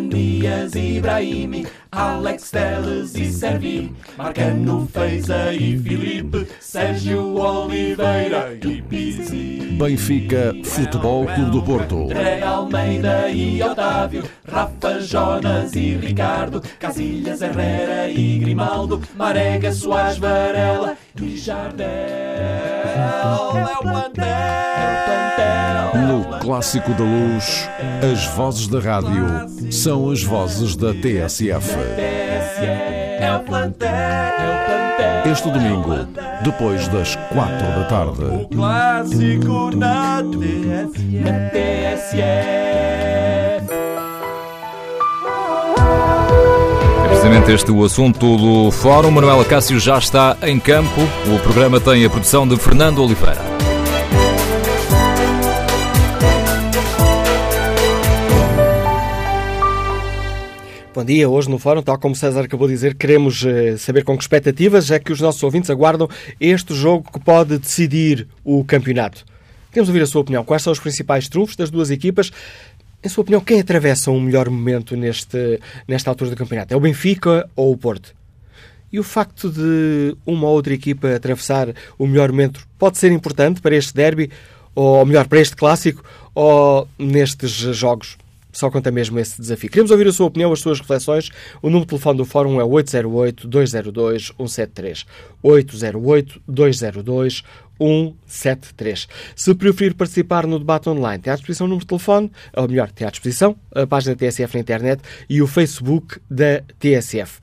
Ruben 0.00 0.08
Dias 0.08 0.72
Brahimi, 1.00 1.66
Alex 1.92 2.50
Teles 2.50 3.14
e 3.14 3.30
Servi, 3.30 3.94
Marcano 4.16 4.88
Feiza 4.90 5.52
e 5.52 5.76
Filipe, 5.76 6.46
Sérgio 6.58 7.36
Oliveira 7.36 8.54
e 8.54 8.82
Pizzi. 8.82 9.76
Benfica 9.78 10.54
Futebol 10.64 11.26
Clube 11.26 11.50
do 11.50 11.62
Porto. 11.62 12.04
André 12.04 12.40
Almeida 12.40 13.28
e 13.28 13.62
Otávio, 13.62 14.24
Rafa 14.48 15.00
Jonas 15.00 15.74
e 15.74 15.96
Ricardo, 15.96 16.62
Casilhas 16.78 17.42
Herrera 17.42 18.08
e 18.08 18.38
Grimaldo, 18.38 19.02
Marega 19.14 19.72
Soares 19.72 20.18
Varela 20.18 20.96
e 21.20 21.36
Jardel. 21.36 22.29
No 26.08 26.38
Clássico 26.38 26.92
da 26.92 27.04
Luz, 27.04 27.68
as 28.12 28.24
vozes 28.34 28.66
da 28.66 28.80
rádio 28.80 29.26
são 29.70 30.10
as 30.10 30.22
vozes 30.22 30.76
da 30.76 30.92
TSF. 30.92 31.74
É 31.96 32.30
é. 33.82 35.30
Este 35.30 35.50
domingo, 35.50 35.94
depois 36.42 36.88
das 36.88 37.14
quatro 37.14 37.66
da 37.66 37.84
tarde. 37.84 38.24
O 38.24 38.48
clássico 38.48 39.70
na 39.76 40.22
TSF. 41.52 42.69
Precisamente 47.30 47.52
este 47.52 47.70
o 47.70 47.84
assunto 47.84 48.36
do 48.36 48.70
Fórum. 48.72 49.12
Manuela 49.12 49.44
Cássio 49.44 49.78
já 49.78 49.96
está 49.98 50.36
em 50.42 50.58
campo. 50.58 51.00
O 51.32 51.38
programa 51.38 51.80
tem 51.80 52.04
a 52.04 52.10
produção 52.10 52.46
de 52.46 52.56
Fernando 52.56 53.00
Oliveira. 53.00 53.40
Bom 60.92 61.04
dia, 61.04 61.28
hoje 61.28 61.48
no 61.48 61.56
Fórum, 61.60 61.82
tal 61.82 61.96
como 62.00 62.16
César 62.16 62.40
acabou 62.40 62.66
de 62.66 62.74
dizer, 62.74 62.96
queremos 62.96 63.46
eh, 63.46 63.76
saber 63.76 64.02
com 64.02 64.16
que 64.16 64.24
expectativas 64.24 64.90
é 64.90 64.98
que 64.98 65.12
os 65.12 65.20
nossos 65.20 65.40
ouvintes 65.44 65.70
aguardam 65.70 66.08
este 66.40 66.74
jogo 66.74 67.12
que 67.12 67.20
pode 67.20 67.58
decidir 67.58 68.26
o 68.44 68.64
campeonato. 68.64 69.24
Queremos 69.70 69.88
ouvir 69.88 70.02
a 70.02 70.06
sua 70.06 70.22
opinião. 70.22 70.44
Quais 70.44 70.62
são 70.62 70.72
os 70.72 70.80
principais 70.80 71.28
trunfos 71.28 71.54
das 71.54 71.70
duas 71.70 71.92
equipas? 71.92 72.32
Em 73.02 73.08
sua 73.08 73.22
opinião, 73.22 73.40
quem 73.40 73.58
atravessa 73.58 74.10
um 74.10 74.20
melhor 74.20 74.50
momento 74.50 74.94
neste, 74.94 75.58
nesta 75.88 76.10
altura 76.10 76.28
do 76.30 76.36
campeonato? 76.36 76.74
É 76.74 76.76
o 76.76 76.80
Benfica 76.80 77.48
ou 77.56 77.72
o 77.72 77.76
Porto? 77.76 78.14
E 78.92 79.00
o 79.00 79.02
facto 79.02 79.50
de 79.50 80.14
uma 80.26 80.46
ou 80.46 80.54
outra 80.54 80.74
equipa 80.74 81.14
atravessar 81.14 81.68
o 81.98 82.06
melhor 82.06 82.30
momento 82.30 82.60
pode 82.78 82.98
ser 82.98 83.10
importante 83.10 83.62
para 83.62 83.74
este 83.74 83.94
derby, 83.94 84.30
ou 84.74 85.06
melhor, 85.06 85.26
para 85.28 85.40
este 85.40 85.56
clássico, 85.56 86.04
ou 86.34 86.86
nestes 86.98 87.52
jogos? 87.52 88.18
Só 88.52 88.70
conta 88.70 88.90
mesmo 88.90 89.18
esse 89.18 89.40
desafio. 89.40 89.70
Queremos 89.70 89.90
ouvir 89.90 90.06
a 90.08 90.12
sua 90.12 90.26
opinião, 90.26 90.52
as 90.52 90.60
suas 90.60 90.78
reflexões. 90.80 91.30
O 91.62 91.68
número 91.68 91.86
de 91.86 91.90
telefone 91.90 92.18
do 92.18 92.26
Fórum 92.26 92.60
é 92.60 92.64
808-202-173. 92.64 95.06
808-202-173. 95.42 97.44
Se 99.34 99.54
preferir 99.54 99.94
participar 99.94 100.46
no 100.46 100.58
debate 100.58 100.88
online, 100.88 101.22
tem 101.22 101.32
à 101.32 101.36
disposição 101.36 101.66
o 101.66 101.68
número 101.68 101.84
de 101.84 101.88
telefone, 101.88 102.30
ou 102.54 102.68
melhor, 102.68 102.90
tem 102.90 103.06
à 103.06 103.10
disposição 103.10 103.56
a 103.74 103.86
página 103.86 104.14
TSF 104.14 104.54
na 104.54 104.60
internet 104.60 105.02
e 105.28 105.40
o 105.40 105.46
Facebook 105.46 106.20
da 106.30 106.60
TSF. 106.78 107.40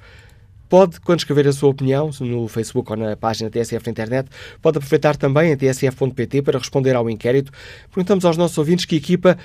Pode, 0.69 0.99
quando 0.99 1.19
escrever 1.19 1.47
a 1.47 1.53
sua 1.53 1.69
opinião 1.69 2.09
no 2.19 2.47
Facebook 2.47 2.91
ou 2.91 2.97
na 2.97 3.15
página 3.15 3.49
TSF 3.49 3.85
na 3.85 3.91
internet, 3.91 4.29
pode 4.61 4.77
aproveitar 4.77 5.15
também 5.15 5.53
a 5.53 5.57
tsf.pt 5.57 6.41
para 6.41 6.59
responder 6.59 6.93
ao 6.93 7.09
inquérito. 7.09 7.51
Perguntamos 7.89 8.25
aos 8.25 8.35
nossos 8.35 8.57
ouvintes 8.57 8.83
que 8.83 8.97
equipa 8.97 9.37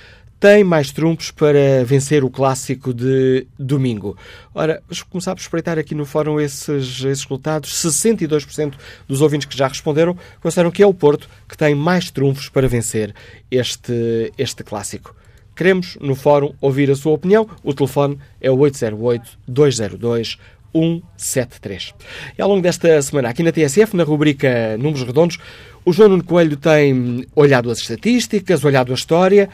tem 0.42 0.64
mais 0.64 0.90
trunfos 0.90 1.30
para 1.30 1.84
vencer 1.84 2.24
o 2.24 2.28
clássico 2.28 2.92
de 2.92 3.46
domingo. 3.56 4.16
Ora, 4.52 4.82
vamos 4.88 5.00
começar 5.04 5.36
por 5.36 5.40
espreitar 5.40 5.78
aqui 5.78 5.94
no 5.94 6.04
fórum 6.04 6.40
esses, 6.40 6.68
esses 6.68 7.00
resultados. 7.00 7.72
62% 7.72 8.74
dos 9.06 9.20
ouvintes 9.20 9.46
que 9.46 9.56
já 9.56 9.68
responderam 9.68 10.18
consideram 10.40 10.72
que 10.72 10.82
é 10.82 10.86
o 10.86 10.92
Porto 10.92 11.28
que 11.48 11.56
tem 11.56 11.76
mais 11.76 12.10
trunfos 12.10 12.48
para 12.48 12.66
vencer 12.66 13.14
este, 13.52 14.32
este 14.36 14.64
clássico. 14.64 15.14
Queremos, 15.54 15.96
no 16.00 16.16
fórum, 16.16 16.52
ouvir 16.60 16.90
a 16.90 16.96
sua 16.96 17.12
opinião. 17.12 17.48
O 17.62 17.72
telefone 17.72 18.18
é 18.40 18.50
o 18.50 18.56
808-202. 18.56 20.38
173. 20.74 21.94
E 22.36 22.40
ao 22.40 22.48
longo 22.48 22.62
desta 22.62 23.00
semana, 23.02 23.28
aqui 23.28 23.42
na 23.42 23.52
TSF, 23.52 23.94
na 23.94 24.04
rubrica 24.04 24.74
Números 24.78 25.02
Redondos, 25.02 25.38
o 25.84 25.92
João 25.92 26.08
Nuno 26.08 26.24
Coelho 26.24 26.56
tem 26.56 27.26
olhado 27.36 27.70
as 27.70 27.78
estatísticas, 27.78 28.64
olhado 28.64 28.90
a 28.90 28.94
história, 28.94 29.50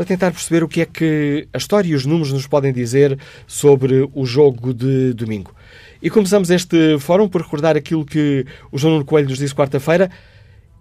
para 0.00 0.06
tentar 0.06 0.30
perceber 0.30 0.64
o 0.64 0.68
que 0.68 0.80
é 0.80 0.86
que 0.86 1.46
a 1.52 1.58
história 1.58 1.86
e 1.86 1.94
os 1.94 2.06
números 2.06 2.32
nos 2.32 2.46
podem 2.46 2.72
dizer 2.72 3.18
sobre 3.46 4.08
o 4.14 4.24
jogo 4.24 4.72
de 4.72 5.12
domingo. 5.12 5.54
E 6.00 6.08
começamos 6.08 6.48
este 6.48 6.98
fórum 6.98 7.28
por 7.28 7.42
recordar 7.42 7.76
aquilo 7.76 8.02
que 8.06 8.46
o 8.72 8.78
João 8.78 8.94
Nuno 8.94 9.04
Coelho 9.04 9.28
nos 9.28 9.36
disse 9.36 9.54
quarta-feira, 9.54 10.10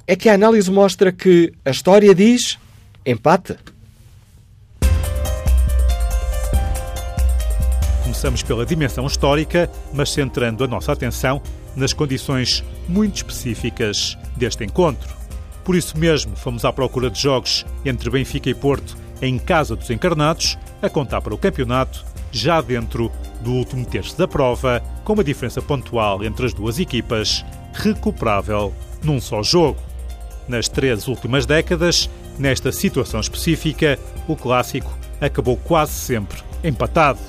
é 0.07 0.16
que 0.16 0.30
a 0.30 0.35
análise 0.35 0.72
mostra 0.72 1.12
que 1.12 1.52
a 1.66 1.69
história 1.69 2.16
diz 2.16 2.57
empate. 3.06 3.57
Começamos 8.03 8.41
pela 8.41 8.66
dimensão 8.66 9.06
histórica, 9.06 9.69
mas 9.91 10.13
centrando 10.13 10.63
a 10.63 10.68
nossa 10.68 10.94
atenção 10.94 11.41
nas 11.75 11.91
condições 11.91 12.63
muito 12.88 13.18
específicas 13.18 14.18
deste 14.38 14.63
encontro. 14.63 15.13
Por 15.66 15.75
isso 15.75 15.97
mesmo, 15.97 16.38
fomos 16.38 16.63
à 16.63 16.72
procura 16.72 17.09
de 17.12 17.22
jogos 17.22 17.66
entre 17.84 18.09
Benfica 18.09 18.50
e 18.50 18.56
Porto 18.56 19.09
em 19.22 19.38
casa 19.38 19.75
dos 19.75 19.90
encarnados, 19.90 20.57
a 20.81 20.90
contar 20.90 21.22
para 21.22 21.34
o 21.34 21.38
campeonato, 21.38 22.06
já 22.31 22.62
dentro 22.62 23.12
do 23.41 23.52
último 23.52 23.85
terço 23.85 24.18
da 24.18 24.28
prova, 24.28 24.81
com 25.03 25.13
uma 25.13 25.24
diferença 25.24 25.62
pontual 25.62 26.24
entre 26.24 26.46
as 26.46 26.53
duas 26.53 26.80
equipas, 26.80 27.44
recuperável 27.74 28.74
num 29.03 29.19
só 29.19 29.41
jogo. 29.41 29.80
Nas 30.47 30.68
três 30.68 31.07
últimas 31.07 31.46
décadas, 31.46 32.09
nesta 32.38 32.72
situação 32.72 33.19
específica, 33.19 34.00
o 34.28 34.35
clássico 34.35 34.97
acabou 35.22 35.57
quase 35.57 35.94
sempre 35.94 36.40
empatado. 36.63 37.19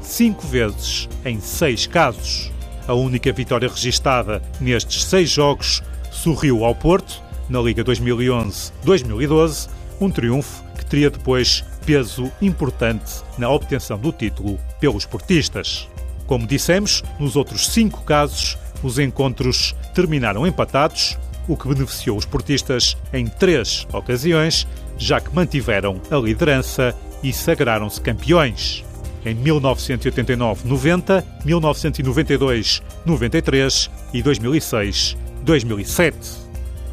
Cinco 0.00 0.46
vezes 0.46 1.08
em 1.24 1.40
seis 1.40 1.86
casos. 1.86 2.50
A 2.86 2.94
única 2.94 3.32
vitória 3.32 3.68
registada 3.68 4.42
nestes 4.60 5.04
seis 5.04 5.30
jogos 5.30 5.82
sorriu 6.10 6.64
ao 6.64 6.74
Porto, 6.74 7.22
na 7.48 7.60
Liga 7.60 7.84
2011-2012, 7.84 9.68
um 10.00 10.10
triunfo 10.10 10.64
teria 10.92 11.08
depois 11.08 11.64
peso 11.86 12.30
importante 12.42 13.22
na 13.38 13.48
obtenção 13.48 13.98
do 13.98 14.12
título 14.12 14.60
pelos 14.78 15.06
portistas. 15.06 15.88
Como 16.26 16.46
dissemos, 16.46 17.02
nos 17.18 17.34
outros 17.34 17.70
cinco 17.70 18.02
casos, 18.02 18.58
os 18.82 18.98
encontros 18.98 19.74
terminaram 19.94 20.46
empatados, 20.46 21.16
o 21.48 21.56
que 21.56 21.66
beneficiou 21.66 22.18
os 22.18 22.26
portistas 22.26 22.94
em 23.10 23.26
três 23.26 23.86
ocasiões, 23.90 24.68
já 24.98 25.18
que 25.18 25.34
mantiveram 25.34 25.98
a 26.10 26.16
liderança 26.16 26.94
e 27.22 27.32
sagraram-se 27.32 27.98
campeões. 27.98 28.84
Em 29.24 29.34
1989-90, 29.34 31.24
1992-93 31.46 33.90
e 34.12 34.22
2006-2007. 34.22 36.42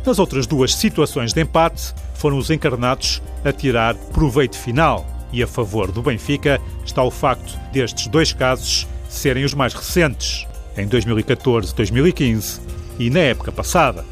Nas 0.05 0.19
outras 0.19 0.47
duas 0.47 0.73
situações 0.73 1.33
de 1.33 1.41
empate, 1.41 1.93
foram 2.19 2.37
os 2.37 2.49
encarnados 2.49 3.21
a 3.43 3.51
tirar 3.51 3.95
proveito 3.95 4.57
final. 4.57 5.07
E 5.31 5.41
a 5.41 5.47
favor 5.47 5.91
do 5.91 6.01
Benfica 6.01 6.59
está 6.85 7.01
o 7.01 7.11
facto 7.11 7.57
destes 7.71 8.07
dois 8.07 8.33
casos 8.33 8.87
serem 9.07 9.43
os 9.43 9.53
mais 9.53 9.73
recentes, 9.73 10.45
em 10.77 10.87
2014-2015 10.87 12.59
e 12.99 13.09
na 13.09 13.19
época 13.19 13.51
passada. 13.51 14.05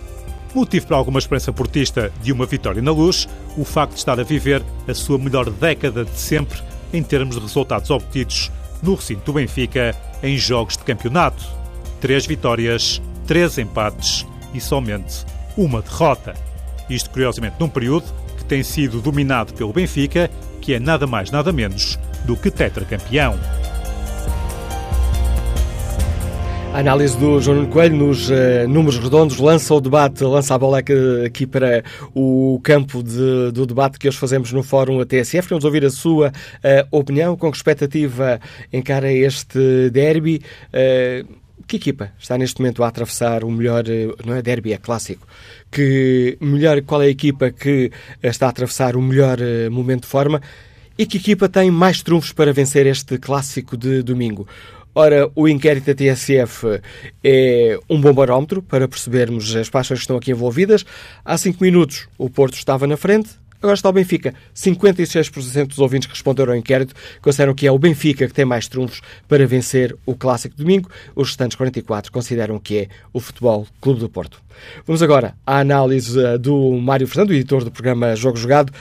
Motivo 0.55 0.87
para 0.87 0.97
alguma 0.97 1.19
esperança 1.19 1.51
portista 1.51 2.11
de 2.21 2.31
uma 2.31 2.45
vitória 2.45 2.81
na 2.81 2.91
luz, 2.91 3.27
o 3.57 3.65
facto 3.65 3.93
de 3.93 3.99
estar 3.99 4.19
a 4.19 4.23
viver 4.23 4.63
a 4.87 4.93
sua 4.93 5.17
melhor 5.17 5.49
década 5.49 6.05
de 6.05 6.17
sempre 6.17 6.59
em 6.93 7.03
termos 7.03 7.35
de 7.35 7.41
resultados 7.41 7.89
obtidos 7.89 8.51
no 8.81 8.95
recinto 8.95 9.25
do 9.25 9.33
Benfica 9.33 9.95
em 10.23 10.37
jogos 10.37 10.77
de 10.77 10.83
campeonato. 10.83 11.45
Três 11.99 12.25
vitórias, 12.25 13.01
três 13.25 13.57
empates 13.57 14.25
e 14.53 14.61
somente 14.61 15.25
uma 15.57 15.81
derrota. 15.81 16.46
Isto, 16.89 17.09
curiosamente, 17.09 17.55
num 17.59 17.69
período 17.69 18.05
que 18.37 18.45
tem 18.45 18.63
sido 18.63 19.01
dominado 19.01 19.53
pelo 19.53 19.73
Benfica, 19.73 20.29
que 20.61 20.73
é 20.73 20.79
nada 20.79 21.05
mais 21.05 21.31
nada 21.31 21.51
menos 21.51 21.97
do 22.25 22.35
que 22.35 22.49
tetracampeão. 22.51 23.37
A 26.73 26.79
análise 26.79 27.17
do 27.17 27.41
João 27.41 27.57
Nuno 27.57 27.69
Coelho 27.69 27.95
nos 27.95 28.29
uh, 28.29 28.67
números 28.69 28.99
redondos 28.99 29.39
lança 29.39 29.73
o 29.73 29.81
debate, 29.81 30.23
lança 30.23 30.53
a 30.53 30.59
bola 30.59 30.77
aqui, 30.77 31.47
para 31.47 31.83
o 32.13 32.59
campo 32.61 33.01
de, 33.01 33.51
do 33.51 33.65
debate 33.65 33.97
que 33.97 34.07
hoje 34.07 34.17
fazemos 34.17 34.51
no 34.51 34.61
Fórum 34.61 35.03
TSF. 35.03 35.47
Queremos 35.47 35.65
ouvir 35.65 35.83
a 35.85 35.89
sua 35.89 36.27
uh, 36.27 36.31
opinião, 36.91 37.35
com 37.35 37.49
que 37.49 37.57
expectativa 37.57 38.39
encara 38.71 39.11
este 39.11 39.89
derby. 39.89 40.41
Uh, 40.71 41.46
que 41.67 41.75
equipa 41.75 42.11
está 42.17 42.37
neste 42.37 42.61
momento 42.61 42.83
a 42.83 42.87
atravessar 42.87 43.43
o 43.43 43.51
melhor, 43.51 43.83
não 44.25 44.35
é 44.35 44.41
derby, 44.41 44.73
é 44.73 44.77
clássico, 44.77 45.27
que 45.69 46.37
melhor, 46.39 46.81
qual 46.83 47.01
é 47.01 47.05
a 47.05 47.09
equipa 47.09 47.51
que 47.51 47.91
está 48.23 48.45
a 48.47 48.49
atravessar 48.49 48.95
o 48.95 49.01
melhor 49.01 49.37
momento 49.69 50.01
de 50.03 50.07
forma 50.07 50.41
E 50.97 51.05
que 51.05 51.17
equipa 51.17 51.47
tem 51.47 51.69
mais 51.69 52.01
trunfos 52.01 52.31
para 52.31 52.51
vencer 52.51 52.87
este 52.87 53.19
clássico 53.19 53.77
de 53.77 54.01
domingo? 54.01 54.47
Ora, 54.95 55.29
o 55.35 55.47
inquérito 55.47 55.85
da 55.85 55.93
TSF 55.93 56.81
é 57.23 57.79
um 57.87 58.01
bom 58.01 58.11
barómetro 58.11 58.63
para 58.63 58.87
percebermos 58.87 59.55
as 59.55 59.69
paixões 59.69 59.99
que 59.99 60.05
estão 60.05 60.17
aqui 60.17 60.31
envolvidas. 60.31 60.83
Há 61.23 61.37
cinco 61.37 61.63
minutos 61.63 62.07
o 62.17 62.31
Porto 62.31 62.55
estava 62.55 62.87
na 62.87 62.97
frente, 62.97 63.29
agora 63.61 63.75
está 63.75 63.89
o 63.89 63.93
Benfica. 63.93 64.33
56% 64.55 65.67
dos 65.67 65.79
ouvintes 65.79 66.07
que 66.07 66.13
responderam 66.13 66.53
ao 66.53 66.57
inquérito 66.57 66.93
consideram 67.21 67.53
que 67.53 67.67
é 67.67 67.71
o 67.71 67.79
Benfica 67.79 68.27
que 68.27 68.33
tem 68.33 68.45
mais 68.45 68.67
trunfos 68.67 69.01
para 69.27 69.45
vencer 69.45 69.95
o 70.05 70.15
clássico 70.15 70.55
domingo. 70.55 70.89
Os 71.15 71.29
restantes 71.29 71.55
44 71.55 72.11
consideram 72.11 72.59
que 72.59 72.77
é 72.77 72.87
o 73.13 73.19
Futebol 73.19 73.67
Clube 73.81 73.99
do 73.99 74.09
Porto. 74.09 74.41
Vamos 74.85 75.01
agora 75.03 75.35
à 75.45 75.59
análise 75.59 76.19
eh, 76.19 76.37
do 76.37 76.73
Mário 76.73 77.07
Fernando, 77.07 77.33
editor 77.33 77.63
do 77.63 77.71
programa 77.71 78.15
Jogo 78.15 78.37
Jogado. 78.37 78.71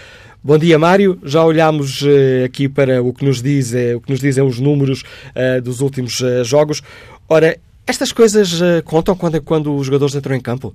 Bom 0.42 0.58
dia, 0.58 0.78
Mário. 0.78 1.18
Já 1.24 1.44
olhámos 1.44 2.02
uh, 2.02 2.44
aqui 2.44 2.68
para 2.68 3.02
o 3.02 3.12
que 3.12 3.24
nos, 3.24 3.42
diz, 3.42 3.72
uh, 3.72 3.96
o 3.96 4.00
que 4.00 4.10
nos 4.10 4.20
dizem 4.20 4.44
os 4.44 4.60
números 4.60 5.02
dos 5.64 5.80
últimos 5.80 6.22
jogos. 6.44 6.82
Ora, 7.28 7.58
estas 7.84 8.12
coisas 8.12 8.60
contam 8.84 9.16
quando, 9.16 9.42
quando 9.42 9.74
os 9.74 9.86
jogadores 9.86 10.14
entram 10.14 10.36
em 10.36 10.40
campo? 10.40 10.72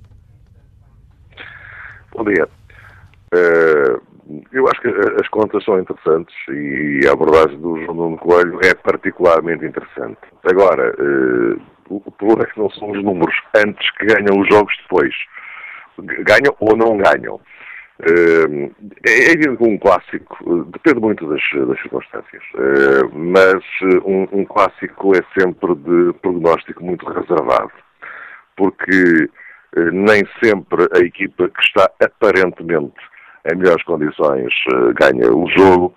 Bom 2.14 2.24
dia. 2.24 2.46
Eu 3.32 4.68
acho 4.68 4.80
que 4.82 4.88
as 5.20 5.28
contas 5.28 5.64
são 5.64 5.78
interessantes 5.78 6.34
e 6.48 7.00
a 7.08 7.12
abordagem 7.12 7.58
do 7.60 7.78
João 7.82 7.94
Nuno 7.94 8.18
Coelho 8.18 8.58
é 8.62 8.74
particularmente 8.74 9.64
interessante. 9.64 10.18
Agora, 10.44 10.94
o 11.88 12.10
problema 12.12 12.44
é 12.44 12.46
que 12.46 12.58
não 12.58 12.70
são 12.70 12.90
os 12.90 13.02
números 13.02 13.34
antes 13.56 13.90
que 13.92 14.06
ganham 14.06 14.40
os 14.40 14.48
jogos 14.48 14.74
depois. 14.82 15.14
Ganham 15.98 16.54
ou 16.60 16.76
não 16.76 16.96
ganham. 16.98 17.40
Eh, 18.00 18.70
é 19.06 19.32
evidente 19.32 19.58
que 19.58 19.64
um 19.64 19.78
clássico 19.78 20.36
eh, 20.40 20.70
depende 20.72 21.00
muito 21.00 21.28
das, 21.28 21.42
das 21.68 21.80
circunstâncias, 21.82 22.42
eh, 22.56 23.08
mas 23.12 23.62
um, 24.04 24.26
um, 24.32 24.44
clássico 24.44 25.12
é 25.14 25.20
sempre 25.38 25.74
de 25.76 26.12
prognóstico 26.20 26.82
muito 26.84 27.06
reservado, 27.06 27.70
porque 28.56 29.28
nem 29.92 30.22
sempre 30.42 30.86
a 30.94 30.98
equipa 30.98 31.48
que 31.48 31.62
está 31.62 31.90
aparentemente 32.02 33.00
em 33.50 33.56
melhores 33.56 33.82
condições 33.84 34.52
ganha 34.94 35.32
o 35.32 35.48
jogo, 35.50 35.94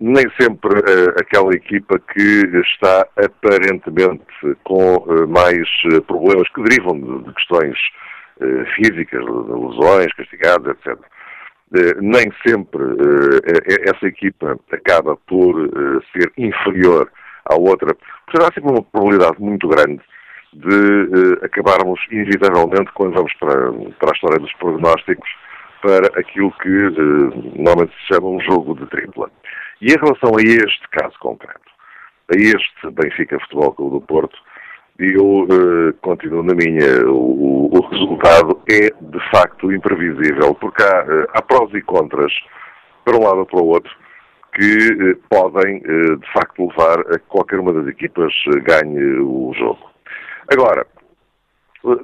nem 0.00 0.24
sempre 0.40 0.78
aquela 1.20 1.54
equipa 1.54 1.98
que 1.98 2.46
está 2.60 3.06
aparentemente 3.16 4.24
com 4.64 5.04
mais 5.28 5.68
problemas 6.06 6.48
que 6.50 6.62
derivam 6.62 7.22
de 7.22 7.32
questões 7.34 7.78
eh, 8.40 8.64
físicas, 8.74 9.22
lesões, 9.22 10.12
castigados, 10.14 10.66
etc. 10.66 10.98
Eh, 11.76 11.94
nem 12.00 12.32
sempre 12.44 12.82
eh, 12.82 13.90
essa 13.90 14.06
equipa 14.08 14.58
acaba 14.72 15.16
por 15.28 15.54
ser 16.12 16.32
inferior 16.36 17.08
à 17.44 17.54
outra, 17.54 17.94
porque 18.26 18.44
há 18.44 18.52
sempre 18.52 18.72
uma 18.72 18.82
probabilidade 18.82 19.40
muito 19.40 19.68
grande 19.68 20.02
de 20.52 21.38
acabarmos 21.44 22.00
inevitavelmente, 22.10 22.90
quando 22.94 23.14
vamos 23.14 23.32
para, 23.34 23.72
para 24.00 24.10
a 24.10 24.14
história 24.14 24.40
dos 24.40 24.52
prognósticos, 24.54 25.28
para 25.84 26.18
aquilo 26.18 26.50
que 26.62 26.68
normalmente 27.60 27.92
se 27.98 28.14
chama 28.14 28.28
um 28.28 28.40
jogo 28.40 28.74
de 28.74 28.86
tripla. 28.86 29.30
E 29.82 29.92
em 29.92 29.96
relação 29.98 30.30
a 30.30 30.40
este 30.40 30.88
caso 30.88 31.14
concreto, 31.20 31.60
a 32.32 32.36
este 32.38 32.90
Benfica 32.90 33.38
Futebol 33.40 33.72
Clube 33.72 33.96
do 33.96 34.00
Porto, 34.00 34.38
eu 34.98 35.42
uh, 35.42 35.92
continuo 36.00 36.42
na 36.42 36.54
minha. 36.54 37.06
O, 37.06 37.68
o, 37.76 37.86
resultado 37.90 38.62
é, 38.70 38.88
de 38.88 39.30
facto, 39.30 39.70
imprevisível, 39.70 40.54
porque 40.54 40.82
há, 40.82 41.02
uh, 41.04 41.26
há 41.34 41.42
prós 41.42 41.70
e 41.74 41.82
contras, 41.82 42.32
para 43.04 43.16
um 43.16 43.24
lado 43.24 43.40
ou 43.40 43.46
para 43.46 43.60
o 43.60 43.66
outro, 43.66 43.92
que 44.54 44.92
uh, 44.92 45.16
podem, 45.28 45.80
de 45.80 46.32
facto, 46.32 46.66
levar 46.66 47.00
a 47.00 47.18
que 47.18 47.26
qualquer 47.28 47.58
uma 47.58 47.74
das 47.74 47.88
equipas 47.88 48.32
ganhe 48.62 49.18
o 49.18 49.52
jogo. 49.54 49.90
Agora, 50.50 50.86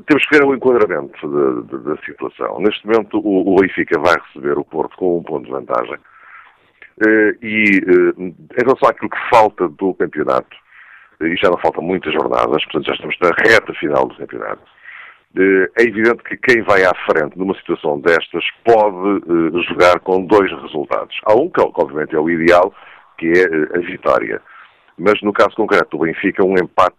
temos 0.06 0.26
que 0.26 0.38
ver 0.38 0.44
o 0.44 0.54
enquadramento 0.54 1.28
da 1.62 1.96
situação. 2.02 2.60
Neste 2.60 2.86
momento, 2.86 3.18
o, 3.18 3.52
o 3.52 3.60
Benfica 3.60 3.98
vai 3.98 4.14
receber 4.26 4.58
o 4.58 4.64
Porto 4.64 4.96
com 4.96 5.18
um 5.18 5.22
ponto 5.22 5.46
de 5.46 5.50
vantagem. 5.50 5.98
e, 7.42 7.80
em 8.18 8.62
relação 8.62 8.88
àquilo 8.88 9.10
que 9.10 9.30
falta 9.30 9.68
do 9.68 9.94
campeonato, 9.94 10.56
e 11.22 11.36
já 11.36 11.50
não 11.50 11.58
faltam 11.58 11.82
muitas 11.82 12.12
jornadas, 12.12 12.64
portanto 12.64 12.86
já 12.86 12.94
estamos 12.94 13.16
na 13.20 13.30
reta 13.30 13.72
final 13.74 14.06
do 14.06 14.16
campeonato. 14.16 14.62
Eh, 15.36 15.70
é 15.78 15.82
evidente 15.82 16.22
que 16.24 16.36
quem 16.36 16.62
vai 16.62 16.82
à 16.84 16.92
frente 17.06 17.38
numa 17.38 17.54
situação 17.54 18.00
destas 18.00 18.44
pode 18.64 19.22
eh, 19.28 19.62
jogar 19.68 20.00
com 20.00 20.24
dois 20.24 20.50
resultados. 20.62 21.16
Há 21.24 21.34
um 21.34 21.48
que, 21.48 21.60
obviamente, 21.60 22.16
é 22.16 22.18
o 22.18 22.28
ideal, 22.28 22.74
que 23.16 23.26
é 23.26 23.42
eh, 23.42 23.76
a 23.76 23.78
vitória. 23.78 24.42
Mas 25.00 25.20
no 25.22 25.32
caso 25.32 25.56
concreto 25.56 25.96
do 25.96 26.04
Benfica, 26.04 26.44
um 26.44 26.52
empate 26.52 26.94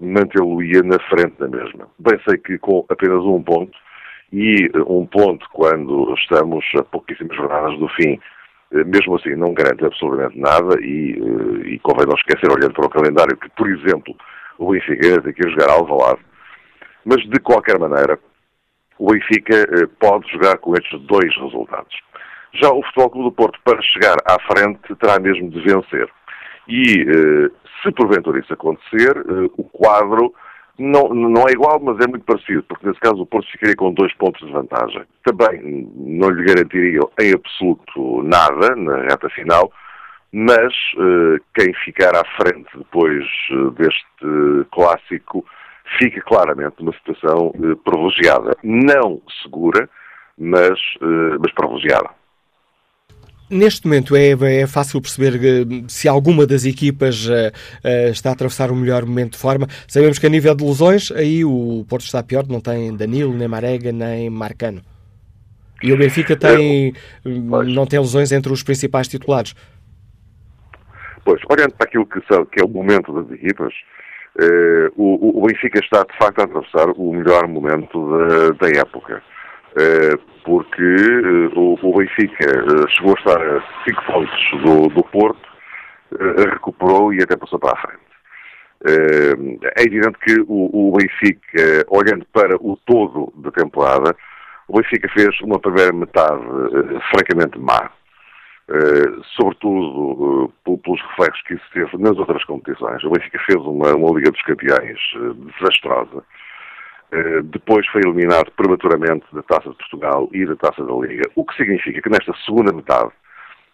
mantê-lo-ia 0.00 0.82
na 0.82 0.98
frente 1.08 1.38
da 1.38 1.48
mesma. 1.48 1.88
Bem 1.98 2.18
sei 2.28 2.36
que 2.38 2.58
com 2.58 2.84
apenas 2.88 3.24
um 3.24 3.42
ponto, 3.42 3.76
e 4.32 4.70
um 4.86 5.06
ponto 5.06 5.46
quando 5.52 6.14
estamos 6.14 6.64
a 6.76 6.82
pouquíssimas 6.82 7.36
jornadas 7.36 7.78
do 7.78 7.88
fim, 7.90 8.18
eh, 8.72 8.84
mesmo 8.84 9.16
assim 9.16 9.34
não 9.34 9.54
garante 9.54 9.84
absolutamente 9.84 10.38
nada 10.38 10.76
e, 10.80 11.12
eh, 11.12 11.68
e 11.68 11.78
convém 11.78 12.06
não 12.06 12.16
esquecer, 12.16 12.50
olhando 12.50 12.74
para 12.74 12.86
o 12.86 12.90
calendário, 12.90 13.36
que, 13.36 13.48
por 13.50 13.68
exemplo, 13.68 14.14
o 14.58 14.72
Benfica 14.72 15.22
tem 15.22 15.32
que 15.32 15.48
jogar 15.48 15.68
lado. 15.68 16.20
Mas, 17.04 17.22
de 17.28 17.40
qualquer 17.40 17.78
maneira, 17.78 18.18
o 18.98 19.12
Benfica 19.12 19.56
eh, 19.56 19.86
pode 19.98 20.30
jogar 20.32 20.58
com 20.58 20.74
estes 20.74 21.00
dois 21.02 21.34
resultados. 21.36 21.96
Já 22.54 22.70
o 22.70 22.82
Futebol 22.82 23.10
Clube 23.10 23.28
do 23.30 23.32
Porto, 23.32 23.60
para 23.64 23.80
chegar 23.82 24.16
à 24.26 24.38
frente, 24.52 24.94
terá 24.96 25.18
mesmo 25.18 25.50
de 25.50 25.60
vencer. 25.60 26.08
E, 26.68 27.50
se 27.82 27.92
porventura 27.92 28.40
isso 28.40 28.52
acontecer, 28.52 29.16
o 29.56 29.64
quadro 29.64 30.34
não, 30.78 31.08
não 31.08 31.48
é 31.48 31.52
igual, 31.52 31.80
mas 31.80 31.98
é 31.98 32.06
muito 32.06 32.24
parecido, 32.24 32.62
porque 32.62 32.86
nesse 32.86 33.00
caso 33.00 33.20
o 33.20 33.26
Porto 33.26 33.50
ficaria 33.50 33.74
com 33.74 33.92
dois 33.92 34.14
pontos 34.14 34.46
de 34.46 34.52
vantagem. 34.52 35.02
Também 35.24 35.90
não 35.96 36.30
lhe 36.30 36.44
garantiria 36.44 37.00
em 37.20 37.32
absoluto 37.34 38.22
nada 38.22 38.76
na 38.76 39.02
reta 39.02 39.28
final, 39.30 39.72
mas 40.32 40.72
uh, 40.96 41.40
quem 41.54 41.74
ficar 41.84 42.14
à 42.14 42.24
frente 42.40 42.68
depois 42.76 43.24
deste 43.76 44.68
clássico 44.70 45.44
fica 45.98 46.20
claramente 46.20 46.76
numa 46.78 46.92
situação 46.92 47.52
privilegiada. 47.82 48.56
Não 48.62 49.20
segura, 49.42 49.88
mas, 50.36 50.78
mas 51.40 51.52
privilegiada. 51.52 52.10
Neste 53.50 53.86
momento 53.86 54.14
é, 54.14 54.32
é 54.60 54.66
fácil 54.66 55.00
perceber 55.00 55.36
eh, 55.36 55.84
se 55.88 56.06
alguma 56.06 56.46
das 56.46 56.66
equipas 56.66 57.26
uh, 57.26 57.48
uh, 57.82 58.10
está 58.10 58.28
a 58.28 58.32
atravessar 58.32 58.70
o 58.70 58.76
melhor 58.76 59.06
momento 59.06 59.32
de 59.32 59.38
forma. 59.38 59.66
Sabemos 59.86 60.18
que 60.18 60.26
a 60.26 60.28
nível 60.28 60.54
de 60.54 60.64
lesões, 60.64 61.10
aí 61.12 61.44
o 61.46 61.84
Porto 61.88 62.04
está 62.04 62.22
pior, 62.22 62.46
não 62.46 62.60
tem 62.60 62.94
Danilo, 62.94 63.32
nem 63.32 63.48
Marega, 63.48 63.90
nem 63.90 64.28
Marcano. 64.28 64.82
E 65.82 65.92
o 65.92 65.96
Benfica 65.96 66.36
tem, 66.36 66.92
não 67.24 67.86
tem 67.86 67.98
lesões 67.98 68.32
entre 68.32 68.52
os 68.52 68.62
principais 68.62 69.08
titulares. 69.08 69.54
Pois, 71.24 71.40
olhando 71.50 71.72
para 71.72 71.86
aquilo 71.86 72.04
que, 72.04 72.20
que 72.20 72.60
é 72.60 72.64
o 72.64 72.68
momento 72.68 73.12
das 73.12 73.30
equipas, 73.32 73.72
uh, 74.40 74.92
o, 74.96 75.42
o, 75.42 75.46
Benfica 75.46 75.78
está 75.78 76.02
de 76.02 76.16
facto 76.18 76.40
a 76.40 76.44
atravessar 76.44 76.90
o 76.90 77.12
melhor 77.12 77.46
momento 77.46 78.10
da, 78.10 78.66
da 78.66 78.78
época. 78.78 79.22
Eh, 79.76 80.16
porque 80.44 80.82
eh, 80.82 81.50
o 81.54 81.98
Benfica 81.98 82.46
eh, 82.46 82.88
chegou 82.88 83.14
a 83.14 83.18
estar 83.18 83.40
a 83.40 83.62
5 83.84 84.04
pontos 84.06 84.50
do, 84.62 84.88
do 84.88 85.02
Porto, 85.04 85.48
recuperou 86.50 87.12
e 87.12 87.22
até 87.22 87.36
passou 87.36 87.58
para 87.58 87.72
a 87.72 87.80
frente. 87.80 88.08
É 89.76 89.82
evidente 89.82 90.18
que 90.20 90.36
o, 90.46 90.92
Benfica, 90.96 91.84
olhando 91.88 92.24
para 92.32 92.56
o 92.56 92.78
todo 92.86 93.30
da 93.36 93.50
temporada, 93.50 94.16
o 94.68 94.78
Benfica 94.78 95.08
fez 95.10 95.38
uma 95.42 95.58
primeira 95.58 95.92
metade 95.92 96.42
francamente 97.10 97.58
má, 97.58 97.90
sobretudo 99.36 100.50
pelos 100.64 101.02
reflexos 101.10 101.42
que 101.42 101.54
isso 101.54 101.64
teve 101.74 101.98
nas 101.98 102.16
outras 102.16 102.42
competições. 102.44 103.04
O 103.04 103.10
Benfica 103.10 103.38
fez 103.44 103.58
uma, 103.58 103.94
uma 103.94 104.16
Liga 104.16 104.30
dos 104.30 104.42
Campeões 104.42 104.98
desastrosa 105.58 106.24
depois 107.44 107.86
foi 107.88 108.02
eliminado 108.04 108.50
prematuramente 108.52 109.24
da 109.32 109.42
Taça 109.42 109.70
de 109.70 109.76
Portugal 109.76 110.28
e 110.32 110.44
da 110.44 110.56
Taça 110.56 110.84
da 110.84 110.92
Liga, 110.92 111.30
o 111.34 111.44
que 111.44 111.56
significa 111.56 112.02
que 112.02 112.10
nesta 112.10 112.34
segunda 112.44 112.72
metade 112.72 113.10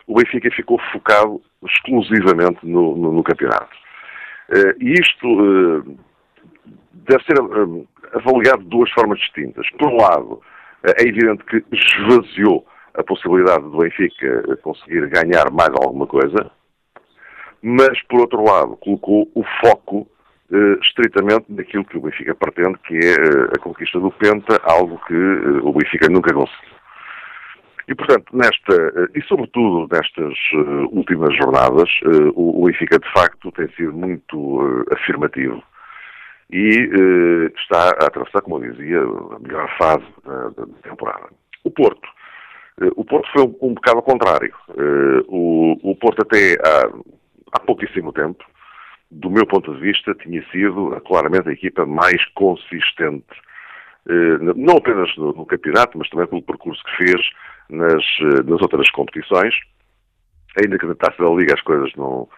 o 0.07 0.15
Benfica 0.15 0.51
ficou 0.51 0.79
focado 0.93 1.41
exclusivamente 1.63 2.59
no, 2.63 2.97
no, 2.97 3.13
no 3.13 3.23
campeonato. 3.23 3.75
Eh, 4.51 4.77
e 4.81 4.93
isto 4.93 5.27
eh, 5.27 5.97
deve 6.93 7.25
ser 7.25 7.39
avaliado 8.13 8.63
de 8.63 8.69
duas 8.69 8.91
formas 8.93 9.19
distintas. 9.19 9.69
Por 9.79 9.89
um 9.89 9.97
lado, 9.97 10.43
é 10.85 11.03
evidente 11.03 11.45
que 11.45 11.65
esvaziou 11.73 12.67
a 12.95 13.03
possibilidade 13.03 13.63
do 13.63 13.79
Benfica 13.79 14.57
conseguir 14.63 15.09
ganhar 15.09 15.51
mais 15.51 15.71
alguma 15.71 16.07
coisa, 16.07 16.51
mas, 17.63 18.01
por 18.05 18.21
outro 18.21 18.45
lado, 18.45 18.77
colocou 18.77 19.29
o 19.35 19.43
foco 19.65 20.07
estritamente 20.83 21.47
naquilo 21.49 21.85
que 21.85 21.97
o 21.97 22.01
Benfica 22.01 22.35
pretende, 22.35 22.79
que 22.87 22.95
é 22.95 23.15
uh, 23.15 23.51
a 23.57 23.59
conquista 23.59 23.99
do 23.99 24.11
Penta, 24.13 24.61
algo 24.65 25.01
que 25.07 25.15
uh, 25.15 25.67
o 25.67 25.73
Benfica 25.73 26.09
nunca 26.09 26.33
conseguiu. 26.33 26.75
E, 27.87 27.95
portanto, 27.95 28.25
nesta, 28.35 29.11
e 29.15 29.23
sobretudo 29.25 29.87
nestas 29.93 30.35
últimas 30.91 31.37
jornadas, 31.37 31.91
o 32.35 32.65
Benfica, 32.65 32.99
de 32.99 33.13
facto, 33.13 33.53
tem 33.53 33.69
sido 33.77 33.93
muito 33.93 34.87
afirmativo 34.91 35.63
e 36.51 37.51
está 37.55 37.89
a 37.89 38.07
atravessar, 38.07 38.41
como 38.41 38.65
eu 38.65 38.73
dizia, 38.73 39.01
a 39.01 39.39
melhor 39.39 39.69
fase 39.77 40.07
da, 40.25 40.49
da 40.49 40.67
temporada. 40.83 41.29
O 41.63 41.71
Porto. 41.71 42.09
O 42.97 43.05
Porto 43.05 43.29
foi 43.35 43.43
um, 43.43 43.75
bocado 43.75 43.99
ao 43.99 44.03
contrário. 44.03 44.55
O 45.29 45.95
Porto 46.01 46.23
até 46.23 46.55
há, 46.67 46.89
há 47.53 47.61
pouquíssimo 47.61 48.15
tempo 48.15 48.43
do 49.15 49.31
meu 49.31 49.47
ponto 49.47 49.73
de 49.75 49.81
vista, 49.81 50.15
tinha 50.15 50.45
sido 50.51 50.91
claramente 51.07 51.49
a 51.49 51.53
equipa 51.53 51.87
mais 51.87 52.25
consistente, 52.35 53.25
eh, 54.09 54.39
não 54.57 54.77
apenas 54.77 55.15
no, 55.17 55.47
campeonato, 55.47 55.97
mas 55.97 56.09
também 56.11 56.27
pelo 56.27 56.43
percurso 56.43 56.83
que 56.85 57.05
fez 57.05 57.21
nas, 57.71 58.05
eh, 58.21 58.43
nas 58.45 58.61
outras 58.61 58.91
competições. 58.91 59.55
Ainda 60.61 60.79
que 60.79 60.87
na 60.87 60.95
taça 60.95 61.23
da 61.23 61.31
Liga 61.31 61.55
as 61.55 61.63
coisas 61.63 61.93
não, 61.97 62.29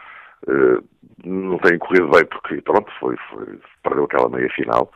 eh, 0.48 0.80
não 1.24 1.58
têm 1.58 1.78
corrido 1.78 2.10
bem, 2.10 2.24
porque, 2.26 2.60
pronto, 2.60 2.90
foi, 3.00 3.16
foi, 3.30 3.58
perdeu 3.82 4.04
aquela 4.04 4.28
meia 4.28 4.48
final 4.50 4.90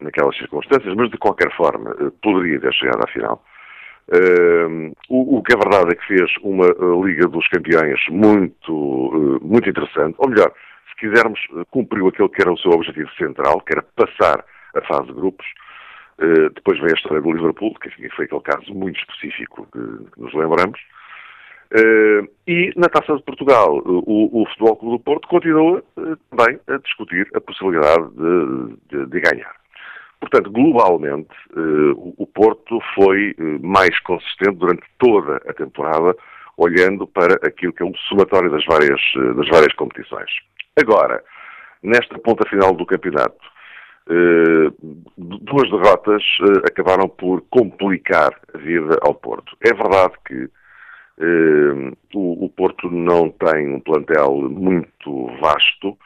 naquelas 0.00 0.36
circunstâncias, 0.36 0.94
mas 0.94 1.10
de 1.10 1.18
qualquer 1.18 1.50
forma 1.56 1.94
poderia 2.22 2.60
ter 2.60 2.72
chegado 2.74 3.02
à 3.02 3.08
final. 3.08 3.42
Uh, 4.06 4.92
o, 5.08 5.38
o, 5.38 5.42
que 5.42 5.54
é 5.54 5.56
verdade 5.56 5.92
é 5.92 5.94
que 5.94 6.06
fez 6.06 6.30
uma 6.42 6.66
Liga 7.06 7.26
dos 7.26 7.48
Campeões 7.48 7.98
muito, 8.10 8.70
uh, 8.70 9.40
muito 9.42 9.70
interessante, 9.70 10.16
ou 10.18 10.28
melhor, 10.28 10.52
se 10.94 10.96
quisermos, 10.96 11.40
eh, 11.56 11.64
cumpriu 11.70 12.08
aquele 12.08 12.28
que 12.28 12.42
era 12.42 12.52
o 12.52 12.58
seu 12.58 12.70
objetivo 12.70 13.10
central, 13.16 13.60
que 13.60 13.72
era 13.72 13.82
passar 13.82 14.44
a 14.74 14.80
fase 14.82 15.06
de 15.08 15.14
grupos. 15.14 15.46
Uh, 16.16 16.48
depois 16.54 16.78
vem 16.78 16.90
a 16.90 16.94
história 16.94 17.20
do 17.20 17.32
Liverpool, 17.32 17.74
que 17.74 17.90
foi 18.10 18.24
aquele 18.26 18.40
caso 18.42 18.72
muito 18.72 19.00
específico 19.00 19.66
que, 19.72 20.20
nos 20.20 20.32
lembramos. 20.32 20.80
Uh, 21.72 22.28
e 22.46 22.72
na 22.76 22.88
Taça 22.88 23.16
de 23.16 23.22
Portugal, 23.24 23.82
o, 23.84 24.42
o 24.42 24.46
Futebol 24.46 24.76
Clube 24.76 24.98
do 24.98 25.02
Porto 25.02 25.28
continua 25.28 25.82
também 26.30 26.60
a 26.68 26.76
discutir 26.76 27.28
a 27.34 27.40
possibilidade 27.40 28.08
de, 28.10 28.76
de, 28.90 29.06
de 29.06 29.20
ganhar. 29.20 29.56
Portanto, 30.20 30.52
globalmente, 30.52 31.34
o 32.16 32.26
Porto 32.26 32.78
foi 32.94 33.34
mais 33.60 33.98
consistente 34.00 34.56
durante 34.56 34.84
toda 34.98 35.36
a 35.46 35.52
temporada, 35.52 36.16
olhando 36.56 37.06
para 37.06 37.34
aquilo 37.46 37.74
que 37.74 37.82
é 37.82 37.86
o 37.86 37.94
somatório 38.08 38.50
das 38.50 38.64
várias, 38.64 39.00
das 39.36 39.48
várias 39.48 39.74
competições. 39.74 40.30
Agora, 40.76 41.22
nesta 41.82 42.18
ponta 42.18 42.48
final 42.48 42.74
do 42.74 42.86
campeonato, 42.86 43.54
eh, 44.08 44.70
duas 45.16 45.70
derrotas 45.70 46.22
eh, 46.42 46.68
acabaram 46.68 47.08
por 47.08 47.42
complicar 47.48 48.38
a 48.52 48.58
vida 48.58 48.98
ao 49.02 49.14
Porto. 49.14 49.56
É 49.62 49.72
verdade 49.72 50.14
que 50.26 50.50
eh, 51.20 51.92
o, 52.14 52.48
Porto 52.50 52.90
não 52.90 53.30
tem 53.30 53.74
um 53.74 53.80
plantel 53.80 54.32
muito 54.50 55.26
vasto, 55.40 55.96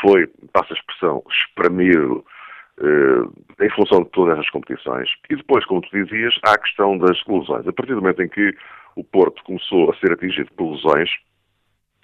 foi, 0.00 0.26
passa 0.52 0.72
a 0.72 0.76
expressão, 0.76 1.22
espremido 1.30 2.24
em 3.60 3.70
função 3.70 4.02
de 4.02 4.10
todas 4.10 4.36
as 4.36 4.50
competições. 4.50 5.08
E 5.30 5.36
depois, 5.36 5.64
como 5.66 5.80
tu 5.80 5.90
dizias, 5.92 6.34
há 6.44 6.54
a 6.54 6.58
questão 6.58 6.98
das 6.98 7.24
lesões. 7.24 7.68
A 7.68 7.72
partir 7.72 7.94
do 7.94 8.00
momento 8.00 8.20
em 8.20 8.28
que 8.28 8.52
o 8.96 9.04
Porto 9.04 9.44
começou 9.44 9.92
a 9.92 9.96
ser 9.98 10.12
atingido 10.12 10.50
por 10.56 10.72
lesões, 10.72 11.08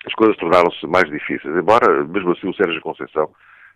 as 0.07 0.14
coisas 0.14 0.37
tornaram-se 0.37 0.87
mais 0.87 1.09
difíceis, 1.11 1.54
embora 1.54 2.04
mesmo 2.04 2.33
assim 2.33 2.49
o 2.49 2.54
Sérgio 2.54 2.80
Conceição 2.80 3.30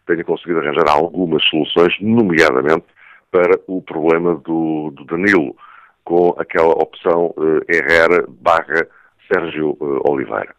tenha 0.06 0.24
conseguido 0.24 0.60
arranjar 0.60 0.88
algumas 0.88 1.44
soluções, 1.44 1.94
nomeadamente 2.00 2.86
para 3.30 3.58
o 3.66 3.82
problema 3.82 4.36
do, 4.36 4.90
do 4.92 5.04
Danilo, 5.04 5.56
com 6.04 6.34
aquela 6.38 6.72
opção 6.72 7.34
uh, 7.36 7.60
Herrera 7.68 8.24
barra 8.28 8.86
Sérgio 9.32 9.76
uh, 9.80 10.10
Oliveira. 10.10 10.54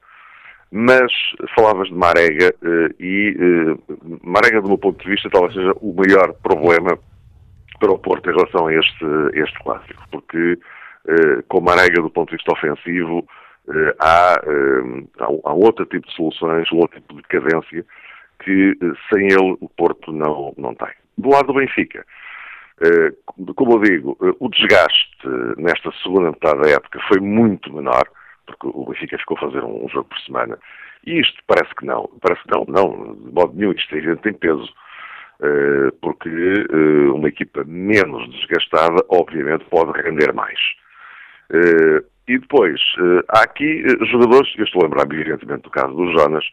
Mas 0.72 1.12
falavas 1.56 1.88
de 1.88 1.94
Marega 1.94 2.54
uh, 2.62 2.94
e 3.00 3.78
Marega, 4.24 4.62
do 4.62 4.68
meu 4.68 4.78
ponto 4.78 5.02
de 5.02 5.10
vista, 5.10 5.30
talvez 5.30 5.54
seja 5.54 5.74
o 5.80 5.94
maior 5.94 6.34
problema 6.42 6.98
para 7.80 7.92
o 7.92 8.00
Porto 8.00 8.30
em 8.30 8.34
relação 8.34 8.68
a 8.68 8.74
este, 8.74 9.06
este 9.34 9.60
clássico, 9.60 10.04
porque 10.10 10.58
com 11.50 11.62
Marega, 11.62 12.02
do 12.02 12.10
ponto 12.10 12.30
de 12.30 12.38
vista 12.38 12.52
ofensivo, 12.52 13.28
há, 14.00 14.36
eh, 14.44 15.04
há, 15.20 15.54
outro 15.54 15.86
tipo 15.86 16.08
de 16.08 16.14
soluções, 16.14 16.72
um 16.72 16.78
outro 16.78 17.00
tipo 17.00 17.16
de 17.16 17.24
cadência 17.24 17.86
que 18.44 18.78
eh, 18.82 18.92
sem 19.12 19.28
ele 19.28 19.58
o 19.60 19.70
Porto 19.70 20.12
não, 20.12 20.54
não 20.58 20.76
tem. 20.76 20.90
Do 21.18 21.30
lado 21.30 21.48
do 21.48 21.54
Benfica, 21.54 22.06
como 23.56 23.76
eu 23.76 23.80
digo, 23.80 24.18
o 24.38 24.50
desgaste 24.50 25.18
nesta 25.58 25.90
segunda 26.04 26.32
metade 26.32 26.62
da 26.62 26.70
época 26.72 27.00
foi 27.08 27.22
muito 27.22 27.74
menor, 27.74 28.04
porque 28.46 28.68
o 28.68 28.86
Benfica 28.86 29.18
ficou 29.18 29.38
a 29.38 29.40
fazer 29.40 29.64
um 29.64 29.88
jogo 29.88 30.10
por 30.10 30.20
semana. 30.20 30.60
E 31.06 31.22
isto 31.22 31.42
parece 31.48 31.74
que 31.76 31.86
não, 31.86 32.10
parece 32.22 32.44
que 32.44 32.52
não, 32.52 32.66
não, 32.68 33.16
de 33.16 33.34
modo 33.34 33.54
nenhum, 33.56 33.72
isto 33.72 33.96
é 33.96 34.16
tem 34.18 34.34
peso. 34.34 34.68
Porque 36.02 36.30
uma 37.14 37.30
equipa 37.30 37.64
menos 37.66 38.30
desgastada, 38.32 39.06
obviamente, 39.08 39.64
pode 39.70 39.98
render 40.02 40.34
mais. 40.34 40.60
E 42.28 42.40
depois, 42.40 42.82
eh, 42.98 43.24
há 43.30 43.44
aqui 43.44 43.84
eh, 43.86 44.06
jogadores, 44.06 44.52
eu 44.58 44.64
estou 44.64 44.82
a 44.82 44.86
lembrar-me 44.86 45.16
evidentemente 45.16 45.64
do 45.64 45.70
caso 45.70 45.94
do 45.94 46.12
Jonas, 46.12 46.44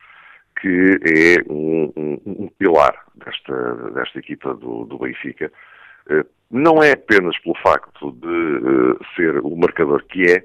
que 0.60 0.68
é 0.68 1.50
um, 1.50 1.90
um, 1.96 2.20
um 2.26 2.48
pilar 2.58 2.94
desta, 3.14 3.90
desta 3.92 4.18
equipa 4.18 4.52
do, 4.54 4.84
do, 4.84 4.98
Benfica. 4.98 5.50
Eh, 6.10 6.26
não 6.50 6.82
é 6.82 6.92
apenas 6.92 7.38
pelo 7.38 7.56
facto 7.62 8.12
de 8.12 8.98
ser 9.16 9.38
o 9.38 9.56
marcador 9.56 10.04
que 10.04 10.30
é, 10.30 10.44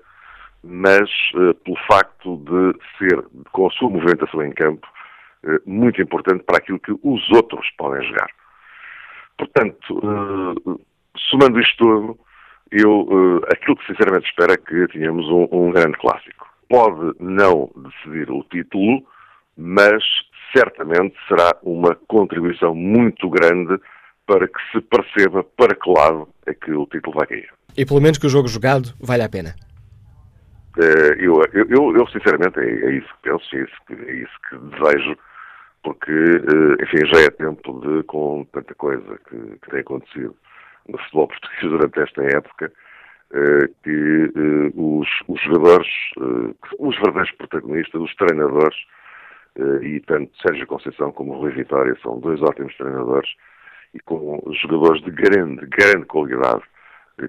mas 0.63 1.09
pelo 1.63 1.77
facto 1.85 2.37
de 2.37 2.79
ser, 2.97 3.23
com 3.51 3.67
a 3.67 3.71
sua 3.71 3.89
movimentação 3.89 4.41
em 4.41 4.51
campo, 4.51 4.87
muito 5.65 6.01
importante 6.01 6.43
para 6.43 6.57
aquilo 6.57 6.79
que 6.79 6.91
os 6.91 7.29
outros 7.31 7.69
podem 7.77 8.05
jogar. 8.07 8.29
Portanto, 9.37 10.81
somando 11.29 11.59
isto 11.59 11.77
tudo, 11.77 12.19
eu, 12.71 13.01
uh, 13.01 13.41
aquilo 13.51 13.77
que 13.77 13.85
sinceramente 13.85 14.27
espero 14.29 14.53
é 14.53 14.57
que 14.57 14.87
tenhamos 14.87 15.25
um, 15.27 15.47
um 15.51 15.71
grande 15.71 15.97
clássico. 15.97 16.47
Pode 16.69 17.15
não 17.19 17.69
decidir 17.75 18.29
o 18.29 18.43
título, 18.43 19.03
mas 19.57 20.03
certamente 20.55 21.15
será 21.27 21.55
uma 21.63 21.95
contribuição 22.07 22.75
muito 22.75 23.29
grande 23.29 23.79
para 24.25 24.47
que 24.47 24.59
se 24.71 24.81
perceba 24.81 25.43
para 25.43 25.73
que 25.75 25.89
lado 25.89 26.27
é 26.45 26.53
que 26.53 26.71
o 26.71 26.85
título 26.85 27.15
vai 27.15 27.27
cair. 27.27 27.49
E 27.75 27.85
pelo 27.85 28.01
menos 28.01 28.17
que 28.17 28.25
o 28.25 28.29
jogo 28.29 28.47
jogado 28.47 28.93
vale 28.99 29.23
a 29.23 29.29
pena. 29.29 29.55
Uh, 30.77 31.13
eu, 31.19 31.41
eu, 31.53 31.95
eu, 31.95 32.07
sinceramente, 32.09 32.59
é, 32.59 32.63
é, 32.63 32.91
isso 32.97 33.07
que 33.07 33.29
penso, 33.29 33.55
é 33.55 33.61
isso 33.61 33.75
que, 33.87 33.93
é 33.93 34.13
isso 34.13 34.33
que 34.47 34.57
desejo, 34.57 35.17
porque, 35.83 36.11
uh, 36.11 36.83
enfim, 36.83 37.05
já 37.13 37.21
é 37.21 37.29
tempo 37.31 37.79
de, 37.81 38.03
com 38.03 38.45
tanta 38.51 38.75
coisa 38.75 39.19
que, 39.27 39.37
que 39.59 39.71
tem 39.71 39.79
acontecido, 39.79 40.35
no 40.87 40.97
futebol 40.97 41.27
português 41.27 41.61
durante 41.61 41.99
esta 41.99 42.23
época, 42.23 42.71
eh, 43.33 43.67
que 43.83 44.31
eh, 44.35 44.71
os, 44.73 45.07
os 45.27 45.41
jogadores, 45.41 45.87
eh, 46.17 46.55
os 46.79 46.95
verdadeiros 46.95 47.31
protagonistas, 47.31 48.01
os 48.01 48.15
treinadores, 48.15 48.77
e 49.81 49.99
tanto 50.01 50.31
Sérgio 50.39 50.67
Conceição 50.67 51.11
como 51.11 51.33
Rui 51.33 51.51
Vitória 51.51 51.97
são 52.03 52.19
dois 52.19 52.39
ótimos 52.43 52.77
treinadores 52.77 53.27
e 53.91 53.99
com 54.01 54.39
jogadores 54.61 55.01
de 55.03 55.09
grande, 55.09 55.65
grande 55.65 56.05
qualidade 56.05 56.61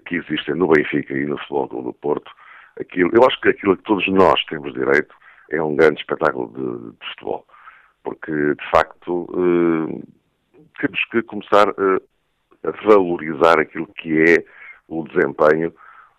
que 0.04 0.16
existem 0.16 0.54
no 0.54 0.68
Benfica 0.68 1.14
e 1.14 1.24
no 1.24 1.38
Futebol 1.38 1.84
do 1.84 1.92
Porto. 1.94 2.30
Aquilo, 2.78 3.10
eu 3.14 3.24
acho 3.26 3.40
que 3.40 3.48
aquilo 3.48 3.78
que 3.78 3.82
todos 3.84 4.06
nós 4.08 4.44
temos 4.44 4.74
direito 4.74 5.14
é 5.50 5.62
um 5.62 5.74
grande 5.74 6.00
espetáculo 6.00 6.48
de, 6.48 6.98
de 6.98 7.08
futebol. 7.12 7.46
Porque, 8.04 8.30
de 8.30 8.70
facto, 8.70 9.26
temos 10.78 11.02
que 11.10 11.22
começar 11.22 11.72
a 12.64 12.70
valorizar 12.86 13.58
aquilo 13.60 13.86
que 13.86 14.22
é 14.22 14.44
o 14.88 15.04
desempenho 15.04 15.72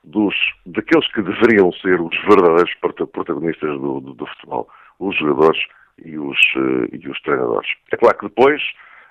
dos, 0.04 0.36
daqueles 0.66 1.12
que 1.12 1.22
deveriam 1.22 1.72
ser 1.74 2.00
os 2.00 2.16
verdadeiros 2.28 2.74
protagonistas 3.12 3.70
do, 3.80 4.00
do, 4.00 4.14
do 4.14 4.26
futebol, 4.26 4.70
os 5.00 5.16
jogadores 5.18 5.60
e 6.04 6.18
os, 6.18 6.38
uh, 6.56 6.88
e 6.92 7.08
os 7.10 7.22
treinadores. 7.22 7.70
É 7.92 7.98
claro 7.98 8.18
que 8.18 8.28
depois 8.28 8.62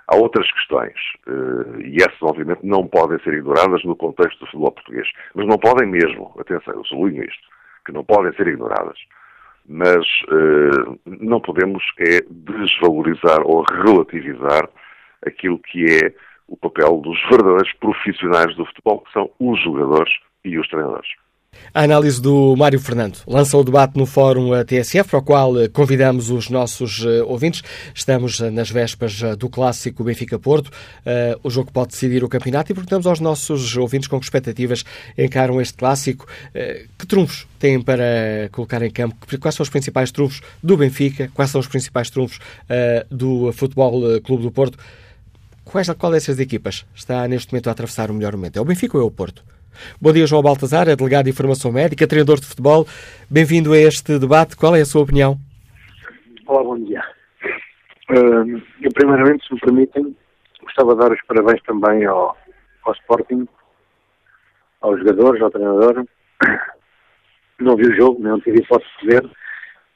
há 0.08 0.16
outras 0.16 0.50
questões, 0.52 0.94
uh, 1.26 1.80
e 1.80 1.96
essas 1.96 2.22
obviamente 2.22 2.60
não 2.62 2.86
podem 2.86 3.18
ser 3.20 3.34
ignoradas 3.34 3.84
no 3.84 3.96
contexto 3.96 4.38
do 4.40 4.46
futebol 4.46 4.72
português, 4.72 5.08
mas 5.34 5.46
não 5.46 5.58
podem 5.58 5.88
mesmo, 5.88 6.34
atenção, 6.38 6.74
eu 6.74 6.84
sublinho 6.84 7.24
isto, 7.24 7.48
que 7.84 7.92
não 7.92 8.04
podem 8.04 8.32
ser 8.34 8.46
ignoradas, 8.46 8.98
mas 9.68 10.04
uh, 10.30 10.98
não 11.04 11.40
podemos 11.40 11.84
é 11.98 12.22
desvalorizar 12.30 13.40
ou 13.44 13.62
relativizar 13.62 14.68
aquilo 15.26 15.58
que 15.58 15.84
é 15.84 16.14
o 16.48 16.56
papel 16.56 17.00
dos 17.00 17.20
verdadeiros 17.30 17.72
profissionais 17.74 18.56
do 18.56 18.64
futebol, 18.66 19.00
que 19.00 19.12
são 19.12 19.30
os 19.38 19.62
jogadores 19.62 20.12
e 20.44 20.58
os 20.58 20.66
treinadores. 20.68 21.08
A 21.74 21.82
análise 21.82 22.20
do 22.20 22.56
Mário 22.56 22.80
Fernando 22.80 23.18
lança 23.26 23.56
o 23.56 23.64
debate 23.64 23.96
no 23.96 24.06
Fórum 24.06 24.50
TSF, 24.64 25.10
para 25.10 25.18
o 25.18 25.22
qual 25.22 25.60
eh, 25.60 25.68
convidamos 25.68 26.30
os 26.30 26.48
nossos 26.48 27.04
eh, 27.04 27.22
ouvintes. 27.22 27.62
Estamos 27.94 28.40
eh, 28.40 28.50
nas 28.50 28.70
vésperas 28.70 29.36
do 29.36 29.48
clássico 29.48 30.04
Benfica-Porto, 30.04 30.70
o 31.42 31.50
jogo 31.50 31.72
pode 31.72 31.88
decidir 31.88 32.24
o 32.24 32.28
campeonato, 32.28 32.72
e 32.72 32.74
perguntamos 32.74 33.06
aos 33.06 33.20
nossos 33.20 33.76
ouvintes 33.76 34.08
com 34.08 34.18
que 34.18 34.24
expectativas 34.24 34.84
encaram 35.16 35.60
este 35.60 35.76
clássico. 35.76 36.26
Que 36.98 37.06
trunfos 37.06 37.46
têm 37.58 37.80
para 37.80 38.48
colocar 38.52 38.82
em 38.82 38.90
campo? 38.90 39.16
Quais 39.40 39.54
são 39.54 39.62
os 39.62 39.70
principais 39.70 40.10
trunfos 40.10 40.40
do 40.62 40.76
Benfica? 40.76 41.30
Quais 41.34 41.50
são 41.50 41.60
os 41.60 41.66
principais 41.66 42.10
trunfos 42.10 42.38
do 43.10 43.52
Futebol 43.52 44.20
Clube 44.22 44.42
do 44.42 44.50
Porto? 44.50 44.78
Quais, 45.70 45.86
qual 45.98 46.12
dessas 46.12 46.40
equipas 46.40 46.86
está 46.94 47.28
neste 47.28 47.52
momento 47.52 47.68
a 47.68 47.72
atravessar 47.72 48.10
o 48.10 48.14
melhor 48.14 48.32
momento? 48.32 48.56
É 48.56 48.60
o 48.60 48.64
Benfica 48.64 48.96
ou 48.96 49.02
é 49.02 49.06
o 49.06 49.10
Porto? 49.10 49.44
Bom 50.00 50.14
dia, 50.14 50.26
João 50.26 50.42
Baltazar, 50.42 50.88
é 50.88 50.96
delegado 50.96 51.24
de 51.24 51.30
Informação 51.30 51.70
Médica, 51.70 52.06
treinador 52.06 52.40
de 52.40 52.46
futebol. 52.46 52.86
Bem-vindo 53.28 53.74
a 53.74 53.76
este 53.76 54.18
debate. 54.18 54.56
Qual 54.56 54.74
é 54.74 54.80
a 54.80 54.86
sua 54.86 55.02
opinião? 55.02 55.36
Olá, 56.46 56.64
bom 56.64 56.82
dia. 56.82 57.04
Eu, 58.08 58.90
primeiramente, 58.94 59.46
se 59.46 59.52
me 59.52 59.60
permitem, 59.60 60.16
gostava 60.62 60.94
de 60.94 61.00
dar 61.00 61.12
os 61.12 61.22
parabéns 61.26 61.62
também 61.64 62.06
ao, 62.06 62.34
ao 62.84 62.92
Sporting, 62.94 63.46
aos 64.80 64.98
jogadores, 65.00 65.42
ao 65.42 65.50
treinador. 65.50 66.06
Não 67.60 67.76
vi 67.76 67.88
o 67.88 67.94
jogo, 67.94 68.22
não 68.22 68.40
tive 68.40 68.60
hipótese 68.60 68.90
de 69.02 69.08
ver, 69.08 69.30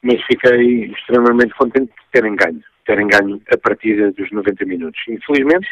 mas 0.03 0.21
fiquei 0.25 0.91
extremamente 0.91 1.55
contente 1.55 1.87
de 1.87 2.11
terem 2.11 2.35
ganho, 2.35 2.61
terem 2.85 3.07
ganho 3.07 3.41
a 3.51 3.57
partida 3.57 4.11
dos 4.11 4.31
90 4.31 4.65
minutos. 4.65 5.01
Infelizmente, 5.07 5.67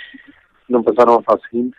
não 0.69 0.83
passaram 0.83 1.19
à 1.19 1.23
fase 1.23 1.41
seguinte, 1.49 1.77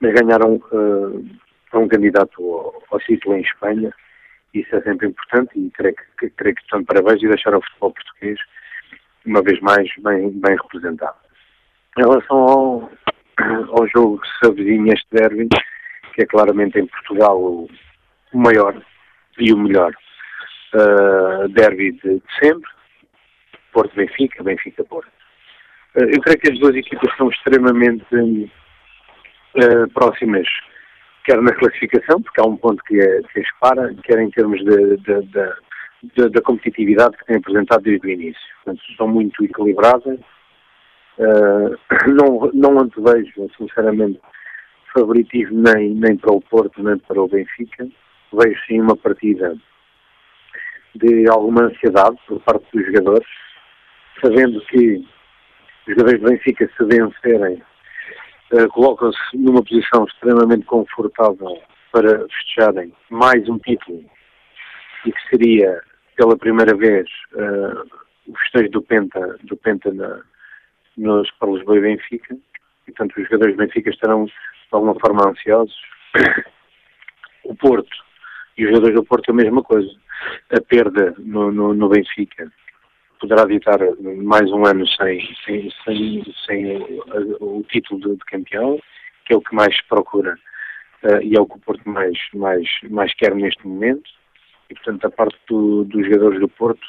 mas 0.00 0.14
ganharam 0.14 0.56
uh, 0.72 1.26
um 1.74 1.88
candidato 1.88 2.42
ao, 2.42 2.82
ao 2.90 3.00
título 3.00 3.36
em 3.36 3.42
Espanha. 3.42 3.92
Isso 4.54 4.74
é 4.74 4.82
sempre 4.82 5.08
importante 5.08 5.58
e 5.58 5.70
creio 5.70 5.94
que, 6.18 6.30
creio 6.30 6.54
que 6.54 6.62
estão 6.62 6.80
de 6.80 6.86
parabéns 6.86 7.22
e 7.22 7.28
deixar 7.28 7.54
o 7.54 7.62
futebol 7.62 7.92
português, 7.92 8.38
uma 9.26 9.42
vez 9.42 9.60
mais, 9.60 9.90
bem, 9.98 10.30
bem 10.30 10.56
representado. 10.56 11.16
Em 11.98 12.02
relação 12.02 12.36
ao, 12.36 12.90
ao 13.78 13.88
jogo 13.88 14.20
que 14.20 14.28
se 14.38 14.50
avizinha 14.50 14.94
este 14.94 15.06
derby, 15.10 15.48
que 16.14 16.22
é 16.22 16.26
claramente 16.26 16.78
em 16.78 16.86
Portugal 16.86 17.38
o, 17.38 17.68
o 18.32 18.38
maior 18.38 18.80
e 19.38 19.52
o 19.52 19.58
melhor 19.58 19.92
uh, 20.74 21.48
derby 21.48 21.92
de, 21.92 22.14
de 22.14 22.22
sempre, 22.40 22.68
Porto-Benfica, 23.78 24.42
Benfica-Porto. 24.42 25.08
Uh, 25.94 26.10
eu 26.12 26.20
creio 26.20 26.38
que 26.38 26.50
as 26.52 26.58
duas 26.58 26.74
equipas 26.74 27.16
são 27.16 27.28
extremamente 27.30 28.04
uh, 28.12 29.88
próximas 29.94 30.48
quer 31.24 31.40
na 31.42 31.52
classificação, 31.52 32.22
porque 32.22 32.40
há 32.40 32.44
um 32.44 32.56
ponto 32.56 32.82
que 32.84 32.98
é, 32.98 33.20
que 33.20 33.40
é 33.40 33.42
quer 34.02 34.18
em 34.18 34.30
termos 34.30 34.64
da 34.64 36.40
competitividade 36.42 37.18
que 37.18 37.26
têm 37.26 37.36
apresentado 37.36 37.82
desde 37.82 38.06
o 38.06 38.10
início. 38.10 38.40
Portanto, 38.64 38.82
são 38.96 39.06
muito 39.06 39.44
equilibradas. 39.44 40.18
Uh, 41.18 41.76
não, 42.08 42.50
não 42.54 42.80
antevejo, 42.80 43.50
sinceramente, 43.58 44.18
favoritismo 44.94 45.62
nem, 45.62 45.90
nem 45.90 46.16
para 46.16 46.32
o 46.32 46.40
Porto, 46.40 46.82
nem 46.82 46.96
para 46.98 47.20
o 47.20 47.28
Benfica. 47.28 47.86
Vejo 48.32 48.60
sim 48.66 48.80
uma 48.80 48.96
partida 48.96 49.54
de 50.94 51.28
alguma 51.28 51.64
ansiedade 51.64 52.16
por 52.26 52.40
parte 52.40 52.66
dos 52.72 52.86
jogadores, 52.86 53.28
sabendo 54.20 54.60
que 54.66 54.96
os 54.96 55.94
jogadores 55.94 56.20
do 56.20 56.28
Benfica 56.28 56.70
se 56.76 56.84
vencerem 56.84 57.62
uh, 58.52 58.68
colocam-se 58.70 59.36
numa 59.36 59.62
posição 59.62 60.04
extremamente 60.04 60.64
confortável 60.66 61.60
para 61.92 62.26
fecharem 62.28 62.92
mais 63.10 63.48
um 63.48 63.58
título 63.58 64.04
e 65.06 65.12
que 65.12 65.28
seria 65.30 65.80
pela 66.16 66.36
primeira 66.36 66.76
vez 66.76 67.08
uh, 67.32 67.86
o 68.26 68.36
festejo 68.38 68.70
do 68.70 68.82
Penta, 68.82 69.38
do 69.44 69.56
Penta 69.56 69.92
na, 69.92 70.20
nos, 70.96 71.30
para 71.32 71.50
Lisboa 71.50 71.78
e 71.78 71.80
Benfica. 71.80 72.34
E, 72.86 72.92
portanto, 72.92 73.16
os 73.16 73.24
jogadores 73.24 73.56
do 73.56 73.58
Benfica 73.58 73.90
estarão 73.90 74.26
de 74.26 74.32
alguma 74.72 74.94
forma 74.98 75.28
ansiosos. 75.28 75.76
O 77.44 77.54
Porto 77.54 77.88
e 78.58 78.64
os 78.64 78.70
jogadores 78.70 78.96
do 78.96 79.04
Porto 79.04 79.30
a 79.30 79.34
mesma 79.34 79.62
coisa. 79.62 79.88
A 80.50 80.60
perda 80.60 81.14
no, 81.16 81.50
no, 81.50 81.72
no 81.72 81.88
Benfica 81.88 82.52
poderá 83.20 83.44
ditar 83.44 83.78
mais 84.00 84.50
um 84.50 84.64
ano 84.66 84.86
sem, 84.86 85.20
sem, 85.44 85.70
sem, 85.84 86.34
sem 86.46 86.76
o, 87.40 87.64
título 87.68 88.00
de, 88.00 88.16
de, 88.16 88.24
campeão, 88.24 88.80
que 89.24 89.34
é 89.34 89.36
o 89.36 89.40
que 89.40 89.54
mais 89.54 89.80
procura 89.82 90.38
uh, 91.04 91.22
e 91.22 91.36
é 91.36 91.40
o 91.40 91.46
que 91.46 91.56
o 91.56 91.60
Porto 91.60 91.88
mais, 91.88 92.18
mais, 92.34 92.68
mais 92.90 93.12
quer 93.14 93.34
neste 93.34 93.66
momento. 93.66 94.08
E, 94.70 94.74
portanto, 94.74 95.06
a 95.06 95.10
parte 95.10 95.38
do, 95.48 95.84
dos 95.84 96.04
jogadores 96.06 96.40
do 96.40 96.48
Porto 96.48 96.86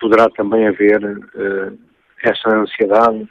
poderá 0.00 0.28
também 0.30 0.66
haver 0.66 1.02
uh, 1.04 1.78
essa 2.22 2.48
ansiedade, 2.48 3.28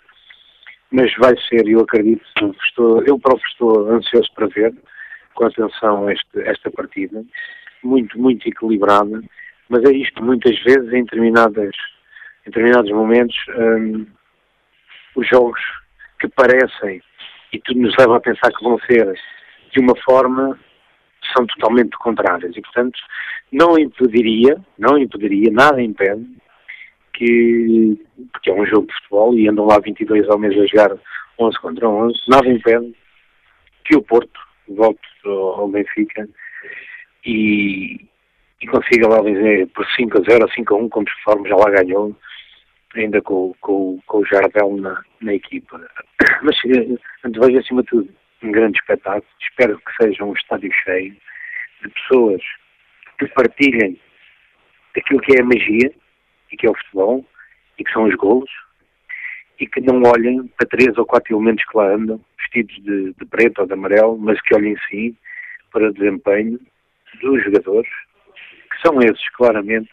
mas 0.92 1.14
vai 1.18 1.36
ser, 1.50 1.68
eu 1.68 1.82
acredito, 1.82 2.24
estou, 2.66 3.04
eu 3.04 3.20
próprio 3.20 3.48
estou 3.48 3.92
ansioso 3.92 4.30
para 4.34 4.48
ver, 4.48 4.74
com 5.34 5.46
atenção, 5.46 6.10
este, 6.10 6.42
esta 6.42 6.72
partida, 6.72 7.24
muito, 7.84 8.18
muito 8.20 8.48
equilibrada, 8.48 9.22
mas 9.70 9.84
é 9.84 9.92
isto, 9.92 10.24
muitas 10.24 10.58
vezes, 10.64 10.92
em 10.94 11.04
determinadas 11.04 11.76
em 12.48 12.50
determinados 12.50 12.92
momentos, 12.92 13.36
um, 13.58 14.06
os 15.16 15.28
jogos 15.28 15.60
que 16.20 16.30
parecem 16.30 17.02
e 17.52 17.60
tudo 17.60 17.82
nos 17.82 17.96
leva 17.98 18.18
a 18.18 18.22
pensar 18.22 18.52
que 18.52 18.64
vão 18.64 18.80
ser 18.80 19.14
de 19.72 19.80
uma 19.80 19.96
forma 19.98 20.58
são 21.36 21.46
totalmente 21.46 21.98
contrárias. 21.98 22.56
E 22.56 22.62
portanto 22.62 22.98
não 23.52 23.78
impediria, 23.78 24.58
não 24.78 24.98
impediria, 24.98 25.52
nada 25.52 25.82
impede 25.82 26.26
que, 27.14 28.00
porque 28.32 28.50
é 28.50 28.54
um 28.54 28.66
jogo 28.66 28.88
de 28.88 28.94
futebol 28.94 29.34
e 29.34 29.48
andam 29.48 29.66
lá 29.66 29.80
22 29.80 30.28
homens 30.30 30.58
a 30.58 30.66
jogar 30.66 30.98
11 31.40 31.60
contra 31.60 31.90
11, 31.90 32.18
nada 32.30 32.48
impede 32.48 32.96
que 33.84 33.96
o 33.96 34.02
Porto 34.02 34.40
volte 34.70 35.02
ao 35.26 35.68
Benfica 35.68 36.28
e, 37.26 38.06
e 38.62 38.68
consiga 38.68 39.08
lá 39.08 39.22
dizer 39.22 39.68
por 39.68 39.86
5 39.96 40.18
a 40.18 40.22
0 40.30 40.52
5 40.54 40.74
a 40.74 40.78
1, 40.78 40.90
como 40.90 41.06
conforme 41.06 41.50
já 41.50 41.56
lá 41.56 41.70
ganhou, 41.70 42.16
ainda 42.98 43.22
com, 43.22 43.54
com, 43.62 44.00
com 44.06 44.20
o 44.20 44.26
Jardel 44.26 44.78
na, 44.78 45.04
na 45.22 45.34
equipa. 45.34 45.80
Mas 46.44 46.56
eh, 46.66 46.98
vejo 47.26 47.60
acima 47.60 47.82
de 47.84 47.90
tudo 47.90 48.10
um 48.44 48.52
grande 48.52 48.78
espetáculo. 48.78 49.26
Espero 49.42 49.80
que 49.80 50.04
seja 50.04 50.24
um 50.24 50.34
estádio 50.34 50.72
cheio 50.84 51.16
de 51.82 51.90
pessoas 51.90 52.42
que 53.20 53.28
partilhem 53.28 54.00
aquilo 54.96 55.22
que 55.22 55.38
é 55.38 55.42
a 55.42 55.46
magia 55.46 55.92
e 56.52 56.58
que 56.58 56.68
é 56.68 56.70
o 56.70 56.78
futebol 56.78 57.26
e 57.78 57.84
que 57.84 57.92
são 57.92 58.04
os 58.04 58.16
golos 58.16 58.50
e 59.60 59.68
que 59.68 59.82
não 59.82 60.02
olhem 60.04 60.48
para 60.56 60.68
três 60.68 60.98
ou 60.98 61.06
quatro 61.06 61.36
elementos 61.36 61.66
que 61.66 61.78
lá 61.78 61.94
andam, 61.94 62.22
vestidos 62.38 62.76
de, 62.84 63.14
de 63.14 63.26
preto 63.26 63.60
ou 63.60 63.68
de 63.68 63.74
amarelo, 63.74 64.18
mas 64.18 64.40
que 64.42 64.56
olhem 64.56 64.76
sim 64.90 65.16
para 65.72 65.90
o 65.90 65.94
desempenho 65.94 66.60
dos 67.22 67.44
jogadores, 67.44 67.90
que 68.72 68.82
são 68.86 69.00
esses 69.00 69.30
claramente 69.30 69.90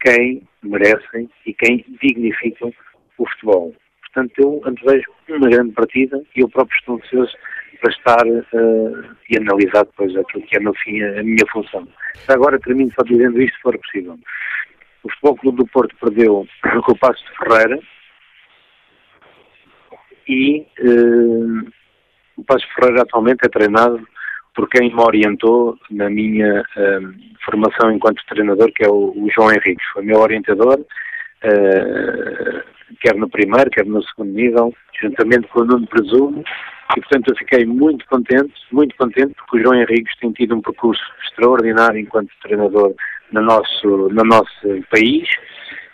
quem 0.00 0.42
merecem 0.62 1.28
e 1.44 1.54
quem 1.54 1.84
dignificam 2.00 2.72
o 3.18 3.28
futebol. 3.28 3.74
Portanto, 4.02 4.32
eu 4.38 4.62
antevejo 4.64 5.10
uma 5.28 5.48
grande 5.48 5.72
partida 5.72 6.22
e 6.34 6.40
eu 6.40 6.48
próprio 6.48 6.76
estou 6.78 6.96
ansioso 6.96 7.32
para 7.80 7.92
estar 7.92 8.26
uh, 8.26 9.16
e 9.28 9.36
analisar 9.36 9.84
depois 9.84 10.16
aquilo 10.16 10.46
que 10.46 10.56
é, 10.56 10.60
no 10.60 10.74
fim, 10.74 11.02
a, 11.02 11.22
minha 11.22 11.46
função. 11.52 11.86
Agora 12.28 12.58
termino 12.58 12.90
só 12.98 13.04
dizendo 13.04 13.40
isto, 13.40 13.54
se 13.56 13.62
for 13.62 13.78
possível. 13.78 14.18
O 15.02 15.10
Futebol 15.10 15.36
Clube 15.36 15.58
do 15.58 15.66
Porto 15.66 15.96
perdeu 16.00 16.46
o 16.88 16.98
Passo 16.98 17.22
de 17.24 17.38
Ferreira 17.38 17.78
e 20.28 20.66
uh, 20.80 21.72
o 22.36 22.44
Passo 22.44 22.66
de 22.66 22.74
Ferreira 22.74 23.02
atualmente 23.02 23.44
é 23.44 23.48
treinado 23.48 24.06
por 24.56 24.68
quem 24.70 24.88
me 24.88 25.02
orientou 25.02 25.78
na 25.90 26.08
minha 26.08 26.62
uh, 26.62 27.14
formação 27.44 27.92
enquanto 27.92 28.24
treinador, 28.26 28.72
que 28.72 28.84
é 28.84 28.88
o, 28.88 29.12
o 29.14 29.28
João 29.32 29.52
Henrique. 29.52 29.84
Foi 29.92 30.02
meu 30.02 30.18
orientador, 30.18 30.80
uh, 30.80 32.62
quer 33.00 33.14
no 33.14 33.28
primeiro, 33.28 33.70
quer 33.70 33.84
no 33.84 34.02
segundo 34.02 34.32
nível, 34.32 34.74
juntamente 35.00 35.46
com 35.48 35.60
o 35.60 35.64
Nuno 35.66 35.86
Presumo, 35.86 36.42
e 36.96 37.00
portanto 37.00 37.28
eu 37.28 37.36
fiquei 37.36 37.66
muito 37.66 38.06
contente, 38.06 38.54
muito 38.72 38.96
contente, 38.96 39.34
porque 39.34 39.58
o 39.58 39.62
João 39.62 39.74
Henriques 39.74 40.16
tem 40.18 40.32
tido 40.32 40.56
um 40.56 40.62
percurso 40.62 41.02
extraordinário 41.24 42.00
enquanto 42.00 42.30
treinador 42.42 42.94
no 43.32 43.42
nosso, 43.42 44.08
no 44.08 44.24
nosso 44.24 44.82
país, 44.90 45.28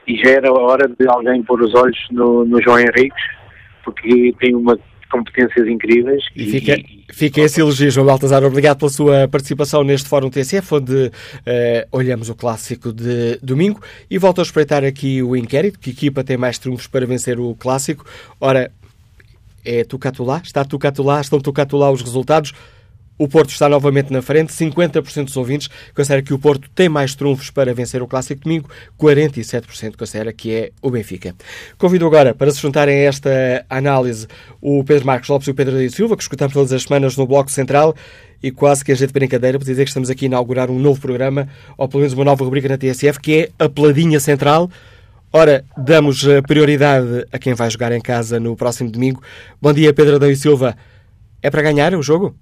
e 0.06 0.16
já 0.22 0.30
era 0.30 0.52
hora 0.52 0.86
de 0.86 1.08
alguém 1.08 1.42
pôr 1.42 1.60
os 1.62 1.74
olhos 1.74 1.98
no, 2.12 2.44
no 2.44 2.62
João 2.62 2.78
Henriques, 2.78 3.24
porque 3.84 4.32
tem 4.38 4.54
uma 4.54 4.78
competências 5.12 5.68
incríveis. 5.68 6.24
E, 6.34 6.46
fica, 6.46 6.72
e, 6.72 7.04
fica 7.12 7.40
esse 7.42 7.60
elogio, 7.60 7.90
João 7.90 8.06
Baltazar. 8.06 8.42
Obrigado 8.42 8.78
pela 8.78 8.90
sua 8.90 9.28
participação 9.28 9.84
neste 9.84 10.08
Fórum 10.08 10.30
TCF, 10.30 10.74
onde 10.74 11.06
uh, 11.06 11.10
olhamos 11.92 12.30
o 12.30 12.34
clássico 12.34 12.92
de 12.92 13.38
domingo. 13.42 13.80
E 14.10 14.16
volto 14.18 14.40
a 14.40 14.42
espreitar 14.42 14.82
aqui 14.82 15.22
o 15.22 15.36
inquérito: 15.36 15.78
que 15.78 15.90
equipa 15.90 16.24
tem 16.24 16.36
mais 16.36 16.58
trunfos 16.58 16.86
para 16.86 17.06
vencer 17.06 17.38
o 17.38 17.54
clássico? 17.54 18.04
Ora, 18.40 18.72
é 19.64 19.84
Tucatulá? 19.84 20.40
Está 20.42 20.64
Tucatulá? 20.64 21.20
Estão 21.20 21.40
Tucatulá 21.40 21.90
os 21.90 22.02
resultados? 22.02 22.52
O 23.22 23.28
Porto 23.28 23.50
está 23.50 23.68
novamente 23.68 24.12
na 24.12 24.20
frente. 24.20 24.52
50% 24.52 25.26
dos 25.26 25.36
ouvintes 25.36 25.70
considera 25.94 26.20
que 26.20 26.34
o 26.34 26.40
Porto 26.40 26.68
tem 26.74 26.88
mais 26.88 27.14
trunfos 27.14 27.50
para 27.50 27.72
vencer 27.72 28.02
o 28.02 28.08
Clássico 28.08 28.42
Domingo. 28.42 28.68
47% 28.98 29.96
considera 29.96 30.32
que 30.32 30.52
é 30.52 30.72
o 30.82 30.90
Benfica. 30.90 31.32
Convido 31.78 32.04
agora 32.04 32.34
para 32.34 32.50
se 32.50 32.60
juntarem 32.60 32.96
a 32.96 33.02
esta 33.04 33.64
análise 33.70 34.26
o 34.60 34.82
Pedro 34.82 35.06
Marcos 35.06 35.28
Lopes 35.28 35.46
e 35.46 35.52
o 35.52 35.54
Pedro 35.54 35.76
da 35.76 35.88
Silva, 35.88 36.16
que 36.16 36.24
escutamos 36.24 36.52
todas 36.52 36.72
as 36.72 36.82
semanas 36.82 37.16
no 37.16 37.24
Bloco 37.24 37.48
Central 37.48 37.94
e 38.42 38.50
quase 38.50 38.84
que 38.84 38.90
a 38.90 38.96
gente 38.96 39.12
brincadeira 39.12 39.56
para 39.56 39.68
dizer 39.68 39.84
que 39.84 39.90
estamos 39.90 40.10
aqui 40.10 40.24
a 40.24 40.26
inaugurar 40.26 40.68
um 40.68 40.80
novo 40.80 41.00
programa, 41.00 41.48
ou 41.78 41.86
pelo 41.86 42.00
menos 42.00 42.14
uma 42.14 42.24
nova 42.24 42.44
rubrica 42.44 42.68
na 42.68 42.76
TSF, 42.76 43.20
que 43.20 43.34
é 43.36 43.64
a 43.64 43.68
Peladinha 43.68 44.18
Central. 44.18 44.68
Ora, 45.32 45.64
damos 45.76 46.26
prioridade 46.48 47.24
a 47.30 47.38
quem 47.38 47.54
vai 47.54 47.70
jogar 47.70 47.92
em 47.92 48.00
casa 48.00 48.40
no 48.40 48.56
próximo 48.56 48.90
domingo. 48.90 49.22
Bom 49.60 49.72
dia, 49.72 49.94
Pedro 49.94 50.16
Adão 50.16 50.28
e 50.28 50.34
Silva. 50.34 50.76
É 51.40 51.48
para 51.52 51.62
ganhar 51.62 51.94
o 51.94 52.02
jogo? 52.02 52.34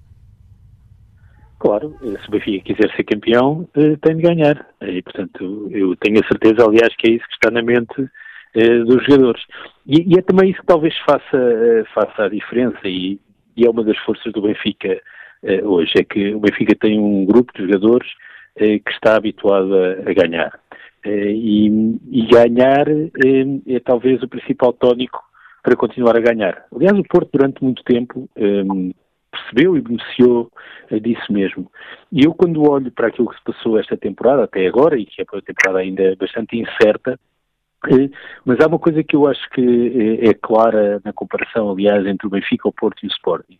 Claro, 1.61 1.95
se 2.01 2.27
o 2.27 2.31
Benfica 2.31 2.73
quiser 2.73 2.91
ser 2.95 3.03
campeão, 3.03 3.69
eh, 3.75 3.95
tem 4.01 4.15
de 4.15 4.23
ganhar. 4.23 4.65
E, 4.81 4.99
portanto, 5.03 5.69
eu 5.69 5.95
tenho 5.97 6.19
a 6.19 6.27
certeza, 6.27 6.65
aliás, 6.65 6.95
que 6.95 7.07
é 7.07 7.11
isso 7.11 7.27
que 7.27 7.35
está 7.35 7.51
na 7.51 7.61
mente 7.61 8.09
eh, 8.55 8.79
dos 8.79 9.05
jogadores. 9.05 9.43
E, 9.85 10.11
e, 10.11 10.17
é 10.17 10.23
também 10.23 10.49
isso 10.49 10.59
que 10.59 10.65
talvez 10.65 10.97
faça, 11.05 11.37
eh, 11.37 11.83
faça 11.93 12.23
a 12.23 12.29
diferença 12.29 12.79
e, 12.85 13.19
e, 13.55 13.63
é 13.63 13.69
uma 13.69 13.83
das 13.83 13.97
forças 13.99 14.33
do 14.33 14.41
Benfica 14.41 14.99
hoje, 15.63 15.93
é 15.97 16.03
que 16.03 16.35
o 16.35 16.39
Benfica 16.39 16.75
tem 16.75 16.99
um 16.99 17.25
grupo 17.25 17.51
de 17.55 17.63
jogadores 17.63 18.07
que 18.55 18.91
está 18.91 19.15
habituado 19.15 19.73
a, 19.75 20.09
a 20.09 20.13
ganhar. 20.13 20.59
E, 21.03 21.67
e, 22.11 22.27
ganhar 22.27 22.87
é, 22.87 23.75
é 23.75 23.79
talvez 23.79 24.21
o 24.21 24.27
principal 24.27 24.71
tónico 24.73 25.19
para 25.63 25.75
continuar 25.75 26.15
a 26.15 26.19
ganhar. 26.19 26.65
Aliás, 26.75 26.97
o 26.97 27.03
Porto, 27.03 27.29
durante 27.33 27.63
muito 27.63 27.83
tempo, 27.83 28.29
percebeu 29.41 29.77
e 29.77 29.81
beneficiou 29.81 30.51
eh, 30.89 30.99
disso 30.99 31.31
mesmo. 31.31 31.71
E 32.11 32.25
eu, 32.25 32.33
quando 32.33 32.69
olho 32.69 32.91
para 32.91 33.07
aquilo 33.07 33.29
que 33.29 33.37
se 33.37 33.43
passou 33.43 33.79
esta 33.79 33.97
temporada, 33.97 34.43
até 34.43 34.67
agora, 34.67 34.97
e 34.97 35.05
que 35.05 35.21
é 35.21 35.25
uma 35.31 35.41
temporada 35.41 35.79
ainda 35.79 36.15
bastante 36.17 36.57
incerta, 36.57 37.19
eh, 37.87 38.09
mas 38.45 38.59
há 38.59 38.67
uma 38.67 38.77
coisa 38.77 39.03
que 39.03 39.15
eu 39.15 39.27
acho 39.27 39.49
que 39.51 40.19
eh, 40.21 40.29
é 40.29 40.33
clara 40.33 41.01
na 41.03 41.13
comparação, 41.13 41.71
aliás, 41.71 42.05
entre 42.05 42.27
o 42.27 42.29
Benfica, 42.29 42.67
o 42.67 42.73
Porto 42.73 43.03
e 43.03 43.07
o 43.07 43.11
Sporting, 43.11 43.57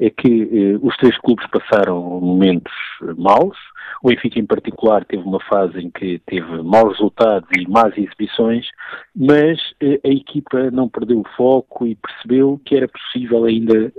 é 0.00 0.10
que 0.10 0.78
os 0.82 0.94
três 0.96 1.16
clubes 1.18 1.46
passaram 1.48 2.00
momentos 2.20 2.72
maus, 3.16 3.56
o 4.02 4.08
Benfica 4.08 4.38
em 4.38 4.46
particular 4.46 5.04
teve 5.04 5.22
uma 5.22 5.40
fase 5.40 5.80
em 5.80 5.90
que 5.90 6.20
teve 6.26 6.62
maus 6.62 6.92
resultados 6.92 7.48
e 7.58 7.68
más 7.68 7.96
exibições, 7.96 8.66
mas 9.16 9.58
a 9.82 10.08
equipa 10.08 10.70
não 10.70 10.88
perdeu 10.88 11.20
o 11.20 11.28
foco 11.36 11.86
e 11.86 11.94
percebeu 11.94 12.60
que 12.64 12.76
era 12.76 12.86
possível 12.86 13.44
ainda 13.44 13.92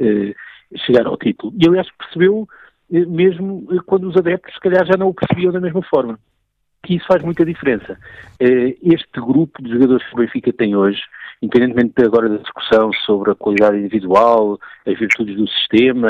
chegar 0.86 1.06
ao 1.06 1.18
título. 1.18 1.54
E 1.60 1.68
aliás 1.68 1.88
percebeu 1.98 2.48
eh, 2.92 3.06
mesmo 3.06 3.68
eh, 3.72 3.78
quando 3.86 4.08
os 4.08 4.18
adeptos 4.18 4.54
se 4.54 4.60
calhar 4.60 4.86
já 4.86 4.98
não 4.98 5.08
o 5.08 5.14
percebiam 5.14 5.52
da 5.52 5.60
mesma 5.60 5.82
forma. 5.84 6.20
Que 6.84 6.96
isso 6.96 7.08
faz 7.08 7.24
muita 7.24 7.46
diferença. 7.46 7.98
Eh, 8.40 8.76
este 8.82 9.20
grupo 9.20 9.62
de 9.62 9.72
jogadores 9.72 10.08
que 10.08 10.14
o 10.14 10.18
Benfica 10.18 10.54
tem 10.54 10.76
hoje, 10.76 11.02
independentemente 11.46 12.04
agora 12.04 12.30
da 12.30 12.38
discussão 12.38 12.92
sobre 13.06 13.32
a 13.32 13.36
qualidade 13.36 13.78
individual, 13.78 14.60
as 14.86 14.98
virtudes 14.98 15.36
do 15.36 15.48
sistema, 15.48 16.10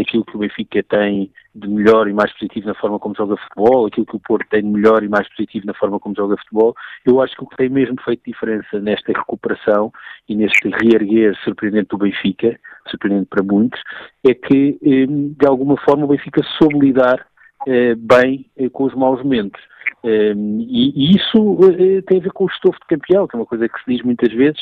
aquilo 0.00 0.24
que 0.24 0.36
o 0.36 0.38
Benfica 0.38 0.82
tem 0.82 1.30
de 1.56 1.68
melhor 1.68 2.06
e 2.06 2.12
mais 2.12 2.32
positivo 2.34 2.66
na 2.66 2.74
forma 2.74 2.98
como 2.98 3.14
joga 3.16 3.36
futebol, 3.36 3.86
aquilo 3.86 4.06
que 4.06 4.16
o 4.16 4.20
Porto 4.20 4.46
tem 4.50 4.62
de 4.62 4.68
melhor 4.68 5.02
e 5.02 5.08
mais 5.08 5.28
positivo 5.30 5.66
na 5.66 5.74
forma 5.74 5.98
como 5.98 6.14
joga 6.14 6.36
futebol, 6.36 6.74
eu 7.04 7.20
acho 7.22 7.34
que 7.34 7.44
o 7.44 7.46
que 7.46 7.56
tem 7.56 7.68
mesmo 7.68 7.96
feito 8.02 8.22
diferença 8.26 8.78
nesta 8.78 9.12
recuperação 9.12 9.90
e 10.28 10.36
neste 10.36 10.68
reerguer 10.68 11.34
surpreendente 11.42 11.88
do 11.88 11.98
Benfica, 11.98 12.58
surpreendente 12.88 13.28
para 13.30 13.42
muitos, 13.42 13.80
é 14.24 14.34
que 14.34 14.78
eh, 14.82 15.06
de 15.06 15.46
alguma 15.46 15.76
forma 15.78 16.04
o 16.04 16.08
Benfica 16.08 16.42
soube 16.58 16.78
lidar 16.78 17.26
eh, 17.66 17.94
bem 17.94 18.46
eh, 18.56 18.68
com 18.68 18.84
os 18.84 18.94
maus 18.94 19.22
momentos. 19.22 19.60
E, 20.08 21.16
isso 21.16 21.58
tem 22.06 22.18
a 22.18 22.22
ver 22.22 22.32
com 22.32 22.44
o 22.44 22.48
estofo 22.48 22.78
de 22.80 22.96
campeão, 22.96 23.26
que 23.26 23.34
é 23.34 23.38
uma 23.38 23.46
coisa 23.46 23.68
que 23.68 23.78
se 23.82 23.90
diz 23.90 24.02
muitas 24.02 24.32
vezes, 24.32 24.60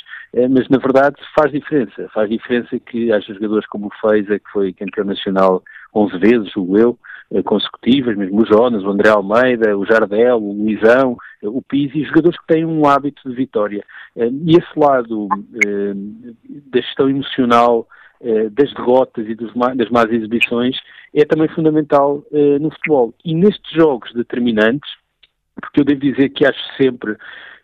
mas 0.50 0.68
na 0.68 0.78
verdade 0.78 1.16
faz 1.38 1.52
diferença. 1.52 2.08
Faz 2.14 2.30
diferença 2.30 2.78
que 2.78 3.12
haja 3.12 3.34
jogadores 3.34 3.66
como 3.66 3.88
o 3.88 4.08
Feiza, 4.08 4.38
que 4.38 4.50
foi 4.50 4.72
campeão 4.72 5.04
nacional 5.04 5.62
11 5.94 6.18
vezes, 6.18 6.56
o 6.56 6.76
eu, 6.78 6.98
consecutivas, 7.44 8.16
mesmo 8.16 8.42
o 8.42 8.46
Jonas, 8.46 8.82
o 8.84 8.90
André 8.90 9.10
Almeida, 9.10 9.76
o 9.76 9.84
Jardel, 9.84 10.38
o 10.38 10.52
Luizão, 10.52 11.16
o 11.42 11.60
Pizzi, 11.60 12.04
jogadores 12.04 12.38
que 12.38 12.46
têm 12.46 12.64
um 12.64 12.86
hábito 12.86 13.28
de 13.28 13.34
vitória. 13.34 13.84
E 14.16 14.56
esse 14.56 14.78
lado 14.78 15.28
da 16.70 16.80
gestão 16.80 17.08
emocional 17.08 17.86
eh, 18.20 18.48
das 18.50 18.72
derrotas 18.72 19.26
e 19.28 19.34
das 19.34 19.90
más 19.90 20.10
exibições 20.10 20.76
é 21.12 21.24
também 21.24 21.48
fundamental 21.48 22.24
no 22.60 22.70
futebol. 22.70 23.14
E 23.24 23.34
nestes 23.34 23.70
jogos 23.72 24.12
determinantes, 24.14 24.90
porque 25.60 25.80
eu 25.80 25.84
devo 25.84 26.00
dizer 26.00 26.30
que 26.30 26.46
acho 26.46 26.60
sempre 26.76 27.16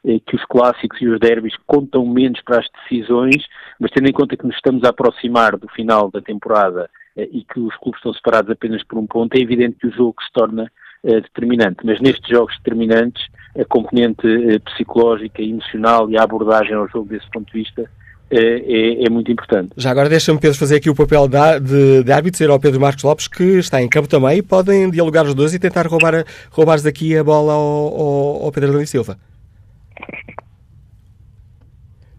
eh, 0.05 0.20
que 0.26 0.37
os 0.37 0.44
clássicos 0.46 1.00
e 1.00 1.09
os 1.09 1.18
derbys 1.20 1.55
contam 1.66 2.07
menos 2.07 2.40
para 2.42 2.61
as 2.61 2.66
decisões, 2.83 3.46
mas 3.79 3.90
tendo 3.90 4.09
em 4.09 4.12
conta 4.12 4.37
que 4.37 4.46
nos 4.46 4.57
estamos 4.57 4.85
a 4.85 4.90
aproximar 4.90 5.57
do 5.57 5.68
final 5.68 6.11
da 6.11 6.20
temporada 6.20 6.88
e 7.16 7.44
que 7.44 7.59
os 7.59 7.76
clubes 7.76 7.98
estão 7.98 8.14
separados 8.14 8.50
apenas 8.50 8.83
por 8.85 8.96
um 8.96 9.07
ponto, 9.07 9.35
é 9.35 9.40
evidente 9.40 9.76
que 9.79 9.88
o 9.88 9.92
jogo 9.92 10.14
se 10.22 10.33
torna 10.33 10.70
determinante. 11.03 11.85
Mas 11.85 12.00
nestes 12.00 12.29
jogos 12.29 12.57
determinantes, 12.59 13.26
a 13.59 13.64
componente 13.64 14.22
psicológica, 14.64 15.42
emocional 15.42 16.09
e 16.09 16.16
a 16.16 16.22
abordagem 16.22 16.72
ao 16.72 16.88
jogo 16.88 17.09
desse 17.09 17.29
ponto 17.31 17.53
de 17.53 17.59
vista 17.59 17.90
é, 18.31 18.38
é, 18.38 19.07
é, 19.07 19.11
muito 19.11 19.31
importante. 19.33 19.73
Já 19.77 19.90
agora 19.90 20.09
deixa-me, 20.09 20.38
Pedro, 20.38 20.57
fazer 20.57 20.77
aqui 20.77 20.88
o 20.88 20.95
papel 20.95 21.27
de, 21.29 22.05
de 22.05 22.12
árbitro, 22.12 22.53
ao 22.53 22.61
Pedro 22.61 22.81
Marcos 22.81 23.03
Lopes, 23.03 23.27
que 23.27 23.59
está 23.59 23.83
em 23.83 23.88
campo 23.88 24.09
também, 24.09 24.38
e 24.38 24.43
podem 24.43 24.88
dialogar 24.90 25.25
os 25.25 25.35
dois 25.35 25.53
e 25.53 25.59
tentar 25.59 25.87
roubar, 25.87 26.25
roubar 26.51 26.81
daqui 26.81 27.16
a 27.16 27.25
bola 27.25 27.53
ao, 27.53 27.61
ao, 27.61 28.45
ao 28.45 28.53
Pedro 28.53 28.71
Adão 28.71 28.87
Silva. 28.87 29.19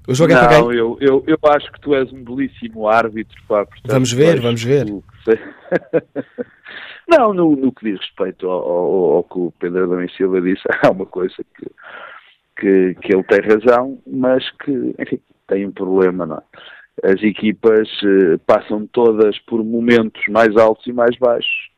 O 0.07 0.13
jogo 0.13 0.33
Não, 0.33 0.39
é 0.39 0.47
para 0.47 0.49
quem? 0.49 0.77
Eu, 0.77 0.97
eu, 0.99 1.23
eu 1.25 1.37
acho 1.49 1.71
que 1.71 1.79
tu 1.79 1.95
és 1.95 2.11
um 2.11 2.23
belíssimo 2.23 2.89
árbitro. 2.89 3.41
Pá, 3.47 3.65
portanto, 3.65 3.91
vamos 3.91 4.11
ver, 4.11 4.41
vamos 4.41 4.61
ver. 4.63 4.85
Não, 7.07 7.33
no, 7.33 7.55
no, 7.55 7.71
que 7.71 7.91
diz 7.91 7.99
respeito 7.99 8.49
ao, 8.49 8.61
ao, 8.61 9.13
ao, 9.15 9.23
que 9.23 9.39
o 9.39 9.53
Pedro 9.59 9.83
Adão 9.83 10.05
Silva 10.09 10.41
disse, 10.41 10.63
há 10.83 10.91
uma 10.91 11.05
coisa 11.05 11.35
que, 11.55 11.65
que, 12.59 12.95
que 13.01 13.13
ele 13.13 13.23
tem 13.23 13.39
razão, 13.41 13.99
mas 14.07 14.49
que, 14.63 14.95
enfim, 14.99 15.19
tem 15.51 15.67
um 15.67 15.71
problema, 15.71 16.25
não 16.25 16.37
é? 16.37 17.11
As 17.11 17.21
equipas 17.21 17.89
eh, 18.03 18.37
passam 18.47 18.87
todas 18.87 19.37
por 19.39 19.63
momentos 19.63 20.21
mais 20.29 20.55
altos 20.55 20.87
e 20.87 20.93
mais 20.93 21.17
baixos. 21.17 21.69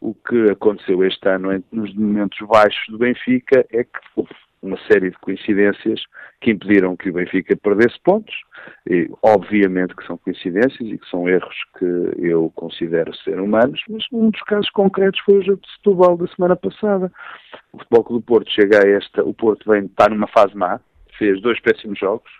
O 0.00 0.14
que 0.14 0.50
aconteceu 0.50 1.04
este 1.04 1.28
ano 1.28 1.62
nos 1.72 1.94
momentos 1.94 2.38
baixos 2.46 2.86
do 2.88 2.98
Benfica 2.98 3.66
é 3.72 3.84
que 3.84 4.00
houve 4.16 4.30
uma 4.62 4.78
série 4.90 5.10
de 5.10 5.18
coincidências 5.18 6.00
que 6.40 6.50
impediram 6.50 6.96
que 6.96 7.10
o 7.10 7.12
Benfica 7.12 7.56
perdesse 7.56 7.98
pontos. 8.04 8.34
E, 8.88 9.10
obviamente 9.22 9.94
que 9.94 10.06
são 10.06 10.16
coincidências 10.18 10.80
e 10.80 10.98
que 10.98 11.08
são 11.10 11.28
erros 11.28 11.56
que 11.78 11.84
eu 12.18 12.50
considero 12.54 13.14
ser 13.16 13.40
humanos, 13.40 13.80
mas 13.88 14.04
um 14.12 14.30
dos 14.30 14.42
casos 14.42 14.70
concretos 14.70 15.20
foi 15.20 15.38
o 15.38 15.42
jogo 15.42 15.60
de 15.60 15.72
Setúbal 15.72 16.16
da 16.16 16.26
semana 16.28 16.56
passada. 16.56 17.10
O 17.72 17.78
Futebol 17.78 18.18
do 18.18 18.22
Porto 18.22 18.50
chega 18.50 18.84
a 18.84 18.88
esta, 18.88 19.24
o 19.24 19.34
Porto 19.34 19.70
vem 19.70 19.86
estar 19.86 20.10
numa 20.10 20.28
fase 20.28 20.56
má, 20.56 20.80
fez 21.18 21.40
dois 21.40 21.60
péssimos 21.60 21.98
jogos, 21.98 22.30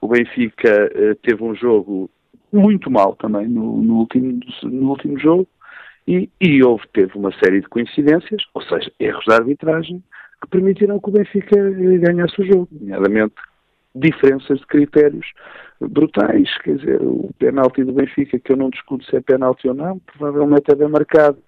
o 0.00 0.08
Benfica 0.08 0.90
uh, 0.94 1.14
teve 1.16 1.42
um 1.42 1.54
jogo 1.54 2.10
muito 2.52 2.90
mal 2.90 3.14
também 3.16 3.46
no, 3.48 3.80
no, 3.82 3.98
último, 3.98 4.40
no 4.64 4.90
último 4.90 5.18
jogo 5.18 5.46
e, 6.06 6.28
e 6.40 6.62
houve, 6.62 6.84
teve 6.92 7.16
uma 7.16 7.32
série 7.32 7.60
de 7.60 7.68
coincidências, 7.68 8.42
ou 8.54 8.62
seja, 8.62 8.90
erros 8.98 9.24
de 9.24 9.32
arbitragem, 9.32 10.02
que 10.42 10.48
permitiram 10.48 10.98
que 10.98 11.08
o 11.08 11.12
Benfica 11.12 11.56
eh, 11.56 11.98
ganhasse 11.98 12.40
o 12.40 12.44
jogo, 12.44 12.68
nomeadamente 12.72 13.34
diferenças 13.94 14.58
de 14.58 14.66
critérios 14.66 15.26
brutais, 15.80 16.48
quer 16.62 16.76
dizer, 16.76 17.00
o 17.02 17.30
penalti 17.38 17.84
do 17.84 17.92
Benfica, 17.92 18.38
que 18.38 18.52
eu 18.52 18.56
não 18.56 18.70
discuto 18.70 19.04
se 19.04 19.16
é 19.16 19.20
penalti 19.20 19.68
ou 19.68 19.74
não, 19.74 19.98
provavelmente 19.98 20.70
é 20.70 20.74
bem 20.74 20.88
marcado, 20.88 21.38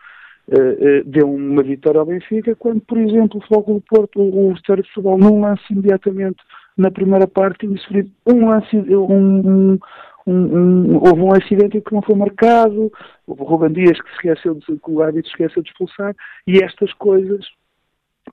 uh, 0.49 1.05
deu 1.05 1.33
uma 1.33 1.63
vitória 1.63 2.01
ao 2.01 2.07
Benfica, 2.07 2.55
quando, 2.55 2.81
por 2.83 2.99
exemplo, 2.99 3.41
o 3.41 3.47
Fogo 3.47 3.75
do 3.75 3.81
Porto, 3.81 4.21
o, 4.21 4.51
o 4.51 4.55
Vitória 4.55 4.83
de 4.83 4.89
Futebol, 4.91 5.19
num 5.19 5.41
lance 5.41 5.63
imediatamente 5.71 6.43
na 6.77 6.91
primeira 6.91 7.27
parte 7.27 7.67
tinha 7.67 7.79
sofrido 7.79 8.11
um, 8.27 8.51
um, 8.51 9.79
um, 10.27 10.97
houve 10.97 11.21
um 11.21 11.33
acidente 11.33 11.81
que 11.81 11.95
não 11.95 12.03
foi 12.03 12.15
marcado, 12.15 12.93
houve 13.27 13.43
o 13.43 13.45
Ruben 13.45 13.73
Dias 13.73 14.01
que, 14.01 14.11
esqueceu 14.11 14.55
de, 14.55 14.65
que 14.65 14.91
o 14.91 15.03
árbitro 15.03 15.31
esqueceu 15.31 15.63
de 15.63 15.71
expulsar, 15.71 16.15
e 16.47 16.63
estas 16.63 16.93
coisas 16.95 17.47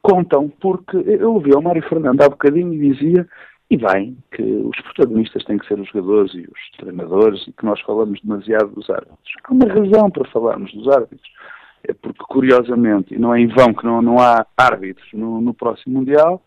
contam, 0.02 0.50
porque 0.62 0.98
eu 0.98 1.34
ouvi 1.34 1.52
o 1.54 1.62
Mário 1.62 1.88
Fernando 1.88 2.22
há 2.22 2.30
bocadinho 2.30 2.74
e 2.74 2.94
dizia, 2.94 3.28
e 3.70 3.78
bem, 3.78 4.18
que 4.32 4.42
os 4.42 4.80
protagonistas 4.82 5.44
têm 5.44 5.58
que 5.58 5.68
ser 5.68 5.80
os 5.80 5.88
jogadores 5.90 6.34
e 6.34 6.42
os 6.42 6.78
treinadores, 6.78 7.48
e 7.48 7.52
que 7.52 7.66
nós 7.66 7.80
falamos 7.82 8.20
demasiado 8.22 8.70
dos 8.70 8.90
árbitros. 8.90 9.34
Há 9.44 9.54
uma 9.54 9.68
razão 9.68 10.10
para 10.10 10.30
falarmos 10.30 10.74
dos 10.74 10.88
árbitros. 10.88 11.30
É 11.88 11.94
porque, 11.94 12.24
curiosamente, 12.28 13.14
e 13.14 13.20
não 13.20 13.34
é 13.34 13.40
em 13.40 13.48
vão 13.48 13.74
que 13.74 13.86
não, 13.86 14.02
não 14.02 14.20
há 14.20 14.46
árbitros 14.58 15.08
no, 15.14 15.40
no 15.40 15.54
próximo 15.54 16.00
Mundial, 16.00 16.42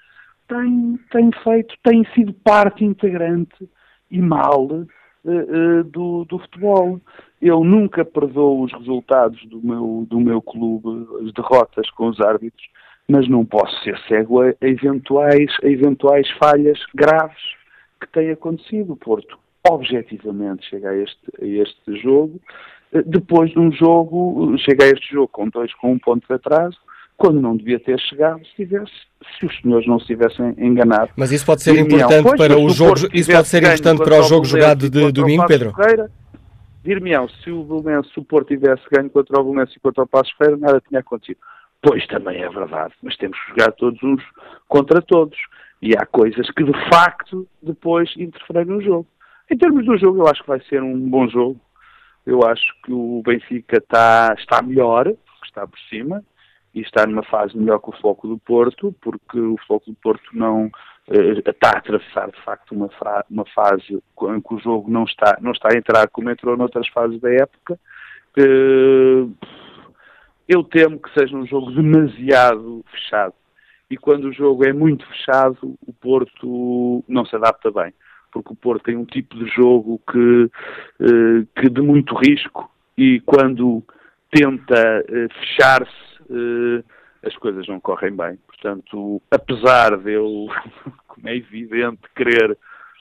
tem, 0.53 0.99
tem 1.11 1.31
feito, 1.43 1.75
tem 1.83 2.05
sido 2.15 2.35
parte 2.35 2.85
integrante 2.85 3.69
e 4.11 4.21
mal 4.21 4.67
uh, 4.67 5.85
do, 5.85 6.25
do 6.27 6.39
futebol. 6.39 7.01
Eu 7.41 7.65
nunca 7.65 8.05
perdoo 8.05 8.63
os 8.63 8.73
resultados 8.73 9.43
do 9.47 9.61
meu, 9.63 10.07
do 10.09 10.21
meu 10.21 10.43
clube, 10.43 11.09
as 11.25 11.33
derrotas 11.33 11.89
com 11.91 12.09
os 12.09 12.21
árbitros, 12.21 12.69
mas 13.09 13.27
não 13.29 13.45
posso 13.45 13.83
ser 13.83 13.99
cego 14.07 14.43
a 14.43 14.55
eventuais, 14.61 15.51
a 15.63 15.67
eventuais 15.67 16.31
falhas 16.33 16.79
graves 16.95 17.43
que 18.01 18.07
têm 18.09 18.31
acontecido. 18.31 18.93
O 18.93 18.97
Porto, 18.97 19.39
objetivamente, 19.69 20.69
chega 20.69 20.91
a 20.91 20.97
este, 20.97 21.33
a 21.41 21.47
este 21.47 21.97
jogo, 22.03 22.39
depois 23.07 23.51
de 23.51 23.59
um 23.59 23.73
jogo, 23.73 24.55
chega 24.59 24.85
a 24.85 24.89
este 24.89 25.15
jogo 25.15 25.29
com 25.29 25.49
dois 25.49 25.73
com 25.75 25.93
um 25.93 25.99
ponto 25.99 26.27
de 26.29 26.35
atraso, 26.35 26.79
quando 27.17 27.41
não 27.41 27.57
devia 27.57 27.79
ter 27.79 27.99
chegado 28.01 28.45
se, 28.47 28.57
tivesse, 28.57 28.93
se 29.39 29.47
os 29.47 29.61
senhores 29.61 29.87
não 29.87 29.99
se 30.01 30.07
tivessem 30.07 30.55
enganado. 30.59 31.11
Mas 31.17 31.31
isso 31.31 31.47
pode 31.47 31.63
ser 31.63 31.79
importante 31.79 32.25
pois, 32.25 32.37
para 32.37 32.59
o 32.59 32.69
jogo, 32.69 32.97
isso 33.13 33.31
pode 33.31 33.49
ser 33.49 33.63
importante 33.63 34.03
para 34.03 34.21
o 34.21 34.23
jogo 34.23 34.45
jogado 34.45 34.91
de 34.91 35.13
domingo, 35.13 35.47
Pedro? 35.47 35.73
Dir-me-ão, 36.85 37.29
se 37.29 37.51
o 37.51 37.63
Belenense, 37.63 38.11
se 38.13 38.19
o 38.19 38.25
Porto 38.25 38.49
tivesse 38.49 38.83
ganho 38.91 39.09
contra 39.09 39.41
o 39.41 39.45
Belenense 39.45 39.75
e 39.77 39.81
contra 39.81 40.03
o 40.03 40.07
Passo 40.07 40.37
Ferreira, 40.37 40.59
nada 40.59 40.83
tinha 40.89 41.01
acontecido. 41.01 41.39
Pois 41.81 42.05
também 42.09 42.43
é 42.43 42.49
verdade, 42.49 42.95
mas 43.03 43.17
temos 43.17 43.39
que 43.39 43.51
jogar 43.51 43.73
todos 43.73 44.03
uns 44.03 44.23
contra 44.69 45.01
todos. 45.01 45.39
E 45.81 45.97
há 45.97 46.05
coisas 46.07 46.49
que 46.51 46.65
de 46.65 46.73
facto 46.89 47.47
depois 47.63 48.13
interferem 48.17 48.67
no 48.67 48.83
jogo. 48.83 49.07
Em 49.51 49.57
termos 49.57 49.85
do 49.85 49.97
jogo, 49.99 50.19
eu 50.19 50.29
acho 50.29 50.43
que 50.43 50.49
vai 50.49 50.61
ser 50.69 50.83
um 50.83 50.99
bom 51.09 51.29
jogo. 51.29 51.61
Eu 52.25 52.45
acho 52.47 52.65
que 52.85 52.93
o 52.93 53.23
Benfica 53.25 53.79
está, 53.79 54.35
está 54.39 54.63
melhor, 54.63 55.05
porque 55.05 55.47
está 55.47 55.67
por 55.67 55.79
cima, 55.91 56.23
e 56.75 56.81
está 56.81 57.07
numa 57.07 57.23
fase 57.25 57.57
melhor 57.57 57.79
que 57.79 57.91
o 57.91 57.97
Floco 58.01 58.27
do 58.27 58.39
Porto, 58.39 58.95
porque 59.01 59.39
o 59.39 59.57
Floco 59.67 59.87
do 59.91 59.97
Porto 59.97 60.25
não 60.33 60.71
eh, 61.09 61.43
está 61.47 61.71
a 61.75 61.79
atravessar 61.79 62.31
de 62.31 62.41
facto 62.43 62.73
uma, 62.73 62.89
uma 63.31 63.45
fase 63.47 63.93
em 63.93 64.41
que 64.41 64.55
o 64.55 64.59
jogo 64.59 64.91
não 64.91 65.05
está, 65.05 65.37
não 65.41 65.53
está 65.53 65.69
a 65.73 65.77
entrar 65.77 66.09
como 66.09 66.31
entrou 66.31 66.57
noutras 66.57 66.89
fases 66.89 67.21
da 67.21 67.31
época. 67.31 67.79
eu 70.49 70.65
temo 70.65 70.99
que 70.99 71.13
seja 71.13 71.37
um 71.37 71.47
jogo 71.47 71.71
demasiado 71.73 72.85
fechado. 72.91 73.35
E 73.91 73.97
quando 73.99 74.25
o 74.25 74.33
jogo 74.33 74.65
é 74.65 74.73
muito 74.73 75.07
fechado, 75.07 75.77
o 75.87 75.93
Porto 75.93 77.05
não 77.07 77.27
se 77.27 77.37
adapta 77.37 77.71
bem. 77.71 77.93
Porque 78.33 78.55
o 78.55 78.57
Porto 78.57 78.85
tem 78.85 78.97
um 78.97 79.05
tipo 79.05 79.37
de 79.37 79.47
jogo 79.51 80.01
que, 80.11 80.51
eh, 81.01 81.47
que 81.55 81.69
de 81.69 81.83
muito 81.83 82.15
risco 82.17 82.71
e 82.97 83.21
quando 83.21 83.85
tenta 84.31 85.05
eh, 85.07 85.29
fechar-se 85.41 86.12
as 87.25 87.37
coisas 87.37 87.67
não 87.69 87.81
correm 87.81 88.15
bem. 88.15 88.39
Portanto, 88.47 89.23
apesar 89.31 89.97
de 89.97 90.13
eu, 90.13 90.49
como 91.07 91.29
é 91.29 91.37
evidente, 91.37 92.01
querer 92.15 92.57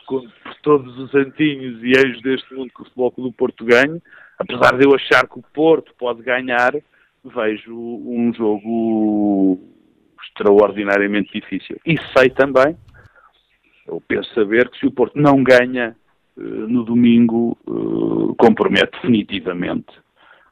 por 0.08 0.56
todos 0.62 0.98
os 0.98 1.12
santinhos 1.12 1.82
e 1.84 1.92
eixos 1.92 2.22
deste 2.22 2.54
mundo 2.54 2.72
que 2.76 2.82
o 2.82 2.86
Futebol 2.86 3.14
do 3.18 3.32
Porto 3.32 3.64
ganhe, 3.64 4.02
apesar 4.38 4.78
de 4.78 4.86
eu 4.86 4.94
achar 4.94 5.28
que 5.28 5.40
o 5.40 5.44
Porto 5.54 5.94
pode 5.98 6.22
ganhar, 6.22 6.74
vejo 7.24 7.74
um 7.74 8.34
jogo 8.34 9.60
extraordinariamente 10.24 11.32
difícil. 11.32 11.80
E 11.86 11.96
sei 12.18 12.30
também, 12.30 12.76
eu 13.88 14.02
penso 14.06 14.34
saber 14.34 14.70
que 14.70 14.80
se 14.80 14.86
o 14.86 14.92
Porto 14.92 15.18
não 15.18 15.44
ganha 15.44 15.96
uh, 16.36 16.42
no 16.42 16.84
domingo, 16.84 17.58
uh, 17.68 18.36
compromete 18.36 18.92
definitivamente 18.94 19.94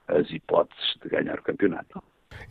as 0.07 0.29
hipóteses 0.31 0.95
de 1.03 1.09
ganhar 1.09 1.37
o 1.37 1.43
campeonato. 1.43 2.01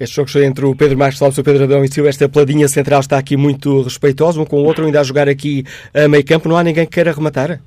Este 0.01 0.15
jogo 0.15 0.47
entre 0.47 0.65
o 0.65 0.77
Pedro 0.77 0.97
Marques 0.97 1.21
Lopes 1.21 1.39
e 1.39 1.41
o 1.41 1.45
Pedro 1.45 1.65
Adão 1.65 1.85
e 1.85 1.89
Silva, 1.89 2.09
esta 2.09 2.29
peladinha 2.29 2.69
central 2.69 3.01
está 3.01 3.19
aqui 3.19 3.37
muito 3.37 3.83
respeitosa, 3.83 4.41
um 4.41 4.45
com 4.45 4.57
o 4.57 4.65
outro, 4.65 4.85
ainda 4.87 5.01
a 5.01 5.03
jogar 5.03 5.29
aqui 5.29 5.65
a 5.93 6.07
meio 6.07 6.25
campo. 6.25 6.49
Não 6.49 6.57
há 6.57 6.63
ninguém 6.63 6.85
que 6.87 6.93
queira 6.93 7.13
rematar? 7.13 7.61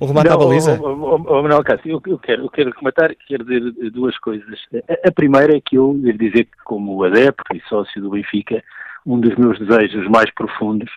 Um 0.00 0.06
remate 0.06 0.28
não, 0.28 0.34
à 0.34 0.38
baliza? 0.38 0.80
Oh, 0.82 0.88
oh, 0.88 1.24
oh, 1.28 1.42
Manuel 1.42 1.62
Cássio, 1.62 1.90
eu, 1.90 2.02
eu, 2.06 2.18
quero, 2.18 2.44
eu 2.44 2.48
quero 2.48 2.70
rematar, 2.70 3.14
quero 3.28 3.44
dizer 3.44 3.90
duas 3.90 4.16
coisas. 4.18 4.58
A, 4.88 5.08
a, 5.08 5.12
primeira 5.12 5.56
é 5.56 5.60
que 5.60 5.76
eu 5.76 5.92
devo 5.94 6.18
dizer 6.18 6.44
que, 6.44 6.56
como 6.64 7.04
adepto 7.04 7.54
e 7.54 7.60
sócio 7.68 8.00
do 8.00 8.10
Benfica, 8.10 8.62
um 9.04 9.20
dos 9.20 9.36
meus 9.36 9.58
desejos 9.58 10.08
mais 10.08 10.32
profundos 10.32 10.90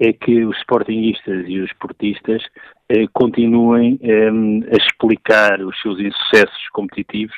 é 0.00 0.14
que 0.14 0.42
os 0.46 0.56
sportinguistas 0.56 1.44
e 1.46 1.60
os 1.60 1.70
portistas 1.74 2.42
eh, 2.88 3.06
continuem 3.12 4.00
eh, 4.02 4.30
a 4.72 4.76
explicar 4.76 5.60
os 5.60 5.78
seus 5.82 6.00
insucessos 6.00 6.68
competitivos 6.72 7.36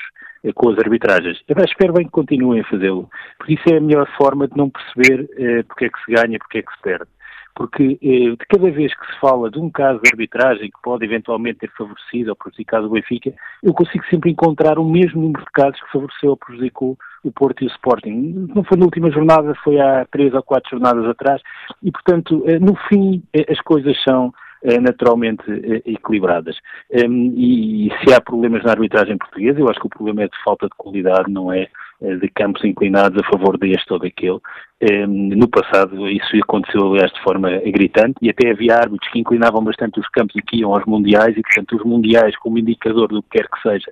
com 0.54 0.70
as 0.70 0.78
arbitragens. 0.78 1.40
Eu 1.46 1.56
espero 1.64 1.92
bem 1.92 2.06
que 2.06 2.10
continuem 2.10 2.60
a 2.60 2.64
fazê-lo, 2.64 3.08
porque 3.38 3.54
isso 3.54 3.62
é 3.72 3.76
a 3.76 3.80
melhor 3.80 4.08
forma 4.16 4.48
de 4.48 4.56
não 4.56 4.68
perceber 4.68 5.28
eh, 5.36 5.62
porque 5.62 5.84
é 5.84 5.88
que 5.88 6.04
se 6.04 6.12
ganha, 6.12 6.38
porque 6.38 6.58
é 6.58 6.62
que 6.62 6.72
se 6.74 6.82
perde. 6.82 7.06
Porque 7.54 7.98
eh, 8.02 8.30
de 8.30 8.46
cada 8.48 8.70
vez 8.70 8.92
que 8.94 9.06
se 9.06 9.20
fala 9.20 9.50
de 9.50 9.58
um 9.58 9.70
caso 9.70 10.00
de 10.02 10.10
arbitragem 10.10 10.70
que 10.70 10.82
pode 10.82 11.04
eventualmente 11.04 11.60
ter 11.60 11.70
favorecido 11.76 12.30
ou 12.30 12.36
prejudicado 12.36 12.86
o 12.86 12.90
Benfica, 12.90 13.32
eu 13.62 13.72
consigo 13.74 14.04
sempre 14.06 14.30
encontrar 14.30 14.78
o 14.78 14.84
mesmo 14.84 15.20
número 15.20 15.44
de 15.44 15.50
casos 15.52 15.80
que 15.80 15.92
favoreceu 15.92 16.30
ou 16.30 16.36
prejudicou 16.36 16.98
o 17.22 17.30
Porto 17.30 17.62
e 17.62 17.66
o 17.66 17.70
Sporting. 17.70 18.48
Não 18.54 18.64
foi 18.64 18.78
na 18.78 18.84
última 18.84 19.10
jornada, 19.10 19.54
foi 19.62 19.78
há 19.78 20.04
três 20.10 20.34
ou 20.34 20.42
quatro 20.42 20.70
jornadas 20.70 21.04
atrás, 21.06 21.40
e 21.82 21.92
portanto, 21.92 22.42
eh, 22.46 22.58
no 22.58 22.74
fim, 22.88 23.22
eh, 23.32 23.46
as 23.48 23.60
coisas 23.60 23.96
são 24.02 24.28
eh, 24.28 24.41
naturalmente 24.80 25.42
eh, 25.50 25.82
equilibradas. 25.86 26.56
Ehm, 26.90 27.34
e 27.36 27.90
se 28.00 28.14
há 28.14 28.20
problemas 28.20 28.62
na 28.62 28.70
arbitragem 28.70 29.18
portuguesa, 29.18 29.58
eu 29.58 29.68
acho 29.68 29.80
que 29.80 29.86
o 29.86 29.90
problema 29.90 30.22
é 30.22 30.28
de 30.28 30.42
falta 30.44 30.66
de 30.66 30.74
qualidade, 30.76 31.30
não 31.30 31.52
é 31.52 31.68
eh, 32.00 32.16
de 32.16 32.28
campos 32.28 32.64
inclinados 32.64 33.20
a 33.20 33.30
favor 33.30 33.58
deste 33.58 33.92
ou 33.92 33.98
daquele. 33.98 34.38
Ehm, 34.80 35.34
no 35.36 35.48
passado 35.48 36.08
isso 36.08 36.36
aconteceu, 36.42 36.92
aliás, 36.92 37.12
de 37.12 37.22
forma 37.22 37.50
gritante 37.66 38.14
e 38.22 38.30
até 38.30 38.50
havia 38.50 38.76
árbitros 38.76 39.10
que 39.10 39.18
inclinavam 39.18 39.64
bastante 39.64 39.98
os 39.98 40.08
campos 40.08 40.36
e 40.36 40.42
que 40.42 40.58
iam 40.58 40.74
aos 40.74 40.84
mundiais 40.86 41.36
e, 41.36 41.42
portanto, 41.42 41.76
os 41.76 41.84
mundiais 41.84 42.36
como 42.38 42.58
indicador 42.58 43.08
do 43.08 43.22
que 43.22 43.38
quer 43.38 43.48
que 43.48 43.62
seja 43.62 43.90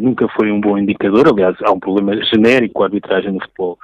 nunca 0.00 0.28
foi 0.28 0.50
um 0.50 0.60
bom 0.60 0.76
indicador. 0.76 1.28
Aliás, 1.28 1.56
há 1.62 1.72
um 1.72 1.80
problema 1.80 2.14
genérico 2.24 2.74
com 2.74 2.82
a 2.82 2.86
arbitragem 2.86 3.32
no 3.32 3.40
futebol 3.40 3.78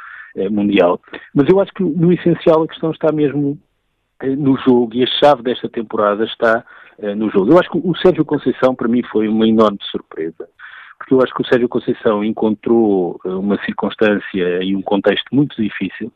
mundial. 0.50 1.00
Mas 1.34 1.48
eu 1.48 1.60
acho 1.60 1.72
que 1.72 1.82
no 1.82 2.12
essencial 2.12 2.62
a 2.62 2.68
questão 2.68 2.90
está 2.90 3.10
mesmo 3.10 3.58
eh, 3.58 3.73
no 4.22 4.56
jogo 4.58 4.94
e 4.94 5.02
a 5.02 5.06
chave 5.06 5.42
desta 5.42 5.68
temporada 5.68 6.24
está 6.24 6.64
uh, 6.98 7.14
no 7.14 7.30
jogo. 7.30 7.52
Eu 7.52 7.58
acho 7.58 7.70
que 7.70 7.78
o 7.78 7.96
Sérgio 7.96 8.24
Conceição, 8.24 8.74
para 8.74 8.88
mim, 8.88 9.02
foi 9.10 9.28
uma 9.28 9.46
enorme 9.46 9.78
surpresa, 9.90 10.48
porque 10.98 11.14
eu 11.14 11.20
acho 11.22 11.34
que 11.34 11.42
o 11.42 11.46
Sérgio 11.46 11.68
Conceição 11.68 12.24
encontrou 12.24 13.20
uh, 13.24 13.38
uma 13.38 13.62
circunstância 13.64 14.62
e 14.62 14.74
um 14.74 14.82
contexto 14.82 15.34
muito 15.34 15.60
difícil. 15.60 16.12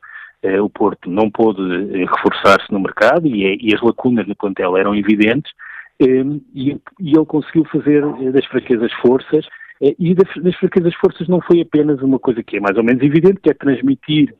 O 0.62 0.70
Porto 0.70 1.10
não 1.10 1.28
pôde 1.28 1.60
reforçar-se 2.04 2.72
no 2.72 2.78
mercado 2.78 3.26
e, 3.26 3.44
é, 3.44 3.74
as 3.74 3.82
lacunas 3.82 4.24
no 4.28 4.36
plantel 4.36 4.76
eram 4.76 4.94
evidentes, 4.94 5.52
e, 5.98 6.80
ele 7.00 7.26
conseguiu 7.26 7.64
fazer 7.64 8.04
das 8.30 8.46
fraquezas 8.46 8.92
forças. 9.02 9.44
E 9.80 10.14
das 10.14 10.54
fraquezas 10.60 10.94
forças 10.94 11.26
não 11.26 11.40
foi 11.40 11.60
apenas 11.60 12.00
uma 12.02 12.20
coisa 12.20 12.40
que 12.40 12.56
é 12.56 12.60
mais 12.60 12.76
ou 12.76 12.84
menos 12.84 13.02
evidente, 13.02 13.40
que 13.40 13.50
é 13.50 13.52
transmitir 13.52 14.32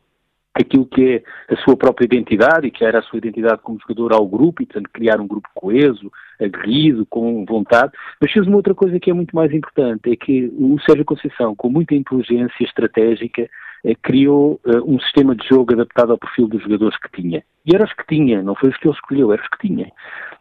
aquilo 0.63 0.87
que 0.87 1.23
é 1.49 1.55
a 1.55 1.57
sua 1.59 1.77
própria 1.77 2.05
identidade 2.05 2.67
e 2.67 2.71
que 2.71 2.85
era 2.85 2.99
a 2.99 3.03
sua 3.03 3.19
identidade 3.19 3.63
como 3.63 3.79
jogador 3.81 4.13
ao 4.13 4.27
grupo 4.27 4.63
e, 4.63 4.67
portanto, 4.67 4.91
criar 4.93 5.21
um 5.21 5.27
grupo 5.27 5.49
coeso, 5.55 6.11
aguerrido, 6.41 7.07
com 7.07 7.45
vontade. 7.45 7.93
Mas 8.21 8.33
fez 8.33 8.47
uma 8.47 8.57
outra 8.57 8.75
coisa 8.75 8.99
que 8.99 9.11
é 9.11 9.15
muito 9.15 9.35
mais 9.35 9.53
importante, 9.53 10.11
é 10.11 10.17
que 10.17 10.53
o 10.59 10.79
Sérgio 10.81 11.05
Conceição, 11.05 11.55
com 11.55 11.69
muita 11.69 11.95
inteligência 11.95 12.65
estratégica, 12.65 13.49
eh, 13.85 13.95
criou 14.03 14.61
eh, 14.67 14.81
um 14.85 14.99
sistema 15.01 15.35
de 15.35 15.47
jogo 15.47 15.73
adaptado 15.73 16.13
ao 16.13 16.19
perfil 16.19 16.49
dos 16.49 16.63
jogadores 16.63 16.99
que 16.99 17.23
tinha. 17.23 17.43
E 17.65 17.75
era 17.75 17.85
os 17.85 17.93
que 17.93 18.07
tinha, 18.07 18.43
não 18.43 18.55
foi 18.55 18.71
os 18.71 18.77
que 18.77 18.89
ele 18.89 18.95
escolheu, 18.95 19.33
era 19.33 19.43
os 19.43 19.49
que 19.49 19.69
tinha. 19.69 19.93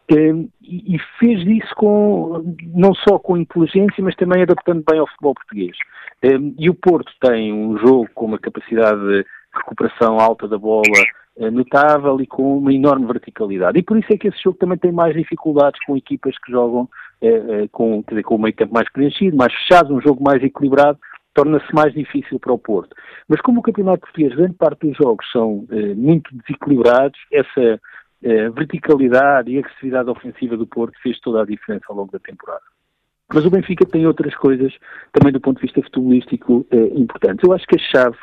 Eh, 0.09 0.33
e 0.63 0.97
fez 1.19 1.45
isso 1.45 1.75
com, 1.75 2.55
não 2.73 2.93
só 2.95 3.19
com 3.19 3.37
inteligência, 3.37 4.03
mas 4.03 4.15
também 4.15 4.41
adaptando 4.41 4.83
bem 4.89 4.99
ao 4.99 5.07
futebol 5.07 5.35
português. 5.35 5.77
E 6.57 6.67
o 6.67 6.73
Porto 6.73 7.11
tem 7.21 7.53
um 7.53 7.77
jogo 7.77 8.09
com 8.15 8.25
uma 8.25 8.39
capacidade 8.39 9.23
recuperação 9.57 10.19
alta 10.19 10.47
da 10.47 10.57
bola 10.57 10.83
eh, 11.39 11.51
notável 11.51 12.19
e 12.19 12.25
com 12.25 12.57
uma 12.57 12.73
enorme 12.73 13.05
verticalidade. 13.05 13.77
E 13.77 13.83
por 13.83 13.95
isso 13.95 14.11
é 14.11 14.17
que 14.17 14.27
esse 14.27 14.41
jogo 14.41 14.57
também 14.57 14.77
tem 14.77 14.91
mais 14.91 15.15
dificuldades 15.15 15.79
com 15.85 15.95
equipas 15.95 16.35
que 16.39 16.51
jogam 16.51 16.89
eh, 17.21 17.27
eh, 17.27 17.67
com, 17.71 18.01
quer 18.01 18.15
dizer, 18.15 18.23
com 18.23 18.35
o 18.35 18.39
meio 18.39 18.55
campo 18.55 18.73
mais 18.73 18.91
preenchido, 18.91 19.37
mais 19.37 19.53
fechado, 19.53 19.93
um 19.93 20.01
jogo 20.01 20.23
mais 20.23 20.41
equilibrado, 20.41 20.97
torna-se 21.35 21.71
mais 21.75 21.93
difícil 21.93 22.39
para 22.39 22.53
o 22.53 22.57
Porto. 22.57 22.95
Mas 23.27 23.39
como 23.41 23.59
o 23.59 23.61
Campeonato 23.61 23.99
Português, 23.99 24.33
grande 24.33 24.55
parte 24.55 24.87
dos 24.87 24.97
jogos 24.97 25.29
são 25.31 25.67
muito 25.95 26.35
desequilibrados, 26.35 27.19
essa 27.31 27.79
verticalidade 28.55 29.51
e 29.51 29.59
agressividade 29.59 30.09
ofensiva 30.09 30.57
do 30.57 30.65
Porto 30.65 30.97
fez 31.03 31.19
toda 31.19 31.43
a 31.43 31.45
diferença 31.45 31.85
ao 31.89 31.95
longo 31.95 32.11
da 32.11 32.17
temporada. 32.17 32.63
Mas 33.31 33.45
o 33.45 33.51
Benfica 33.51 33.85
tem 33.85 34.07
outras 34.07 34.33
coisas, 34.35 34.73
também 35.11 35.31
do 35.31 35.39
ponto 35.39 35.57
de 35.57 35.67
vista 35.67 35.83
futebolístico, 35.83 36.65
importantes. 36.95 37.47
Eu 37.47 37.53
acho 37.53 37.67
que 37.67 37.75
a 37.75 37.91
chave 37.91 38.17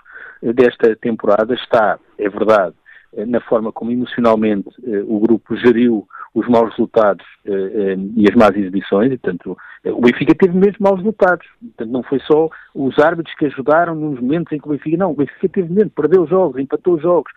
desta 0.53 0.95
temporada 0.97 1.55
está, 1.55 1.99
é 2.19 2.29
verdade, 2.29 2.75
eh, 3.17 3.25
na 3.27 3.41
forma 3.41 3.73
como 3.73 3.91
emocionalmente 3.91 4.69
eh, 4.85 5.03
o 5.07 5.21
grupo 5.21 5.57
geriu 5.57 6.07
os 6.35 6.49
maus 6.49 6.71
resultados 6.71 7.25
eh, 7.45 7.97
e 8.17 8.29
as 8.29 8.35
más 8.35 8.57
exibições, 8.57 9.13
e, 9.13 9.19
portanto, 9.19 9.57
o 9.85 10.01
Benfica 10.01 10.35
teve 10.35 10.57
mesmo 10.57 10.79
maus 10.81 10.99
resultados. 10.99 11.47
Portanto, 11.61 11.91
não 11.91 12.03
foi 12.03 12.19
só 12.21 12.49
os 12.75 12.99
árbitros 12.99 13.35
que 13.37 13.47
ajudaram 13.47 13.95
nos 13.95 14.21
momentos 14.21 14.53
em 14.53 14.59
que 14.59 14.67
o 14.67 14.73
Benfica, 14.73 14.97
não, 14.97 15.13
o 15.13 15.17
Benfica 15.17 15.49
teve 15.49 15.73
medo, 15.73 15.91
perdeu 15.91 16.27
jogos, 16.27 16.61
empatou 16.61 16.99
jogos, 16.99 17.31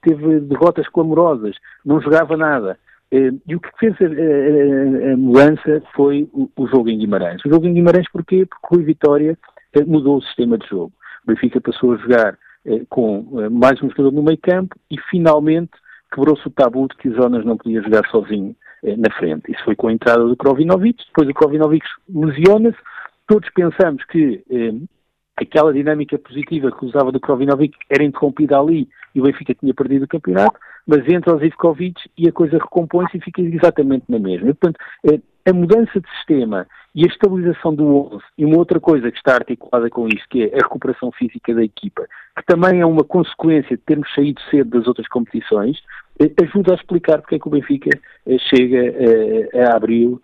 teve 0.00 0.40
derrotas 0.40 0.88
clamorosas, 0.88 1.56
não 1.84 2.00
jogava 2.00 2.36
nada. 2.36 2.78
E 3.12 3.54
o 3.54 3.60
que 3.60 3.68
fez 3.78 3.94
a, 4.00 5.16
mudança 5.16 5.82
foi 5.94 6.28
o, 6.32 6.66
jogo 6.68 6.88
em 6.88 6.98
Guimarães. 6.98 7.42
O 7.44 7.50
jogo 7.50 7.66
em 7.66 7.74
Guimarães 7.74 8.06
porquê? 8.10 8.46
Porque 8.46 8.80
o 8.80 8.84
Vitória 8.84 9.36
mudou 9.86 10.18
o 10.18 10.22
sistema 10.22 10.56
de 10.56 10.66
jogo. 10.68 10.92
O 11.24 11.32
Benfica 11.32 11.60
passou 11.60 11.92
a 11.92 11.96
jogar 11.96 12.38
com 12.88 13.48
mais 13.50 13.82
um 13.82 13.88
jogador 13.90 14.12
no 14.12 14.22
meio 14.22 14.38
campo 14.38 14.76
e 14.90 14.96
finalmente 15.10 15.72
quebrou-se 16.12 16.46
o 16.46 16.50
tabu 16.50 16.88
de 16.88 16.96
que 16.96 17.08
o 17.08 17.14
Jonas 17.14 17.44
não 17.44 17.56
podia 17.56 17.82
jogar 17.82 18.08
sozinho 18.10 18.54
na 18.82 19.12
frente. 19.16 19.50
Isso 19.50 19.64
foi 19.64 19.74
com 19.74 19.88
a 19.88 19.92
entrada 19.92 20.24
do 20.24 20.36
Krovinovic, 20.36 21.04
depois 21.06 21.28
o 21.28 21.34
Krovinovic 21.34 21.86
lesiona-se, 22.08 22.78
todos 23.26 23.48
pensamos 23.50 24.04
que 24.04 24.42
aquela 25.36 25.72
dinâmica 25.72 26.18
positiva 26.18 26.72
que 26.72 26.84
usava 26.84 27.12
do 27.12 27.20
Krovinovic 27.20 27.76
era 27.90 28.04
interrompida 28.04 28.58
ali 28.58 28.88
e 29.14 29.20
o 29.20 29.24
Benfica 29.24 29.54
tinha 29.54 29.74
perdido 29.74 30.04
o 30.04 30.08
campeonato, 30.08 30.58
mas 30.88 31.06
entra 31.06 31.36
o 31.36 31.38
Zivkovic 31.38 32.00
e 32.16 32.26
a 32.26 32.32
coisa 32.32 32.56
recompõe-se 32.56 33.18
e 33.18 33.20
fica 33.20 33.42
exatamente 33.42 34.06
na 34.08 34.18
mesma. 34.18 34.48
E, 34.48 34.54
portanto, 34.54 34.80
eh, 35.04 35.20
a 35.44 35.52
mudança 35.52 36.00
de 36.00 36.08
sistema 36.16 36.66
e 36.94 37.04
a 37.04 37.06
estabilização 37.06 37.74
do 37.74 38.14
11 38.14 38.24
e 38.38 38.44
uma 38.46 38.56
outra 38.56 38.80
coisa 38.80 39.10
que 39.10 39.18
está 39.18 39.34
articulada 39.34 39.90
com 39.90 40.08
isso, 40.08 40.24
que 40.30 40.44
é 40.44 40.54
a 40.54 40.62
recuperação 40.62 41.12
física 41.12 41.54
da 41.54 41.62
equipa, 41.62 42.06
que 42.36 42.44
também 42.46 42.80
é 42.80 42.86
uma 42.86 43.04
consequência 43.04 43.76
de 43.76 43.82
termos 43.82 44.12
saído 44.14 44.40
cedo 44.50 44.78
das 44.78 44.88
outras 44.88 45.06
competições, 45.08 45.78
eh, 46.18 46.32
ajuda 46.42 46.72
a 46.72 46.76
explicar 46.76 47.20
porque 47.20 47.34
é 47.34 47.38
que 47.38 47.48
o 47.48 47.50
Benfica 47.50 47.90
eh, 48.26 48.38
chega 48.38 49.68
a 49.68 49.76
abril 49.76 50.22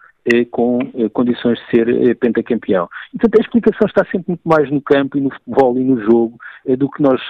com 0.51 0.79
eh, 0.95 1.09
condições 1.11 1.59
de 1.59 1.71
ser 1.71 1.89
eh, 1.89 2.15
pentacampeão. 2.15 2.89
Portanto, 3.13 3.39
a 3.39 3.43
explicação 3.43 3.87
está 3.87 4.05
sempre 4.07 4.25
muito 4.29 4.49
mais 4.49 4.71
no 4.71 4.81
campo 4.81 5.19
e 5.19 5.21
no 5.21 5.31
futebol 5.31 5.77
e 5.79 5.85
no 5.85 6.01
jogo 6.03 6.39
do 6.79 6.89
que 6.89 7.03
nós 7.03 7.21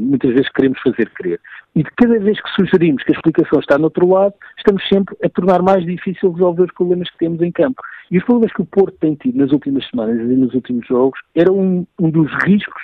muitas 0.00 0.32
vezes 0.32 0.48
queremos 0.50 0.76
fazer 0.80 1.08
crer. 1.10 1.40
E 1.76 1.84
de 1.84 1.90
cada 1.96 2.18
vez 2.18 2.40
que 2.42 2.50
sugerimos 2.50 3.04
que 3.04 3.12
a 3.12 3.14
explicação 3.14 3.60
está 3.60 3.78
no 3.78 3.84
outro 3.84 4.08
lado, 4.08 4.34
estamos 4.58 4.82
sempre 4.88 5.16
a 5.22 5.28
tornar 5.28 5.62
mais 5.62 5.86
difícil 5.86 6.32
resolver 6.32 6.64
os 6.64 6.74
problemas 6.74 7.08
que 7.10 7.18
temos 7.18 7.40
em 7.40 7.52
campo. 7.52 7.80
E 8.12 8.18
os 8.18 8.24
problemas 8.24 8.52
que 8.52 8.60
o 8.60 8.66
Porto 8.66 8.94
tem 9.00 9.14
tido 9.14 9.38
nas 9.38 9.52
últimas 9.52 9.88
semanas 9.88 10.20
e 10.20 10.36
nos 10.36 10.52
últimos 10.52 10.86
jogos 10.86 11.18
era 11.34 11.50
um, 11.50 11.86
um 11.98 12.10
dos 12.10 12.30
riscos 12.44 12.82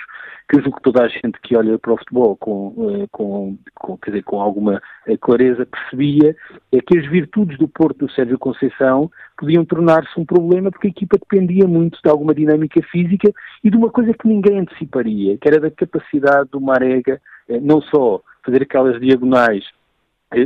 que 0.49 0.57
eu 0.57 0.63
julgo 0.63 0.77
que 0.77 0.83
toda 0.83 1.03
a 1.03 1.07
gente 1.07 1.39
que 1.43 1.55
olha 1.55 1.77
para 1.77 1.93
o 1.93 1.97
futebol 1.97 2.35
com, 2.35 2.73
eh, 2.89 3.05
com, 3.11 3.55
com, 3.75 3.95
quer 3.99 4.09
dizer, 4.09 4.23
com 4.23 4.41
alguma 4.41 4.81
eh, 5.05 5.15
clareza 5.17 5.67
percebia 5.67 6.35
é 6.71 6.81
que 6.81 6.97
as 6.97 7.05
virtudes 7.05 7.59
do 7.59 7.67
Porto 7.67 8.07
do 8.07 8.11
Sérgio 8.11 8.39
Conceição 8.39 9.11
podiam 9.37 9.63
tornar-se 9.63 10.19
um 10.19 10.25
problema 10.25 10.71
porque 10.71 10.87
a 10.87 10.89
equipa 10.89 11.19
dependia 11.19 11.67
muito 11.67 11.99
de 12.03 12.09
alguma 12.09 12.33
dinâmica 12.33 12.81
física 12.91 13.31
e 13.63 13.69
de 13.69 13.77
uma 13.77 13.91
coisa 13.91 14.11
que 14.15 14.27
ninguém 14.27 14.57
anteciparia, 14.57 15.37
que 15.37 15.47
era 15.47 15.59
da 15.59 15.69
capacidade 15.69 16.49
do 16.49 16.59
Marega 16.59 17.21
eh, 17.47 17.59
não 17.59 17.83
só 17.83 18.19
fazer 18.43 18.63
aquelas 18.63 18.99
diagonais 18.99 19.63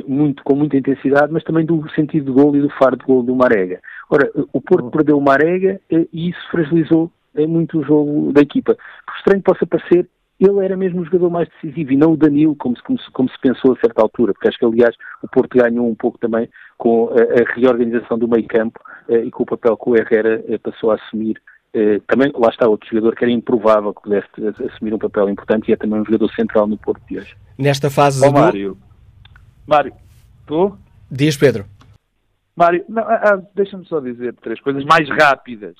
muito, 0.07 0.43
com 0.43 0.55
muita 0.55 0.77
intensidade, 0.77 1.31
mas 1.31 1.43
também 1.43 1.65
do 1.65 1.89
sentido 1.91 2.33
de 2.33 2.41
gol 2.41 2.55
e 2.55 2.61
do 2.61 2.69
faro 2.69 2.97
de 2.97 3.05
gol 3.05 3.23
do 3.23 3.35
Marega. 3.35 3.81
Ora, 4.09 4.31
o 4.53 4.61
Porto 4.61 4.89
perdeu 4.91 5.17
o 5.17 5.21
Marega 5.21 5.79
e 5.91 6.29
isso 6.29 6.39
fragilizou 6.49 7.11
é 7.35 7.47
muito 7.47 7.79
o 7.79 7.83
jogo 7.83 8.31
da 8.31 8.41
equipa. 8.41 8.75
Por 8.75 9.15
estranho 9.17 9.41
que 9.41 9.51
possa 9.51 9.65
parecer, 9.65 10.07
ele 10.39 10.65
era 10.65 10.75
mesmo 10.75 11.01
o 11.01 11.05
jogador 11.05 11.29
mais 11.29 11.49
decisivo 11.49 11.93
e 11.93 11.97
não 11.97 12.13
o 12.13 12.17
Danilo, 12.17 12.55
como 12.55 12.75
se, 12.75 12.83
como 12.83 12.99
se, 12.99 13.11
como 13.11 13.29
se 13.29 13.39
pensou 13.39 13.73
a 13.73 13.79
certa 13.79 14.01
altura, 14.01 14.33
porque 14.33 14.49
acho 14.49 14.57
que, 14.57 14.65
aliás, 14.65 14.95
o 15.21 15.27
Porto 15.27 15.57
ganhou 15.57 15.87
um 15.87 15.95
pouco 15.95 16.17
também 16.17 16.49
com 16.77 17.09
a, 17.09 17.41
a 17.41 17.53
reorganização 17.55 18.17
do 18.17 18.27
meio 18.27 18.47
campo 18.47 18.79
eh, 19.09 19.25
e 19.25 19.31
com 19.31 19.43
o 19.43 19.45
papel 19.45 19.77
que 19.77 19.89
o 19.89 19.95
Herrera 19.95 20.43
eh, 20.47 20.57
passou 20.57 20.91
a 20.91 20.95
assumir. 20.95 21.41
Eh, 21.73 22.01
também, 22.07 22.31
lá 22.35 22.49
está 22.49 22.67
outro 22.67 22.89
jogador 22.89 23.15
que 23.15 23.23
era 23.23 23.31
improvável 23.31 23.93
que 23.93 24.01
pudesse 24.01 24.27
assumir 24.71 24.93
um 24.93 24.99
papel 24.99 25.29
importante 25.29 25.69
e 25.69 25.73
é 25.73 25.77
também 25.77 26.01
um 26.01 26.05
jogador 26.05 26.29
central 26.33 26.67
no 26.67 26.77
Porto 26.77 27.01
de 27.07 27.19
hoje. 27.19 27.35
Nesta 27.57 27.89
fase 27.89 28.23
oh, 28.25 28.31
do... 28.31 28.33
Mário, 28.33 28.77
Mário, 29.67 29.93
tu? 30.45 30.77
Diz 31.09 31.37
Pedro. 31.37 31.65
Mário, 32.55 32.85
ah, 32.97 33.33
ah, 33.33 33.41
deixa-me 33.55 33.85
só 33.85 33.99
dizer 33.99 34.33
três 34.35 34.59
coisas 34.61 34.83
mais 34.85 35.09
rápidas. 35.09 35.75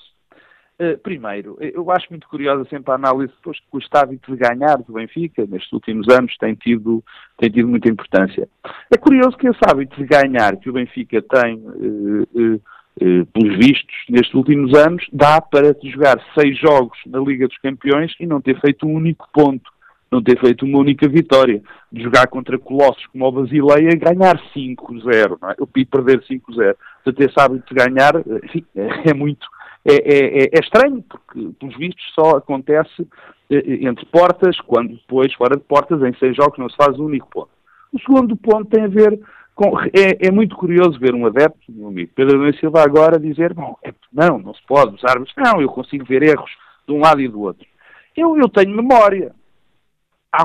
Eh, 0.79 0.97
primeiro, 0.97 1.55
eh, 1.61 1.71
eu 1.75 1.91
acho 1.91 2.07
muito 2.09 2.27
curiosa 2.27 2.67
sempre 2.67 2.91
a 2.91 2.95
análise 2.95 3.31
depois 3.35 3.59
que 3.59 3.65
o 3.71 3.97
hábito 3.97 4.31
de 4.31 4.37
ganhar 4.37 4.77
do 4.77 4.93
Benfica, 4.93 5.45
nestes 5.45 5.71
últimos 5.71 6.09
anos, 6.09 6.35
tem 6.37 6.55
tido, 6.55 7.03
tem 7.37 7.49
tido 7.51 7.67
muita 7.67 7.89
importância. 7.89 8.49
É 8.91 8.97
curioso 8.97 9.37
que 9.37 9.47
esse 9.47 9.59
hábito 9.69 9.95
de 9.95 10.05
ganhar 10.07 10.57
que 10.57 10.69
o 10.69 10.73
Benfica 10.73 11.21
tem, 11.21 11.57
uh, 11.57 12.27
uh, 12.35 13.25
pelos 13.27 13.57
vistos, 13.57 13.95
nestes 14.09 14.33
últimos 14.33 14.73
anos, 14.73 15.05
dá 15.13 15.39
para 15.39 15.75
jogar 15.83 16.19
seis 16.37 16.57
jogos 16.57 16.97
na 17.05 17.19
Liga 17.19 17.47
dos 17.47 17.57
Campeões 17.59 18.11
e 18.19 18.25
não 18.25 18.41
ter 18.41 18.59
feito 18.59 18.87
um 18.87 18.95
único 18.95 19.29
ponto, 19.31 19.71
não 20.13 20.23
ter 20.23 20.39
feito 20.39 20.65
uma 20.65 20.79
única 20.79 21.07
vitória. 21.07 21.61
De 21.91 22.01
jogar 22.01 22.27
contra 22.27 22.57
colossos 22.57 23.05
como 23.07 23.25
o 23.25 23.31
Basileia 23.31 23.95
ganhar 23.95 24.39
5-0, 24.55 25.37
não 25.41 25.49
é? 25.51 25.55
PI 25.71 25.85
perder 25.85 26.21
5-0. 26.21 26.75
Portanto, 27.03 27.21
esse 27.21 27.39
hábito 27.39 27.73
de 27.73 27.83
ganhar, 27.83 28.13
enfim, 28.43 28.65
é 28.75 29.13
muito 29.13 29.47
é, 29.85 29.95
é, 29.95 30.43
é, 30.45 30.59
estranho, 30.59 31.03
porque, 31.03 31.49
pelos 31.59 31.77
vistos, 31.77 32.03
só 32.15 32.37
acontece 32.37 33.05
eh, 33.49 33.85
entre 33.85 34.05
portas, 34.05 34.57
quando 34.61 34.93
depois, 34.93 35.33
fora 35.33 35.57
de 35.57 35.63
portas, 35.63 36.01
em 36.01 36.13
seis 36.17 36.35
jogos, 36.35 36.57
não 36.57 36.69
se 36.69 36.77
faz 36.77 36.97
um 36.97 37.05
único 37.05 37.29
ponto. 37.29 37.49
O 37.91 37.99
segundo 37.99 38.35
ponto 38.37 38.65
tem 38.65 38.85
a 38.85 38.87
ver 38.87 39.19
com. 39.53 39.77
É, 39.81 40.27
é 40.27 40.31
muito 40.31 40.55
curioso 40.55 40.97
ver 40.99 41.13
um 41.13 41.25
adepto, 41.25 41.59
meu 41.69 41.89
amigo 41.89 42.11
Pedro 42.15 42.37
Nunes 42.37 42.59
Silva, 42.59 42.81
agora 42.81 43.19
dizer: 43.19 43.53
bom, 43.53 43.77
é, 43.83 43.93
não, 44.11 44.39
não 44.39 44.53
se 44.53 44.61
pode, 44.65 44.95
os 44.95 45.03
árbitros. 45.03 45.35
Não, 45.37 45.61
eu 45.61 45.67
consigo 45.67 46.05
ver 46.05 46.23
erros 46.23 46.51
de 46.87 46.93
um 46.93 47.01
lado 47.01 47.21
e 47.21 47.27
do 47.27 47.41
outro. 47.41 47.67
Eu, 48.15 48.37
eu 48.37 48.47
tenho 48.47 48.75
memória. 48.75 49.33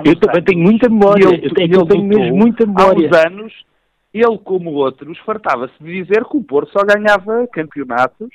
Eu 0.04 0.16
também 0.16 0.42
tenho 0.42 0.60
muita 0.60 0.88
memória. 0.88 1.28
Ele, 1.28 1.76
eu 1.76 1.86
tenho, 1.86 2.04
mesmo 2.04 2.36
muita 2.36 2.66
memória. 2.66 3.08
Há 3.08 3.10
uns 3.10 3.26
anos, 3.26 3.52
ele, 4.12 4.38
como 4.38 4.72
outros, 4.72 5.18
fartava-se 5.20 5.72
de 5.80 6.02
dizer 6.02 6.24
que 6.24 6.36
o 6.36 6.42
Porto 6.42 6.72
só 6.72 6.84
ganhava 6.84 7.46
campeonatos 7.48 8.28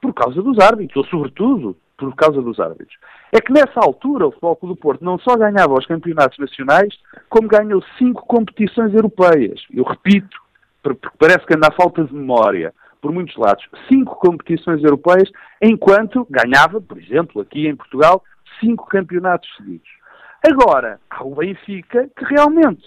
por 0.00 0.12
causa 0.12 0.42
dos 0.42 0.58
árbitros, 0.58 1.04
ou 1.04 1.10
sobretudo 1.10 1.76
por 1.96 2.14
causa 2.14 2.40
dos 2.40 2.58
árbitros. 2.58 2.96
É 3.30 3.40
que 3.40 3.52
nessa 3.52 3.78
altura 3.78 4.26
o 4.26 4.30
Futebol 4.30 4.56
Clube 4.56 4.74
do 4.74 4.80
Porto 4.80 5.04
não 5.04 5.18
só 5.18 5.36
ganhava 5.36 5.74
os 5.74 5.86
campeonatos 5.86 6.38
nacionais, 6.38 6.94
como 7.28 7.48
ganhou 7.48 7.82
cinco 7.98 8.26
competições 8.26 8.92
europeias. 8.94 9.60
Eu 9.72 9.84
repito, 9.84 10.36
porque 10.82 11.08
parece 11.18 11.46
que 11.46 11.54
anda 11.54 11.68
a 11.68 11.74
falta 11.74 12.02
de 12.04 12.14
memória 12.14 12.72
por 13.00 13.12
muitos 13.12 13.36
lados, 13.36 13.64
cinco 13.88 14.16
competições 14.16 14.82
europeias, 14.82 15.30
enquanto 15.60 16.26
ganhava, 16.28 16.80
por 16.80 16.98
exemplo, 16.98 17.40
aqui 17.40 17.66
em 17.66 17.76
Portugal, 17.76 18.22
cinco 18.60 18.86
campeonatos 18.86 19.48
seguidos. 19.56 19.99
Agora, 20.42 20.98
há 21.10 21.22
o 21.22 21.34
Benfica 21.34 22.08
que 22.16 22.24
realmente, 22.24 22.82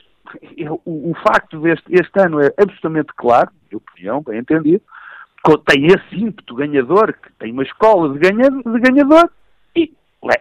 o, 0.86 1.12
o 1.12 1.14
facto 1.16 1.60
deste 1.60 1.86
este 1.90 2.20
ano 2.20 2.42
é 2.42 2.48
absolutamente 2.58 3.14
claro, 3.16 3.52
minha 3.70 3.78
opinião, 3.78 4.22
bem 4.22 4.40
entendido, 4.40 4.82
tem 5.66 5.88
esse 5.88 6.16
ímpeto 6.16 6.56
ganhador, 6.56 7.14
que 7.14 7.32
tem 7.34 7.52
uma 7.52 7.64
escola 7.64 8.14
de, 8.14 8.20
ganha, 8.20 8.50
de 8.50 8.80
ganhador 8.80 9.30
e 9.76 9.94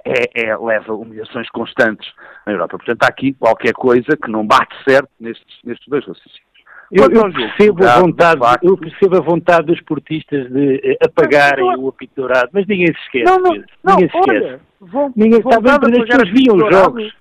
é, 0.04 0.46
é, 0.46 0.56
leva 0.56 0.94
humilhações 0.94 1.48
constantes 1.50 2.08
na 2.46 2.52
Europa. 2.52 2.78
Portanto, 2.78 3.02
há 3.02 3.08
aqui 3.08 3.32
qualquer 3.34 3.72
coisa 3.72 4.16
que 4.16 4.30
não 4.30 4.46
bate 4.46 4.74
certo 4.84 5.10
nestes, 5.18 5.58
nestes 5.64 5.88
dois 5.88 6.06
raciocínios. 6.06 6.51
Eu, 6.92 7.10
eu, 7.10 7.32
percebo 7.32 7.86
a 7.86 8.00
vontade, 8.00 8.38
facto, 8.38 8.64
eu 8.64 8.76
percebo 8.76 9.16
a 9.16 9.20
vontade 9.20 9.66
dos 9.66 9.80
portistas 9.80 10.52
de 10.52 10.78
eh, 10.84 10.98
apagarem 11.02 11.64
o 11.78 11.88
apito 11.88 12.12
dourado, 12.14 12.50
mas 12.52 12.66
ninguém 12.66 12.88
se 12.88 13.00
esquece. 13.04 13.24
Não, 13.24 13.38
não, 13.38 13.54
não 13.82 13.96
ninguém 13.96 14.10
se 14.10 14.18
esquece. 14.18 14.44
Olha, 14.44 14.60
vão, 14.78 15.12
ninguém 15.16 15.38
está 15.38 15.58
bem, 15.58 15.72
as 15.72 16.06
pessoas 16.06 16.28
viam 16.28 16.56
os 16.56 16.70
jogos. 16.70 17.14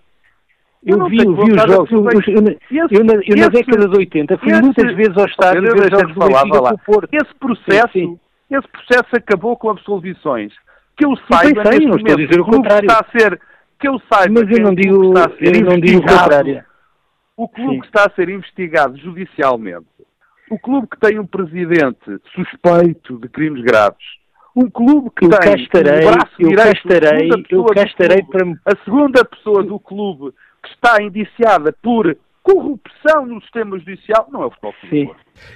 Eu, 0.84 0.98
eu 0.98 1.06
vi, 1.06 1.18
vi 1.20 1.24
os 1.24 1.72
jogos. 1.72 1.92
Eu, 1.92 2.04
eu, 2.04 2.88
eu, 2.92 3.04
na, 3.06 3.14
eu 3.26 3.38
na 3.38 3.48
década 3.48 3.88
de 3.88 3.98
80 3.98 4.38
fui 4.40 4.52
esse, 4.52 4.62
muitas 4.62 4.96
vezes 4.96 5.18
ao 5.18 5.26
estádio 5.26 5.62
ver 5.62 5.90
jogos 5.90 6.14
do 6.16 6.20
Benfica 6.20 6.60
com 6.60 6.74
o 6.74 6.80
Porto. 6.80 7.14
Esse 7.14 7.36
processo, 7.36 7.94
sim, 7.94 8.20
sim. 8.50 8.58
esse 8.58 8.68
processo 8.68 9.16
acabou 9.16 9.56
com 9.56 9.70
absolvições. 9.70 10.52
Que 10.98 11.06
eu 11.06 11.16
saiba, 11.32 11.64
sei, 11.66 11.88
não 11.88 11.96
estou 11.96 12.14
a 12.14 12.18
dizer 12.18 12.42
o 12.42 12.46
contrário. 12.46 12.88
Está 12.88 13.06
a 13.08 13.18
ser, 13.18 13.40
que 13.80 13.88
eu 13.88 14.02
saiba, 14.12 14.42
mas 14.42 14.52
eu 14.52 14.64
não 14.66 14.76
digo, 14.76 14.96
eu 15.40 15.62
não 15.64 15.80
digo 15.80 16.00
o 16.00 16.02
contrário. 16.02 16.62
O 17.42 17.48
clube 17.48 17.74
sim. 17.74 17.80
que 17.80 17.88
está 17.88 18.06
a 18.06 18.16
ser 18.16 18.30
investigado 18.30 18.96
judicialmente, 18.98 19.88
o 20.52 20.60
clube 20.60 20.88
que 20.88 21.00
tem 21.00 21.18
um 21.18 21.26
presidente 21.26 22.20
suspeito 22.36 23.18
de 23.18 23.28
crimes 23.30 23.64
graves, 23.64 24.06
um 24.56 24.70
clube 24.70 25.10
que 25.18 25.26
eu 25.26 25.30
tem 25.30 25.40
cá 25.40 25.56
estarei, 25.56 26.08
um 26.08 26.12
braço 26.12 26.32
eu 26.38 26.50
direito, 26.50 26.84
cá 26.84 26.94
estarei, 26.94 27.30
eu 27.50 27.84
estarei 27.84 28.24
para... 28.24 28.46
a 28.66 28.76
segunda 28.86 29.26
pessoa 29.26 29.64
do 29.64 29.80
clube 29.80 30.32
que 30.62 30.70
está 30.70 31.02
indiciada 31.02 31.74
por 31.82 32.16
corrupção 32.44 33.26
no 33.26 33.42
sistema 33.42 33.80
judicial, 33.80 34.28
não 34.32 34.44
é 34.44 34.46
o 34.46 34.52
futebol 34.52 34.74
Sim. 34.88 35.10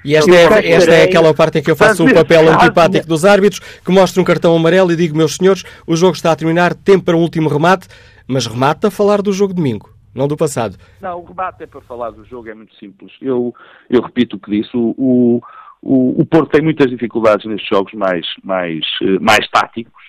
E 0.04 0.16
esta 0.16 0.32
é, 0.32 0.72
esta 0.72 0.92
é 0.92 1.04
aquela 1.04 1.36
parte 1.36 1.60
em 1.60 1.62
que 1.62 1.70
eu 1.70 1.76
faço 1.76 2.04
o 2.04 2.12
papel 2.12 2.50
antipático 2.50 3.06
dos 3.06 3.26
árbitros, 3.26 3.60
que 3.60 3.92
mostra 3.92 4.20
um 4.20 4.26
cartão 4.26 4.56
amarelo 4.56 4.92
e 4.92 4.96
digo, 4.96 5.16
meus 5.16 5.36
senhores, 5.36 5.64
o 5.86 5.96
jogo 5.96 6.16
está 6.16 6.32
a 6.32 6.36
terminar, 6.36 6.74
tempo 6.74 7.06
para 7.06 7.16
um 7.16 7.22
último 7.22 7.48
remate, 7.48 7.88
mas 8.28 8.48
remata 8.48 8.88
a 8.88 8.92
falar 8.92 9.22
do 9.22 9.32
jogo 9.32 9.54
domingo, 9.54 9.95
não 10.16 10.28
do 10.28 10.38
passado. 10.38 10.78
Não, 11.02 11.20
o 11.20 11.26
remate 11.26 11.64
é 11.64 11.68
para 11.68 11.82
falar 11.82 12.12
do 12.12 12.24
jogo, 12.24 12.50
é 12.50 12.54
muito 12.54 12.74
simples. 12.76 13.12
Eu, 13.22 13.54
eu 13.90 14.02
repito 14.02 14.38
o 14.38 14.40
que 14.40 14.50
disse, 14.50 14.76
o, 14.76 14.96
o, 15.82 16.22
o, 16.22 16.26
Porto 16.26 16.52
tem 16.52 16.62
muitas 16.62 16.90
dificuldades 16.90 17.46
nestes 17.46 17.68
jogos 17.68 17.94
mais, 17.94 18.26
mais, 18.44 18.86
eh, 19.02 19.20
mais 19.20 19.48
táticos, 19.50 20.04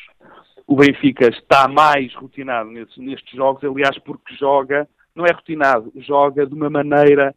o 0.66 0.76
Benfica 0.76 1.28
está 1.28 1.68
mais 1.68 2.14
rotinado 2.14 2.70
nestes, 2.70 2.96
nestes 2.96 3.36
jogos, 3.36 3.62
aliás, 3.62 3.98
porque 3.98 4.34
joga, 4.36 4.88
não 5.14 5.26
é 5.26 5.32
rotinado, 5.32 5.92
joga 5.96 6.46
de 6.46 6.54
uma 6.54 6.70
maneira 6.70 7.34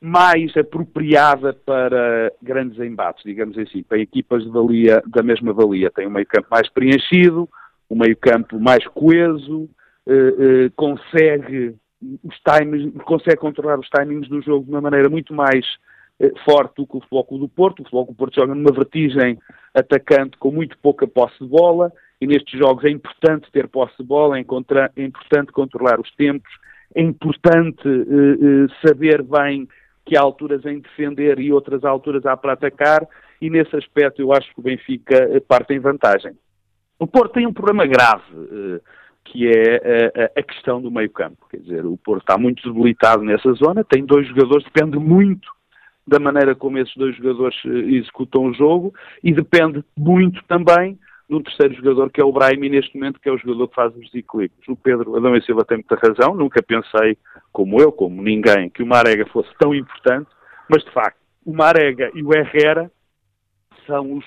mais 0.00 0.56
apropriada 0.56 1.52
para 1.52 2.32
grandes 2.42 2.78
embates, 2.78 3.22
digamos 3.22 3.56
assim, 3.58 3.82
para 3.82 3.98
equipas 3.98 4.42
de 4.42 4.50
valia, 4.50 5.02
da 5.06 5.22
mesma 5.22 5.52
valia. 5.52 5.90
Tem 5.90 6.06
um 6.06 6.10
meio-campo 6.10 6.48
mais 6.50 6.68
preenchido, 6.70 7.48
um 7.88 7.98
meio-campo 7.98 8.58
mais 8.58 8.86
coeso, 8.88 9.68
consegue 10.76 11.74
os 12.24 12.40
timings, 12.40 12.92
consegue 13.04 13.36
controlar 13.36 13.78
os 13.78 13.88
timings 13.88 14.28
do 14.28 14.40
jogo 14.40 14.64
de 14.64 14.70
uma 14.70 14.80
maneira 14.80 15.08
muito 15.08 15.34
mais 15.34 15.64
eh, 16.18 16.32
forte 16.44 16.76
do 16.76 16.86
que 16.86 16.96
o 16.96 17.00
Futebol 17.00 17.24
Clube 17.24 17.44
do 17.44 17.48
Porto. 17.48 17.80
O 17.80 17.82
Futebol 17.84 18.06
Clube 18.06 18.16
do 18.16 18.18
Porto 18.18 18.34
joga 18.36 18.54
numa 18.54 18.72
vertigem 18.72 19.38
atacante 19.74 20.36
com 20.38 20.50
muito 20.50 20.78
pouca 20.78 21.06
posse 21.06 21.38
de 21.40 21.46
bola 21.46 21.92
e 22.20 22.26
nestes 22.26 22.58
jogos 22.58 22.84
é 22.84 22.90
importante 22.90 23.50
ter 23.52 23.68
posse 23.68 23.94
de 23.98 24.04
bola, 24.04 24.38
é, 24.38 24.44
é 24.96 25.02
importante 25.02 25.52
controlar 25.52 26.00
os 26.00 26.10
tempos, 26.16 26.50
é 26.94 27.02
importante 27.02 27.82
saber 28.84 29.22
bem 29.22 29.66
que 30.04 30.16
há 30.16 30.20
alturas 30.20 30.64
em 30.66 30.80
defender 30.80 31.38
e 31.38 31.52
outras 31.52 31.84
alturas 31.84 32.26
há 32.26 32.36
para 32.36 32.54
atacar, 32.54 33.06
e 33.40 33.48
nesse 33.48 33.74
aspecto 33.76 34.20
eu 34.20 34.32
acho 34.32 34.52
que 34.52 34.60
o 34.60 34.62
Benfica 34.62 35.14
eh, 35.14 35.40
parte 35.40 35.72
em 35.72 35.78
vantagem. 35.78 36.32
O 36.98 37.06
Porto 37.06 37.34
tem 37.34 37.46
um 37.46 37.52
problema 37.52 37.86
grave, 37.86 38.24
eh, 38.34 38.80
que 39.24 39.46
é 39.46 39.80
eh, 39.82 40.32
a 40.36 40.42
questão 40.42 40.80
do 40.80 40.90
meio-campo. 40.90 41.46
Quer 41.50 41.58
dizer, 41.58 41.86
o 41.86 41.96
Porto 41.96 42.22
está 42.22 42.38
muito 42.38 42.72
debilitado 42.72 43.22
nessa 43.22 43.52
zona, 43.52 43.84
tem 43.84 44.04
dois 44.04 44.26
jogadores, 44.28 44.64
depende 44.64 44.98
muito 44.98 45.48
da 46.06 46.18
maneira 46.18 46.54
como 46.54 46.78
esses 46.78 46.94
dois 46.96 47.16
jogadores 47.16 47.56
executam 47.64 48.46
o 48.46 48.54
jogo 48.54 48.92
e 49.22 49.32
depende 49.32 49.84
muito 49.96 50.42
também 50.44 50.98
num 51.28 51.40
terceiro 51.40 51.74
jogador 51.74 52.10
que 52.10 52.20
é 52.20 52.24
o 52.24 52.32
Brahim 52.32 52.68
neste 52.68 52.98
momento 52.98 53.20
que 53.20 53.28
é 53.28 53.32
o 53.32 53.38
jogador 53.38 53.68
que 53.68 53.74
faz 53.76 53.94
os 53.94 54.10
desequilíbrios. 54.10 54.66
O 54.68 54.74
Pedro 54.74 55.16
Adão 55.16 55.36
e 55.36 55.42
Silva 55.42 55.64
tem 55.64 55.78
muita 55.78 55.94
razão, 55.94 56.34
nunca 56.34 56.60
pensei, 56.60 57.16
como 57.52 57.80
eu, 57.80 57.92
como 57.92 58.20
ninguém, 58.20 58.68
que 58.68 58.82
o 58.82 58.86
Marega 58.86 59.24
fosse 59.26 59.48
tão 59.56 59.72
importante, 59.72 60.28
mas 60.68 60.82
de 60.82 60.90
facto, 60.90 61.20
o 61.46 61.52
Marega 61.52 62.10
e 62.14 62.22
o 62.24 62.34
Herrera 62.34 62.90
são 63.86 64.14
os, 64.14 64.24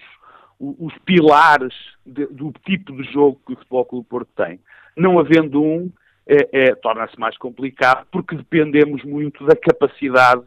os 0.59 0.97
pilares 0.99 1.73
de, 2.05 2.25
do 2.27 2.53
tipo 2.65 2.95
de 2.95 3.03
jogo 3.11 3.41
que 3.45 3.53
o 3.53 3.57
Futebol 3.57 3.85
Clube 3.85 4.07
Porto 4.07 4.29
tem. 4.37 4.59
Não 4.95 5.19
havendo 5.19 5.61
um, 5.61 5.91
é, 6.27 6.69
é, 6.69 6.75
torna-se 6.75 7.19
mais 7.19 7.37
complicado 7.37 8.05
porque 8.11 8.35
dependemos 8.35 9.03
muito 9.03 9.45
da 9.45 9.55
capacidade 9.55 10.45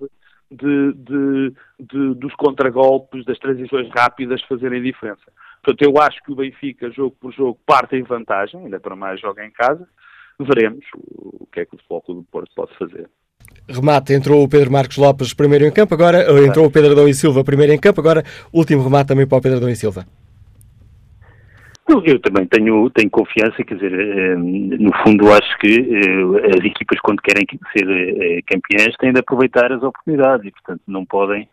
de, 0.50 0.92
de, 0.94 1.52
de, 1.80 2.14
dos 2.14 2.34
contragolpes, 2.34 3.24
das 3.24 3.38
transições 3.38 3.88
rápidas 3.90 4.42
fazerem 4.42 4.82
diferença. 4.82 5.22
Portanto, 5.62 5.82
eu 5.82 6.00
acho 6.00 6.22
que 6.22 6.32
o 6.32 6.36
Benfica, 6.36 6.90
jogo 6.90 7.16
por 7.20 7.32
jogo, 7.32 7.58
parte 7.66 7.96
em 7.96 8.02
vantagem, 8.02 8.60
ainda 8.60 8.78
para 8.78 8.94
mais 8.94 9.20
joga 9.20 9.44
em 9.44 9.50
casa. 9.50 9.86
Veremos 10.38 10.84
o 10.94 11.46
que 11.50 11.60
é 11.60 11.66
que 11.66 11.74
o 11.74 11.78
Futebol 11.78 12.02
do 12.08 12.22
Porto 12.30 12.50
pode 12.54 12.76
fazer. 12.78 13.08
Remate, 13.68 14.12
entrou 14.12 14.44
o 14.44 14.48
Pedro 14.48 14.70
Marcos 14.70 14.96
Lopes 14.96 15.34
primeiro 15.34 15.64
em 15.64 15.72
campo, 15.72 15.94
agora 15.94 16.24
entrou 16.44 16.66
o 16.66 16.70
Pedro 16.70 16.92
Adão 16.92 17.08
e 17.08 17.14
Silva 17.14 17.42
primeiro 17.42 17.72
em 17.72 17.80
campo, 17.80 18.00
agora 18.00 18.22
último 18.52 18.82
remate 18.82 19.08
também 19.08 19.26
para 19.26 19.38
o 19.38 19.40
Pedro 19.40 19.58
Adão 19.58 19.68
e 19.68 19.76
Silva. 19.76 20.06
Eu 21.88 22.18
também 22.18 22.46
tenho, 22.46 22.90
tenho 22.90 23.08
confiança, 23.08 23.62
quer 23.62 23.74
dizer, 23.74 23.92
eh, 23.92 24.34
no 24.36 24.92
fundo 25.04 25.32
acho 25.32 25.56
que 25.58 25.68
eh, 25.68 26.48
as 26.58 26.64
equipas 26.64 26.98
quando 27.00 27.22
querem 27.22 27.46
ser 27.72 27.88
eh, 27.88 28.40
campeãs 28.44 28.96
têm 28.96 29.12
de 29.12 29.20
aproveitar 29.20 29.70
as 29.70 29.80
oportunidades 29.84 30.46
e 30.46 30.50
portanto 30.50 30.82
não 30.86 31.04
podem 31.04 31.48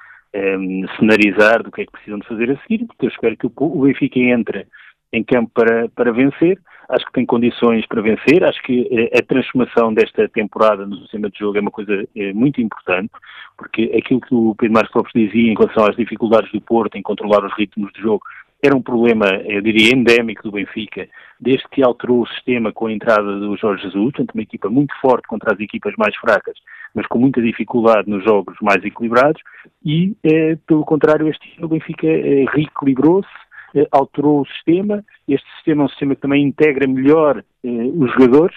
cenarizar 0.98 1.62
do 1.62 1.72
que 1.72 1.84
é 1.84 1.86
que 1.86 1.92
precisam 1.92 2.18
de 2.18 2.28
fazer 2.28 2.50
a 2.50 2.58
seguir, 2.64 2.88
porque 2.88 3.06
eu 3.06 3.10
espero 3.10 3.38
que 3.38 3.46
o 3.56 3.82
Benfica 3.84 4.20
entre 4.20 4.66
em 5.12 5.24
campo 5.24 5.52
para, 5.54 5.88
para 5.90 6.12
vencer, 6.12 6.58
acho 6.90 7.06
que 7.06 7.12
tem 7.12 7.24
condições 7.24 7.86
para 7.86 8.02
vencer, 8.02 8.44
acho 8.44 8.60
que 8.64 9.12
a 9.16 9.22
transformação 9.22 9.94
desta 9.94 10.28
temporada 10.28 10.88
no 10.88 10.98
sistema 11.02 11.30
de 11.30 11.38
jogo 11.38 11.60
é 11.60 11.62
uma 11.62 11.70
coisa 11.70 12.04
muito 12.34 12.60
importante, 12.60 13.12
porque 13.56 13.92
aquilo 13.96 14.22
que 14.22 14.34
o 14.34 14.56
Pedro 14.56 14.74
Marcos 14.74 14.96
Lopes 14.96 15.14
dizia 15.14 15.52
em 15.52 15.56
relação 15.56 15.86
às 15.86 15.96
dificuldades 15.96 16.52
do 16.52 16.62
Porto 16.62 16.96
em 16.96 17.04
controlar 17.04 17.46
os 17.46 17.54
ritmos 17.56 17.94
de 17.94 18.02
jogo, 18.02 18.24
era 18.64 18.76
um 18.76 18.82
problema, 18.82 19.26
eu 19.46 19.62
diria, 19.62 19.94
endémico 19.94 20.44
do 20.44 20.52
Benfica, 20.52 21.08
desde 21.40 21.68
que 21.68 21.84
alterou 21.84 22.22
o 22.22 22.28
sistema 22.28 22.72
com 22.72 22.88
a 22.88 22.94
entrada 22.94 23.38
do 23.38 23.58
Jorge 23.58 23.84
Jesus, 23.84 24.14
portanto 24.14 24.32
uma 24.34 24.44
equipa 24.44 24.70
muito 24.70 24.94
forte 25.02 25.28
contra 25.28 25.54
as 25.54 25.60
equipas 25.60 25.94
mais 25.98 26.16
fracas, 26.16 26.56
mas 26.96 27.06
com 27.08 27.20
muita 27.20 27.42
dificuldade 27.42 28.10
nos 28.10 28.24
jogos 28.24 28.56
mais 28.62 28.82
equilibrados, 28.86 29.42
e, 29.86 30.16
eh, 30.24 30.58
pelo 30.66 30.86
contrário, 30.86 31.28
este 31.28 31.58
ano 31.58 31.66
o 31.66 31.70
Benfica 31.70 32.08
eh, 32.08 32.46
reequilibrou-se, 32.54 33.28
eh, 33.76 33.86
alterou 33.92 34.42
o 34.42 34.46
sistema, 34.46 35.04
este 35.28 35.50
sistema 35.56 35.84
é 35.84 35.86
um 35.86 35.90
sistema 35.90 36.16
que 36.16 36.22
também 36.22 36.44
integra 36.44 36.88
melhor 36.88 37.44
eh, 37.64 37.68
os 37.68 38.12
jogadores, 38.14 38.56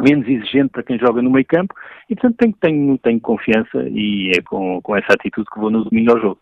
menos 0.00 0.26
exigente 0.26 0.70
para 0.70 0.82
quem 0.82 0.98
joga 0.98 1.22
no 1.22 1.30
meio 1.30 1.46
campo, 1.46 1.74
e 2.10 2.16
portanto 2.16 2.36
tenho, 2.38 2.54
tenho, 2.60 2.98
tenho 2.98 3.20
confiança 3.20 3.88
e 3.88 4.32
é 4.36 4.42
com, 4.42 4.80
com 4.82 4.96
essa 4.96 5.12
atitude 5.12 5.48
que 5.48 5.60
vou 5.60 5.70
no 5.70 5.84
domingo 5.84 6.12
ao 6.12 6.20
jogo. 6.20 6.40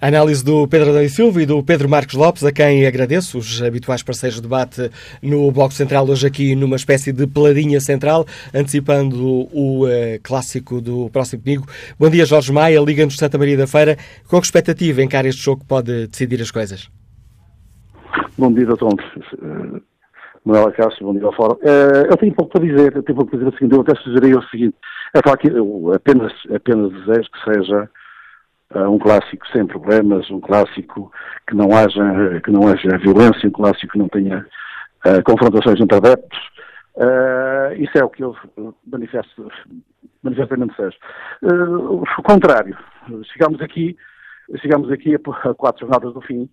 A 0.00 0.08
análise 0.08 0.44
do 0.44 0.66
Pedro 0.66 0.90
Adão 0.90 1.08
Silva 1.08 1.42
e 1.42 1.46
do 1.46 1.62
Pedro 1.62 1.88
Marcos 1.88 2.14
Lopes, 2.14 2.44
a 2.44 2.52
quem 2.52 2.86
agradeço, 2.86 3.38
os 3.38 3.62
habituais 3.62 4.02
parceiros 4.02 4.36
de 4.36 4.42
debate 4.42 4.90
no 5.22 5.50
Bloco 5.50 5.74
Central, 5.74 6.08
hoje 6.08 6.26
aqui 6.26 6.56
numa 6.56 6.76
espécie 6.76 7.12
de 7.12 7.26
peladinha 7.26 7.78
central, 7.80 8.26
antecipando 8.54 9.48
o 9.52 9.84
uh, 9.86 9.88
clássico 10.22 10.80
do 10.80 11.10
próximo 11.10 11.42
domingo. 11.42 11.66
Bom 11.98 12.08
dia, 12.08 12.24
Jorge 12.24 12.52
Maia, 12.52 12.80
Liga-nos 12.80 13.14
de 13.14 13.20
Santa 13.20 13.38
Maria 13.38 13.56
da 13.56 13.66
Feira. 13.66 13.96
Com 14.28 14.40
que 14.40 14.46
expectativa 14.46 15.02
encara 15.02 15.28
este 15.28 15.42
jogo 15.42 15.60
que 15.60 15.68
pode 15.68 16.06
decidir 16.06 16.40
as 16.40 16.50
coisas? 16.50 16.90
Bom 18.38 18.52
dia, 18.52 18.66
doutor 18.66 18.92
uh, 18.92 19.82
Manuela 20.44 20.72
Castro, 20.72 21.06
bom 21.06 21.14
dia 21.14 21.26
ao 21.26 21.34
Fórum. 21.34 21.54
Uh, 21.54 22.06
eu 22.10 22.16
tenho 22.16 22.34
pouco 22.34 22.52
para 22.52 22.66
dizer, 22.66 22.96
eu 22.96 23.02
tenho 23.02 23.16
pouco 23.16 23.30
para 23.30 23.38
dizer 23.40 23.50
o 23.50 23.58
seguinte, 23.58 23.74
eu 23.74 23.80
até 23.82 23.94
sugeri 23.96 24.34
o 24.34 24.42
seguinte, 24.44 24.76
é 25.14 25.20
claro 25.20 25.38
que 25.38 25.48
eu 25.48 25.92
apenas, 25.94 26.32
apenas 26.54 26.92
desejo 26.92 27.28
que 27.30 27.52
seja 27.52 27.90
um 28.88 28.98
clássico 28.98 29.46
sem 29.48 29.66
problemas, 29.66 30.30
um 30.30 30.40
clássico 30.40 31.10
que 31.46 31.54
não 31.54 31.68
haja, 31.76 32.40
que 32.44 32.50
não 32.50 32.68
haja 32.68 32.98
violência, 32.98 33.48
um 33.48 33.52
clássico 33.52 33.92
que 33.92 33.98
não 33.98 34.08
tenha 34.08 34.46
uh, 35.06 35.22
confrontações 35.24 35.80
entre 35.80 35.96
adeptos. 35.96 36.38
Uh, 36.96 37.74
isso 37.78 37.96
é 37.98 38.04
o 38.04 38.08
que 38.08 38.22
eu 38.24 38.34
manifesto, 38.86 39.50
manifestamente 40.22 40.74
desejo. 40.76 40.96
Uh, 41.42 42.02
o 42.02 42.22
contrário, 42.22 42.76
chegamos 43.32 43.60
aqui, 43.60 43.96
chegamos 44.60 44.90
aqui 44.90 45.14
a, 45.14 45.48
a 45.50 45.54
quatro 45.54 45.80
jornadas 45.80 46.14
do 46.14 46.20
fim, 46.22 46.48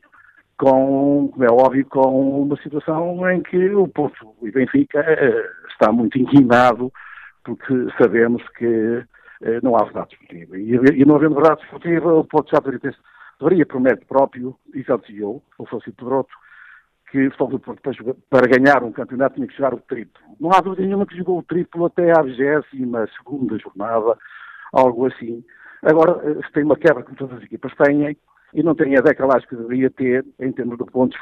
com, 0.57 1.30
como 1.32 1.43
é 1.43 1.47
óbvio, 1.51 1.86
com 1.88 2.41
uma 2.41 2.57
situação 2.61 3.30
em 3.30 3.41
que 3.41 3.69
o 3.74 3.88
Porto 3.88 4.36
e 4.43 4.51
Benfica 4.51 4.99
uh, 4.99 5.69
está 5.71 5.91
muito 5.91 6.17
inclinado, 6.17 6.91
porque 7.43 7.74
sabemos 7.97 8.41
que 8.57 8.65
eh, 8.65 9.03
não 9.62 9.76
há 9.76 9.84
verdade 9.84 10.14
esportiva. 10.14 10.58
E, 10.58 10.72
e 10.72 11.06
não 11.06 11.16
havendo 11.16 11.36
verdade 11.36 11.62
esportiva, 11.64 12.14
o 12.14 12.24
Porto 12.24 12.52
já 12.52 12.60
deveria, 12.60 12.96
deveria 13.40 13.66
por 13.66 13.82
mérito 13.82 14.06
próprio, 14.06 14.56
e 14.74 14.82
já 14.82 14.98
dizia 14.98 15.22
eu, 15.22 15.42
o 15.58 15.66
Pedroto, 15.66 16.34
que 17.14 17.28
o 17.28 17.32
Futebol 17.32 17.60
Porto, 17.60 18.18
para 18.28 18.48
ganhar 18.48 18.84
um 18.84 18.92
campeonato, 18.92 19.36
tinha 19.36 19.48
que 19.48 19.56
jogar 19.56 19.76
o 19.76 19.80
triplo. 19.82 20.20
Não 20.40 20.52
há 20.52 20.60
dúvida 20.60 20.82
nenhuma 20.82 21.06
que 21.06 21.16
jogou 21.16 21.38
o 21.38 21.44
triplo 21.44 21.86
até 21.86 22.12
à 22.12 22.24
22 22.24 22.66
segunda 23.16 23.56
jornada, 23.60 24.18
algo 24.74 25.06
assim. 25.06 25.44
Agora, 25.84 26.20
eh, 26.24 26.44
se 26.44 26.52
tem 26.54 26.64
uma 26.64 26.76
quebra, 26.76 27.04
como 27.04 27.16
todas 27.16 27.38
as 27.38 27.44
equipas 27.44 27.72
têm, 27.76 28.18
e 28.52 28.64
não 28.64 28.74
tem 28.74 28.98
a 28.98 29.02
decalagem 29.02 29.48
que 29.48 29.56
deveria 29.56 29.92
ter, 29.92 30.26
em 30.40 30.52
termos 30.52 30.78
de 30.80 30.86
pontos, 30.86 31.20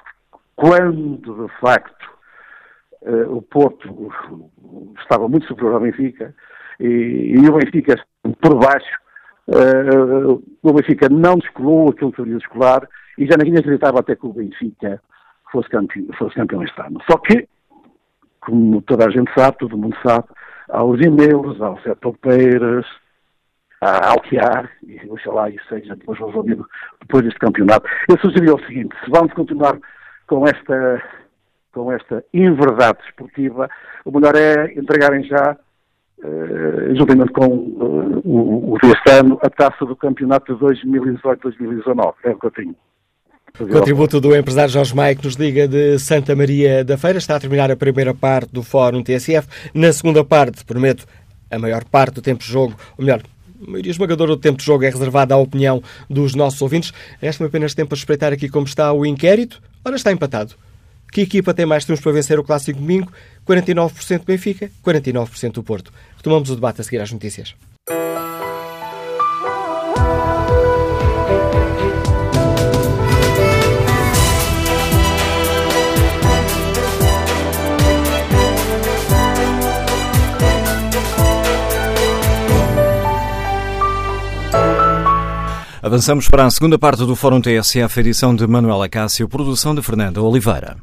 quando, 0.56 1.46
de 1.46 1.60
facto, 1.60 2.10
eh, 3.04 3.26
o 3.28 3.42
Porto 3.42 4.10
estava 5.02 5.28
muito 5.28 5.46
superior 5.48 5.74
ao 5.74 5.82
Benfica, 5.82 6.34
e, 6.82 7.36
e 7.36 7.50
o 7.50 7.54
Benfica 7.54 7.96
por 8.42 8.56
baixo, 8.56 8.98
uh, 9.48 10.44
o 10.64 10.74
Benfica 10.74 11.08
não 11.10 11.38
descolou 11.38 11.90
aquilo 11.90 12.12
que 12.12 12.18
deveria 12.18 12.40
descolar 12.40 12.88
e 13.18 13.26
já 13.26 13.38
ninguém 13.38 13.60
acreditava 13.60 14.00
até 14.00 14.16
que 14.16 14.26
o 14.26 14.34
Benfica 14.34 15.02
fosse 15.52 15.70
campeão, 15.70 16.08
fosse 16.18 16.36
campeão 16.36 16.64
este 16.64 16.82
ano. 16.82 17.00
Só 17.10 17.18
que, 17.18 17.48
como 18.40 18.82
toda 18.82 19.06
a 19.06 19.12
gente 19.12 19.32
sabe, 19.38 19.58
todo 19.60 19.78
mundo 19.78 19.96
sabe, 20.06 20.28
há 20.70 20.84
os 20.84 21.00
e-mails, 21.02 21.62
há 21.62 21.72
o 21.72 21.82
setor 21.82 22.18
Peiras, 22.18 22.86
há 23.82 24.14
o 24.14 24.22
que 24.22 24.40
há, 24.40 24.70
e 24.88 25.10
oxalá 25.10 25.50
isso 25.50 25.66
seja 25.68 25.96
depois 25.96 26.20
resolvido 26.20 26.66
depois 27.02 27.24
deste 27.24 27.40
campeonato. 27.40 27.88
Eu 28.10 28.18
sugeri 28.20 28.50
o 28.50 28.66
seguinte, 28.66 28.96
se 29.04 29.12
vamos 29.12 29.34
continuar 29.34 29.78
com 30.28 30.48
esta, 30.48 31.04
com 31.74 31.92
esta 31.92 32.24
inverdade 32.34 33.00
esportiva, 33.06 33.70
o 34.06 34.12
melhor 34.12 34.36
é 34.36 34.74
entregarem 34.74 35.24
já 35.24 35.58
uh, 36.24 36.96
juntamente 36.96 37.32
com 37.32 37.48
uh, 37.48 38.22
o, 38.24 38.74
o 38.74 38.78
deste 38.80 39.12
ano, 39.12 39.40
a 39.42 39.50
taça 39.50 39.86
do 39.86 39.96
campeonato 39.96 40.54
de 40.54 40.62
2018-2019. 40.62 42.14
É 42.24 42.30
o 42.32 42.40
que 42.40 42.46
eu 42.46 42.52
tenho. 42.52 42.76
Contributo 43.58 44.22
do 44.22 44.36
empresário 44.36 44.72
Jorge 44.72 44.96
Maia, 44.96 45.14
que 45.14 45.26
nos 45.26 45.36
liga 45.36 45.68
de 45.68 46.00
Santa 46.00 46.36
Maria 46.36 46.86
da 46.86 46.98
Feira. 46.98 47.18
Está 47.18 47.36
a 47.36 47.40
terminar 47.40 47.70
a 47.70 47.76
primeira 47.76 48.14
parte 48.14 48.52
do 48.54 48.64
Fórum 48.64 49.04
TSF. 49.04 49.48
Na 49.74 49.92
segunda 49.92 50.24
parte, 50.24 50.64
prometo, 50.64 51.06
a 51.50 51.60
maior 51.60 51.84
parte 51.84 52.16
do 52.16 52.22
tempo 52.22 52.44
de 52.44 52.50
jogo, 52.50 52.76
ou 52.98 53.04
melhor, 53.04 53.22
a 53.62 53.70
maioria 53.70 53.92
esmagadora 53.92 54.32
do 54.32 54.38
tempo 54.38 54.58
de 54.58 54.66
jogo 54.66 54.86
é 54.86 54.90
reservada 54.90 55.36
à 55.36 55.38
opinião 55.38 55.84
dos 56.10 56.34
nossos 56.34 56.62
ouvintes. 56.62 56.94
Resta-me 57.22 57.50
apenas 57.50 57.76
tempo 57.76 57.90
para 57.90 57.98
espreitar 57.98 58.32
aqui 58.34 58.48
como 58.48 58.66
está 58.66 58.92
o 58.94 59.06
inquérito. 59.06 59.62
Ora, 59.84 59.96
está 59.96 60.12
empatado. 60.12 60.56
Que 61.12 61.22
equipa 61.22 61.54
tem 61.54 61.66
mais 61.66 61.84
triunfos 61.84 62.04
para 62.04 62.14
vencer 62.14 62.40
o 62.40 62.44
Clássico 62.44 62.80
Domingo? 62.80 63.12
49% 63.46 64.24
Benfica, 64.26 64.72
49% 64.84 65.52
do 65.52 65.64
Porto. 65.64 65.92
Retomamos 66.22 66.52
o 66.52 66.56
debate 66.56 66.82
a 66.82 66.84
seguir 66.84 67.02
às 67.02 67.12
notícias. 67.12 67.56
Avançamos 85.82 86.30
para 86.30 86.46
a 86.46 86.52
segunda 86.52 86.78
parte 86.78 87.04
do 87.04 87.16
Fórum 87.16 87.42
TSF, 87.42 88.00
edição 88.00 88.36
de 88.36 88.46
Manuela 88.46 88.88
Cássio, 88.88 89.28
produção 89.28 89.74
de 89.74 89.82
Fernanda 89.82 90.22
Oliveira. 90.22 90.78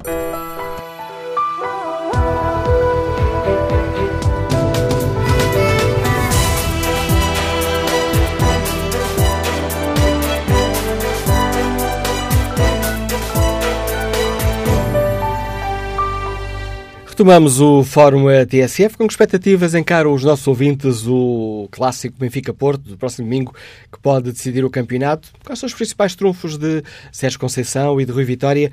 Retomamos 17.19 17.61
o 17.61 17.83
Fórum 17.83 18.27
TSF 18.49 18.97
com 18.97 19.05
expectativas 19.05 19.75
encaram 19.75 20.15
os 20.15 20.23
nossos 20.23 20.47
ouvintes 20.47 21.05
o 21.05 21.69
clássico 21.73 22.17
Benfica-Porto 22.17 22.91
do 22.91 22.97
próximo 22.97 23.27
domingo 23.27 23.53
que 23.93 23.99
pode 23.99 24.31
decidir 24.31 24.65
o 24.65 24.71
campeonato. 24.71 25.33
Quais 25.45 25.59
são 25.59 25.67
os 25.67 25.75
principais 25.75 26.15
trunfos 26.15 26.57
de 26.57 26.81
Sérgio 27.11 27.41
Conceição 27.41 28.01
e 28.01 28.05
de 28.05 28.13
Rui 28.13 28.23
Vitória? 28.23 28.71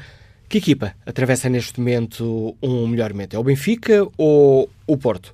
Que 0.47 0.59
equipa 0.59 0.93
atravessa 1.07 1.49
neste 1.49 1.79
momento 1.79 2.55
um 2.61 2.85
melhor 2.85 3.13
momento? 3.13 3.35
É 3.35 3.39
o 3.39 3.43
Benfica 3.43 4.07
ou 4.15 4.69
o 4.85 4.95
Porto? 4.95 5.33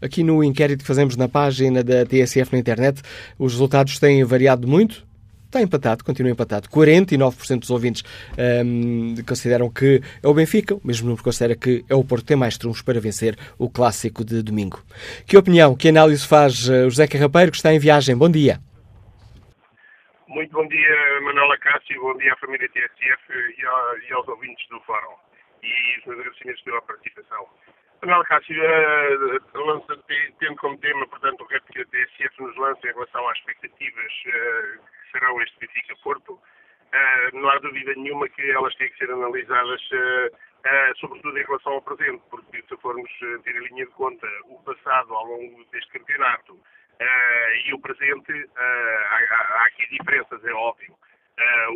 Aqui 0.00 0.22
no 0.22 0.42
inquérito 0.42 0.80
que 0.80 0.86
fazemos 0.86 1.16
na 1.16 1.28
página 1.28 1.84
da 1.84 2.06
TSF 2.06 2.50
na 2.50 2.58
internet, 2.58 3.02
os 3.38 3.52
resultados 3.52 3.98
têm 3.98 4.24
variado 4.24 4.66
muito. 4.66 5.06
Está 5.48 5.62
empatado, 5.62 6.04
continua 6.04 6.30
empatado. 6.30 6.68
49% 6.68 7.60
dos 7.60 7.70
ouvintes 7.70 8.04
um, 8.36 9.14
consideram 9.26 9.72
que 9.72 10.02
é 10.22 10.28
o 10.28 10.34
Benfica, 10.34 10.74
o 10.74 10.80
mesmo 10.84 11.08
número 11.08 11.24
considera 11.24 11.56
que 11.56 11.86
é 11.88 11.94
o 11.94 12.04
Porto 12.04 12.20
que 12.20 12.28
tem 12.28 12.36
mais 12.36 12.58
trunfos 12.58 12.82
para 12.82 13.00
vencer 13.00 13.34
o 13.58 13.70
clássico 13.70 14.22
de 14.22 14.42
domingo. 14.42 14.84
Que 15.26 15.38
opinião, 15.38 15.74
que 15.74 15.88
análise 15.88 16.28
faz 16.28 16.68
uh, 16.68 16.90
José 16.90 17.08
Carrapeiro, 17.08 17.50
que 17.50 17.56
está 17.56 17.72
em 17.72 17.78
viagem? 17.78 18.14
Bom 18.14 18.28
dia. 18.30 18.60
Muito 20.28 20.52
bom 20.52 20.68
dia, 20.68 21.20
Manuela 21.22 21.56
Cássio, 21.56 21.98
bom 21.98 22.14
dia 22.18 22.34
à 22.34 22.36
família 22.36 22.68
TSF 22.68 23.32
e, 23.56 24.12
aos 24.12 24.28
ouvintes 24.28 24.68
do 24.68 24.78
Fórum. 24.80 25.16
E 25.62 25.98
os 26.00 26.06
meus 26.08 26.20
agradecimentos 26.20 26.62
pela 26.64 26.82
participação. 26.82 27.48
Manuela 28.02 28.24
Cássio, 28.26 28.54
uh, 28.54 30.02
tendo 30.38 30.56
como 30.56 30.76
tema, 30.76 31.06
portanto, 31.06 31.40
o 31.40 31.46
que 31.46 31.54
a 31.54 31.60
TSF 31.86 32.42
nos 32.42 32.54
lança 32.58 32.86
em 32.86 32.92
relação 32.92 33.26
às 33.30 33.38
expectativas 33.38 34.12
uh, 34.26 34.97
serão 35.10 35.40
este 35.42 35.58
Benfica 35.58 35.94
Porto, 36.02 36.32
uh, 36.32 37.36
não 37.36 37.48
há 37.50 37.58
dúvida 37.58 37.94
nenhuma 37.94 38.28
que 38.28 38.50
elas 38.50 38.74
têm 38.76 38.90
que 38.90 38.98
ser 38.98 39.10
analisadas, 39.10 39.80
uh, 39.90 40.26
uh, 40.34 40.98
sobretudo 40.98 41.38
em 41.38 41.44
relação 41.44 41.72
ao 41.74 41.82
presente, 41.82 42.22
porque 42.30 42.62
se 42.62 42.76
formos 42.78 43.10
ter 43.44 43.54
em 43.54 43.68
linha 43.68 43.86
de 43.86 43.92
conta 43.92 44.26
o 44.46 44.62
passado 44.62 45.14
ao 45.14 45.24
longo 45.24 45.64
deste 45.66 45.90
campeonato 45.92 46.58
e 47.64 47.72
o 47.72 47.78
presente, 47.78 48.32
há, 48.56 49.64
aqui 49.66 49.88
diferenças, 49.88 50.44
é 50.44 50.52
óbvio. 50.52 50.96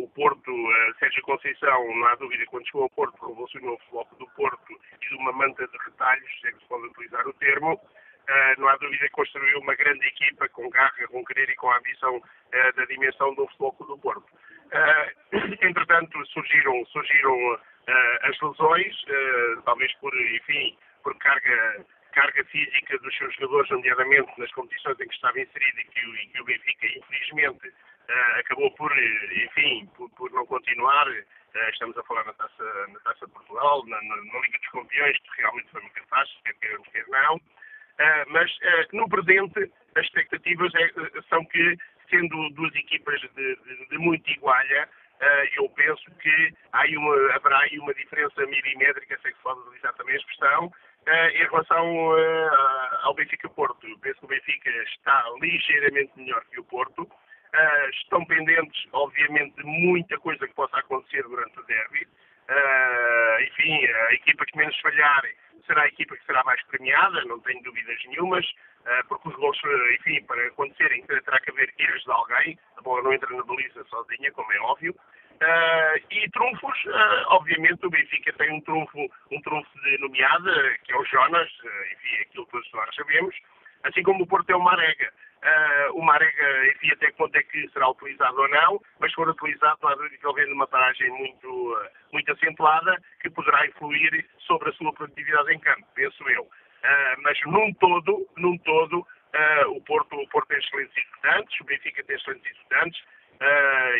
o 0.01 0.07
Porto, 0.09 0.51
Sérgio 0.99 1.23
Conceição, 1.23 1.95
não 1.95 2.07
há 2.07 2.15
dúvida, 2.15 2.45
quando 2.47 2.65
chegou 2.65 2.83
ao 2.83 2.89
Porto, 2.89 3.25
revolucionou 3.25 3.75
o 3.75 3.79
futebol 3.79 4.07
do 4.19 4.27
Porto 4.35 4.73
e 5.01 5.07
de 5.07 5.15
uma 5.15 5.31
manta 5.31 5.65
de 5.65 5.77
retalhos, 5.77 6.29
se 6.41 6.47
é 6.47 6.51
que 6.51 6.59
se 6.59 6.67
pode 6.67 6.87
utilizar 6.87 7.25
o 7.25 7.33
termo, 7.35 7.79
Uh, 8.23 8.61
não 8.61 8.69
há 8.69 8.77
dúvida 8.77 9.05
que 9.05 9.11
construiu 9.11 9.59
uma 9.59 9.75
grande 9.75 10.05
equipa 10.07 10.47
com 10.49 10.69
garra, 10.69 11.07
com 11.09 11.25
querer 11.25 11.49
e 11.49 11.55
com 11.55 11.69
a 11.69 11.77
ambição 11.77 12.15
uh, 12.17 12.75
da 12.77 12.85
dimensão 12.85 13.35
do 13.35 13.45
Futebol 13.49 13.75
do 13.81 13.97
Porto. 13.97 14.25
Uh, 14.71 15.35
entretanto, 15.61 16.25
surgiram, 16.27 16.85
surgiram 16.85 17.59
as 18.21 18.39
lesões, 18.39 18.95
talvez 19.65 19.93
por, 19.95 20.15
enfim, 20.15 20.77
por 21.03 21.13
carga, 21.17 21.85
carga 22.13 22.45
física 22.45 22.97
dos 22.99 23.13
seus 23.17 23.35
jogadores, 23.35 23.69
nomeadamente 23.71 24.31
nas 24.37 24.49
competições 24.53 24.97
em 25.01 25.07
que 25.09 25.13
estava 25.13 25.37
inserido 25.41 25.79
e 25.81 25.83
que, 25.83 25.99
e 25.99 26.27
que 26.27 26.41
o 26.41 26.45
Benfica, 26.45 26.87
infelizmente, 26.87 27.73
acabou 28.39 28.71
por, 28.71 28.89
enfim, 29.33 29.85
por, 29.97 30.09
por 30.11 30.31
não 30.31 30.45
continuar. 30.45 31.05
estamos 31.73 31.97
a 31.97 32.03
falar 32.03 32.23
na 32.23 32.31
Taça, 32.31 32.87
na 32.87 32.99
taça 33.01 33.25
de 33.25 33.33
Portugal, 33.33 33.85
na, 33.85 34.01
na, 34.01 34.15
na 34.15 34.39
Liga 34.39 34.59
dos 34.59 34.69
Campeões, 34.69 35.17
que 35.17 35.41
realmente 35.41 35.69
foi 35.69 35.81
muito 35.81 36.07
fácil, 36.07 36.39
quer 36.45 36.53
queiramos, 36.53 36.87
quer 36.87 37.05
não. 37.09 37.41
Uh, 37.99 38.25
mas 38.29 38.49
uh, 38.51 38.97
no 38.97 39.07
presente 39.07 39.71
as 39.95 40.05
expectativas 40.05 40.73
é, 40.75 40.89
são 41.29 41.45
que, 41.45 41.77
sendo 42.09 42.49
duas 42.51 42.73
equipas 42.75 43.19
de, 43.21 43.55
de, 43.55 43.87
de 43.89 43.97
muito 43.97 44.29
igualha, 44.31 44.89
eu 45.55 45.69
penso 45.69 46.03
que 46.19 46.53
há 46.73 46.83
uma, 46.97 47.35
haverá 47.35 47.59
aí 47.59 47.79
uma 47.79 47.93
diferença 47.93 48.45
milimétrica, 48.45 49.17
sei 49.21 49.31
que 49.31 49.37
se 49.37 49.43
pode 49.43 49.61
utilizar 49.61 49.93
também 49.93 50.15
a 50.15 50.17
expressão, 50.17 50.73
em 51.33 51.43
relação 51.45 52.11
ao 53.03 53.13
Benfica 53.13 53.47
Porto. 53.47 53.87
Eu 53.87 53.97
penso 53.99 54.19
que 54.19 54.25
o 54.25 54.27
Benfica 54.27 54.69
está 54.69 55.23
ligeiramente 55.39 56.11
melhor 56.17 56.43
que 56.51 56.59
o 56.59 56.63
Porto. 56.65 57.07
estão 58.01 58.25
pendentes, 58.25 58.85
obviamente, 58.91 59.55
de 59.55 59.63
muita 59.63 60.17
coisa 60.17 60.45
que 60.45 60.53
possa 60.55 60.77
acontecer 60.77 61.23
durante 61.23 61.57
o 61.57 61.63
derby. 61.63 62.05
Enfim, 63.41 63.85
a 63.85 64.13
equipa 64.13 64.45
que 64.45 64.57
menos 64.57 64.79
falhar 64.81 65.23
será 65.65 65.83
a 65.83 65.87
equipa 65.87 66.15
que 66.15 66.25
será 66.25 66.43
mais 66.43 66.61
premiada, 66.65 67.23
não 67.25 67.39
tenho 67.41 67.61
dúvidas 67.63 67.97
nenhumas, 68.05 68.45
uh, 68.45 69.07
porque 69.07 69.29
os 69.29 69.35
gols, 69.35 69.59
eh, 69.65 69.95
enfim, 69.95 70.23
para 70.25 70.47
acontecerem 70.47 71.05
terá 71.05 71.39
que 71.39 71.51
haver 71.51 71.73
erros 71.77 72.03
de 72.03 72.11
alguém, 72.11 72.59
a 72.77 72.81
bola 72.81 73.03
não 73.03 73.13
entra 73.13 73.35
na 73.35 73.43
baliza 73.43 73.83
sozinha, 73.85 74.31
como 74.31 74.51
é 74.51 74.59
óbvio. 74.59 74.95
Uh, 75.33 75.97
e 76.11 76.29
trunfos, 76.29 76.85
uh, 76.85 77.25
obviamente 77.29 77.85
o 77.85 77.89
Benfica 77.89 78.31
tem 78.33 78.51
um 78.51 78.61
trunfo, 78.61 79.09
um 79.31 79.41
trunfo 79.41 79.81
de 79.81 79.97
nomeada, 79.97 80.77
que 80.83 80.93
é 80.93 80.97
o 80.97 81.05
Jonas, 81.05 81.49
enfim, 81.91 82.21
aquilo 82.21 82.45
que 82.45 82.51
todos 82.51 82.71
nós 82.73 82.95
sabemos, 82.95 83.35
assim 83.83 84.03
como 84.03 84.23
o 84.23 84.27
Porto 84.27 84.49
é 84.49 84.55
o 84.55 84.61
Marega. 84.61 85.11
Uh, 85.43 85.99
o 85.99 86.01
Marega, 86.01 86.67
enfim, 86.67 86.89
até 86.93 87.11
quanto 87.11 87.35
é 87.35 87.43
que 87.43 87.67
será 87.69 87.89
utilizado 87.89 88.39
ou 88.39 88.47
não, 88.47 88.81
mas 88.97 89.11
se 89.11 89.15
for 89.15 89.27
utilizado, 89.27 89.77
que 89.77 90.25
ele 90.25 90.33
vem 90.35 90.49
numa 90.49 90.65
paragem 90.65 91.09
muito, 91.09 91.73
uh, 91.73 91.89
muito 92.13 92.31
acentuada, 92.31 92.97
que 93.21 93.29
poderá 93.29 93.67
influir 93.67 94.25
sobre 94.39 94.69
a 94.69 94.73
sua 94.73 94.93
produtividade 94.93 95.53
em 95.53 95.59
campo, 95.59 95.85
penso 95.95 96.29
eu. 96.29 96.43
Uh, 96.43 97.21
mas 97.23 97.37
num 97.45 97.73
todo, 97.73 98.25
num 98.37 98.57
todo 98.59 99.05
o, 99.69 99.81
Porto, 99.81 100.15
o 100.15 100.29
Porto 100.29 100.47
tem 100.47 100.59
excelentes 100.59 100.95
estudantes, 100.95 101.59
o 101.59 101.63
Benfica 101.63 102.03
tem 102.03 102.15
excelentes 102.15 102.51
estudantes, 102.51 103.03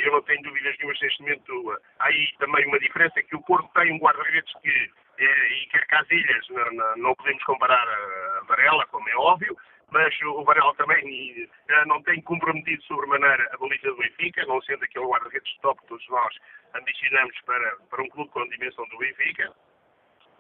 eu 0.03 0.11
não 0.11 0.21
tenho 0.21 0.43
dúvidas 0.43 0.77
nenhumas 0.77 1.01
neste 1.01 1.23
momento. 1.23 1.79
há 1.97 2.05
aí 2.05 2.27
também 2.37 2.67
uma 2.67 2.77
diferença 2.77 3.23
que 3.23 3.35
o 3.35 3.41
Porto 3.41 3.67
tem 3.73 3.91
um 3.91 3.97
guarda-redes 3.97 4.53
que, 4.61 4.91
e 5.17 5.65
quer 5.71 5.87
Casilhas, 5.87 6.47
não, 6.49 6.73
não, 6.73 6.97
não 6.97 7.15
podemos 7.15 7.43
comparar 7.45 7.81
a 7.81 8.43
Varela, 8.47 8.85
como 8.91 9.09
é 9.09 9.15
óbvio, 9.15 9.57
mas 9.93 10.21
o 10.23 10.43
Varela 10.43 10.73
também 10.75 11.47
não 11.85 12.01
tem 12.01 12.19
comprometido 12.23 12.81
sobremaneira 12.83 13.47
a 13.53 13.57
baliza 13.57 13.87
do 13.89 13.97
Benfica, 13.97 14.45
não 14.47 14.59
sendo 14.63 14.83
aquele 14.83 15.05
guarda-redes 15.05 15.55
top 15.61 15.79
que 15.81 15.87
todos 15.87 16.09
nós 16.09 16.35
ambicionamos 16.73 17.39
para, 17.45 17.77
para 17.89 18.01
um 18.01 18.09
clube 18.09 18.31
com 18.31 18.41
a 18.41 18.47
dimensão 18.49 18.85
do 18.89 18.97
Benfica. 18.97 19.53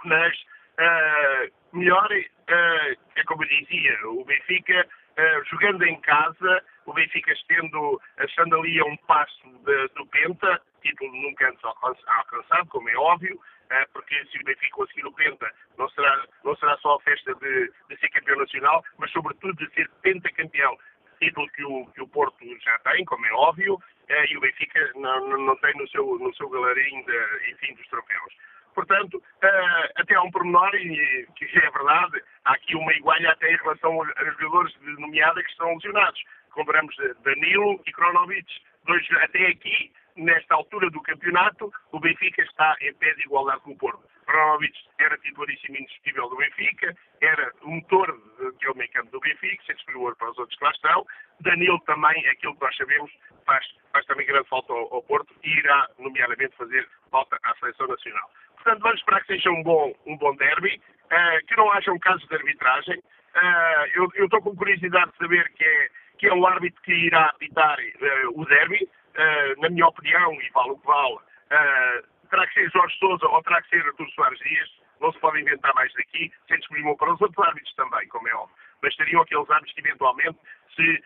Mas 0.03 0.33
uh, 0.79 1.77
melhor, 1.77 2.11
uh, 2.11 2.99
é 3.15 3.23
como 3.27 3.43
eu 3.43 3.49
dizia, 3.49 4.07
o 4.09 4.25
Benfica, 4.25 4.87
uh, 4.87 5.45
jogando 5.45 5.83
em 5.83 6.01
casa, 6.01 6.63
o 6.85 6.93
Benfica 6.93 7.31
estendo, 7.31 8.01
estando 8.19 8.55
ali 8.57 8.79
a 8.79 8.85
um 8.85 8.97
passo 8.97 9.47
de, 9.65 9.87
do 9.89 10.05
Penta, 10.07 10.61
título 10.81 11.11
nunca 11.13 11.49
antes 11.49 11.63
alcançado, 11.63 12.67
como 12.69 12.89
é 12.89 12.95
óbvio, 12.95 13.39
eh, 13.69 13.85
porque 13.93 14.25
se 14.25 14.39
o 14.39 14.43
Benfica 14.43 14.75
conseguir 14.75 15.05
o 15.05 15.13
Penta, 15.13 15.51
não 15.77 15.89
será, 15.89 16.25
não 16.43 16.55
será 16.57 16.77
só 16.77 16.95
a 16.95 17.01
festa 17.01 17.33
de, 17.35 17.71
de 17.89 17.97
ser 17.97 18.09
campeão 18.09 18.37
nacional, 18.37 18.83
mas 18.97 19.11
sobretudo 19.11 19.53
de 19.55 19.73
ser 19.73 19.89
pentacampeão, 20.01 20.77
título 21.19 21.49
que 21.51 21.63
o, 21.63 21.85
que 21.87 22.01
o 22.01 22.07
Porto 22.07 22.37
já 22.61 22.77
tem, 22.79 23.05
como 23.05 23.25
é 23.25 23.33
óbvio, 23.33 23.81
eh, 24.09 24.25
e 24.31 24.37
o 24.37 24.41
Benfica 24.41 24.91
não, 24.95 25.37
não 25.37 25.55
tem 25.57 25.73
no 25.75 25.87
seu, 25.89 26.19
no 26.19 26.33
seu 26.35 26.49
de, 26.49 27.51
enfim, 27.51 27.73
dos 27.75 27.87
troféus. 27.87 28.33
Portanto, 28.73 29.17
uh, 29.17 29.89
até 29.95 30.15
há 30.15 30.21
um 30.21 30.31
pormenor, 30.31 30.73
e 30.75 31.27
que 31.35 31.45
é 31.45 31.69
verdade, 31.69 32.21
há 32.45 32.53
aqui 32.53 32.75
uma 32.75 32.93
igualha 32.93 33.31
até 33.31 33.51
em 33.51 33.57
relação 33.57 33.91
aos 33.93 34.37
jogadores 34.39 34.73
de 34.79 34.99
nomeada 34.99 35.43
que 35.43 35.51
estão 35.51 35.73
lesionados. 35.75 36.21
Compramos 36.53 36.95
Danilo 37.23 37.81
e 37.85 37.91
Kronovic, 37.91 38.47
dois 38.85 39.05
até 39.23 39.47
aqui 39.47 39.91
nesta 40.15 40.55
altura 40.55 40.89
do 40.89 41.01
campeonato, 41.01 41.71
o 41.91 41.99
Benfica 41.99 42.41
está 42.43 42.75
em 42.81 42.93
pé 42.95 43.13
de 43.15 43.23
igualdade 43.23 43.61
com 43.61 43.71
o 43.71 43.77
Porto. 43.77 44.03
Ronovic 44.27 44.77
era 44.99 45.17
titularíssimo 45.17 45.77
indiscutível 45.77 46.29
do 46.29 46.37
Benfica, 46.37 46.95
era 47.21 47.51
o 47.63 47.71
motor 47.71 48.07
daquele 48.39 48.73
meio 48.75 48.91
campo 48.91 49.11
do 49.11 49.19
Benfica, 49.19 49.63
sem 49.65 49.75
superior 49.77 50.15
para 50.15 50.31
os 50.31 50.37
outros 50.37 50.57
que 50.57 50.63
lá 50.63 50.71
estão. 50.71 51.05
Danilo 51.41 51.79
também, 51.81 52.27
aquilo 52.27 52.55
que 52.55 52.61
nós 52.61 52.75
sabemos, 52.77 53.11
faz, 53.45 53.65
faz 53.91 54.05
também 54.05 54.25
grande 54.25 54.47
falta 54.47 54.71
ao, 54.71 54.93
ao, 54.93 55.03
Porto 55.03 55.33
e 55.43 55.49
irá, 55.57 55.89
nomeadamente, 55.99 56.55
fazer 56.55 56.87
falta 57.11 57.37
à 57.43 57.55
seleção 57.55 57.87
nacional. 57.87 58.31
Portanto, 58.55 58.81
vamos 58.81 58.99
esperar 58.99 59.21
que 59.21 59.33
seja 59.33 59.49
um 59.49 59.63
bom, 59.63 59.93
um 60.05 60.17
bom 60.17 60.35
derby, 60.35 60.81
uh, 61.05 61.45
que 61.47 61.57
não 61.57 61.71
haja 61.71 61.91
um 61.91 61.99
caso 61.99 62.25
de 62.27 62.35
arbitragem. 62.35 62.97
Uh, 62.97 64.09
eu 64.15 64.25
estou 64.25 64.41
com 64.41 64.55
curiosidade 64.55 65.11
de 65.11 65.17
saber 65.17 65.51
que 65.53 65.65
é, 65.65 65.89
que 66.17 66.27
é 66.27 66.33
o 66.33 66.45
árbitro 66.45 66.81
que 66.83 66.93
irá 66.93 67.25
apitar 67.25 67.77
uh, 67.79 68.41
o 68.41 68.45
derby 68.45 68.83
uh, 68.83 69.61
na 69.61 69.69
minha 69.69 69.87
opinião, 69.87 70.33
e 70.41 70.49
vale 70.51 70.71
o 70.71 70.77
que 70.77 70.87
vale, 70.87 71.15
uh, 71.15 72.29
terá 72.29 72.47
que 72.47 72.53
ser 72.53 72.71
Jorge 72.71 72.97
Sousa 72.97 73.27
ou 73.27 73.43
terá 73.43 73.61
que 73.61 73.69
ser 73.69 73.85
Artur 73.85 74.09
Soares 74.11 74.39
Dias, 74.39 74.69
não 75.01 75.11
se 75.11 75.19
pode 75.19 75.41
inventar 75.41 75.73
mais 75.75 75.93
daqui, 75.93 76.31
sem 76.47 76.57
disponível 76.57 76.95
para 76.95 77.13
os 77.13 77.21
outros 77.21 77.45
árbitros 77.45 77.75
também, 77.75 78.07
como 78.07 78.27
é 78.27 78.35
óbvio. 78.35 78.55
bastariam 78.81 79.21
aqueles 79.21 79.49
árbitros 79.49 79.73
que 79.73 79.81
eventualmente, 79.81 80.37
se 80.75 81.03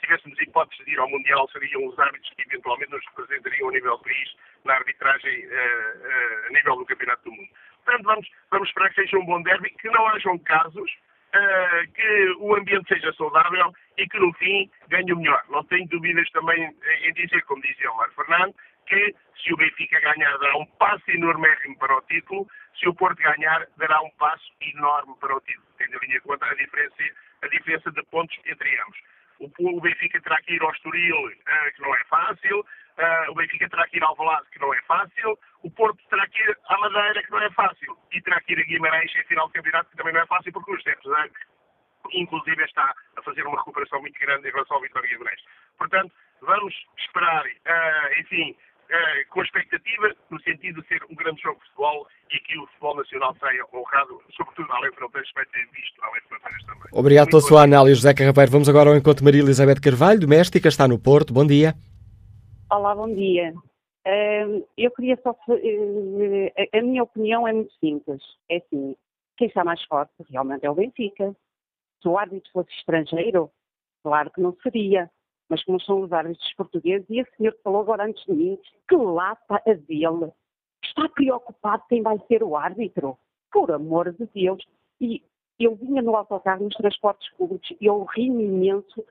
tivéssemos 0.00 0.38
hipótese 0.40 0.84
de 0.84 0.92
ir 0.92 0.98
ao 0.98 1.08
Mundial, 1.08 1.48
seriam 1.48 1.86
os 1.86 1.98
árbitros 1.98 2.30
que 2.34 2.42
eventualmente 2.42 2.90
nos 2.90 3.04
representariam 3.06 3.68
a 3.68 3.72
nível 3.72 3.96
do 3.96 4.04
país 4.04 4.36
na 4.64 4.74
arbitragem 4.74 5.46
a 6.46 6.52
nível 6.52 6.76
do 6.76 6.86
Campeonato 6.86 7.24
do 7.24 7.32
Mundo. 7.32 7.48
Portanto, 7.84 8.04
vamos, 8.04 8.30
vamos 8.50 8.68
esperar 8.68 8.88
que 8.90 9.02
seja 9.02 9.18
um 9.18 9.24
bom 9.24 9.42
derby, 9.42 9.70
que 9.70 9.88
não 9.88 10.06
hajam 10.08 10.38
casos, 10.40 10.90
que 11.94 12.34
o 12.38 12.54
ambiente 12.54 12.88
seja 12.88 13.12
saudável 13.14 13.72
e 14.02 14.08
que 14.08 14.18
no 14.18 14.32
fim 14.34 14.68
ganhe 14.88 15.12
o 15.12 15.16
melhor. 15.16 15.42
Não 15.48 15.62
tenho 15.64 15.86
dúvidas 15.88 16.28
também 16.30 16.74
em 17.04 17.12
dizer, 17.12 17.42
como 17.44 17.62
dizia 17.62 17.90
o 17.90 17.96
Mar 17.96 18.10
Fernando, 18.10 18.54
que 18.86 19.14
se 19.40 19.52
o 19.52 19.56
Benfica 19.56 20.00
ganhar 20.00 20.36
dará 20.38 20.56
um 20.58 20.66
passo 20.66 21.08
enormérrimo 21.08 21.78
para 21.78 21.96
o 21.96 22.02
título, 22.02 22.48
se 22.78 22.88
o 22.88 22.94
Porto 22.94 23.22
ganhar 23.22 23.64
dará 23.76 24.02
um 24.02 24.10
passo 24.18 24.52
enorme 24.60 25.14
para 25.20 25.36
o 25.36 25.40
título, 25.40 25.66
tendo 25.78 25.98
em 26.02 26.20
conta 26.20 26.46
a 26.46 26.54
diferença, 26.54 26.96
a 27.42 27.46
diferença 27.46 27.92
de 27.92 28.02
pontos 28.06 28.36
entre 28.44 28.80
ambos. 28.80 28.98
O, 29.58 29.80
Benfica 29.80 30.20
terá 30.20 30.40
que 30.42 30.54
ir 30.54 30.62
ao 30.62 30.70
Estoril, 30.72 31.16
uh, 31.16 31.74
que 31.74 31.82
não 31.82 31.94
é 31.94 32.04
fácil, 32.04 32.60
uh, 32.60 33.30
o 33.30 33.34
Benfica 33.34 33.68
terá 33.68 33.86
que 33.88 33.96
ir 33.96 34.04
ao 34.04 34.14
Valado, 34.14 34.46
que 34.52 34.60
não 34.60 34.72
é 34.74 34.80
fácil, 34.82 35.38
o 35.62 35.70
Porto 35.70 35.98
terá 36.10 36.26
que 36.28 36.40
ir 36.40 36.58
à 36.68 36.78
Madeira, 36.78 37.22
que 37.22 37.30
não 37.30 37.40
é 37.40 37.50
fácil, 37.50 37.96
e 38.12 38.20
terá 38.20 38.40
que 38.40 38.52
ir 38.52 38.60
a 38.60 38.62
Guimarães 38.62 39.14
em 39.16 39.24
final 39.24 39.46
de 39.48 39.54
campeonato, 39.54 39.90
que 39.90 39.96
também 39.96 40.12
não 40.12 40.20
é 40.20 40.26
fácil, 40.26 40.52
porque 40.52 40.72
os 40.72 40.82
tempos, 40.84 41.10
inclusive, 42.12 42.62
está 42.64 42.94
a 43.16 43.22
fazer 43.22 43.42
uma 43.46 43.58
recuperação 43.58 44.00
muito 44.00 44.18
grande 44.20 44.48
em 44.48 44.52
relação 44.52 44.76
ao 44.76 44.82
Vitória 44.82 45.08
Guimarães. 45.08 45.40
Portanto, 45.78 46.12
vamos 46.40 46.74
esperar, 46.98 47.44
enfim, 48.20 48.56
uh, 48.92 49.30
com 49.30 49.42
expectativa, 49.42 50.14
no 50.30 50.40
sentido 50.42 50.82
de 50.82 50.88
ser 50.88 51.02
um 51.10 51.14
grande 51.14 51.40
jogo 51.40 51.58
de 51.58 51.66
futebol 51.66 52.06
e 52.30 52.38
que 52.40 52.58
o 52.58 52.66
futebol 52.68 52.96
nacional 52.96 53.36
saia 53.40 53.64
honrado, 53.72 54.20
sobretudo 54.36 54.72
além 54.72 54.92
fronteiras, 54.92 55.30
vai 55.34 55.44
ter 55.46 55.66
visto 55.72 56.02
além 56.02 56.20
fronteiras 56.28 56.64
também. 56.64 56.82
Obrigado 56.92 57.28
pela 57.30 57.42
sua 57.42 57.62
análise, 57.62 57.96
José 57.96 58.14
Carrapeiro. 58.14 58.50
Vamos 58.50 58.68
agora 58.68 58.90
ao 58.90 58.96
encontro 58.96 59.18
de 59.18 59.24
Maria 59.24 59.40
Elizabeth 59.42 59.80
Carvalho, 59.80 60.20
doméstica, 60.20 60.68
está 60.68 60.86
no 60.86 60.98
Porto. 60.98 61.32
Bom 61.32 61.46
dia. 61.46 61.74
Olá, 62.70 62.94
bom 62.94 63.12
dia. 63.12 63.52
Uh, 64.06 64.66
eu 64.76 64.90
queria 64.92 65.18
só. 65.22 65.30
Uh, 65.48 66.50
a 66.72 66.82
minha 66.82 67.02
opinião 67.02 67.46
é 67.46 67.52
muito 67.52 67.72
simples. 67.78 68.22
É 68.50 68.56
assim: 68.56 68.96
quem 69.36 69.48
está 69.48 69.64
mais 69.64 69.82
forte 69.84 70.12
realmente 70.30 70.66
é 70.66 70.70
o 70.70 70.74
Benfica. 70.74 71.34
Se 72.02 72.08
o 72.08 72.18
árbitro 72.18 72.50
fosse 72.52 72.70
estrangeiro, 72.72 73.50
claro 74.02 74.30
que 74.30 74.40
não 74.40 74.54
seria 74.62 75.08
mas 75.52 75.62
como 75.64 75.78
são 75.82 76.00
os 76.00 76.10
árbitros 76.10 76.54
portugueses, 76.54 77.06
e 77.10 77.20
esse 77.20 77.36
senhor 77.36 77.54
falou 77.62 77.82
agora 77.82 78.06
antes 78.06 78.24
de 78.24 78.32
mim, 78.32 78.58
que 78.88 78.96
lata 78.96 79.56
a 79.66 79.74
dele, 79.74 80.32
está 80.82 81.06
preocupado 81.10 81.82
quem 81.90 82.00
vai 82.00 82.18
ser 82.26 82.42
o 82.42 82.56
árbitro, 82.56 83.18
por 83.52 83.70
amor 83.70 84.10
de 84.14 84.26
Deus. 84.34 84.64
E 84.98 85.22
eu 85.60 85.74
vinha 85.76 86.00
no 86.00 86.16
autocarro, 86.16 86.64
nos 86.64 86.74
transportes 86.74 87.30
públicos, 87.34 87.70
e 87.78 87.84
eu 87.84 88.02
ri 88.04 88.28
imenso 88.28 89.04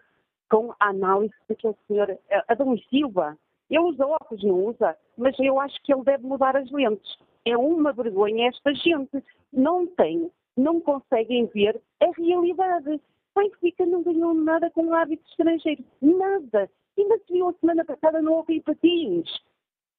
com 0.50 0.74
a 0.80 0.88
análise 0.88 1.36
daquele 1.48 1.76
senhor, 1.88 2.18
Adão 2.48 2.76
Silva. 2.90 3.38
Ele 3.70 3.80
usa 3.80 4.08
óculos, 4.08 4.44
não 4.44 4.66
usa, 4.66 4.98
mas 5.16 5.38
eu 5.38 5.60
acho 5.60 5.80
que 5.84 5.94
ele 5.94 6.04
deve 6.04 6.26
mudar 6.26 6.58
as 6.58 6.72
lentes. 6.72 7.18
É 7.46 7.56
uma 7.56 7.94
vergonha 7.94 8.50
esta 8.50 8.74
gente. 8.74 9.24
Não 9.54 9.86
tem, 9.86 10.32
não 10.58 10.80
conseguem 10.82 11.46
ver 11.48 11.82
a 12.02 12.12
realidade. 12.18 13.02
Benfica 13.36 13.86
não 13.86 14.04
ganhou 14.04 14.34
nada 14.34 14.70
com 14.72 14.86
o 14.88 14.94
árbitro 14.94 15.26
estrangeiro. 15.30 15.84
Nada. 16.02 16.70
Ainda 16.98 17.18
se 17.20 17.34
viu 17.34 17.50
a 17.50 17.54
semana 17.54 17.86
passada 17.86 18.22
no 18.22 18.34
Hockey 18.34 18.62
Patins. 18.62 19.30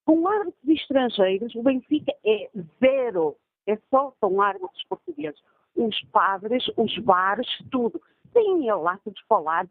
Com 0.05 0.27
árbitros 0.27 0.69
estrangeiros, 0.69 1.55
o 1.55 1.63
Benfica 1.63 2.13
é 2.25 2.51
zero. 2.81 3.37
É 3.67 3.77
só 3.91 4.13
com 4.21 4.43
árbitros 4.43 4.85
portugueses. 4.89 5.41
Os 5.75 5.99
padres, 6.11 6.65
os 6.77 6.99
bares, 6.99 7.47
tudo. 7.71 8.01
Têm 8.35 8.69
a 8.69 8.77
lata 8.77 9.11
de 9.11 9.25
falar. 9.27 9.67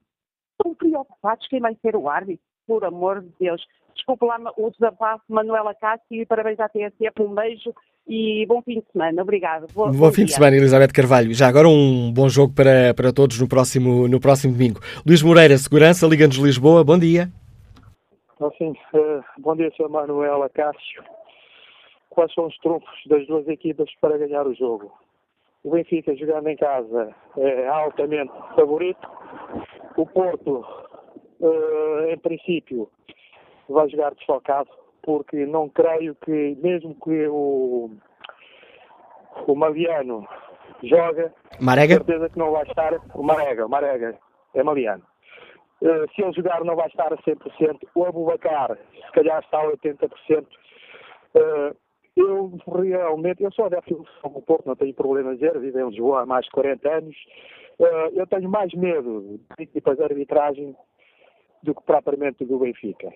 Estão 0.51 0.73
preocupados 0.73 1.47
quem 1.47 1.59
vai 1.59 1.75
ser 1.81 1.95
o 1.95 2.09
árbitro. 2.09 2.45
Por 2.65 2.85
amor 2.85 3.21
de 3.21 3.29
Deus. 3.39 3.65
Desculpe 3.93 4.25
lá 4.25 4.37
o 4.57 4.71
desabafo, 4.71 5.23
Manuela 5.27 5.75
Cássio, 5.75 6.21
e 6.21 6.25
parabéns 6.25 6.59
à 6.59 6.69
TSF. 6.69 7.21
Um 7.21 7.35
beijo 7.35 7.75
e 8.07 8.45
bom 8.45 8.61
fim 8.61 8.79
de 8.79 8.85
semana. 8.91 9.21
Obrigado. 9.21 9.67
Bom, 9.73 9.91
bom 9.91 10.09
fim 10.09 10.17
dia. 10.17 10.25
de 10.25 10.33
semana, 10.33 10.55
Elizabeth 10.55 10.93
Carvalho. 10.93 11.33
Já 11.33 11.47
agora 11.47 11.67
um 11.67 12.11
bom 12.13 12.27
jogo 12.27 12.53
para, 12.53 12.93
para 12.93 13.13
todos 13.13 13.39
no 13.39 13.47
próximo, 13.47 14.07
no 14.07 14.19
próximo 14.19 14.53
domingo. 14.53 14.79
Luís 15.05 15.21
Moreira, 15.21 15.57
Segurança, 15.57 16.07
Liga-nos 16.07 16.37
Lisboa. 16.37 16.83
Bom 16.83 16.97
dia. 16.97 17.29
Assim, 18.39 18.71
uh, 18.93 19.23
bom 19.37 19.55
dia, 19.55 19.71
Sr. 19.77 19.87
Manuela 19.87 20.49
Cássio. 20.49 21.03
Quais 22.09 22.33
são 22.33 22.47
os 22.47 22.57
trunfos 22.57 22.89
das 23.05 23.25
duas 23.27 23.47
equipas 23.47 23.89
para 24.01 24.17
ganhar 24.17 24.45
o 24.45 24.53
jogo? 24.55 24.91
O 25.63 25.71
Benfica, 25.71 26.15
jogando 26.15 26.47
em 26.47 26.57
casa, 26.57 27.15
é 27.37 27.67
altamente 27.67 28.33
favorito. 28.55 29.07
O 29.95 30.05
Porto, 30.07 30.65
uh, 31.39 32.09
em 32.11 32.17
princípio, 32.17 32.89
vai 33.69 33.87
jogar 33.89 34.15
desfalcado 34.15 34.69
porque 35.03 35.45
não 35.45 35.69
creio 35.69 36.15
que, 36.15 36.57
mesmo 36.61 36.95
que 36.95 37.27
o, 37.27 37.91
o 39.47 39.55
Maliano 39.55 40.27
joga, 40.83 41.33
Marega? 41.59 41.95
certeza 41.95 42.29
que 42.29 42.39
não 42.39 42.51
vai 42.51 42.63
estar, 42.63 42.93
o 43.13 43.23
Marega, 43.23 43.65
o 43.65 43.69
Marega, 43.69 44.17
é 44.53 44.63
Maliano. 44.63 45.03
Uh, 45.81 46.07
se 46.13 46.21
ele 46.21 46.33
jogar 46.33 46.63
não 46.63 46.75
vai 46.75 46.87
estar 46.87 47.11
a 47.11 47.17
100%, 47.17 47.87
o 47.95 48.05
Abubacar 48.05 48.77
se 48.77 49.11
calhar 49.13 49.41
está 49.43 49.59
a 49.59 49.71
80%. 49.71 50.45
Uh, 51.33 51.75
eu 52.15 52.59
realmente, 52.67 53.41
eu 53.41 53.51
sou 53.51 53.65
adepto 53.65 54.05
do 54.23 54.41
Porto, 54.41 54.67
não 54.67 54.75
tenho 54.75 54.93
problema 54.93 55.31
a 55.31 55.33
dizer, 55.33 55.57
vivo 55.59 55.79
em 55.79 55.89
Lisboa 55.89 56.21
há 56.21 56.25
mais 56.25 56.45
de 56.45 56.51
40 56.51 56.89
anos. 56.89 57.15
Uh, 57.79 58.13
eu 58.13 58.27
tenho 58.27 58.49
mais 58.49 58.71
medo 58.73 59.39
de 59.57 59.63
equipas 59.63 59.97
de 59.97 60.03
arbitragem 60.03 60.75
do 61.63 61.73
que 61.73 61.83
propriamente 61.83 62.45
do 62.45 62.59
Benfica 62.59 63.11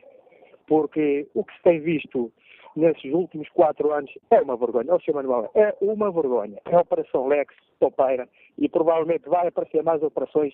porque 0.68 1.28
o 1.34 1.44
que 1.44 1.54
se 1.56 1.62
tem 1.64 1.80
visto 1.80 2.32
nesses 2.76 3.12
últimos 3.14 3.48
quatro 3.50 3.92
anos 3.94 4.12
é 4.32 4.42
uma 4.42 4.58
vergonha. 4.58 4.94
Ó, 4.94 5.00
Sr. 5.00 5.14
Manuel, 5.14 5.50
é 5.56 5.76
uma 5.82 6.12
vergonha. 6.12 6.60
É 6.66 6.76
a 6.76 6.82
Operação 6.82 7.28
Lex, 7.28 7.54
topeira, 7.80 8.28
e 8.58 8.68
provavelmente 8.68 9.30
vai 9.30 9.48
aparecer 9.48 9.84
mais 9.84 10.04
operações, 10.04 10.54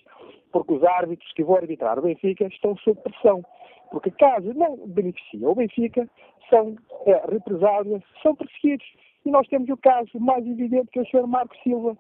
porque 0.51 0.74
os 0.74 0.84
árbitros 0.84 1.32
que 1.34 1.43
vão 1.43 1.55
arbitrar 1.55 1.97
o 1.97 2.03
Benfica 2.03 2.45
estão 2.45 2.76
sob 2.78 2.99
pressão. 3.01 3.43
Porque 3.89 4.12
caso 4.12 4.53
não 4.53 4.78
beneficiem 4.88 5.45
o 5.45 5.55
Benfica, 5.55 6.07
são 6.49 6.76
é, 7.05 7.32
represálias, 7.32 8.01
são 8.22 8.36
perseguidos. 8.36 8.86
E 9.26 9.32
nós 9.32 9.47
temos 9.47 9.70
o 9.70 9.78
caso 9.78 10.20
mais 10.20 10.45
evidente 10.45 10.89
que 10.91 10.99
é 10.99 11.01
o 11.01 11.05
Sr. 11.05 11.28
Marco 11.28 11.55
Silva, 11.57 11.97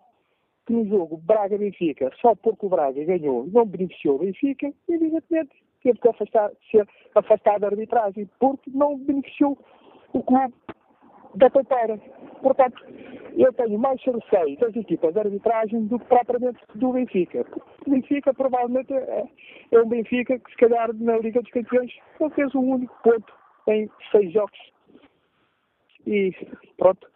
que 0.65 0.73
no 0.73 0.85
jogo 0.87 1.17
Braga-Benfica, 1.17 2.11
só 2.21 2.35
porque 2.35 2.65
o 2.65 2.69
Braga 2.69 3.03
ganhou 3.03 3.45
não 3.47 3.65
beneficiou 3.65 4.15
o 4.15 4.19
Benfica, 4.19 4.71
evidentemente 4.87 5.51
teve 5.83 5.99
que 5.99 6.09
afastar, 6.09 6.51
ser 6.69 6.87
afastado 7.15 7.61
da 7.61 7.67
arbitragem, 7.67 8.29
porque 8.39 8.69
não 8.73 8.97
beneficiou 8.97 9.57
o 10.13 10.23
clube 10.23 10.53
da 11.35 11.49
topeira. 11.49 11.99
Portanto, 12.41 12.83
eu 13.37 13.53
tenho 13.53 13.79
mais 13.79 14.01
receio 14.03 14.57
das 14.59 14.75
equipas 14.75 15.13
de 15.13 15.19
arbitragem 15.19 15.85
do 15.85 15.99
que 15.99 16.05
propriamente 16.05 16.59
do 16.75 16.93
Benfica. 16.93 17.45
O 17.85 17.89
Benfica 17.89 18.33
provavelmente 18.33 18.93
é, 18.93 19.23
é 19.71 19.81
um 19.81 19.87
Benfica 19.87 20.37
que 20.37 20.51
se 20.51 20.57
calhar 20.57 20.93
na 20.95 21.17
Liga 21.17 21.41
dos 21.41 21.51
Campeões 21.51 21.91
não 22.19 22.29
fez 22.31 22.53
um 22.55 22.71
único 22.71 22.95
ponto 23.03 23.33
em 23.67 23.89
seis 24.11 24.33
jogos. 24.33 24.70
E 26.05 26.33
pronto, 26.77 27.07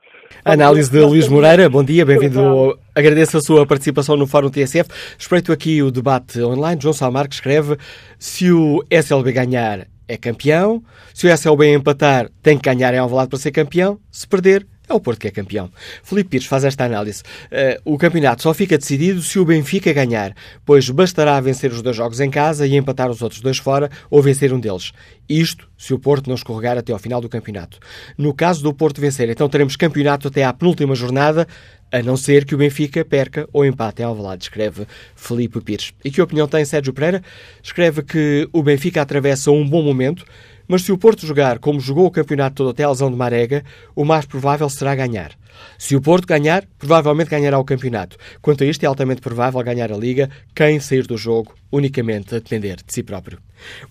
Análise 0.43 0.91
de 0.91 0.99
Luís 0.99 1.27
Moreira, 1.27 1.69
bom 1.69 1.83
dia, 1.83 2.05
bem-vindo. 2.05 2.77
Agradeço 2.93 3.37
a 3.37 3.41
sua 3.41 3.65
participação 3.65 4.15
no 4.15 4.27
Fórum 4.27 4.49
TSF. 4.49 4.89
Espreito 5.17 5.51
aqui 5.51 5.81
o 5.81 5.91
debate 5.91 6.39
online. 6.41 6.81
João 6.81 6.93
Salmar 6.93 7.27
que 7.27 7.35
escreve: 7.35 7.77
se 8.19 8.51
o 8.51 8.83
SLB 8.89 9.31
ganhar, 9.31 9.87
é 10.07 10.17
campeão. 10.17 10.83
Se 11.13 11.27
o 11.27 11.29
SLB 11.29 11.73
empatar, 11.73 12.29
tem 12.41 12.57
que 12.57 12.63
ganhar 12.63 12.93
em 12.93 12.97
Alvalade 12.97 13.29
para 13.29 13.39
ser 13.39 13.51
campeão. 13.51 13.99
Se 14.11 14.27
perder, 14.27 14.67
é 14.87 14.93
o 14.93 14.99
Porto 14.99 15.19
que 15.19 15.27
é 15.27 15.31
campeão. 15.31 15.69
Felipe 16.03 16.29
Pires 16.31 16.47
faz 16.47 16.63
esta 16.63 16.85
análise. 16.85 17.23
Uh, 17.45 17.93
o 17.93 17.97
campeonato 17.97 18.43
só 18.43 18.53
fica 18.53 18.77
decidido 18.77 19.21
se 19.21 19.39
o 19.39 19.45
Benfica 19.45 19.91
ganhar, 19.93 20.35
pois 20.65 20.89
bastará 20.89 21.39
vencer 21.39 21.71
os 21.71 21.81
dois 21.81 21.95
jogos 21.95 22.19
em 22.19 22.29
casa 22.29 22.67
e 22.67 22.75
empatar 22.75 23.09
os 23.09 23.21
outros 23.21 23.41
dois 23.41 23.57
fora 23.57 23.89
ou 24.09 24.21
vencer 24.21 24.53
um 24.53 24.59
deles. 24.59 24.91
Isto 25.27 25.67
se 25.77 25.93
o 25.93 25.99
Porto 25.99 26.27
não 26.27 26.35
escorregar 26.35 26.77
até 26.77 26.93
ao 26.93 26.99
final 26.99 27.19
do 27.19 27.27
campeonato. 27.27 27.79
No 28.17 28.33
caso 28.33 28.61
do 28.61 28.73
Porto 28.73 29.01
vencer, 29.01 29.29
então 29.29 29.49
teremos 29.49 29.75
campeonato 29.75 30.27
até 30.27 30.43
à 30.43 30.53
penúltima 30.53 30.95
jornada, 30.95 31.47
a 31.91 32.01
não 32.01 32.17
ser 32.17 32.45
que 32.45 32.53
o 32.53 32.57
Benfica 32.57 33.05
perca 33.05 33.47
ou 33.53 33.65
empate 33.65 34.01
em 34.01 34.05
Alvalade, 34.05 34.43
escreve 34.43 34.85
Felipe 35.15 35.61
Pires. 35.61 35.93
E 36.03 36.11
que 36.11 36.21
opinião 36.21 36.47
tem 36.47 36.65
Sérgio 36.65 36.93
Pereira? 36.93 37.23
Escreve 37.63 38.03
que 38.03 38.49
o 38.51 38.61
Benfica 38.61 39.01
atravessa 39.01 39.51
um 39.51 39.67
bom 39.67 39.81
momento, 39.81 40.25
mas 40.67 40.83
se 40.83 40.91
o 40.91 40.97
Porto 40.97 41.25
jogar 41.25 41.59
como 41.59 41.79
jogou 41.79 42.05
o 42.05 42.11
campeonato 42.11 42.55
todo 42.55 42.69
até 42.69 42.83
a 42.83 42.89
lesão 42.89 43.09
de 43.09 43.17
Marega, 43.17 43.63
o 43.95 44.05
mais 44.05 44.25
provável 44.25 44.69
será 44.69 44.95
ganhar. 44.95 45.31
Se 45.77 45.95
o 45.95 46.01
Porto 46.01 46.27
ganhar, 46.27 46.65
provavelmente 46.77 47.29
ganhará 47.29 47.57
o 47.57 47.63
campeonato. 47.63 48.17
Quanto 48.41 48.63
a 48.63 48.67
isto, 48.67 48.83
é 48.83 48.87
altamente 48.87 49.21
provável 49.21 49.61
ganhar 49.63 49.91
a 49.91 49.97
Liga 49.97 50.29
quem 50.53 50.79
sair 50.79 51.05
do 51.05 51.17
jogo 51.17 51.53
unicamente 51.71 52.35
a 52.35 52.39
depender 52.39 52.77
de 52.77 52.93
si 52.93 53.03
próprio. 53.03 53.39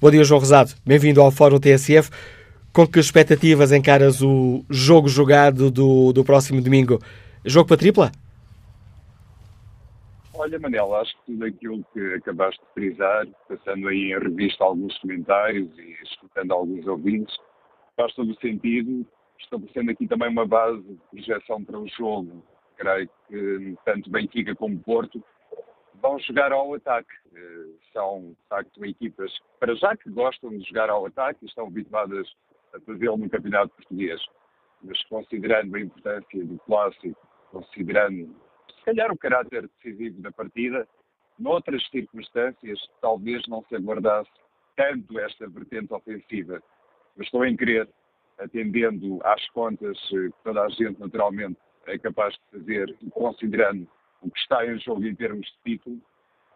Bom 0.00 0.10
dia, 0.10 0.24
João 0.24 0.40
Rosado. 0.40 0.72
Bem-vindo 0.84 1.20
ao 1.20 1.30
Fórum 1.30 1.58
TSF. 1.58 2.10
Com 2.72 2.86
que 2.86 2.98
expectativas 2.98 3.70
encaras 3.70 4.20
o 4.20 4.64
jogo 4.68 5.08
jogado 5.08 5.70
do, 5.70 6.12
do 6.12 6.24
próximo 6.24 6.60
domingo? 6.60 7.00
Jogo 7.44 7.68
para 7.68 7.76
tripla? 7.76 8.12
Olha, 10.36 10.58
Manela, 10.58 11.00
acho 11.00 11.16
que 11.18 11.32
tudo 11.32 11.44
aquilo 11.44 11.84
que 11.92 12.14
acabaste 12.14 12.60
de 12.60 12.72
frisar, 12.72 13.26
passando 13.48 13.88
aí 13.88 14.10
em 14.10 14.18
revista 14.18 14.64
alguns 14.64 14.98
comentários 14.98 15.70
e 15.78 15.92
escutando 16.02 16.52
alguns 16.52 16.86
ouvintes, 16.86 17.36
faz 17.96 18.12
todo 18.14 18.32
o 18.32 18.40
sentido, 18.40 19.06
estabelecendo 19.38 19.92
aqui 19.92 20.08
também 20.08 20.28
uma 20.28 20.46
base 20.46 20.82
de 20.82 20.98
projeção 21.10 21.64
para 21.64 21.78
o 21.78 21.86
jogo. 21.88 22.44
Creio 22.76 23.08
que 23.28 23.76
tanto 23.84 24.10
Benfica 24.10 24.54
como 24.56 24.78
Porto 24.80 25.22
vão 26.02 26.18
jogar 26.18 26.52
ao 26.52 26.74
ataque. 26.74 27.14
Eh, 27.34 27.66
são, 27.92 28.30
de 28.30 28.48
facto, 28.48 28.84
equipas, 28.84 29.32
para 29.60 29.74
já, 29.76 29.96
que 29.96 30.10
gostam 30.10 30.50
de 30.50 30.68
jogar 30.68 30.90
ao 30.90 31.06
ataque 31.06 31.44
e 31.44 31.46
estão 31.46 31.68
habituadas 31.68 32.28
a 32.74 32.80
fazê-lo 32.80 33.16
no 33.16 33.30
Campeonato 33.30 33.74
Português. 33.76 34.20
Mas 34.82 35.02
considerando 35.04 35.76
a 35.76 35.80
importância 35.80 36.44
do 36.44 36.58
clássico, 36.66 37.16
considerando, 37.52 38.34
se 38.84 38.90
calhar, 38.90 39.10
o 39.10 39.16
caráter 39.16 39.66
decisivo 39.66 40.20
da 40.20 40.30
partida, 40.30 40.86
noutras 41.38 41.82
circunstâncias, 41.88 42.78
talvez 43.00 43.46
não 43.48 43.64
se 43.64 43.74
aguardasse 43.76 44.30
tanto 44.76 45.18
esta 45.18 45.48
vertente 45.48 45.92
ofensiva. 45.94 46.62
Mas 47.16 47.26
estou 47.26 47.46
em 47.46 47.56
crer, 47.56 47.88
atendendo 48.38 49.20
às 49.24 49.48
contas 49.50 49.98
que 50.08 50.30
toda 50.42 50.64
a 50.64 50.68
gente, 50.68 51.00
naturalmente, 51.00 51.58
é 51.86 51.98
capaz 51.98 52.34
de 52.34 52.58
fazer, 52.58 52.94
e 53.00 53.10
considerando 53.10 53.88
o 54.20 54.30
que 54.30 54.38
está 54.38 54.66
em 54.66 54.78
jogo 54.78 55.06
em 55.06 55.14
termos 55.14 55.46
de 55.46 55.72
título, 55.72 55.98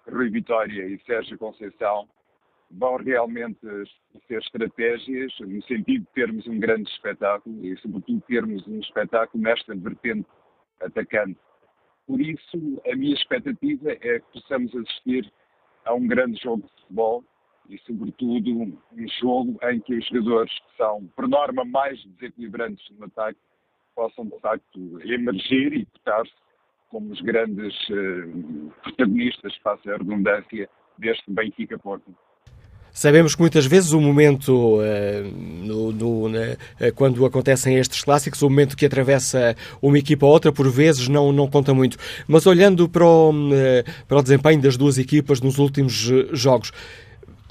Rui 0.07 0.29
Vitória 0.29 0.87
e 0.87 0.99
Sérgio 1.05 1.39
Conceição 1.39 2.09
vão 2.71 2.97
realmente 2.97 3.59
ser 4.27 4.39
estratégias 4.43 5.33
no 5.41 5.63
sentido 5.63 6.05
de 6.05 6.13
termos 6.13 6.47
um 6.47 6.61
grande 6.61 6.91
espetáculo 6.91 7.65
e, 7.65 7.75
sobretudo, 7.79 8.21
termos 8.23 8.67
um 8.67 8.81
espetáculo 8.81 9.43
nesta 9.43 9.75
vertente 9.75 10.29
atacante. 10.83 11.39
Por 12.09 12.23
isso, 12.23 12.83
a 12.91 12.97
minha 12.97 13.15
expectativa 13.15 13.93
é 13.93 14.19
que 14.19 14.33
possamos 14.33 14.75
assistir 14.75 15.31
a 15.85 15.93
um 15.93 16.07
grande 16.07 16.41
jogo 16.43 16.63
de 16.63 16.81
futebol 16.81 17.23
e, 17.69 17.79
sobretudo, 17.81 18.51
um 18.51 19.09
jogo 19.21 19.59
em 19.63 19.79
que 19.79 19.95
os 19.95 20.09
jogadores 20.09 20.53
que 20.53 20.77
são, 20.79 21.07
por 21.15 21.29
norma, 21.29 21.67
mais 21.67 22.03
desequilibrantes 22.15 22.83
no 22.97 23.05
ataque 23.05 23.39
possam, 23.95 24.25
de 24.25 24.41
facto, 24.41 25.01
emergir 25.03 25.75
e 25.75 25.85
botar-se 25.85 26.33
como 26.89 27.13
os 27.13 27.21
grandes 27.21 27.75
uh, 27.91 28.73
protagonistas, 28.83 29.55
face 29.57 29.91
à 29.91 29.99
redundância, 29.99 30.71
deste 30.97 31.31
Benfica-Porto. 31.31 32.17
Sabemos 32.99 33.37
que 33.37 33.41
muitas 33.41 33.65
vezes 33.65 33.93
o 33.93 34.01
momento, 34.01 34.81
uh, 34.81 35.23
no, 35.65 35.93
no, 35.93 36.27
uh, 36.27 36.93
quando 36.97 37.25
acontecem 37.25 37.77
estes 37.77 38.03
clássicos, 38.03 38.43
o 38.43 38.51
momento 38.51 38.77
que 38.77 38.85
atravessa 38.85 39.55
uma 39.81 39.97
equipa 39.97 40.27
ou 40.27 40.33
outra, 40.33 40.51
por 40.51 40.69
vezes 40.69 41.07
não, 41.07 41.31
não 41.31 41.49
conta 41.49 41.73
muito. 41.73 41.97
Mas 42.27 42.45
olhando 42.45 42.89
para 42.89 43.07
o, 43.07 43.31
uh, 43.31 44.05
para 44.09 44.19
o 44.19 44.23
desempenho 44.23 44.61
das 44.61 44.77
duas 44.77 44.99
equipas 44.99 45.41
nos 45.41 45.59
últimos 45.59 45.93
jogos, 46.33 46.73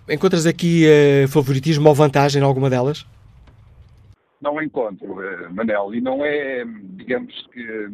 encontras 0.10 0.46
aqui 0.46 0.84
favoritismo 1.30 1.88
ou 1.88 1.96
vantagem 1.96 2.42
em 2.42 2.46
alguma 2.46 2.70
delas? 2.70 3.06
Não 4.42 4.62
encontro, 4.62 5.16
Manel, 5.52 5.96
e 5.96 6.02
não 6.02 6.26
é, 6.26 6.66
digamos 6.98 7.34
que, 7.54 7.88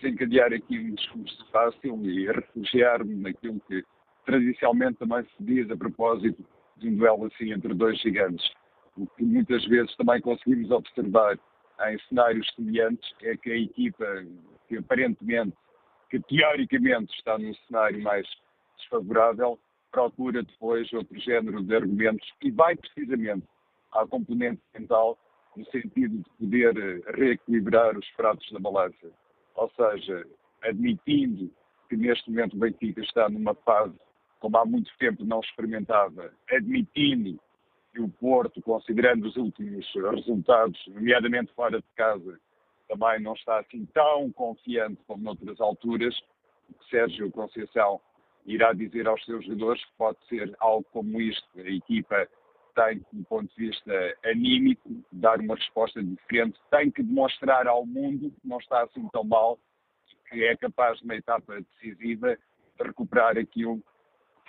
desencadear 0.00 0.52
aqui 0.52 0.78
um 0.78 0.94
discurso 0.94 1.46
fácil 1.50 1.98
e 2.04 2.28
refugiar-me 2.28 3.16
naquilo 3.16 3.60
que 3.66 3.82
tradicionalmente 4.24 4.98
também 5.00 5.24
se 5.24 5.44
diz 5.44 5.68
a 5.68 5.76
propósito 5.76 6.44
um 6.82 6.96
duelo 6.96 7.26
assim 7.26 7.52
entre 7.52 7.74
dois 7.74 7.98
gigantes. 8.00 8.50
O 8.96 9.06
que 9.06 9.22
muitas 9.22 9.64
vezes 9.66 9.94
também 9.96 10.20
conseguimos 10.20 10.70
observar 10.70 11.38
em 11.88 11.98
cenários 12.08 12.46
semelhantes 12.54 13.10
é 13.22 13.36
que 13.36 13.50
a 13.50 13.56
equipa 13.56 14.06
que 14.68 14.76
aparentemente, 14.76 15.56
que 16.10 16.20
teoricamente 16.20 17.12
está 17.14 17.38
num 17.38 17.54
cenário 17.66 18.02
mais 18.02 18.26
desfavorável, 18.76 19.58
procura 19.90 20.42
depois 20.42 20.92
outro 20.92 21.18
género 21.20 21.62
de 21.62 21.74
argumentos 21.74 22.28
e 22.42 22.50
vai 22.50 22.76
precisamente 22.76 23.46
à 23.92 24.06
componente 24.06 24.62
mental 24.74 25.18
no 25.56 25.64
sentido 25.66 26.18
de 26.18 26.30
poder 26.38 27.02
reequilibrar 27.14 27.96
os 27.96 28.08
pratos 28.12 28.50
da 28.50 28.58
balança. 28.58 29.10
Ou 29.54 29.70
seja, 29.76 30.26
admitindo 30.62 31.50
que 31.88 31.96
neste 31.96 32.30
momento 32.30 32.54
o 32.54 32.58
Benfica 32.58 33.02
está 33.02 33.28
numa 33.28 33.54
fase 33.54 33.94
como 34.42 34.58
há 34.58 34.66
muito 34.66 34.90
tempo 34.98 35.24
não 35.24 35.38
experimentava, 35.38 36.32
admitindo 36.50 37.38
que 37.92 38.00
o 38.00 38.08
Porto, 38.08 38.60
considerando 38.60 39.28
os 39.28 39.36
últimos 39.36 39.86
resultados, 39.94 40.84
nomeadamente 40.88 41.52
fora 41.54 41.80
de 41.80 41.86
casa, 41.94 42.40
também 42.88 43.22
não 43.22 43.34
está 43.34 43.60
assim 43.60 43.86
tão 43.94 44.32
confiante 44.32 45.00
como 45.06 45.22
noutras 45.22 45.60
alturas, 45.60 46.18
o 46.68 46.74
que 46.74 46.90
Sérgio 46.90 47.30
Conceição 47.30 48.00
irá 48.44 48.72
dizer 48.72 49.06
aos 49.06 49.24
seus 49.24 49.44
jogadores 49.44 49.84
que 49.84 49.92
pode 49.96 50.18
ser 50.26 50.52
algo 50.58 50.84
como 50.92 51.20
isto. 51.20 51.46
A 51.56 51.70
equipa 51.70 52.28
tem, 52.74 53.00
do 53.12 53.24
ponto 53.24 53.48
de 53.54 53.66
vista 53.68 53.92
anímico, 54.24 54.90
dar 55.12 55.38
uma 55.38 55.54
resposta 55.54 56.02
diferente, 56.02 56.58
tem 56.68 56.90
que 56.90 57.04
demonstrar 57.04 57.68
ao 57.68 57.86
mundo 57.86 58.32
que 58.32 58.48
não 58.48 58.58
está 58.58 58.82
assim 58.82 59.08
tão 59.12 59.22
mal, 59.22 59.56
que 60.28 60.42
é 60.42 60.56
capaz, 60.56 61.00
na 61.02 61.14
etapa 61.14 61.60
decisiva, 61.60 62.36
de 62.36 62.84
recuperar 62.84 63.38
aquilo 63.38 63.80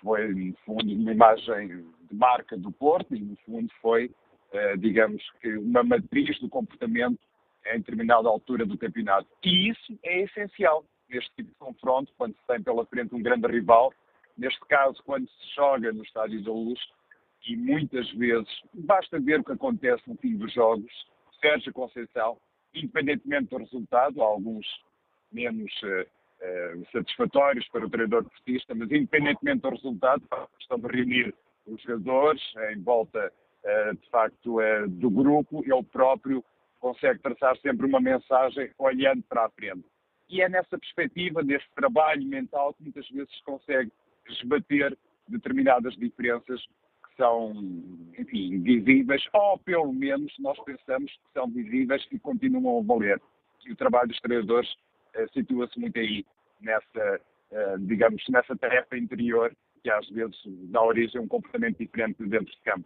foi, 0.03 0.27
no 0.27 0.53
fundo, 0.65 0.93
uma 0.93 1.11
imagem 1.11 1.67
de 2.09 2.15
marca 2.15 2.57
do 2.57 2.71
Porto 2.71 3.15
e, 3.15 3.19
no 3.19 3.35
fundo, 3.45 3.71
foi, 3.81 4.11
eh, 4.51 4.77
digamos 4.77 5.23
que, 5.41 5.57
uma 5.57 5.83
matriz 5.83 6.39
do 6.39 6.49
comportamento 6.49 7.19
em 7.65 7.77
determinada 7.77 8.27
altura 8.27 8.65
do 8.65 8.77
campeonato. 8.77 9.27
E 9.43 9.69
isso 9.69 9.97
é 10.03 10.21
essencial 10.21 10.85
neste 11.09 11.31
tipo 11.35 11.49
de 11.49 11.55
confronto, 11.55 12.11
quando 12.17 12.35
se 12.35 12.47
tem 12.47 12.61
pela 12.61 12.85
frente 12.85 13.15
um 13.15 13.21
grande 13.21 13.47
rival, 13.47 13.93
neste 14.37 14.59
caso, 14.67 15.01
quando 15.03 15.27
se 15.29 15.55
joga 15.55 15.91
no 15.93 16.03
Estádio 16.03 16.43
da 16.43 16.51
Luz, 16.51 16.79
e 17.45 17.55
muitas 17.55 18.09
vezes, 18.11 18.49
basta 18.73 19.19
ver 19.19 19.39
o 19.39 19.43
que 19.43 19.51
acontece 19.51 20.01
no 20.07 20.15
fim 20.17 20.37
dos 20.37 20.51
jogos, 20.53 20.91
Sérgio 21.41 21.73
Conceição, 21.73 22.37
independentemente 22.73 23.49
do 23.49 23.57
resultado, 23.57 24.21
alguns 24.21 24.65
menos 25.31 25.71
eh, 25.83 26.07
satisfatórios 26.91 27.67
para 27.69 27.85
o 27.85 27.89
treinador 27.89 28.23
portista, 28.23 28.75
mas 28.75 28.91
independentemente 28.91 29.61
do 29.61 29.69
resultado, 29.69 30.23
a 30.31 30.47
questão 30.57 30.79
de 30.79 30.87
reunir 30.87 31.33
os 31.65 31.81
jogadores 31.81 32.41
em 32.71 32.81
volta, 32.81 33.31
eh, 33.63 33.93
de 33.93 34.09
facto, 34.09 34.59
eh, 34.59 34.87
do 34.87 35.09
grupo, 35.09 35.63
ele 35.65 35.83
próprio 35.83 36.43
consegue 36.79 37.19
traçar 37.19 37.57
sempre 37.57 37.85
uma 37.85 38.01
mensagem 38.01 38.69
olhando 38.77 39.23
para 39.23 39.45
a 39.45 39.49
frente. 39.49 39.85
E 40.29 40.41
é 40.41 40.49
nessa 40.49 40.77
perspectiva, 40.77 41.43
deste 41.43 41.69
trabalho 41.75 42.25
mental, 42.25 42.73
que 42.73 42.83
muitas 42.83 43.07
vezes 43.09 43.41
consegue 43.41 43.91
esbater 44.27 44.97
determinadas 45.27 45.95
diferenças 45.95 46.61
que 46.61 47.15
são, 47.15 47.53
enfim, 48.17 48.61
visíveis, 48.61 49.23
ou 49.33 49.57
pelo 49.59 49.93
menos 49.93 50.33
nós 50.39 50.59
pensamos 50.65 51.11
que 51.11 51.33
são 51.33 51.47
visíveis 51.47 52.05
e 52.11 52.19
continuam 52.19 52.79
a 52.79 52.83
valer. 52.83 53.21
E 53.65 53.71
o 53.71 53.75
trabalho 53.75 54.09
dos 54.09 54.19
treinadores 54.19 54.69
situa-se 55.31 55.79
muito 55.79 55.97
aí, 55.99 56.25
nessa, 56.64 57.20
uh, 57.51 57.80
digamos, 57.80 58.24
nessa 58.30 58.55
tarefa 58.55 58.97
interior 58.97 59.51
que 59.84 59.89
às 59.89 60.07
vezes 60.09 60.36
dá 60.72 60.82
origem 60.82 61.20
a 61.20 61.24
um 61.24 61.28
comportamento 61.28 61.78
diferente 61.78 62.16
dentro 62.26 62.45
de 62.45 62.61
campo. 62.64 62.86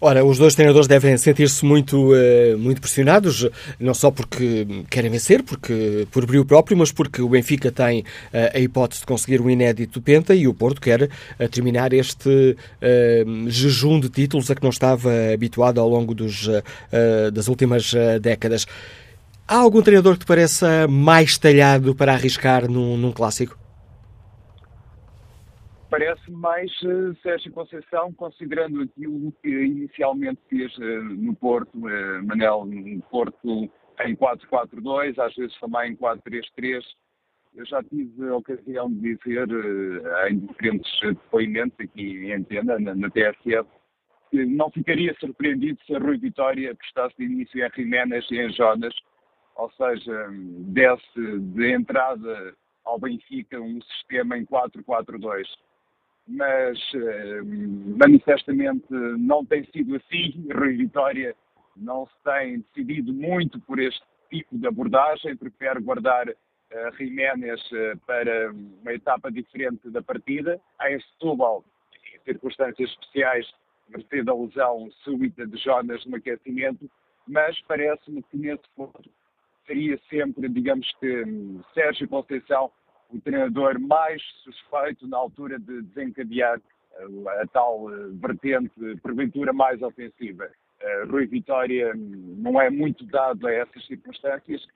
Ora, 0.00 0.24
os 0.24 0.38
dois 0.38 0.54
treinadores 0.54 0.86
devem 0.86 1.16
sentir-se 1.16 1.64
muito, 1.64 2.12
uh, 2.12 2.58
muito 2.58 2.80
pressionados, 2.80 3.48
não 3.78 3.92
só 3.92 4.10
porque 4.10 4.66
querem 4.90 5.10
vencer, 5.10 5.42
porque 5.42 6.06
por 6.10 6.24
brilho 6.26 6.44
próprio, 6.44 6.76
mas 6.76 6.92
porque 6.92 7.20
o 7.20 7.28
Benfica 7.28 7.72
tem 7.72 8.00
uh, 8.00 8.54
a 8.54 8.58
hipótese 8.58 9.00
de 9.00 9.06
conseguir 9.06 9.40
o 9.40 9.44
um 9.44 9.50
inédito 9.50 10.00
Penta 10.00 10.34
e 10.34 10.46
o 10.46 10.54
Porto 10.54 10.80
quer 10.80 11.08
terminar 11.50 11.92
este 11.92 12.56
jejum 13.48 13.98
de 13.98 14.08
títulos 14.08 14.50
a 14.50 14.54
que 14.54 14.62
não 14.62 14.70
estava 14.70 15.10
habituado 15.32 15.80
ao 15.80 15.88
longo 15.88 16.14
dos, 16.14 16.48
das 17.32 17.48
últimas 17.48 17.92
décadas. 18.20 18.66
Há 19.46 19.58
algum 19.58 19.82
treinador 19.82 20.14
que 20.14 20.20
te 20.20 20.26
pareça 20.26 20.88
mais 20.88 21.36
talhado 21.36 21.94
para 21.94 22.12
arriscar 22.12 22.66
num, 22.66 22.96
num 22.96 23.12
clássico? 23.12 23.58
Parece 25.90 26.30
mais 26.30 26.72
uh, 26.82 27.14
Sérgio 27.22 27.52
Conceição, 27.52 28.10
considerando 28.14 28.80
aquilo 28.80 29.30
que 29.42 29.48
inicialmente 29.48 30.40
fez 30.48 30.74
uh, 30.78 30.82
no 30.82 31.36
Porto, 31.36 31.76
uh, 31.76 32.26
Manel, 32.26 32.64
no 32.64 33.02
Porto 33.02 33.70
em 34.00 34.16
4-4-2, 34.16 35.18
às 35.18 35.34
vezes 35.34 35.54
também 35.60 35.92
em 35.92 35.96
4-3-3. 35.96 36.82
Eu 37.54 37.66
já 37.66 37.82
tive 37.84 38.26
a 38.26 38.36
ocasião 38.36 38.90
de 38.90 39.14
dizer 39.14 39.46
em 40.30 40.38
diferentes 40.38 40.90
depoimentos 41.02 41.78
aqui 41.78 42.24
em 42.26 42.32
antena, 42.32 42.78
na, 42.80 42.94
na 42.94 43.10
TSF, 43.10 43.68
que 44.30 44.44
não 44.46 44.70
ficaria 44.70 45.14
surpreendido 45.20 45.78
se 45.86 45.94
a 45.94 45.98
Rui 45.98 46.16
Vitória 46.16 46.72
apostasse 46.72 47.14
de 47.16 47.24
início 47.24 47.64
em 47.64 47.70
Jiménez 47.76 48.26
e 48.30 48.40
em 48.40 48.52
Jonas, 48.52 48.94
ou 49.56 49.70
seja, 49.72 50.28
desse 50.68 51.38
de 51.38 51.72
entrada 51.72 52.54
ao 52.84 52.98
Benfica 52.98 53.60
um 53.60 53.80
sistema 53.80 54.36
em 54.36 54.44
4-4-2. 54.44 55.46
Mas 56.26 56.78
eh, 56.94 57.40
manifestamente 57.98 58.86
não 58.90 59.44
tem 59.44 59.64
sido 59.66 59.96
assim. 59.96 60.46
Rui 60.52 60.76
Vitória 60.76 61.34
não 61.76 62.06
se 62.06 62.12
tem 62.24 62.60
decidido 62.60 63.12
muito 63.12 63.60
por 63.60 63.78
este 63.78 64.02
tipo 64.30 64.56
de 64.56 64.66
abordagem, 64.66 65.36
prefere 65.36 65.80
guardar 65.80 66.28
uh, 66.28 66.96
Jiménez 66.96 67.60
uh, 67.72 67.98
para 68.06 68.52
uma 68.52 68.92
etapa 68.92 69.30
diferente 69.30 69.90
da 69.90 70.02
partida. 70.02 70.60
Em 70.82 70.98
Setúbal, 71.00 71.64
em 72.14 72.20
circunstâncias 72.24 72.90
especiais, 72.90 73.46
merced 73.88 74.28
a 74.28 74.34
lesão 74.34 74.90
súbita 75.02 75.46
de 75.46 75.56
Jonas 75.58 76.04
no 76.06 76.16
aquecimento, 76.16 76.90
mas 77.26 77.60
parece-me 77.62 78.22
que 78.22 78.36
nesse 78.36 78.64
ponto 78.74 79.10
seria 79.66 79.98
sempre, 80.08 80.48
digamos 80.48 80.90
que, 81.00 81.24
Sérgio 81.74 82.08
Conceição 82.08 82.70
o 83.10 83.20
treinador 83.20 83.78
mais 83.78 84.22
suspeito 84.42 85.06
na 85.06 85.18
altura 85.18 85.58
de 85.58 85.82
desencadear 85.82 86.58
uh, 86.58 87.28
a 87.28 87.46
tal 87.46 87.84
uh, 87.84 88.12
vertente, 88.14 88.72
porventura, 89.02 89.52
mais 89.52 89.80
ofensiva. 89.82 90.50
Uh, 90.82 91.10
Rui 91.10 91.26
Vitória 91.26 91.92
hum, 91.94 92.36
não 92.38 92.60
é 92.60 92.70
muito 92.70 93.04
dado 93.06 93.46
a 93.46 93.52
essas 93.52 93.86
circunstâncias. 93.86 94.66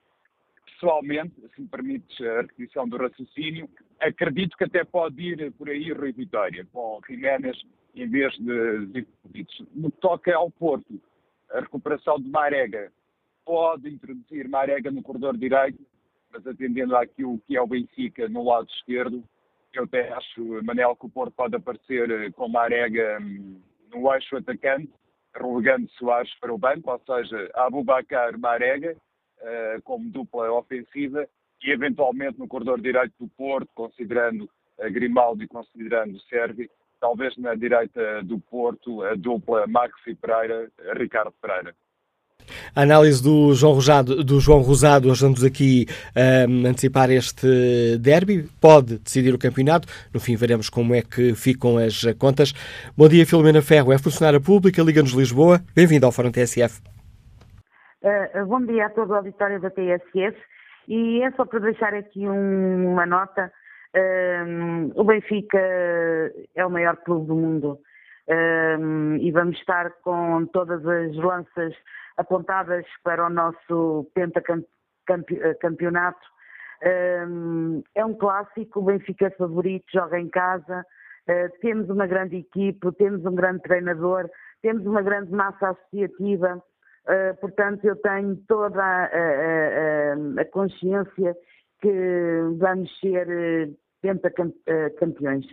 Pessoalmente, 0.64 1.34
se 1.54 1.60
me 1.60 1.68
permites 1.68 2.20
a 2.20 2.42
repetição 2.42 2.88
do 2.88 2.98
raciocínio, 2.98 3.68
acredito 3.98 4.56
que 4.56 4.64
até 4.64 4.84
pode 4.84 5.20
ir 5.20 5.52
por 5.52 5.68
aí 5.68 5.92
Rui 5.92 6.12
Vitória, 6.12 6.66
com 6.72 7.00
Jiménez 7.08 7.60
em 7.96 8.08
vez 8.08 8.32
de 8.38 8.86
Zivkovic. 8.92 9.66
No 9.74 9.90
que 9.90 10.00
toca 10.00 10.36
ao 10.36 10.50
Porto, 10.50 11.00
a 11.50 11.60
recuperação 11.60 12.20
de 12.20 12.28
Marega 12.28 12.92
pode 13.48 13.88
introduzir 13.88 14.46
Marega 14.46 14.90
no 14.90 15.02
corredor 15.02 15.34
direito, 15.34 15.82
mas 16.30 16.46
atendendo 16.46 16.94
àquilo 16.94 17.40
que 17.46 17.56
é 17.56 17.62
o 17.62 17.66
Benfica 17.66 18.28
no 18.28 18.44
lado 18.44 18.68
esquerdo, 18.68 19.24
eu 19.72 19.84
até 19.84 20.12
acho, 20.12 20.62
Manel, 20.62 20.94
que 20.94 21.06
o 21.06 21.08
Porto 21.08 21.32
pode 21.32 21.56
aparecer 21.56 22.10
eh, 22.10 22.30
com 22.30 22.46
Marega 22.46 23.18
hum, 23.22 23.58
no 23.90 24.12
eixo 24.12 24.36
atacante, 24.36 24.92
relegando 25.34 25.88
Soares 25.92 26.30
para 26.38 26.52
o 26.52 26.58
banco, 26.58 26.90
ou 26.90 27.00
seja, 27.06 27.50
Abubacar 27.54 28.38
Marega, 28.38 28.94
uh, 29.40 29.82
como 29.82 30.10
dupla 30.10 30.52
ofensiva, 30.52 31.26
e 31.62 31.70
eventualmente 31.70 32.38
no 32.38 32.48
corredor 32.48 32.82
direito 32.82 33.14
do 33.18 33.28
Porto, 33.28 33.70
considerando 33.74 34.50
a 34.78 34.90
Grimaldo 34.90 35.42
e 35.42 35.48
considerando 35.48 36.20
Sérgio, 36.22 36.68
talvez 37.00 37.34
na 37.38 37.54
direita 37.54 38.22
do 38.24 38.38
Porto, 38.40 39.02
a 39.04 39.14
dupla 39.14 39.66
Maxi 39.66 40.14
Pereira, 40.16 40.70
Ricardo 40.96 41.32
Pereira. 41.40 41.74
A 42.74 42.82
análise 42.82 43.22
do 43.22 43.52
João 43.54 43.72
Rosado, 43.72 44.22
do 44.22 44.40
João 44.40 44.60
Rosado 44.60 45.10
ajudando-nos 45.10 45.44
aqui 45.44 45.86
um, 46.16 46.66
a 46.66 46.70
antecipar 46.70 47.10
este 47.10 47.98
derby. 47.98 48.48
Pode 48.60 48.98
decidir 48.98 49.34
o 49.34 49.38
campeonato. 49.38 49.88
No 50.12 50.20
fim, 50.20 50.36
veremos 50.36 50.68
como 50.70 50.94
é 50.94 51.02
que 51.02 51.34
ficam 51.34 51.76
as 51.78 52.04
contas. 52.18 52.52
Bom 52.96 53.08
dia, 53.08 53.26
Filomena 53.26 53.62
Ferro. 53.62 53.92
É 53.92 53.98
funcionária 53.98 54.40
pública, 54.40 54.82
Liga-nos 54.82 55.12
Lisboa. 55.12 55.60
Bem-vindo 55.74 56.06
ao 56.06 56.12
Fórum 56.12 56.30
TSF. 56.30 56.80
Uh, 58.02 58.46
bom 58.46 58.64
dia 58.64 58.86
a 58.86 58.90
todo 58.90 59.10
o 59.10 59.14
auditório 59.16 59.60
da 59.60 59.70
TSF. 59.70 60.38
E 60.86 61.22
é 61.22 61.30
só 61.32 61.44
para 61.44 61.58
deixar 61.58 61.94
aqui 61.94 62.28
um, 62.28 62.92
uma 62.92 63.06
nota. 63.06 63.52
Um, 63.94 64.92
o 64.94 65.04
Benfica 65.04 65.58
é 66.54 66.64
o 66.64 66.70
maior 66.70 66.96
clube 66.96 67.26
do 67.26 67.34
mundo. 67.34 67.78
Um, 68.28 69.16
e 69.16 69.30
vamos 69.32 69.58
estar 69.58 69.90
com 70.02 70.46
todas 70.52 70.86
as 70.86 71.16
lanças 71.16 71.74
apontadas 72.18 72.84
para 73.02 73.26
o 73.26 73.30
nosso 73.30 74.10
pentacampeonato. 74.12 76.26
Um, 77.26 77.82
é 77.94 78.04
um 78.04 78.14
clássico, 78.14 78.80
o 78.80 78.84
Benfica 78.84 79.26
é 79.26 79.30
favorito, 79.30 79.86
joga 79.92 80.18
em 80.18 80.28
casa, 80.28 80.84
uh, 81.28 81.58
temos 81.60 81.88
uma 81.88 82.06
grande 82.06 82.36
equipe, 82.36 82.92
temos 82.92 83.24
um 83.24 83.34
grande 83.34 83.62
treinador, 83.62 84.28
temos 84.60 84.84
uma 84.84 85.02
grande 85.02 85.32
massa 85.32 85.70
associativa, 85.70 86.56
uh, 86.56 87.40
portanto 87.40 87.84
eu 87.84 87.96
tenho 87.96 88.36
toda 88.46 88.82
a, 88.82 90.40
a 90.40 90.44
consciência 90.52 91.36
que 91.80 91.92
vamos 92.58 92.90
ser 93.00 93.70
pentacampeões. 94.00 95.46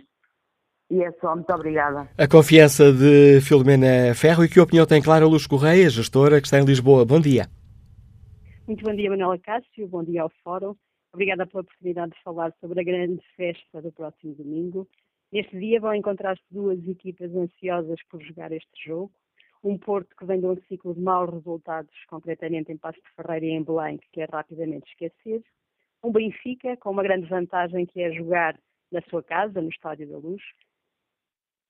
E 0.88 1.02
é 1.02 1.10
só, 1.20 1.34
muito 1.34 1.52
obrigada. 1.52 2.08
A 2.16 2.28
confiança 2.28 2.92
de 2.92 3.40
Filomena 3.40 4.14
Ferro 4.14 4.44
e 4.44 4.48
que 4.48 4.60
opinião 4.60 4.86
tem 4.86 5.02
Clara 5.02 5.26
Luz 5.26 5.46
Correia, 5.46 5.90
gestora 5.90 6.40
que 6.40 6.46
está 6.46 6.60
em 6.60 6.64
Lisboa. 6.64 7.04
Bom 7.04 7.20
dia. 7.20 7.46
Muito 8.66 8.84
bom 8.84 8.94
dia, 8.94 9.10
Manuela 9.10 9.38
Cássio. 9.38 9.88
Bom 9.88 10.04
dia 10.04 10.22
ao 10.22 10.30
Fórum. 10.44 10.76
Obrigada 11.12 11.46
pela 11.46 11.62
oportunidade 11.62 12.12
de 12.12 12.22
falar 12.22 12.52
sobre 12.60 12.80
a 12.80 12.84
grande 12.84 13.20
festa 13.36 13.82
do 13.82 13.90
próximo 13.90 14.34
domingo. 14.34 14.86
Neste 15.32 15.58
dia 15.58 15.80
vão 15.80 15.94
encontrar-se 15.94 16.42
duas 16.50 16.78
equipas 16.86 17.34
ansiosas 17.34 17.98
por 18.08 18.22
jogar 18.22 18.52
este 18.52 18.70
jogo. 18.86 19.10
Um 19.64 19.76
Porto 19.76 20.14
que 20.16 20.24
vem 20.24 20.38
de 20.38 20.46
um 20.46 20.56
ciclo 20.68 20.94
de 20.94 21.00
maus 21.00 21.32
resultados, 21.32 21.92
concretamente 22.08 22.70
em 22.70 22.76
Passo 22.76 23.00
de 23.00 23.10
Ferreira 23.16 23.46
e 23.46 23.50
em 23.50 23.64
Belém, 23.64 23.98
que 23.98 24.08
quer 24.12 24.30
rapidamente 24.30 24.88
esquecer. 24.88 25.42
Um 26.04 26.12
Benfica 26.12 26.76
com 26.76 26.90
uma 26.90 27.02
grande 27.02 27.26
vantagem 27.26 27.86
que 27.86 28.00
é 28.00 28.12
jogar 28.12 28.56
na 28.92 29.00
sua 29.10 29.22
casa, 29.22 29.60
no 29.60 29.68
Estádio 29.68 30.08
da 30.08 30.18
Luz, 30.18 30.42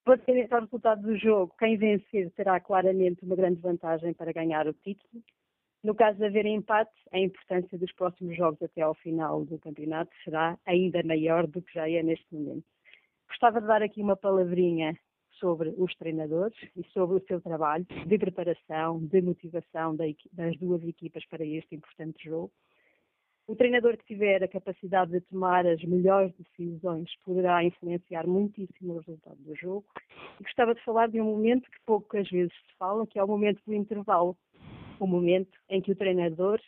Relativamente 0.06 0.54
ao 0.54 0.60
resultado 0.60 1.02
do 1.02 1.18
jogo, 1.18 1.52
quem 1.58 1.76
vencer 1.76 2.30
terá 2.30 2.60
claramente 2.60 3.24
uma 3.24 3.34
grande 3.34 3.60
vantagem 3.60 4.14
para 4.14 4.32
ganhar 4.32 4.68
o 4.68 4.72
título. 4.72 5.20
No 5.82 5.96
caso 5.96 6.18
de 6.18 6.26
haver 6.26 6.46
empate, 6.46 6.94
a 7.12 7.18
importância 7.18 7.76
dos 7.76 7.92
próximos 7.92 8.36
jogos 8.36 8.62
até 8.62 8.82
ao 8.82 8.94
final 8.94 9.44
do 9.44 9.58
campeonato 9.58 10.14
será 10.22 10.56
ainda 10.64 11.02
maior 11.02 11.48
do 11.48 11.60
que 11.60 11.74
já 11.74 11.90
é 11.90 12.04
neste 12.04 12.32
momento. 12.32 12.64
Gostava 13.28 13.60
de 13.60 13.66
dar 13.66 13.82
aqui 13.82 14.00
uma 14.00 14.16
palavrinha 14.16 14.96
sobre 15.40 15.74
os 15.76 15.92
treinadores 15.96 16.56
e 16.76 16.84
sobre 16.92 17.16
o 17.16 17.26
seu 17.26 17.40
trabalho 17.40 17.84
de 18.06 18.16
preparação, 18.16 19.04
de 19.04 19.20
motivação 19.20 19.96
das 19.96 20.56
duas 20.56 20.84
equipas 20.84 21.26
para 21.26 21.44
este 21.44 21.74
importante 21.74 22.22
jogo. 22.24 22.52
O 23.48 23.54
treinador 23.54 23.96
que 23.96 24.04
tiver 24.04 24.42
a 24.42 24.48
capacidade 24.48 25.12
de 25.12 25.20
tomar 25.20 25.64
as 25.64 25.80
melhores 25.84 26.32
decisões 26.34 27.08
poderá 27.24 27.62
influenciar 27.62 28.26
muitíssimo 28.26 28.94
o 28.94 28.98
resultado 28.98 29.36
do 29.36 29.54
jogo. 29.54 29.86
E 30.40 30.42
gostava 30.42 30.74
de 30.74 30.82
falar 30.82 31.08
de 31.08 31.20
um 31.20 31.26
momento 31.26 31.70
que 31.70 31.78
poucas 31.86 32.28
vezes 32.28 32.52
se 32.52 32.76
fala, 32.76 33.06
que 33.06 33.20
é 33.20 33.22
o 33.22 33.28
momento 33.28 33.62
do 33.64 33.72
intervalo. 33.72 34.36
O 34.98 35.06
momento 35.06 35.56
em 35.70 35.80
que 35.80 35.92
o 35.92 35.96
treinador 35.96 36.60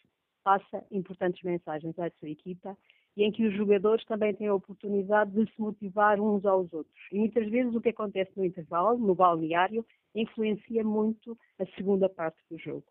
passa 0.44 0.84
importantes 0.92 1.42
mensagens 1.42 1.98
à 1.98 2.08
sua 2.10 2.28
equipa 2.28 2.78
e 3.16 3.24
em 3.24 3.32
que 3.32 3.44
os 3.44 3.54
jogadores 3.54 4.04
também 4.04 4.32
têm 4.32 4.46
a 4.46 4.54
oportunidade 4.54 5.32
de 5.32 5.52
se 5.52 5.60
motivar 5.60 6.20
uns 6.20 6.46
aos 6.46 6.72
outros. 6.72 6.94
E 7.10 7.18
muitas 7.18 7.48
vezes 7.48 7.74
o 7.74 7.80
que 7.80 7.88
acontece 7.88 8.30
no 8.36 8.44
intervalo, 8.44 8.96
no 8.96 9.16
balneário, 9.16 9.84
influencia 10.14 10.84
muito 10.84 11.36
a 11.58 11.66
segunda 11.74 12.08
parte 12.08 12.38
do 12.48 12.56
jogo. 12.56 12.86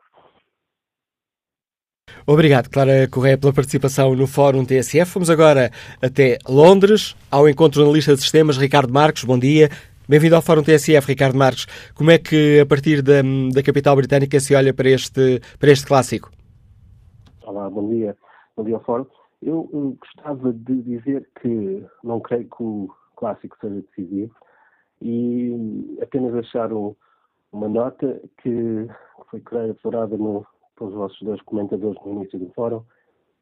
Obrigado, 2.30 2.70
Clara 2.70 3.08
Correia, 3.10 3.38
pela 3.38 3.54
participação 3.54 4.14
no 4.14 4.28
Fórum 4.28 4.66
TSF. 4.66 5.14
Vamos 5.14 5.30
agora 5.30 5.72
até 6.02 6.38
Londres, 6.46 7.16
ao 7.32 7.48
encontro 7.48 7.82
analista 7.82 8.16
de 8.16 8.20
sistemas, 8.20 8.58
Ricardo 8.58 8.92
Marques. 8.92 9.24
Bom 9.24 9.40
dia. 9.40 9.70
Bem-vindo 10.10 10.36
ao 10.36 10.42
Fórum 10.42 10.62
TSF, 10.62 11.08
Ricardo 11.08 11.38
Marques. 11.38 11.66
Como 11.96 12.12
é 12.12 12.18
que, 12.18 12.60
a 12.60 12.66
partir 12.66 13.02
da, 13.02 13.22
da 13.54 13.64
capital 13.64 13.96
britânica, 13.96 14.42
se 14.42 14.54
olha 14.54 14.74
para 14.74 14.90
este, 14.90 15.40
para 15.58 15.72
este 15.72 15.88
clássico? 15.88 16.30
Olá, 17.46 17.70
bom 17.70 17.88
dia. 17.88 18.14
Bom 18.58 18.66
dia 18.66 18.76
ao 18.76 18.84
Fórum. 18.84 19.06
Eu, 19.42 19.70
eu 19.72 19.98
gostava 19.98 20.52
de 20.52 20.82
dizer 20.82 21.26
que 21.42 21.82
não 22.04 22.20
creio 22.20 22.44
que 22.44 22.62
o 22.62 22.90
clássico 23.16 23.56
seja 23.62 23.82
decisivo 23.96 24.36
e 25.02 25.98
apenas 26.02 26.34
deixar 26.34 26.74
um, 26.74 26.94
uma 27.54 27.70
nota 27.70 28.20
que 28.44 28.86
foi 29.32 29.42
aflorada 29.72 30.18
no, 30.18 30.46
pelos 30.78 30.94
vossos 30.94 31.20
dois 31.22 31.42
comentadores 31.42 32.00
no 32.06 32.14
início 32.14 32.40
do 32.40 32.50
fórum, 32.54 32.84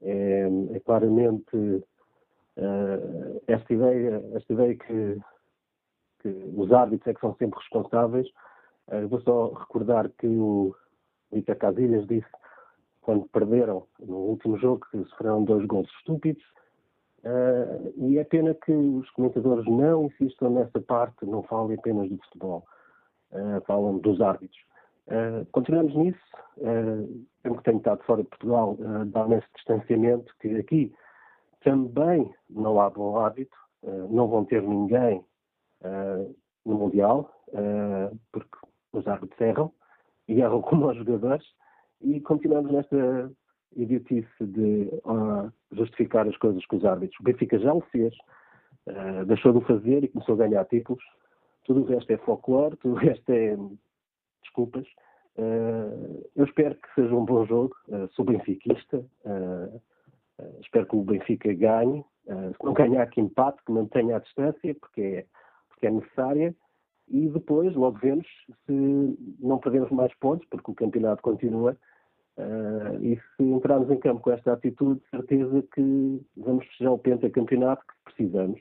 é, 0.02 0.48
é 0.74 0.80
claramente 0.80 1.56
uh, 1.56 3.42
esta 3.48 3.74
ideia, 3.74 4.24
esta 4.34 4.54
ideia 4.54 4.76
que, 4.76 5.22
que, 6.22 6.54
os 6.56 6.72
árbitros 6.72 7.08
é 7.08 7.14
que 7.14 7.22
são 7.22 7.36
sempre 7.36 7.60
responsáveis. 7.60 8.28
Uh, 8.88 9.08
vou 9.08 9.22
só 9.22 9.54
recordar 9.54 10.10
que 10.18 10.28
o 10.28 10.76
Vitor 11.32 11.56
Casilhas 11.56 12.08
disse 12.08 12.28
quando 13.02 13.28
perderam 13.28 13.86
no 14.00 14.18
último 14.18 14.58
jogo 14.58 14.86
que 14.90 15.04
sofreram 15.10 15.44
dois 15.44 15.66
gols 15.68 15.90
estúpidos. 16.00 16.44
Uh, 17.24 17.94
e 17.98 18.20
é 18.20 18.24
pena 18.24 18.54
que 18.54 18.72
os 18.72 19.10
comentadores 19.12 19.66
não 19.66 20.06
insistam 20.06 20.52
nessa 20.52 20.80
parte, 20.82 21.26
não 21.26 21.42
falem 21.44 21.78
apenas 21.78 22.08
do 22.10 22.18
futebol, 22.18 22.64
uh, 23.32 23.62
falam 23.66 23.98
dos 23.98 24.22
árbitros. 24.22 24.60
Uh, 25.08 25.46
continuamos 25.52 25.94
nisso, 25.96 26.20
uh, 26.58 27.56
que 27.56 27.64
tenho 27.64 27.78
estado 27.78 28.04
fora 28.04 28.24
de 28.24 28.30
Portugal, 28.30 28.76
uh, 28.80 29.06
dá 29.06 29.28
esse 29.38 29.48
distanciamento 29.56 30.34
que 30.40 30.56
aqui 30.58 30.94
também 31.64 32.34
não 32.50 32.82
há 32.82 32.90
bom 32.90 33.20
hábito, 33.20 33.56
uh, 33.84 34.08
não 34.12 34.28
vão 34.28 34.46
ter 34.46 34.62
ninguém 34.62 35.24
no 36.66 36.76
Mundial, 36.76 37.32
porque 38.32 38.58
os 38.92 39.08
árbitros 39.08 39.40
erram, 39.40 39.72
e 40.28 40.42
erram 40.42 40.64
como 40.64 40.90
os 40.90 40.98
jogadores, 40.98 41.46
e 42.02 42.20
continuamos 42.22 42.72
nesta 42.72 43.32
idiotice 43.76 44.28
de 44.42 44.90
justificar 45.74 46.28
as 46.28 46.36
coisas 46.38 46.66
com 46.66 46.78
os 46.78 46.86
árbitros. 46.86 47.20
O 47.20 47.24
Benfica 47.24 47.60
já 47.60 47.72
o 47.72 47.82
fez, 47.82 48.16
deixou 49.28 49.52
de 49.52 49.60
o 49.60 49.62
fazer 49.62 50.04
e 50.04 50.08
começou 50.08 50.34
a 50.34 50.38
ganhar 50.40 50.66
títulos. 50.66 51.04
Tudo 51.66 51.82
o 51.82 51.86
resto 51.86 52.10
é 52.12 52.18
folclore, 52.18 52.76
tudo 52.78 52.96
o 52.96 52.98
resto 52.98 53.30
é 53.30 53.56
desculpas. 54.46 54.86
Uh, 55.38 56.26
eu 56.36 56.46
espero 56.46 56.76
que 56.76 56.94
seja 56.96 57.14
um 57.14 57.26
bom 57.26 57.46
jogo. 57.46 57.76
Uh, 57.90 58.08
sou 58.14 58.24
benfiquista. 58.24 59.06
Uh, 59.26 59.82
espero 60.62 60.86
que 60.88 60.96
o 60.96 61.04
Benfica 61.04 61.54
ganhe. 61.54 62.04
Se 62.26 62.66
não 62.66 62.74
ganhar, 62.74 63.06
que 63.08 63.22
empate, 63.22 63.64
que 63.64 63.72
mantenha 63.72 64.16
a 64.16 64.20
distância, 64.20 64.76
porque 64.82 65.02
é, 65.02 65.26
porque 65.70 65.88
é 65.88 65.92
necessária. 65.92 66.56
E 67.08 67.30
depois, 67.30 67.76
logo 67.76 68.00
vemos 68.00 68.28
se 68.66 69.36
não 69.40 69.60
perdemos 69.60 69.92
mais 69.92 70.14
pontos, 70.16 70.48
porque 70.50 70.72
o 70.72 70.74
campeonato 70.74 71.22
continua. 71.22 71.78
E 73.00 73.16
se 73.16 73.44
entrarmos 73.44 73.92
em 73.92 74.00
campo 74.00 74.22
com 74.22 74.32
esta 74.32 74.54
atitude, 74.54 75.00
certeza 75.12 75.64
que 75.74 76.22
vamos 76.36 76.66
fechar 76.66 76.92
o 76.92 76.98
pentacampeonato 76.98 77.86
que 77.86 77.94
precisamos. 78.06 78.60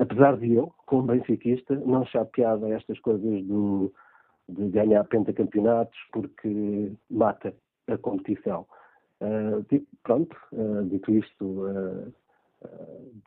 Apesar 0.00 0.38
de 0.38 0.54
eu, 0.54 0.72
como 0.86 1.02
benfiquista, 1.02 1.76
não 1.76 2.00
achar 2.00 2.24
piada 2.24 2.70
estas 2.70 2.98
coisas 3.00 3.44
do, 3.44 3.92
de 4.48 4.68
ganhar 4.68 5.04
pentacampeonatos 5.04 5.98
porque 6.12 6.92
mata 7.10 7.54
a 7.88 7.96
competição. 7.98 8.66
Uh, 9.20 9.64
pronto, 10.02 10.36
uh, 10.52 10.84
dito 10.84 11.10
isto, 11.12 11.44
uh, 11.44 12.12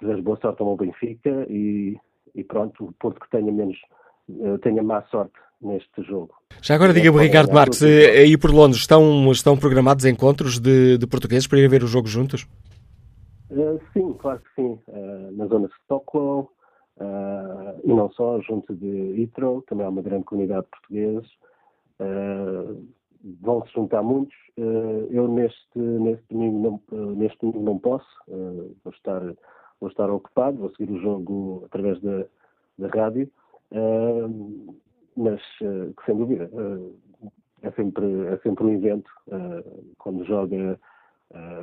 desejo 0.01 0.21
boa 0.21 0.37
sorte 0.41 0.61
ao 0.61 0.77
Benfica 0.77 1.45
e, 1.49 1.97
e, 2.35 2.43
pronto, 2.43 2.85
o 2.85 2.91
Porto 2.93 3.19
que 3.19 3.29
tenha 3.29 3.51
menos, 3.51 3.77
tenha 4.61 4.83
má 4.83 5.01
sorte 5.03 5.33
neste 5.61 6.03
jogo. 6.03 6.35
Já 6.61 6.75
agora 6.75 6.93
diga-me, 6.93 7.19
Ricardo 7.19 7.53
Marques, 7.53 7.81
aí 7.83 8.37
por 8.37 8.51
Londres 8.51 8.81
estão, 8.81 9.31
estão 9.31 9.57
programados 9.57 10.05
encontros 10.05 10.59
de, 10.59 10.97
de 10.97 11.07
portugueses 11.07 11.47
para 11.47 11.59
ir 11.59 11.69
ver 11.69 11.83
o 11.83 11.87
jogo 11.87 12.07
juntos? 12.07 12.47
sim, 13.93 14.13
claro 14.13 14.39
que 14.39 14.61
sim. 14.61 14.79
na 15.31 15.45
zona 15.47 15.67
de 15.67 15.73
Stockholm, 15.83 16.45
Uh, 16.99 17.79
e 17.83 17.93
não 17.93 18.09
só, 18.11 18.41
junto 18.41 18.75
de 18.75 19.21
Itro, 19.21 19.63
também 19.67 19.85
há 19.85 19.89
uma 19.89 20.01
grande 20.01 20.23
comunidade 20.25 20.63
de 20.63 20.71
portugueses. 20.71 21.31
Uh, 21.99 22.87
vão 23.41 23.63
se 23.65 23.73
juntar 23.73 24.01
muitos. 24.01 24.35
Uh, 24.57 25.07
eu 25.11 25.27
neste, 25.27 25.77
neste, 25.77 26.25
domingo 26.29 26.81
não, 26.91 27.15
neste 27.15 27.37
domingo 27.39 27.63
não 27.63 27.77
posso, 27.77 28.07
vou, 28.27 28.93
estar, 28.93 29.21
vou 29.79 29.89
estar 29.89 30.09
ocupado, 30.09 30.57
vou 30.57 30.71
seguir 30.71 30.91
o 30.91 31.01
jogo 31.01 31.63
através 31.65 32.01
da, 32.01 32.25
da 32.79 32.87
rádio, 32.87 33.29
mas 35.15 35.41
que 35.59 36.05
sem 36.05 36.17
dúvida 36.17 36.49
é, 37.61 37.71
sempre, 37.71 38.25
é 38.27 38.37
sempre 38.37 38.65
um 38.65 38.73
evento. 38.73 39.11
quando 39.99 40.25
joga 40.25 40.79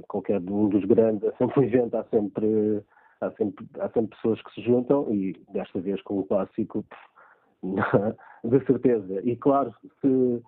qualquer 0.07 0.41
um 0.41 0.69
dos 0.69 0.85
grandes, 0.85 1.25
é 1.25 1.33
sempre 1.33 1.61
um 1.61 1.63
evento, 1.65 1.97
há 1.97 2.05
sempre 2.05 2.85
há 3.27 3.31
sempre, 3.33 3.67
há 3.81 3.89
sempre 3.91 4.17
pessoas 4.17 4.43
que 4.43 4.55
se 4.55 4.63
juntam 4.63 5.13
e 5.13 5.33
desta 5.53 5.81
vez 5.81 6.01
com 6.03 6.19
o 6.19 6.25
clássico, 6.25 6.85
de 8.45 8.67
certeza. 8.67 9.21
E 9.23 9.37
claro, 9.37 9.75
se, 10.01 10.43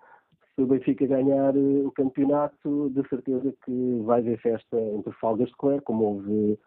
se 0.55 0.61
o 0.61 0.67
Benfica 0.67 1.05
ganhar 1.07 1.55
eh, 1.55 1.83
o 1.85 1.91
campeonato, 1.91 2.89
de 2.91 3.07
certeza 3.09 3.53
que 3.65 4.01
vai 4.05 4.19
haver 4.19 4.39
festa 4.39 4.79
entre 4.79 5.11
Falgas 5.13 5.49
de 5.49 5.55
Clare, 5.55 5.81
como 5.81 6.05
houve 6.05 6.59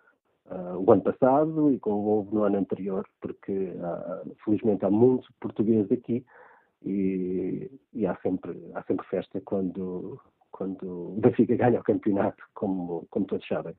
uh, 0.46 0.78
o 0.78 0.92
ano 0.92 1.02
passado 1.02 1.72
e 1.72 1.78
como 1.78 2.02
houve 2.08 2.34
no 2.34 2.44
ano 2.44 2.58
anterior, 2.58 3.06
porque 3.20 3.52
uh, 3.52 4.34
felizmente 4.44 4.84
há 4.84 4.90
muitos 4.90 5.28
portugueses 5.40 5.90
aqui 5.92 6.24
e, 6.84 7.70
e, 7.92 8.06
há, 8.06 8.16
sempre, 8.16 8.58
há 8.74 8.82
sempre 8.84 9.06
festa 9.06 9.40
quando, 9.44 10.20
quando 10.50 11.14
o 11.16 11.20
Benfica 11.20 11.54
ganha 11.56 11.80
o 11.80 11.84
campeonato, 11.84 12.42
como, 12.54 13.06
como 13.10 13.26
todos 13.26 13.46
sabem. 13.46 13.74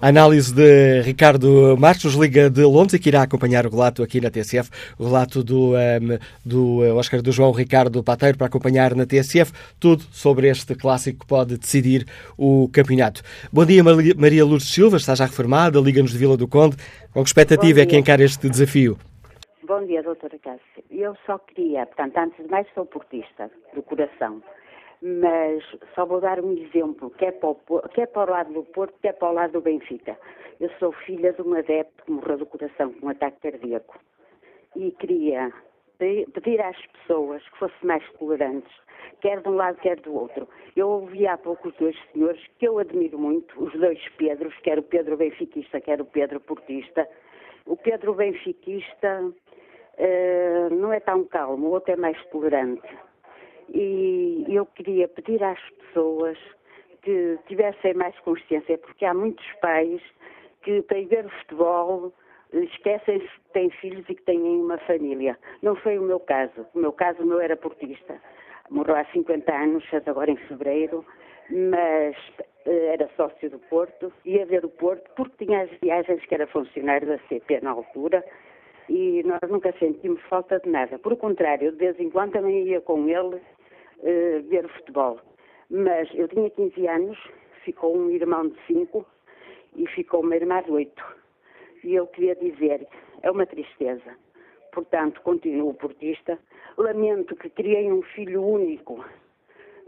A 0.00 0.08
análise 0.08 0.54
de 0.54 1.00
Ricardo 1.00 1.74
Marcos, 1.78 2.14
Liga 2.14 2.50
de 2.50 2.62
Londres, 2.62 3.00
que 3.00 3.08
irá 3.08 3.22
acompanhar 3.22 3.66
o 3.66 3.70
relato 3.70 4.02
aqui 4.02 4.20
na 4.20 4.30
TSF, 4.30 4.68
o 4.98 5.04
relato 5.04 5.42
do, 5.42 5.70
um, 5.70 5.76
ehm, 5.76 6.18
do 6.44 6.84
eh, 6.84 6.92
Oscar 6.92 7.22
do 7.22 7.32
João 7.32 7.50
Ricardo 7.50 8.04
Pateiro 8.04 8.36
para 8.36 8.46
acompanhar 8.46 8.94
na 8.94 9.06
TSF, 9.06 9.52
tudo 9.80 10.02
sobre 10.12 10.48
este 10.48 10.74
clássico 10.74 11.20
que 11.20 11.26
pode 11.26 11.56
decidir 11.56 12.06
o 12.36 12.68
campeonato. 12.70 13.22
Bom 13.50 13.64
dia, 13.64 13.82
Maria 13.82 14.44
Lourdes 14.44 14.68
Silva, 14.68 14.98
está 14.98 15.14
já 15.14 15.24
reformada, 15.24 15.80
Liga-nos 15.80 16.12
de 16.12 16.18
Vila 16.18 16.36
do 16.36 16.46
Conde. 16.46 16.76
Com 17.12 17.22
que 17.22 17.28
expectativa 17.28 17.80
é 17.80 17.86
que 17.86 17.96
encara 17.96 18.22
este 18.22 18.50
desafio? 18.50 18.98
Bom 19.66 19.84
dia, 19.86 20.02
doutora 20.02 20.38
Cássio. 20.38 20.84
Eu 20.90 21.16
só 21.24 21.38
queria, 21.38 21.86
portanto, 21.86 22.18
antes 22.18 22.44
de 22.44 22.50
mais 22.50 22.66
sou 22.74 22.84
portista, 22.84 23.50
do 23.74 23.82
coração 23.82 24.42
mas 25.02 25.62
só 25.94 26.04
vou 26.04 26.20
dar 26.20 26.40
um 26.40 26.52
exemplo, 26.52 27.10
que 27.10 27.26
é, 27.26 27.32
para 27.32 27.50
o, 27.50 27.54
que 27.92 28.00
é 28.00 28.06
para 28.06 28.30
o 28.30 28.32
lado 28.32 28.52
do 28.52 28.64
Porto, 28.64 28.94
que 29.00 29.08
é 29.08 29.12
para 29.12 29.30
o 29.30 29.32
lado 29.32 29.52
do 29.52 29.60
Benfica. 29.60 30.18
Eu 30.58 30.70
sou 30.78 30.92
filha 30.92 31.32
de 31.32 31.42
um 31.42 31.54
adepto 31.54 32.04
que 32.04 32.10
morreu 32.10 32.38
do 32.38 32.46
coração 32.46 32.92
com 32.94 33.06
um 33.06 33.10
ataque 33.10 33.40
cardíaco 33.40 33.98
e 34.74 34.90
queria 34.92 35.52
pedir 35.98 36.60
às 36.60 36.76
pessoas 36.86 37.46
que 37.48 37.58
fossem 37.58 37.86
mais 37.86 38.04
tolerantes, 38.12 38.70
quer 39.20 39.40
de 39.40 39.48
um 39.48 39.54
lado, 39.54 39.78
quer 39.78 39.98
do 40.00 40.14
outro. 40.14 40.48
Eu 40.74 40.88
ouvi 40.88 41.26
há 41.26 41.36
pouco 41.38 41.68
os 41.68 41.74
dois 41.76 41.96
senhores 42.12 42.42
que 42.58 42.66
eu 42.66 42.78
admiro 42.78 43.18
muito, 43.18 43.62
os 43.62 43.72
dois 43.72 43.98
Pedros, 44.16 44.54
quer 44.58 44.78
o 44.78 44.82
Pedro 44.82 45.16
benfiquista, 45.16 45.80
quer 45.80 46.00
o 46.00 46.04
Pedro 46.04 46.40
portista. 46.40 47.08
O 47.66 47.76
Pedro 47.76 48.14
benfiquista 48.14 49.22
uh, 49.22 50.74
não 50.74 50.92
é 50.92 51.00
tão 51.00 51.24
calmo, 51.24 51.68
o 51.68 51.70
outro 51.70 51.92
é 51.92 51.96
mais 51.96 52.22
tolerante 52.26 52.86
e 53.72 54.44
eu 54.48 54.66
queria 54.66 55.08
pedir 55.08 55.42
às 55.42 55.60
pessoas 55.70 56.38
que 57.02 57.38
tivessem 57.46 57.94
mais 57.94 58.18
consciência, 58.20 58.78
porque 58.78 59.04
há 59.04 59.14
muitos 59.14 59.46
pais 59.60 60.02
que, 60.62 60.82
para 60.82 60.98
ir 60.98 61.06
ver 61.06 61.26
o 61.26 61.30
futebol, 61.30 62.12
esquecem-se 62.52 63.26
que 63.26 63.52
têm 63.52 63.70
filhos 63.70 64.04
e 64.08 64.14
que 64.14 64.22
têm 64.22 64.40
uma 64.40 64.78
família. 64.78 65.38
Não 65.62 65.76
foi 65.76 65.98
o 65.98 66.02
meu 66.02 66.20
caso. 66.20 66.66
O 66.74 66.78
meu 66.78 66.92
caso, 66.92 67.22
o 67.22 67.26
meu 67.26 67.40
era 67.40 67.56
portista. 67.56 68.20
Morreu 68.70 68.96
há 68.96 69.04
50 69.06 69.52
anos, 69.52 69.84
agora 70.06 70.30
em 70.30 70.36
fevereiro, 70.36 71.04
mas 71.50 72.16
eh, 72.66 72.94
era 72.94 73.08
sócio 73.16 73.48
do 73.48 73.58
Porto, 73.60 74.12
ia 74.24 74.44
ver 74.44 74.64
o 74.64 74.68
Porto 74.68 75.08
porque 75.14 75.44
tinha 75.44 75.62
as 75.62 75.70
viagens 75.80 76.24
que 76.26 76.34
era 76.34 76.46
funcionário 76.48 77.06
da 77.06 77.18
CP 77.28 77.60
na 77.60 77.70
altura 77.70 78.24
e 78.88 79.22
nós 79.24 79.48
nunca 79.48 79.72
sentimos 79.78 80.20
falta 80.22 80.58
de 80.58 80.68
nada. 80.68 80.98
Por 80.98 81.16
contrário, 81.16 81.70
de 81.70 81.78
vez 81.78 81.98
em 82.00 82.10
quando 82.10 82.32
também 82.32 82.66
ia 82.66 82.80
com 82.80 83.08
ele 83.08 83.40
uh, 83.98 84.42
ver 84.48 84.68
futebol. 84.68 85.20
Mas 85.70 86.08
eu 86.14 86.28
tinha 86.28 86.48
15 86.50 86.86
anos, 86.86 87.18
ficou 87.64 87.96
um 87.96 88.10
irmão 88.10 88.48
de 88.48 88.56
5 88.66 89.04
e 89.76 89.86
ficou 89.88 90.20
uma 90.20 90.36
irmã 90.36 90.62
de 90.62 90.70
8. 90.70 91.04
E 91.84 91.94
eu 91.94 92.06
queria 92.06 92.34
dizer, 92.36 92.86
é 93.22 93.30
uma 93.30 93.46
tristeza. 93.46 94.16
Portanto, 94.72 95.20
continuo 95.22 95.74
portista. 95.74 96.38
Lamento 96.76 97.34
que 97.36 97.48
criei 97.48 97.90
um 97.90 98.02
filho 98.02 98.42
único. 98.42 99.04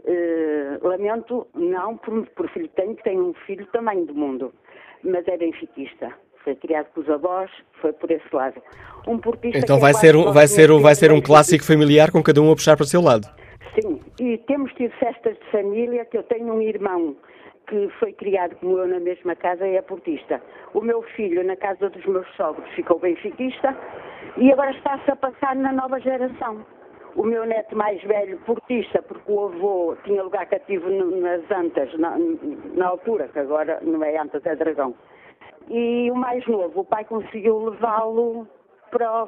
Uh, 0.03 0.87
lamento, 0.87 1.47
não 1.53 1.97
por, 1.97 2.25
por 2.27 2.49
filho 2.49 2.69
tenho, 2.69 2.95
que 2.95 3.03
tenho 3.03 3.27
um 3.27 3.33
filho 3.33 3.65
tamanho 3.67 4.05
do 4.05 4.15
mundo, 4.15 4.53
mas 5.03 5.27
é 5.27 5.37
benfiquista 5.37 6.15
foi 6.43 6.55
criado 6.55 6.87
com 6.93 7.01
os 7.01 7.09
avós, 7.09 7.51
foi 7.81 7.93
por 7.93 8.09
esse 8.09 8.33
lado. 8.33 8.61
Um 9.07 9.17
portista 9.17 9.57
então 9.57 9.79
vai, 9.79 9.93
ser 9.93 10.15
um, 10.15 10.31
vai, 10.31 10.47
ser 10.47 10.71
um, 10.71 10.79
vai 10.79 10.95
ser 10.95 11.11
um 11.11 11.21
clássico 11.21 11.63
familiar 11.63 12.11
com 12.11 12.23
cada 12.23 12.41
um 12.41 12.51
a 12.51 12.55
puxar 12.55 12.75
para 12.75 12.83
o 12.83 12.87
seu 12.87 13.01
lado. 13.01 13.27
Sim, 13.75 14.01
e 14.19 14.37
temos 14.39 14.73
tido 14.73 14.91
festas 14.95 15.37
de 15.37 15.45
família, 15.51 16.05
que 16.05 16.17
eu 16.17 16.23
tenho 16.23 16.53
um 16.53 16.61
irmão 16.61 17.15
que 17.67 17.87
foi 17.99 18.11
criado 18.13 18.55
como 18.55 18.79
eu 18.79 18.87
na 18.87 18.99
mesma 18.99 19.35
casa 19.35 19.67
e 19.67 19.75
é 19.75 19.81
portista. 19.81 20.41
O 20.73 20.81
meu 20.81 21.03
filho, 21.03 21.43
na 21.43 21.55
casa 21.55 21.89
dos 21.89 22.03
meus 22.05 22.27
sogros, 22.35 22.67
ficou 22.71 22.99
benfiquista 22.99 23.77
e 24.37 24.51
agora 24.51 24.71
está-se 24.71 25.11
a 25.11 25.15
passar 25.15 25.55
na 25.55 25.71
nova 25.71 25.99
geração. 25.99 26.65
O 27.15 27.23
meu 27.23 27.45
neto 27.45 27.75
mais 27.75 28.01
velho, 28.03 28.37
portista, 28.39 29.01
porque 29.01 29.31
o 29.31 29.45
avô 29.45 29.95
tinha 30.03 30.23
lugar 30.23 30.45
cativo 30.47 30.89
nas 30.89 31.49
Antas, 31.51 31.93
na, 31.97 32.15
na 32.75 32.87
altura, 32.87 33.27
que 33.27 33.39
agora 33.39 33.79
não 33.81 34.03
é 34.03 34.17
Antas, 34.17 34.45
é 34.45 34.55
Dragão. 34.55 34.95
E 35.69 36.09
o 36.09 36.15
mais 36.15 36.45
novo, 36.47 36.81
o 36.81 36.85
pai 36.85 37.05
conseguiu 37.05 37.69
levá-lo 37.69 38.47
para 38.89 39.27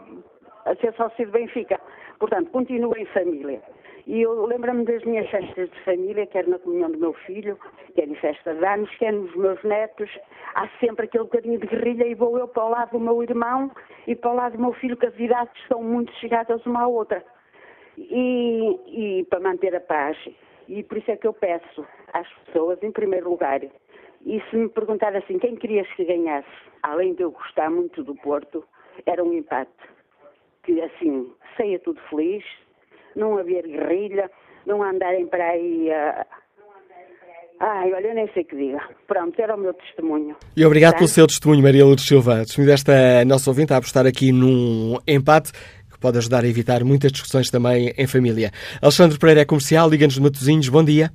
a 0.66 0.76
ser 0.76 0.94
sócio 0.94 1.26
de 1.26 1.32
Benfica. 1.32 1.80
Portanto, 2.20 2.50
continua 2.52 2.98
em 3.00 3.06
família. 3.08 3.62
E 4.08 4.22
eu 4.22 4.46
lembro-me 4.46 4.84
das 4.86 5.04
minhas 5.04 5.30
festas 5.30 5.70
de 5.70 5.80
família, 5.84 6.26
quer 6.26 6.48
na 6.48 6.58
comunhão 6.60 6.92
do 6.92 6.98
meu 6.98 7.14
filho, 7.14 7.58
quer 7.96 8.08
em 8.08 8.16
festa 8.16 8.54
de 8.54 8.66
anos, 8.66 8.90
quer 8.98 9.14
nos 9.14 9.36
meus 9.36 9.62
netos. 9.64 10.10
Há 10.56 10.68
sempre 10.80 11.06
aquele 11.06 11.26
bocadinho 11.26 11.60
de 11.60 11.68
guerrilha 11.68 12.08
e 12.08 12.16
vou 12.16 12.38
eu 12.38 12.48
para 12.48 12.66
o 12.66 12.70
lado 12.70 12.92
do 12.92 13.00
meu 13.00 13.22
irmão 13.22 13.72
e 14.08 14.16
para 14.16 14.32
o 14.32 14.36
lado 14.36 14.58
do 14.58 14.62
meu 14.62 14.74
filho, 14.74 14.98
que 14.98 15.06
as 15.06 15.20
idades 15.20 15.54
são 15.68 15.84
muito 15.84 16.12
chegadas 16.14 16.66
uma 16.66 16.82
à 16.82 16.88
outra. 16.88 17.24
E, 17.98 19.20
e 19.20 19.26
para 19.30 19.40
manter 19.40 19.76
a 19.76 19.82
paz. 19.82 20.18
E 20.68 20.84
por 20.84 20.98
isso 20.98 21.12
é 21.12 21.18
que 21.18 21.28
eu 21.28 21.34
peço 21.34 21.86
às 22.14 22.28
pessoas, 22.46 22.82
em 22.82 22.92
primeiro 22.92 23.30
lugar, 23.30 23.62
e 24.26 24.42
se 24.50 24.56
me 24.56 24.70
perguntar 24.70 25.16
assim, 25.16 25.40
quem 25.40 25.56
querias 25.56 25.88
que 25.94 26.06
ganhasse, 26.06 26.48
além 26.84 27.14
de 27.16 27.24
eu 27.24 27.32
gostar 27.32 27.70
muito 27.70 28.04
do 28.04 28.16
Porto, 28.16 28.64
era 29.06 29.24
um 29.24 29.34
empate. 29.34 29.72
Que 30.64 30.80
assim, 30.82 31.34
saia 31.58 31.80
tudo 31.80 32.00
feliz, 32.10 32.44
não 33.16 33.38
haver 33.38 33.64
guerrilha, 33.68 34.30
não 34.66 34.84
andarem 34.84 35.28
para 35.28 35.46
aí 35.46 35.92
a. 35.92 36.26
Ai, 37.60 37.94
olha, 37.94 38.08
eu 38.08 38.16
nem 38.16 38.28
sei 38.34 38.42
o 38.42 38.46
que 38.46 38.56
diga. 38.56 38.82
Pronto, 39.08 39.40
era 39.40 39.56
o 39.56 39.58
meu 39.60 39.74
testemunho. 39.76 40.36
E 40.58 40.66
obrigado 40.66 40.94
tá? 40.94 40.98
pelo 40.98 41.08
seu 41.08 41.28
testemunho, 41.28 41.62
Maria 41.62 41.86
Lourdes 41.86 42.08
Silva. 42.08 42.40
Testemunho 42.40 42.72
desta 42.72 43.24
nossa 43.26 43.52
ouvinte 43.52 43.72
a 43.72 43.78
apostar 43.78 44.08
aqui 44.08 44.32
num 44.32 44.98
empate 45.08 45.52
que 45.92 46.00
pode 46.00 46.18
ajudar 46.18 46.44
a 46.44 46.48
evitar 46.48 46.84
muitas 46.84 47.12
discussões 47.12 47.52
também 47.52 47.94
em 47.96 48.08
família. 48.08 48.50
Alexandre 48.82 49.20
Pereira 49.20 49.42
é 49.42 49.46
comercial, 49.46 49.88
liga-nos 49.88 50.16
de 50.16 50.22
Matosinhos. 50.22 50.70
Bom 50.70 50.84
dia. 50.84 51.12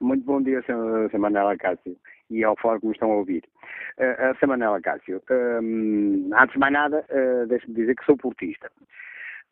Muito 0.00 0.24
bom 0.24 0.42
dia, 0.42 0.60
Sr. 0.62 1.56
Cássio. 1.58 1.96
e 2.28 2.42
ao 2.42 2.56
fórum 2.60 2.80
que 2.80 2.86
me 2.86 2.92
estão 2.92 3.12
a 3.12 3.16
ouvir. 3.16 3.44
Uh, 3.98 4.30
a 4.30 4.34
Samanela 4.40 4.80
Cássio, 4.80 5.22
um, 5.30 6.30
antes 6.36 6.52
de 6.52 6.58
mais 6.58 6.72
nada, 6.72 7.04
uh, 7.08 7.46
deixe-me 7.46 7.74
dizer 7.74 7.94
que 7.94 8.04
sou 8.04 8.16
portista. 8.16 8.70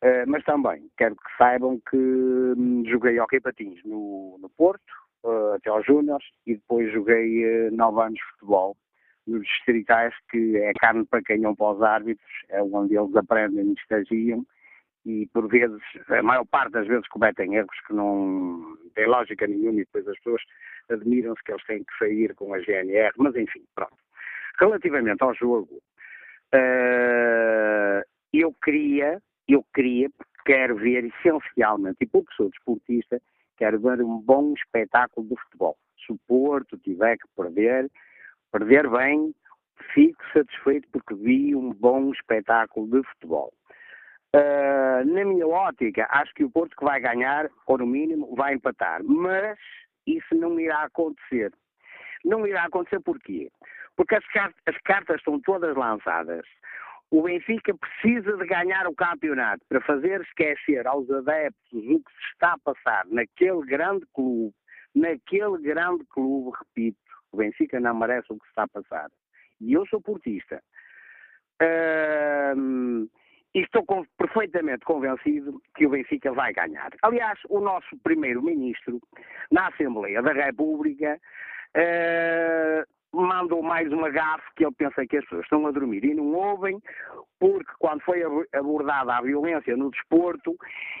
Uh, 0.03 0.27
mas 0.27 0.43
também 0.43 0.89
quero 0.97 1.15
que 1.15 1.37
saibam 1.37 1.79
que 1.89 1.97
um, 1.97 2.83
joguei 2.85 3.19
hockey 3.19 3.39
patins 3.39 3.81
no, 3.85 4.37
no 4.39 4.49
Porto, 4.49 4.83
uh, 5.23 5.53
até 5.53 5.69
aos 5.69 5.85
Júniors, 5.85 6.23
e 6.45 6.55
depois 6.55 6.91
joguei 6.91 7.67
uh, 7.67 7.75
nove 7.75 8.01
anos 8.01 8.19
de 8.19 8.31
futebol 8.31 8.77
nos 9.25 9.41
distritais, 9.41 10.13
que 10.29 10.57
é 10.57 10.73
carne 10.73 11.05
para 11.05 11.23
canhão 11.23 11.55
para 11.55 11.71
os 11.71 11.81
árbitros, 11.81 12.31
é 12.49 12.61
onde 12.61 12.95
eles 12.95 13.15
aprendem 13.15 13.69
e 13.69 13.73
estagiam, 13.73 14.45
e 15.05 15.27
por 15.33 15.47
vezes, 15.47 15.81
a 16.09 16.21
maior 16.21 16.45
parte 16.45 16.73
das 16.73 16.87
vezes 16.87 17.07
cometem 17.07 17.55
erros 17.55 17.79
que 17.87 17.93
não 17.93 18.77
têm 18.93 19.07
lógica 19.07 19.47
nenhuma 19.47 19.81
e 19.81 19.85
depois 19.85 20.07
as 20.07 20.17
pessoas 20.17 20.41
admiram-se 20.89 21.43
que 21.43 21.51
eles 21.51 21.63
têm 21.65 21.83
que 21.83 21.97
sair 21.97 22.35
com 22.35 22.53
a 22.53 22.59
GNR, 22.59 23.11
mas 23.17 23.35
enfim, 23.35 23.63
pronto. 23.73 23.95
Relativamente 24.59 25.23
ao 25.23 25.33
jogo, 25.35 25.81
eu 28.33 28.53
queria, 28.63 29.21
eu 29.53 29.65
queria, 29.73 30.09
porque 30.09 30.33
quero 30.45 30.75
ver 30.75 31.05
essencialmente, 31.05 31.97
e 32.01 32.07
porque 32.07 32.33
sou 32.35 32.49
desportista, 32.49 33.21
quero 33.57 33.79
ver 33.79 34.01
um 34.01 34.19
bom 34.19 34.53
espetáculo 34.53 35.27
de 35.27 35.35
futebol. 35.43 35.77
Se 36.05 36.11
o 36.11 36.19
Porto 36.27 36.77
tiver 36.77 37.17
que 37.17 37.27
perder, 37.35 37.89
perder 38.51 38.89
bem, 38.89 39.33
fico 39.93 40.23
satisfeito 40.33 40.87
porque 40.91 41.15
vi 41.15 41.55
um 41.55 41.73
bom 41.73 42.11
espetáculo 42.11 42.87
de 42.87 43.07
futebol. 43.09 43.53
Uh, 44.35 45.05
na 45.05 45.23
minha 45.23 45.47
ótica, 45.47 46.07
acho 46.09 46.33
que 46.33 46.43
o 46.43 46.51
Porto 46.51 46.75
que 46.75 46.83
vai 46.83 46.99
ganhar, 46.99 47.49
ou 47.67 47.77
no 47.77 47.85
mínimo, 47.85 48.35
vai 48.35 48.53
empatar. 48.53 49.01
Mas 49.03 49.57
isso 50.05 50.35
não 50.35 50.59
irá 50.59 50.83
acontecer. 50.83 51.53
Não 52.23 52.45
irá 52.45 52.65
acontecer 52.65 52.99
porquê? 52.99 53.49
Porque 53.95 54.15
as, 54.15 54.23
as 54.65 54.77
cartas 54.83 55.17
estão 55.17 55.39
todas 55.39 55.75
lançadas. 55.75 56.45
O 57.11 57.21
Benfica 57.21 57.73
precisa 57.75 58.35
de 58.35 58.45
ganhar 58.45 58.87
o 58.87 58.95
campeonato 58.95 59.63
para 59.69 59.81
fazer 59.81 60.21
esquecer 60.21 60.87
aos 60.87 61.09
adeptos 61.09 61.73
o 61.73 61.99
que 61.99 62.11
se 62.11 62.33
está 62.33 62.53
a 62.53 62.59
passar 62.59 63.05
naquele 63.07 63.61
grande 63.65 64.05
clube, 64.13 64.53
naquele 64.93 65.57
grande 65.61 66.03
clube, 66.05 66.57
repito, 66.57 66.97
o 67.31 67.37
Benfica 67.37 67.79
não 67.79 67.95
merece 67.95 68.31
o 68.31 68.37
que 68.37 68.45
se 68.45 68.49
está 68.49 68.63
a 68.63 68.67
passar. 68.67 69.09
E 69.61 69.73
eu 69.73 69.85
sou 69.87 70.01
portista. 70.01 70.61
Uh, 71.61 73.09
e 73.53 73.61
estou 73.61 73.85
com, 73.85 74.03
perfeitamente 74.17 74.83
convencido 74.83 75.61
que 75.75 75.85
o 75.85 75.89
Benfica 75.89 76.33
vai 76.33 76.51
ganhar. 76.51 76.89
Aliás, 77.01 77.39
o 77.49 77.61
nosso 77.61 77.97
primeiro-ministro, 78.03 78.99
na 79.49 79.69
Assembleia 79.69 80.21
da 80.21 80.33
República, 80.33 81.17
uh, 81.77 82.94
mandou 83.21 83.61
mais 83.61 83.91
uma 83.91 84.09
gafe 84.09 84.43
que 84.55 84.65
ele 84.65 84.75
pensa 84.75 85.05
que 85.05 85.17
as 85.17 85.23
pessoas 85.23 85.43
estão 85.43 85.65
a 85.67 85.71
dormir 85.71 86.03
e 86.03 86.13
não 86.13 86.33
ouvem, 86.33 86.79
porque 87.39 87.71
quando 87.79 88.01
foi 88.01 88.21
abordada 88.53 89.15
a 89.15 89.21
violência 89.21 89.75
no 89.75 89.91
desporto, 89.91 90.55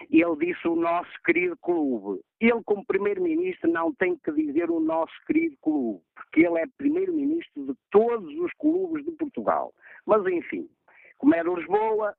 ele 0.09 0.35
disse 0.37 0.67
o 0.67 0.75
nosso 0.75 1.11
querido 1.25 1.57
clube. 1.57 2.21
Ele, 2.39 2.61
como 2.65 2.85
primeiro-ministro, 2.85 3.69
não 3.69 3.93
tem 3.93 4.17
que 4.17 4.31
dizer 4.31 4.69
o 4.69 4.79
nosso 4.79 5.13
querido 5.27 5.55
clube, 5.61 6.01
porque 6.15 6.41
ele 6.41 6.59
é 6.59 6.65
primeiro-ministro 6.77 7.65
de 7.65 7.73
todos 7.91 8.33
os 8.39 8.51
clubes 8.53 9.05
de 9.05 9.11
Portugal. 9.11 9.73
Mas, 10.05 10.25
enfim, 10.27 10.69
como 11.17 11.35
é 11.35 11.43
Lisboa, 11.43 12.15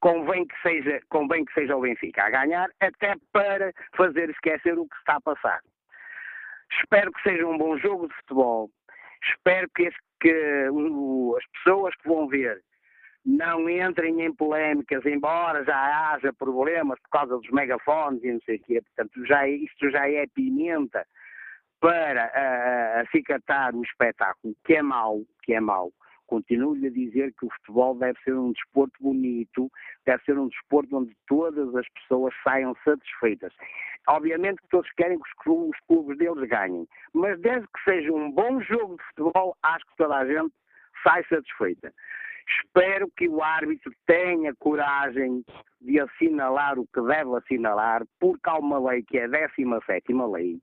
convém 0.00 0.46
que 0.46 0.60
seja, 0.62 1.00
convém 1.08 1.44
que 1.44 1.52
seja 1.52 1.76
o 1.76 1.80
Benfica 1.80 2.24
a 2.24 2.30
ganhar, 2.30 2.68
até 2.80 3.14
para 3.32 3.72
fazer 3.96 4.30
esquecer 4.30 4.78
o 4.78 4.88
que 4.88 4.96
está 4.96 5.16
a 5.16 5.20
passar. 5.20 5.60
Espero 6.80 7.10
que 7.12 7.22
seja 7.22 7.46
um 7.46 7.56
bom 7.56 7.78
jogo 7.78 8.08
de 8.08 8.14
futebol. 8.16 8.70
Espero 9.22 9.68
que, 9.74 9.90
que 10.20 10.68
o, 10.70 11.36
as 11.36 11.46
pessoas 11.52 11.94
que 11.96 12.08
vão 12.08 12.28
ver 12.28 12.62
não 13.24 13.68
entrem 13.68 14.22
em 14.22 14.34
polémicas, 14.34 15.04
embora 15.04 15.64
já 15.64 16.12
haja 16.12 16.32
problemas 16.32 16.98
por 17.00 17.10
causa 17.10 17.36
dos 17.36 17.50
megafones 17.50 18.22
e 18.24 18.32
não 18.32 18.40
sei 18.40 18.56
o 18.56 18.62
quê. 18.62 18.80
Portanto, 18.82 19.26
já, 19.26 19.46
é, 19.46 19.50
isto 19.50 19.90
já 19.90 20.08
é 20.08 20.26
pimenta 20.26 21.06
para 21.80 23.02
acicatar 23.02 23.74
o 23.74 23.82
espetáculo, 23.82 24.54
que 24.64 24.74
é 24.74 24.82
mau, 24.82 25.22
que 25.42 25.54
é 25.54 25.60
mau. 25.60 25.92
Continuo-lhe 26.26 26.88
a 26.88 26.90
dizer 26.90 27.32
que 27.38 27.46
o 27.46 27.50
futebol 27.50 27.94
deve 27.96 28.18
ser 28.22 28.34
um 28.34 28.52
desporto 28.52 28.94
bonito, 29.00 29.70
deve 30.04 30.22
ser 30.24 30.38
um 30.38 30.48
desporto 30.48 30.96
onde 30.96 31.16
todas 31.26 31.74
as 31.74 31.88
pessoas 31.90 32.34
saiam 32.42 32.74
satisfeitas. 32.84 33.52
Obviamente 34.08 34.62
que 34.62 34.68
todos 34.68 34.90
querem 34.92 35.18
que 35.18 35.50
os 35.50 35.78
clubes 35.86 36.16
deles 36.16 36.48
ganhem, 36.48 36.88
mas 37.12 37.38
desde 37.40 37.66
que 37.68 37.84
seja 37.84 38.10
um 38.10 38.30
bom 38.30 38.60
jogo 38.62 38.96
de 38.96 39.04
futebol, 39.04 39.54
acho 39.62 39.84
que 39.84 39.96
toda 39.98 40.16
a 40.16 40.26
gente 40.26 40.52
sai 41.02 41.22
satisfeita. 41.24 41.92
Espero 42.48 43.10
que 43.16 43.28
o 43.28 43.42
árbitro 43.42 43.92
tenha 44.06 44.54
coragem 44.58 45.44
de 45.82 46.00
assinalar 46.00 46.78
o 46.78 46.86
que 46.86 47.02
deve 47.02 47.36
assinalar, 47.36 48.02
porque 48.18 48.48
há 48.48 48.58
uma 48.58 48.78
lei 48.90 49.02
que 49.02 49.18
é 49.18 49.24
a 49.24 49.28
17 49.28 50.12
lei, 50.32 50.58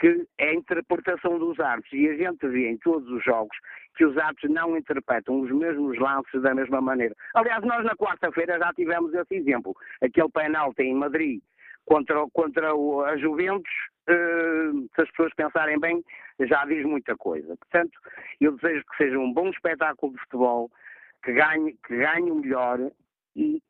que 0.00 0.26
é 0.38 0.48
a 0.48 0.54
interpretação 0.54 1.38
dos 1.38 1.60
árbitros. 1.60 1.92
E 1.92 2.08
a 2.08 2.16
gente 2.16 2.48
vê 2.48 2.70
em 2.70 2.78
todos 2.78 3.06
os 3.10 3.22
jogos 3.22 3.54
que 3.96 4.06
os 4.06 4.16
árbitros 4.16 4.50
não 4.50 4.78
interpretam 4.78 5.42
os 5.42 5.50
mesmos 5.50 5.98
lances 5.98 6.40
da 6.40 6.54
mesma 6.54 6.80
maneira. 6.80 7.14
Aliás, 7.34 7.62
nós 7.62 7.84
na 7.84 7.94
quarta-feira 7.94 8.58
já 8.58 8.72
tivemos 8.72 9.12
esse 9.12 9.34
exemplo. 9.34 9.76
Aquele 10.00 10.30
penalti 10.30 10.82
em 10.82 10.94
Madrid 10.94 11.42
contra, 11.86 12.24
contra 12.32 12.74
o, 12.74 13.02
a 13.02 13.16
Juventus, 13.16 13.72
uh, 14.08 14.88
se 14.94 15.02
as 15.02 15.10
pessoas 15.10 15.34
pensarem 15.34 15.78
bem, 15.78 16.02
já 16.40 16.64
diz 16.64 16.84
muita 16.84 17.16
coisa. 17.16 17.56
Portanto, 17.56 17.98
eu 18.40 18.56
desejo 18.56 18.84
que 18.90 18.96
seja 18.96 19.18
um 19.18 19.32
bom 19.32 19.48
espetáculo 19.48 20.12
de 20.12 20.20
futebol, 20.20 20.70
que 21.24 21.32
ganhe, 21.32 21.76
que 21.86 21.96
ganhe 21.96 22.30
o 22.30 22.36
melhor 22.36 22.78
e 23.36 23.60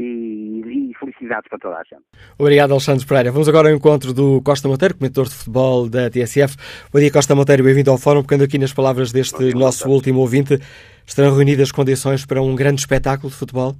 e, 0.00 0.90
e, 0.90 0.94
felicidades 0.98 1.48
para 1.48 1.58
toda 1.58 1.76
a 1.76 1.82
gente. 1.84 2.02
Obrigado, 2.38 2.72
Alexandre 2.72 3.06
Pereira. 3.06 3.30
Vamos 3.30 3.48
agora 3.48 3.68
ao 3.68 3.74
encontro 3.74 4.14
do 4.14 4.40
Costa 4.42 4.66
Monteiro, 4.66 4.96
comentador 4.96 5.28
de 5.28 5.34
futebol 5.34 5.88
da 5.88 6.08
TSF. 6.08 6.56
Bom 6.90 6.98
dia, 6.98 7.12
Costa 7.12 7.34
Monteiro, 7.34 7.62
bem-vindo 7.62 7.90
ao 7.90 7.98
Fórum. 7.98 8.22
Pegando 8.22 8.44
aqui 8.44 8.58
nas 8.58 8.72
palavras 8.72 9.12
deste 9.12 9.36
dia, 9.38 9.52
nosso 9.52 9.88
último 9.88 10.20
ouvinte, 10.20 10.58
estarão 11.06 11.34
reunidas 11.34 11.68
as 11.68 11.72
condições 11.72 12.24
para 12.24 12.40
um 12.40 12.54
grande 12.54 12.80
espetáculo 12.80 13.30
de 13.30 13.36
futebol? 13.36 13.74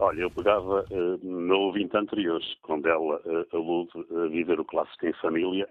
Olha, 0.00 0.20
eu 0.20 0.30
pegava 0.30 0.86
uh, 0.90 1.18
no 1.26 1.58
ouvinte 1.58 1.96
anterior, 1.96 2.40
quando 2.62 2.86
ela 2.86 3.16
uh, 3.16 3.56
alude 3.56 3.90
a 4.16 4.28
viver 4.28 4.60
o 4.60 4.64
clássico 4.64 5.06
em 5.06 5.12
família 5.14 5.68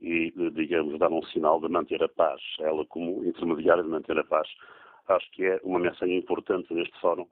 e, 0.00 0.32
uh, 0.34 0.50
digamos, 0.50 0.98
dar 0.98 1.10
um 1.10 1.22
sinal 1.24 1.60
de 1.60 1.68
manter 1.68 2.02
a 2.02 2.08
paz. 2.08 2.40
Ela, 2.60 2.86
como 2.86 3.22
intermediária 3.22 3.82
de 3.82 3.88
manter 3.90 4.18
a 4.18 4.24
paz, 4.24 4.48
acho 5.08 5.30
que 5.32 5.44
é 5.44 5.60
uma 5.62 5.78
mensagem 5.78 6.16
importante 6.16 6.72
neste 6.72 6.98
fórum 7.00 7.26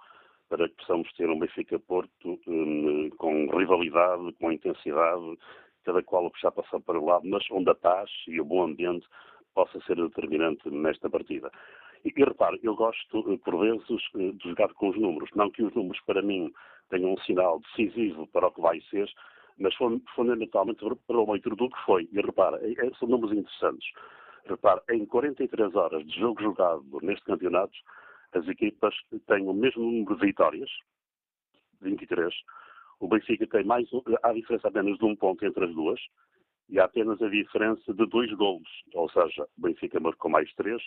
para 0.51 0.69
que 0.69 0.77
possamos 0.77 1.11
ter 1.15 1.31
um 1.31 1.39
Benfica-Porto 1.39 2.39
um, 2.47 3.09
com 3.17 3.47
rivalidade, 3.57 4.31
com 4.39 4.53
intensidade, 4.53 5.39
cada 5.83 6.03
qual 6.03 6.27
a 6.27 6.51
passar 6.51 6.81
para 6.81 6.99
o 6.99 7.07
lado, 7.07 7.27
mas 7.27 7.43
onde 7.51 7.71
a 7.71 7.75
paz 7.75 8.11
e 8.27 8.39
o 8.39 8.45
bom 8.45 8.65
ambiente 8.65 9.07
possa 9.55 9.81
ser 9.87 9.97
determinante 9.97 10.69
nesta 10.71 11.09
partida. 11.09 11.51
E, 12.17 12.25
repare, 12.25 12.59
eu 12.63 12.75
gosto, 12.75 13.33
eh, 13.33 13.39
por 13.45 13.59
vezes, 13.59 14.03
eh, 14.17 14.33
de 14.33 14.49
jogar 14.49 14.73
com 14.75 14.89
os 14.89 14.97
números. 14.97 15.31
Não 15.35 15.51
que 15.51 15.63
os 15.63 15.75
números, 15.75 16.01
para 16.07 16.23
mim, 16.23 16.53
tenham 16.89 17.13
um 17.13 17.19
sinal 17.19 17.61
decisivo 17.61 18.27
para 18.29 18.49
o 18.49 18.53
que 18.53 18.61
vai 18.61 18.81
ser, 18.83 19.11
mas 19.59 19.75
fundamentalmente 20.15 20.85
para 21.07 21.19
o 21.19 21.33
leitura 21.33 21.57
do 21.57 21.69
que 21.69 21.85
foi. 21.85 22.09
E 22.13 22.21
repara, 22.21 22.59
é, 22.63 22.91
são 22.99 23.09
números 23.09 23.37
interessantes. 23.37 23.87
Repare, 24.47 24.81
em 24.91 25.05
43 25.05 25.75
horas 25.75 26.07
de 26.07 26.19
jogo 26.19 26.41
jogado 26.41 26.85
neste 27.03 27.25
campeonato, 27.27 27.77
as 28.33 28.47
equipas 28.49 28.95
têm 29.27 29.47
o 29.47 29.53
mesmo 29.53 29.83
número 29.83 30.17
de 30.17 30.27
vitórias, 30.27 30.71
23. 31.83 32.35
O 33.01 33.09
Benfica 33.09 33.47
tem 33.47 33.65
mais, 33.65 33.89
há 34.23 34.33
diferença 34.33 34.69
apenas 34.69 34.97
de 34.99 35.05
um 35.05 35.15
ponto 35.15 35.45
entre 35.45 35.65
as 35.65 35.75
duas, 35.75 36.01
e 36.69 36.79
há 36.79 36.85
apenas 36.85 37.21
a 37.23 37.29
diferença 37.29 37.93
de 37.93 38.07
dois 38.07 38.33
golos. 38.33 38.69
Ou 38.95 39.09
seja, 39.11 39.47
o 39.59 39.63
Benfica 39.63 40.01
marcou 40.01 40.31
mais 40.31 40.53
três, 40.55 40.83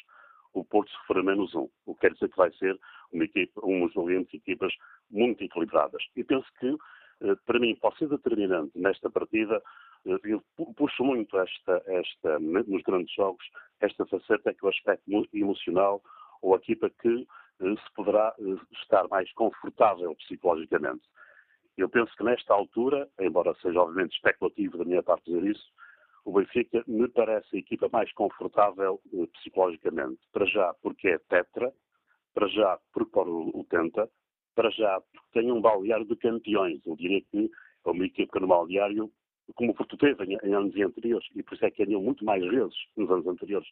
o 0.53 0.63
Porto 0.63 0.91
sofreu 0.91 1.23
menos 1.23 1.53
um. 1.55 1.69
O 1.85 1.95
que 1.95 2.01
quer 2.01 2.13
dizer 2.13 2.29
que 2.29 2.37
vai 2.37 2.51
ser 2.53 2.79
uma 3.11 3.23
equipa, 3.23 3.61
umas 3.63 3.93
valentes 3.93 4.33
equipas 4.33 4.73
muito 5.09 5.43
equilibradas. 5.43 6.03
E 6.15 6.23
penso 6.23 6.47
que, 6.59 6.75
eh, 7.21 7.35
para 7.45 7.59
mim, 7.59 7.75
pode 7.75 7.97
ser 7.97 8.09
determinante 8.09 8.71
nesta 8.75 9.09
partida, 9.09 9.61
eh, 10.05 10.19
eu 10.23 10.43
puxo 10.75 11.03
muito 11.03 11.37
esta, 11.37 11.81
esta, 11.87 12.39
nos 12.39 12.81
grandes 12.83 13.13
jogos, 13.13 13.45
esta 13.79 14.05
faceta 14.05 14.53
que 14.53 14.65
é 14.65 14.67
o 14.67 14.69
aspecto 14.69 15.27
emocional, 15.33 16.01
ou 16.41 16.53
a 16.53 16.57
equipa 16.57 16.89
que 16.89 17.27
eh, 17.61 17.75
se 17.75 17.93
poderá 17.95 18.35
estar 18.81 19.07
mais 19.07 19.31
confortável 19.33 20.15
psicologicamente. 20.15 21.03
Eu 21.77 21.89
penso 21.89 22.15
que 22.15 22.23
nesta 22.23 22.53
altura, 22.53 23.09
embora 23.19 23.55
seja 23.61 23.81
obviamente 23.81 24.15
especulativo 24.15 24.77
da 24.77 24.85
minha 24.85 25.01
parte 25.01 25.31
dizer 25.31 25.49
isso, 25.49 25.71
o 26.25 26.33
Benfica 26.33 26.83
me 26.87 27.07
parece 27.07 27.55
a 27.55 27.59
equipa 27.59 27.89
mais 27.91 28.11
confortável 28.13 29.01
eh, 29.13 29.27
psicologicamente. 29.33 30.19
Para 30.31 30.45
já 30.45 30.73
porque 30.81 31.09
é 31.09 31.17
tetra, 31.17 31.73
para 32.33 32.47
já 32.47 32.79
porque 32.93 33.11
pode 33.11 33.29
o 33.29 33.65
tenta, 33.69 34.09
para 34.55 34.69
já 34.69 35.01
porque 35.01 35.39
tem 35.39 35.51
um 35.51 35.61
balneário 35.61 36.05
de 36.05 36.15
campeões. 36.15 36.79
Eu 36.85 36.95
diria 36.95 37.21
que 37.21 37.49
é 37.85 37.89
uma 37.89 38.05
equipa 38.05 38.39
no 38.39 38.47
balneário 38.47 39.11
como 39.55 39.71
o 39.71 39.75
Porto 39.75 39.97
teve 39.97 40.23
em, 40.23 40.53
anos 40.53 40.75
anteriores, 40.75 41.27
e 41.35 41.43
por 41.43 41.55
isso 41.55 41.65
é 41.65 41.71
que 41.71 41.85
ganhou 41.85 42.01
muito 42.01 42.23
mais 42.23 42.43
vezes 42.43 42.75
nos 42.95 43.09
anos 43.09 43.27
anteriores. 43.27 43.67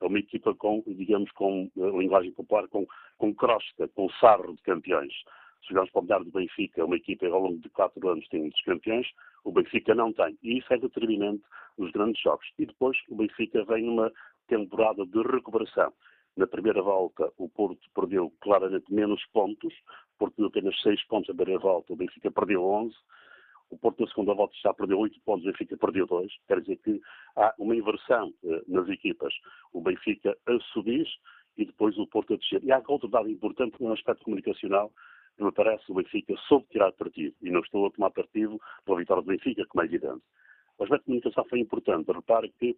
É 0.00 0.06
uma 0.06 0.18
equipa 0.18 0.54
com, 0.54 0.82
digamos, 0.86 1.30
com 1.32 1.70
uh, 1.74 2.00
linguagem 2.00 2.32
popular, 2.32 2.68
com, 2.68 2.86
com 3.16 3.34
crosta, 3.34 3.88
com 3.88 4.08
sarro 4.20 4.54
de 4.54 4.62
campeões. 4.62 5.12
Se 5.64 5.72
o 5.72 6.02
melhor 6.02 6.24
do 6.24 6.30
Benfica, 6.30 6.84
uma 6.84 6.96
equipa 6.96 7.26
ao 7.26 7.40
longo 7.40 7.58
de 7.58 7.68
quatro 7.70 8.08
anos 8.08 8.26
tem 8.28 8.40
muitos 8.40 8.62
campeões, 8.62 9.06
o 9.44 9.52
Benfica 9.52 9.94
não 9.94 10.12
tem. 10.12 10.38
E 10.42 10.58
isso 10.58 10.72
é 10.72 10.78
determinante 10.78 11.42
nos 11.78 11.90
grandes 11.92 12.20
jogos. 12.22 12.46
E 12.58 12.66
depois 12.66 12.96
o 13.08 13.16
Benfica 13.16 13.64
vem 13.64 13.84
numa 13.84 14.12
temporada 14.48 15.04
de 15.06 15.22
recuperação. 15.22 15.92
Na 16.36 16.46
primeira 16.46 16.82
volta, 16.82 17.32
o 17.38 17.48
Porto 17.48 17.80
perdeu 17.94 18.30
claramente 18.40 18.92
menos 18.92 19.24
pontos, 19.32 19.72
o 19.72 20.18
Porto 20.18 20.44
apenas 20.44 20.78
6 20.82 21.02
pontos 21.04 21.28
na 21.28 21.34
primeira 21.34 21.60
volta, 21.60 21.92
o 21.92 21.96
Benfica 21.96 22.30
perdeu 22.30 22.62
11. 22.62 22.94
O 23.70 23.78
Porto 23.78 24.00
na 24.00 24.08
segunda 24.08 24.34
volta 24.34 24.54
já 24.62 24.72
perdeu 24.72 24.98
8 24.98 25.18
pontos, 25.24 25.44
o 25.44 25.50
Benfica 25.50 25.76
perdeu 25.76 26.06
2. 26.06 26.30
Quer 26.46 26.60
dizer 26.60 26.76
que 26.76 27.00
há 27.36 27.54
uma 27.58 27.74
inversão 27.74 28.32
eh, 28.44 28.62
nas 28.68 28.88
equipas. 28.88 29.34
O 29.72 29.80
Benfica 29.80 30.36
a 30.46 30.58
subir 30.72 31.06
e 31.56 31.64
depois 31.64 31.96
o 31.98 32.06
Porto 32.06 32.34
a 32.34 32.36
descer. 32.36 32.62
E 32.62 32.70
há 32.70 32.82
outro 32.86 33.08
dado 33.08 33.28
importante 33.28 33.82
no 33.82 33.92
aspecto 33.92 34.24
comunicacional, 34.24 34.92
me 35.42 35.52
parece 35.52 35.84
o 35.90 35.94
Benfica 35.94 36.34
soube 36.48 36.66
tirar 36.70 36.92
partido. 36.92 37.34
E 37.42 37.50
não 37.50 37.60
estou 37.60 37.86
a 37.86 37.90
tomar 37.90 38.10
partido 38.10 38.60
pela 38.84 38.98
vitória 38.98 39.22
do 39.22 39.28
Benfica, 39.28 39.66
como 39.66 39.82
é 39.82 39.86
evidente. 39.86 40.22
O 40.78 40.84
aspecto 40.84 41.02
de 41.02 41.06
comunicação 41.06 41.44
foi 41.44 41.60
importante. 41.60 42.12
Repare 42.12 42.52
que 42.58 42.76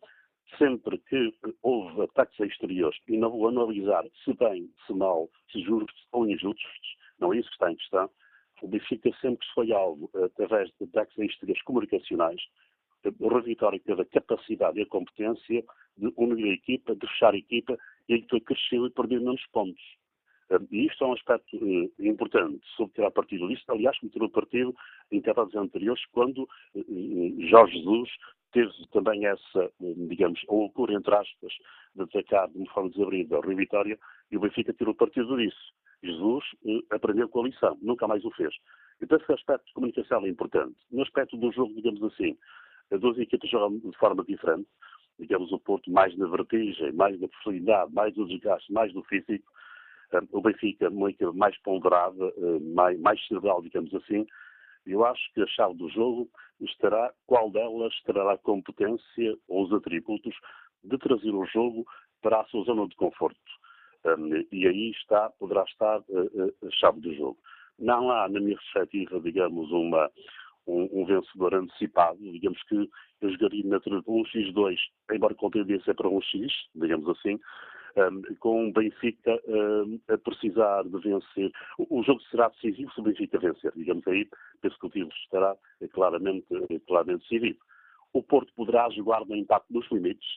sempre 0.57 0.99
que 0.99 1.35
houve 1.63 2.03
ataques 2.03 2.39
exteriores, 2.41 2.99
e 3.07 3.17
não 3.17 3.31
vou 3.31 3.49
analisar 3.49 4.05
se 4.25 4.33
bem, 4.35 4.71
se 4.87 4.95
mal, 4.95 5.29
se 5.53 5.61
justos 5.61 6.07
ou 6.13 6.27
injustos, 6.27 6.97
não 7.19 7.33
é 7.33 7.39
isso 7.39 7.49
que 7.49 7.55
está 7.55 7.71
em 7.71 7.77
questão, 7.77 8.11
o 8.63 8.69
Benfica 8.69 9.11
sempre 9.21 9.47
foi 9.55 9.73
alvo, 9.73 10.11
através 10.15 10.71
de 10.79 10.85
ataques 10.85 11.19
exteriores 11.19 11.63
comunicacionais, 11.63 12.41
o 13.21 13.29
Rui 13.29 13.43
Vitória 13.43 13.81
teve 13.81 14.03
a 14.03 14.07
capacidade 14.07 14.79
e 14.79 14.83
a 14.83 14.87
competência 14.87 15.65
de 15.97 16.13
unir 16.17 16.51
a 16.51 16.55
equipa, 16.55 16.95
de 16.95 17.07
fechar 17.07 17.35
a 17.35 17.39
equipa, 17.39 17.79
e 18.09 18.15
a 18.15 18.17
equipa 18.17 18.41
cresceu 18.41 18.87
e 18.87 18.91
perdeu 18.91 19.21
menos 19.21 19.45
pontos. 19.53 19.83
E 20.71 20.87
isto 20.87 21.05
é 21.05 21.07
um 21.07 21.13
aspecto 21.13 21.57
uh, 21.57 21.93
importante, 21.99 22.67
sobre 22.77 22.95
tirar 22.95 23.11
partido 23.11 23.49
disso. 23.49 23.65
Aliás, 23.69 23.99
como 23.99 24.11
tirou 24.11 24.31
partido 24.31 24.75
em 25.11 25.21
temporadas 25.21 25.55
anteriores, 25.55 26.05
quando 26.07 26.49
uh, 26.75 27.49
Jorge 27.49 27.79
Jesus 27.79 28.11
teve 28.51 28.73
também 28.93 29.27
essa, 29.27 29.71
digamos, 30.09 30.41
a 30.49 30.53
loucura, 30.53 30.95
entre 30.95 31.15
aspas, 31.15 31.53
de 31.95 32.03
atacar 32.03 32.49
de 32.49 32.57
uma 32.57 32.73
forma 32.73 32.89
desabrida 32.89 33.39
o 33.39 33.43
Rio 33.43 33.57
Vitória, 33.57 33.99
e 34.31 34.37
o 34.39 34.41
Benfica 34.41 34.73
tirou 34.73 34.95
partido 34.95 35.37
disso. 35.37 35.75
Jesus 36.03 36.45
aprendeu 36.91 37.29
com 37.29 37.41
a 37.41 37.49
lição, 37.49 37.77
nunca 37.83 38.07
mais 38.07 38.25
o 38.25 38.31
fez. 38.31 38.55
Então, 39.03 39.19
esse 39.19 39.33
aspecto 39.33 39.67
de 39.67 39.73
comunicação 39.75 40.25
é 40.25 40.29
importante. 40.29 40.77
No 40.91 41.03
aspecto 41.03 41.37
do 41.37 41.53
jogo, 41.53 41.75
digamos 41.75 42.03
assim, 42.03 42.39
as 42.91 43.01
duas 43.01 43.19
equipes 43.19 43.51
jogam 43.51 43.79
de 43.79 43.97
forma 43.99 44.25
diferente. 44.25 44.69
Digamos, 45.19 45.53
o 45.53 45.59
Porto 45.59 45.91
mais 45.91 46.17
na 46.17 46.27
vertigem, 46.29 46.93
mais 46.93 47.21
na 47.21 47.29
profundidade, 47.29 47.93
mais 47.93 48.17
no 48.17 48.27
desgaste, 48.27 48.73
mais 48.73 48.95
no 48.95 49.03
físico. 49.05 49.45
O 50.33 50.41
Benfica, 50.41 50.87
equipe 50.87 51.37
mais 51.37 51.57
ponderada, 51.59 52.33
mais, 52.75 52.99
mais 53.01 53.27
cerebral, 53.27 53.61
digamos 53.63 53.95
assim, 53.95 54.27
eu 54.87 55.05
acho 55.05 55.33
que 55.35 55.43
a 55.43 55.47
chave 55.47 55.75
do 55.75 55.89
jogo 55.91 56.29
estará, 56.61 57.13
qual 57.27 57.51
delas 57.51 57.95
terá 58.05 58.33
a 58.33 58.39
competência 58.39 59.37
ou 59.47 59.65
os 59.65 59.73
atributos 59.73 60.35
de 60.83 60.97
trazer 60.99 61.31
o 61.31 61.45
jogo 61.47 61.87
para 62.23 62.41
a 62.41 62.45
sua 62.47 62.65
zona 62.65 62.89
de 62.89 62.97
conforto. 62.97 63.39
E 64.51 64.67
aí 64.67 64.91
está, 64.93 65.31
poderá 65.39 65.63
estar 65.65 66.01
uh, 66.01 66.67
a 66.67 66.71
chave 66.71 67.01
do 67.01 67.15
jogo. 67.15 67.39
Não 67.79 68.11
há, 68.11 68.29
na 68.29 68.41
minha 68.41 68.57
perspectiva, 68.57 69.21
digamos, 69.21 69.71
uma, 69.71 70.11
um, 70.67 70.89
um, 70.93 71.05
vencedor 71.05 71.55
antecipado. 71.55 72.19
Digamos 72.19 72.63
que 72.65 72.89
eu 73.21 73.31
jogaria 73.31 73.65
na 73.65 73.77
um 74.07 74.23
X2, 74.25 74.77
embora 75.13 75.35
com 75.35 75.51
tendência 75.51 75.95
para 75.95 76.09
um 76.09 76.21
X, 76.23 76.51
digamos 76.75 77.09
assim, 77.11 77.39
um, 77.97 78.35
com 78.37 78.69
o 78.69 78.73
Benfica 78.73 79.41
um, 79.47 80.01
a 80.09 80.19
precisar 80.19 80.85
de 80.85 80.99
vencer. 80.99 81.53
O, 81.79 82.03
jogo 82.03 82.21
será 82.31 82.49
decisivo 82.49 82.93
se 82.93 83.01
o 83.01 83.05
Benfica 83.05 83.39
vencer, 83.39 83.73
digamos 83.75 84.07
aí, 84.07 84.29
penso 84.61 84.79
que 84.79 84.87
o 84.87 84.91
título 84.91 85.13
estará 85.25 85.57
eh, 85.81 85.89
claramente, 85.89 86.47
eh, 86.51 86.79
claramente 86.87 87.23
decidido. 87.23 87.59
O 88.13 88.23
Porto 88.23 88.53
poderá 88.55 88.89
jogar 88.91 89.25
no 89.27 89.37
impacto 89.37 89.73
dos 89.73 89.91
limites, 89.91 90.29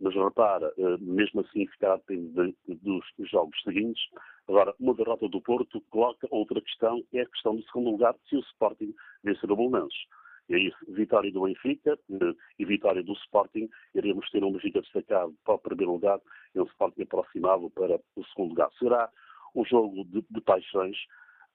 mas 0.00 0.14
repara, 0.14 0.72
eh, 0.76 0.96
mesmo 1.00 1.40
assim 1.40 1.66
ficará 1.68 1.96
dependente 1.96 2.56
dos 2.66 3.04
jogos 3.30 3.60
seguintes. 3.62 4.02
Agora, 4.48 4.74
uma 4.78 4.94
derrota 4.94 5.28
do 5.28 5.40
Porto 5.40 5.80
coloca 5.90 6.28
outra 6.30 6.60
questão, 6.60 7.02
que 7.10 7.18
é 7.18 7.22
a 7.22 7.28
questão 7.28 7.56
do 7.56 7.62
segundo 7.64 7.90
lugar, 7.90 8.14
se 8.28 8.36
o 8.36 8.40
Sporting 8.40 8.94
vencer 9.24 9.50
o 9.50 9.56
Bolonenses. 9.56 10.06
E 10.48 10.54
aí, 10.54 10.72
vitória 10.88 11.32
do 11.32 11.42
Benfica 11.42 11.98
eh, 12.10 12.34
e 12.58 12.64
vitória 12.64 13.02
do 13.02 13.12
Sporting, 13.14 13.68
iremos 13.94 14.30
ter 14.30 14.44
um 14.44 14.52
Benfica 14.52 14.80
destacado 14.80 15.34
para 15.44 15.54
o 15.54 15.58
primeiro 15.58 15.92
lugar 15.92 16.20
e 16.54 16.60
um 16.60 16.64
Sporting 16.66 17.02
aproximado 17.02 17.68
para 17.70 17.98
o 18.14 18.24
segundo 18.26 18.50
lugar. 18.50 18.70
Será 18.78 19.10
um 19.56 19.64
jogo 19.64 20.04
de, 20.04 20.24
de 20.30 20.40
paixões. 20.42 20.96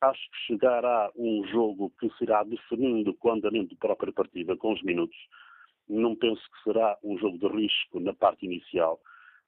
Acho 0.01 0.19
que 0.19 0.37
chegará 0.47 1.11
um 1.15 1.45
jogo 1.47 1.93
que 1.99 2.09
será 2.17 2.43
definindo 2.43 3.15
o 3.21 3.31
andamento 3.31 3.75
da 3.75 3.79
própria 3.79 4.11
partida, 4.11 4.57
com 4.57 4.73
os 4.73 4.81
minutos. 4.83 5.17
Não 5.87 6.15
penso 6.15 6.41
que 6.41 6.63
será 6.63 6.97
um 7.03 7.17
jogo 7.17 7.37
de 7.37 7.47
risco 7.47 7.99
na 7.99 8.13
parte 8.13 8.45
inicial. 8.45 8.99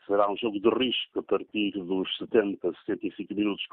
Será 0.05 0.29
um 0.31 0.37
jogo 0.37 0.59
de 0.59 0.69
risco 0.69 1.19
a 1.19 1.23
partir 1.23 1.71
dos 1.71 2.17
70, 2.17 2.71
75 2.85 3.33
minutos, 3.33 3.65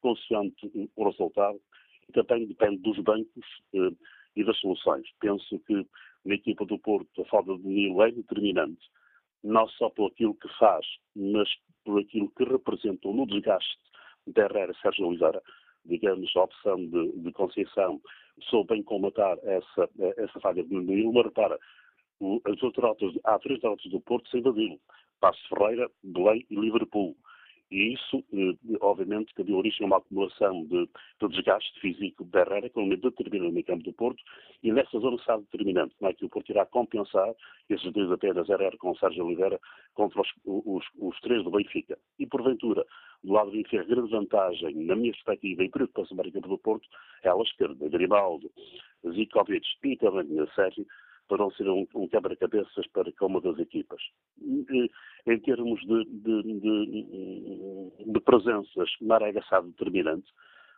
consoante 0.00 0.90
o 0.96 1.04
resultado. 1.04 1.60
E 2.08 2.12
também 2.12 2.46
depende 2.46 2.78
dos 2.78 2.98
bancos 3.00 3.44
eh, 3.74 3.90
e 4.38 4.44
das 4.44 4.58
soluções. 4.58 5.06
Penso 5.20 5.58
que 5.66 5.86
na 6.24 6.34
equipa 6.34 6.64
do 6.64 6.78
Porto 6.78 7.22
a 7.22 7.24
falta 7.24 7.56
de 7.56 7.66
Nilo 7.66 8.02
é 8.02 8.10
determinante, 8.12 8.86
não 9.42 9.68
só 9.68 9.90
por 9.90 10.10
aquilo 10.10 10.34
que 10.34 10.48
faz, 10.58 10.86
mas 11.14 11.48
por 11.84 12.00
aquilo 12.00 12.30
que 12.30 12.44
representou 12.44 13.12
no 13.12 13.26
desgaste 13.26 13.78
de 14.26 14.40
Herrera 14.40 14.74
Sérgio 14.80 15.06
Oliveira, 15.06 15.42
digamos, 15.84 16.30
a 16.36 16.42
opção 16.42 16.76
de, 16.76 17.12
de 17.12 17.32
Conceição, 17.32 18.00
soube 18.42 18.74
bem 18.74 18.82
combatar 18.82 19.38
essa, 19.42 19.88
essa 20.18 20.40
falha 20.40 20.62
de 20.62 20.74
Nilo, 20.74 21.12
mas 21.12 21.24
repara, 21.24 21.58
as 22.44 22.62
outras 22.62 22.96
há 23.24 23.38
três 23.38 23.60
rotas 23.62 23.90
do 23.90 24.00
Porto 24.00 24.28
sem 24.30 24.42
Badilo, 24.42 24.78
Passo 25.20 25.40
Ferreira, 25.48 25.90
Belém 26.02 26.46
e 26.50 26.54
Liverpool. 26.54 27.16
E 27.70 27.94
isso, 27.94 28.24
eh, 28.32 28.56
obviamente, 28.80 29.34
que 29.34 29.44
deu 29.44 29.56
origem 29.56 29.84
a 29.84 29.86
uma 29.86 29.98
acumulação 29.98 30.64
de, 30.64 30.88
de 31.20 31.28
desgaste 31.28 31.78
físico 31.80 32.24
de 32.24 32.38
Herrera, 32.38 32.68
que 32.68 32.78
é 32.78 32.80
um 32.80 32.84
momento 32.84 33.10
determinante 33.10 33.54
no 33.54 33.64
campo 33.64 33.84
do 33.84 33.92
Porto, 33.92 34.22
e 34.62 34.72
nessa 34.72 34.98
zona 34.98 35.16
está 35.16 35.36
determinante, 35.36 35.94
não 36.00 36.08
é 36.08 36.14
que 36.14 36.24
o 36.24 36.30
Porto 36.30 36.50
irá 36.50 36.64
compensar 36.64 37.34
esses 37.68 37.92
dois 37.92 38.10
apenas, 38.10 38.48
Herrera 38.48 38.76
com 38.78 38.92
o 38.92 38.96
Sérgio 38.96 39.26
Oliveira, 39.26 39.60
contra 39.94 40.22
os, 40.22 40.28
os, 40.44 40.84
os, 40.98 41.20
três 41.20 41.44
do 41.44 41.50
Benfica. 41.50 41.98
E, 42.18 42.26
porventura, 42.26 42.86
do 43.22 43.32
lado 43.32 43.50
do 43.50 43.56
Benfica, 43.56 43.82
a 43.82 43.84
grande 43.84 44.10
vantagem, 44.10 44.74
na 44.74 44.96
minha 44.96 45.12
perspectiva, 45.12 45.62
e 45.62 45.68
preocupação 45.68 46.16
para 46.16 46.28
o 46.28 46.32
campo 46.32 46.48
do 46.48 46.58
Porto, 46.58 46.88
é 47.22 47.28
a 47.28 47.36
esquerda, 47.36 47.88
Grimaldo, 47.88 48.50
Zikovic 49.06 49.66
e 49.84 49.96
também 49.96 50.26
Sérgio, 50.54 50.86
para 51.28 51.38
não 51.38 51.50
ser 51.52 51.68
um, 51.68 51.86
um 51.94 52.08
quebra-cabeças 52.08 52.86
para 52.88 53.12
cada 53.12 53.26
uma 53.26 53.40
das 53.40 53.58
equipas. 53.58 54.00
Em 54.40 55.38
termos 55.40 55.80
de, 55.80 56.04
de, 56.04 56.42
de, 56.42 58.12
de 58.12 58.20
presenças, 58.20 58.90
Marega 59.00 59.40
está 59.40 59.60
determinante, 59.60 60.26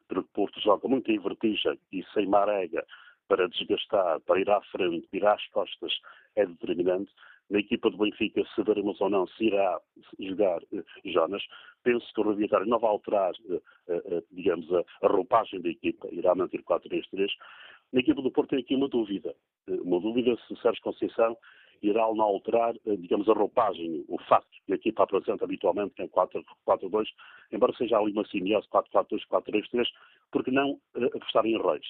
porque 0.09 0.29
Porto 0.35 0.61
joga 0.61 0.89
muito 0.89 1.11
em 1.11 1.19
vertigem 1.19 1.79
e 1.93 2.05
sem 2.13 2.27
Marega 2.27 2.85
para 3.29 3.49
desgastar, 3.49 4.21
para 4.23 4.41
ir 4.41 4.51
à 4.51 4.61
frente, 4.73 5.09
ir 5.13 5.25
às 5.25 5.47
costas, 5.49 5.93
é 6.35 6.45
determinante. 6.45 7.11
Na 7.49 7.59
equipa 7.61 7.91
do 7.91 7.99
Benfica, 7.99 8.43
se 8.55 8.63
veremos 8.63 9.01
ou 9.01 9.11
não 9.11 9.27
se 9.27 9.45
irá 9.45 9.81
jogar 10.21 10.61
eh, 10.73 10.85
Jonas, 11.05 11.43
penso 11.83 12.07
que 12.15 12.21
o 12.21 12.25
Raviatário 12.25 12.67
não 12.67 12.79
vai 12.79 12.91
alterar, 12.91 13.33
eh, 13.49 13.61
eh, 13.89 14.23
digamos, 14.31 14.73
a, 14.73 14.85
a 15.03 15.09
roupagem 15.09 15.61
da 15.61 15.69
equipa, 15.69 16.09
irá 16.13 16.35
manter 16.35 16.63
4-3-3, 16.63 17.29
na 17.93 18.01
equipa 18.01 18.23
do 18.23 18.31
Porto 18.31 18.51
tem 18.51 18.61
aqui 18.61 18.75
uma 18.75 18.89
dúvida. 18.89 19.35
Eh, 19.69 19.81
uma 19.83 20.01
dúvida 20.01 20.37
se 20.47 20.57
Sérgio 20.61 20.83
Conceição 20.83 21.37
irá 21.83 22.07
ou 22.07 22.15
não 22.15 22.27
alterar, 22.27 22.75
eh, 22.87 22.97
digamos, 22.97 23.29
a 23.29 23.33
roupagem, 23.33 24.05
o 24.09 24.19
facto 24.29 24.49
que 24.67 24.73
a 24.73 24.77
equipa 24.77 25.03
apresenta 25.03 25.45
habitualmente, 25.45 25.95
que 25.95 26.03
é 26.03 26.09
4-4-2, 26.09 27.09
embora 27.53 27.75
seja 27.77 27.99
ali 27.99 28.13
uma 28.13 28.27
simiose 28.27 28.69
4-4-2, 28.69 29.27
4-3-3, 29.27 29.89
porque 30.31 30.51
não 30.51 30.73
uh, 30.73 31.07
apostar 31.17 31.47
em 31.47 31.61
Reis. 31.61 31.87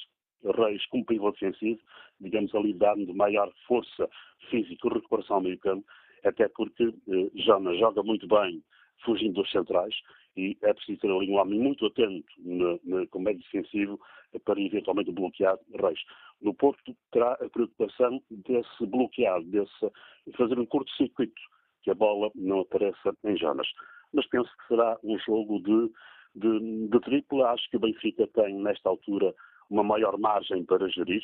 Reis 0.56 0.86
como 0.86 1.04
pivô 1.04 1.30
defensivo, 1.32 1.80
digamos 2.20 2.54
ali 2.54 2.72
dando 2.72 3.14
maior 3.14 3.52
força 3.66 4.08
física 4.48 4.88
e 4.88 4.94
recuperação 4.94 5.36
ao 5.36 5.42
meio 5.42 5.58
campo, 5.58 5.84
até 6.24 6.48
porque 6.48 6.84
uh, 6.84 7.30
Jonas 7.34 7.78
joga 7.78 8.02
muito 8.02 8.26
bem 8.26 8.62
fugindo 9.04 9.34
dos 9.34 9.50
centrais 9.50 9.94
e 10.36 10.56
é 10.62 10.72
preciso 10.72 11.00
ter 11.00 11.10
ali 11.10 11.30
um 11.30 11.36
homem 11.36 11.58
muito 11.58 11.86
atento 11.86 12.24
no, 12.38 12.80
no 12.84 13.06
comédio 13.08 13.42
defensivo 13.42 14.00
para 14.44 14.60
eventualmente 14.60 15.10
bloquear 15.10 15.58
Reis. 15.74 16.00
No 16.40 16.54
Porto 16.54 16.96
terá 17.10 17.32
a 17.34 17.48
preocupação 17.50 18.22
desse 18.30 18.86
bloqueado, 18.86 19.44
desse 19.44 19.92
fazer 20.36 20.58
um 20.58 20.66
curto-circuito, 20.66 21.40
que 21.82 21.90
a 21.90 21.94
bola 21.94 22.30
não 22.34 22.60
apareça 22.60 23.14
em 23.24 23.36
Jonas. 23.36 23.66
Mas 24.12 24.26
penso 24.28 24.50
que 24.50 24.68
será 24.68 24.98
um 25.02 25.18
jogo 25.18 25.60
de, 25.60 25.92
de, 26.34 26.88
de 26.88 27.00
tripla. 27.00 27.50
Acho 27.50 27.68
que 27.70 27.76
o 27.76 27.80
Benfica 27.80 28.26
tem, 28.28 28.54
nesta 28.54 28.88
altura, 28.88 29.34
uma 29.68 29.82
maior 29.82 30.18
margem 30.18 30.64
para 30.64 30.88
gerir. 30.88 31.22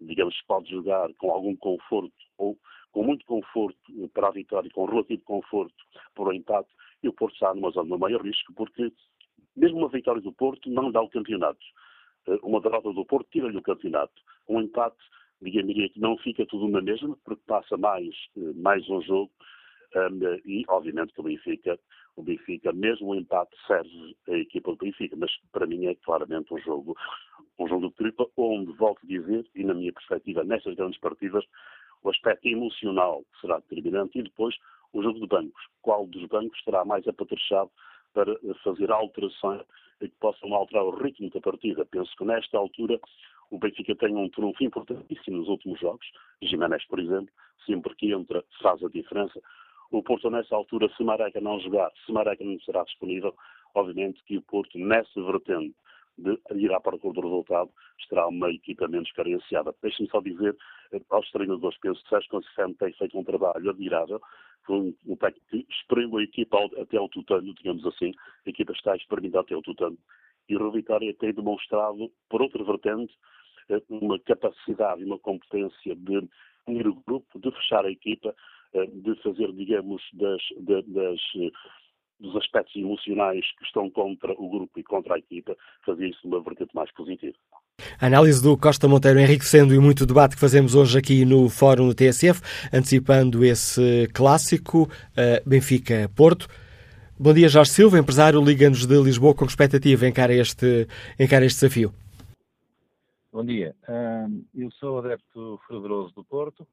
digamos, 0.00 0.40
pode 0.46 0.70
jogar 0.70 1.12
com 1.14 1.30
algum 1.30 1.56
conforto 1.56 2.14
ou 2.38 2.58
com 2.92 3.02
muito 3.02 3.26
conforto 3.26 4.08
para 4.14 4.28
a 4.28 4.32
vitória, 4.32 4.70
com 4.70 4.86
relativo 4.86 5.22
conforto 5.24 5.74
para 6.14 6.24
o 6.24 6.32
empate, 6.32 6.70
e 7.02 7.08
o 7.08 7.12
Porto 7.12 7.34
está 7.34 7.54
numa 7.54 7.70
zona 7.70 7.94
de 7.94 8.00
maior 8.00 8.22
risco, 8.22 8.52
porque 8.54 8.92
mesmo 9.56 9.78
uma 9.78 9.88
vitória 9.88 10.20
do 10.20 10.32
Porto 10.32 10.70
não 10.70 10.90
dá 10.90 11.00
o 11.00 11.08
campeonato. 11.08 11.64
Eh, 12.26 12.38
uma 12.42 12.60
derrota 12.60 12.92
do 12.92 13.04
Porto 13.04 13.28
tira-lhe 13.30 13.56
o 13.56 13.62
campeonato. 13.62 14.14
Um 14.48 14.60
empate, 14.60 14.96
digamos 15.40 15.74
que 15.74 16.00
não 16.00 16.16
fica 16.18 16.44
tudo 16.46 16.68
na 16.68 16.80
mesma, 16.80 17.16
porque 17.24 17.42
passa 17.46 17.76
mais, 17.76 18.14
eh, 18.36 18.52
mais 18.54 18.88
um 18.88 19.00
jogo, 19.02 19.30
um, 19.94 20.18
e 20.44 20.64
obviamente 20.68 21.12
que 21.12 21.20
o 21.20 21.24
Benfica, 21.24 21.78
o 22.16 22.22
Benfica, 22.22 22.72
mesmo 22.72 23.08
o 23.08 23.14
empate 23.14 23.56
serve 23.66 24.16
a 24.28 24.36
equipa 24.36 24.72
do 24.72 24.76
Benfica, 24.76 25.16
mas 25.16 25.30
para 25.52 25.66
mim 25.66 25.86
é 25.86 25.94
claramente 25.94 26.52
um 26.52 26.58
jogo, 26.58 26.96
um 27.58 27.68
jogo 27.68 27.88
de 27.88 27.94
tripla, 27.94 28.26
onde, 28.36 28.72
volto 28.72 29.00
a 29.04 29.06
dizer, 29.06 29.46
e 29.54 29.64
na 29.64 29.74
minha 29.74 29.92
perspectiva, 29.92 30.44
nestas 30.44 30.74
grandes 30.74 31.00
partidas, 31.00 31.44
o 32.02 32.10
aspecto 32.10 32.46
emocional 32.46 33.24
será 33.40 33.58
determinante 33.58 34.18
e 34.18 34.22
depois 34.22 34.56
o 34.92 35.02
jogo 35.02 35.20
de 35.20 35.26
bancos. 35.26 35.62
Qual 35.82 36.06
dos 36.06 36.26
bancos 36.26 36.58
estará 36.58 36.84
mais 36.84 37.06
apatrechado 37.06 37.70
para 38.12 38.36
fazer 38.62 38.90
alterações 38.90 39.62
que 40.00 40.08
possam 40.20 40.54
alterar 40.54 40.84
o 40.84 40.96
ritmo 40.96 41.30
da 41.30 41.40
partida? 41.40 41.86
Penso 41.86 42.14
que 42.16 42.24
nesta 42.24 42.58
altura 42.58 42.98
o 43.50 43.58
Benfica 43.58 43.94
tem 43.94 44.14
um 44.16 44.28
trunfo 44.28 44.64
importantíssimo 44.64 45.38
nos 45.38 45.48
últimos 45.48 45.78
jogos. 45.80 46.06
Jiménez, 46.42 46.84
por 46.86 46.98
exemplo, 46.98 47.32
sempre 47.64 47.94
que 47.94 48.12
entra 48.12 48.44
faz 48.60 48.82
a 48.82 48.88
diferença. 48.88 49.40
O 49.90 50.02
Porto, 50.02 50.30
nessa 50.30 50.54
altura, 50.54 50.90
se 50.96 51.04
Mareca 51.04 51.40
não 51.40 51.60
jogar, 51.60 51.92
se 52.04 52.12
Mareca 52.12 52.44
não 52.44 52.58
será 52.60 52.82
disponível, 52.82 53.34
obviamente 53.74 54.22
que 54.24 54.36
o 54.36 54.42
Porto, 54.42 54.78
nessa 54.78 55.22
vertente 55.22 55.74
de 56.18 56.38
ir 56.54 56.72
à 56.72 56.80
procura 56.80 57.20
do 57.20 57.28
resultado, 57.28 57.70
estará 57.98 58.26
uma 58.26 58.50
equipa 58.50 58.88
menos 58.88 59.10
carenciada. 59.12 59.74
Deixe-me 59.82 60.08
só 60.08 60.20
dizer 60.20 60.56
eh, 60.92 61.00
aos 61.10 61.30
treinadores, 61.30 61.78
penso 61.78 62.02
que 62.02 62.08
Sérgio 62.08 62.30
Conceição 62.30 62.74
tem 62.74 62.92
feito 62.94 63.18
um 63.18 63.24
trabalho 63.24 63.70
admirável, 63.70 64.20
um, 64.68 64.94
um 65.06 65.16
técnico 65.16 65.46
que 65.50 65.66
espremeu 65.70 66.18
a 66.18 66.22
equipa 66.22 66.58
até 66.80 66.96
ao 66.96 67.08
tutano, 67.08 67.54
digamos 67.54 67.86
assim, 67.86 68.12
a 68.46 68.50
equipa 68.50 68.72
está 68.72 68.96
experimentada 68.96 69.44
até 69.44 69.54
ao 69.54 69.62
tutano, 69.62 69.96
e 70.48 70.56
o 70.56 70.70
Vitória 70.70 71.14
tem 71.14 71.32
demonstrado, 71.32 72.10
por 72.28 72.42
outra 72.42 72.62
vertente, 72.64 73.14
eh, 73.68 73.82
uma 73.88 74.18
capacidade 74.20 75.02
e 75.02 75.04
uma 75.04 75.18
competência 75.18 75.94
de 75.94 76.28
unir 76.66 76.88
o 76.88 76.94
grupo, 77.06 77.38
de 77.38 77.50
fechar 77.52 77.84
a 77.84 77.90
equipa, 77.90 78.34
eh, 78.72 78.86
de 78.86 79.14
fazer, 79.22 79.52
digamos, 79.52 80.02
das, 80.14 80.42
das, 80.58 81.20
dos 82.18 82.34
aspectos 82.36 82.74
emocionais 82.76 83.44
que 83.58 83.64
estão 83.64 83.90
contra 83.90 84.32
o 84.32 84.48
grupo 84.48 84.78
e 84.78 84.82
contra 84.82 85.14
a 85.14 85.18
equipa, 85.18 85.56
fazer 85.84 86.08
isso 86.08 86.26
uma 86.26 86.42
vertente 86.42 86.74
mais 86.74 86.90
positiva. 86.92 87.36
A 88.00 88.06
análise 88.06 88.42
do 88.42 88.56
Costa 88.56 88.88
Monteiro 88.88 89.20
enriquecendo 89.20 89.74
e 89.74 89.78
muito 89.78 90.06
debate 90.06 90.34
que 90.34 90.40
fazemos 90.40 90.74
hoje 90.74 90.98
aqui 90.98 91.24
no 91.24 91.48
Fórum 91.48 91.88
do 91.88 91.94
TSF, 91.94 92.40
antecipando 92.72 93.44
esse 93.44 94.08
clássico 94.14 94.84
uh, 94.84 95.48
Benfica-Porto. 95.48 96.48
Bom 97.18 97.32
dia, 97.32 97.48
Jorge 97.48 97.70
Silva, 97.70 97.98
empresário 97.98 98.42
Liga-nos 98.42 98.86
de 98.86 99.02
Lisboa, 99.02 99.34
com 99.34 99.44
expectativa 99.44 100.06
encara 100.06 100.34
este, 100.34 100.86
encara 101.18 101.44
este 101.44 101.60
desafio. 101.60 101.92
Bom 103.32 103.44
dia. 103.44 103.74
eu 104.54 104.70
sou 104.72 104.98
adepto 104.98 105.60
fervoroso 105.68 106.14
do 106.14 106.24
Porto 106.24 106.66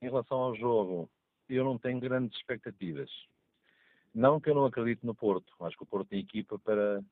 em 0.00 0.06
relação 0.06 0.38
ao 0.38 0.54
jogo, 0.54 1.10
eu 1.48 1.64
não 1.64 1.76
tenho 1.78 2.00
grandes 2.00 2.36
expectativas. 2.38 3.10
Não 4.14 4.40
que 4.40 4.50
eu 4.50 4.54
não 4.54 4.64
acredite 4.64 5.06
no 5.06 5.14
Porto. 5.14 5.52
Acho 5.60 5.76
que 5.76 5.82
o 5.82 5.86
Porto 5.86 6.08
tem 6.08 6.20
equipa 6.20 6.58
para 6.58 7.02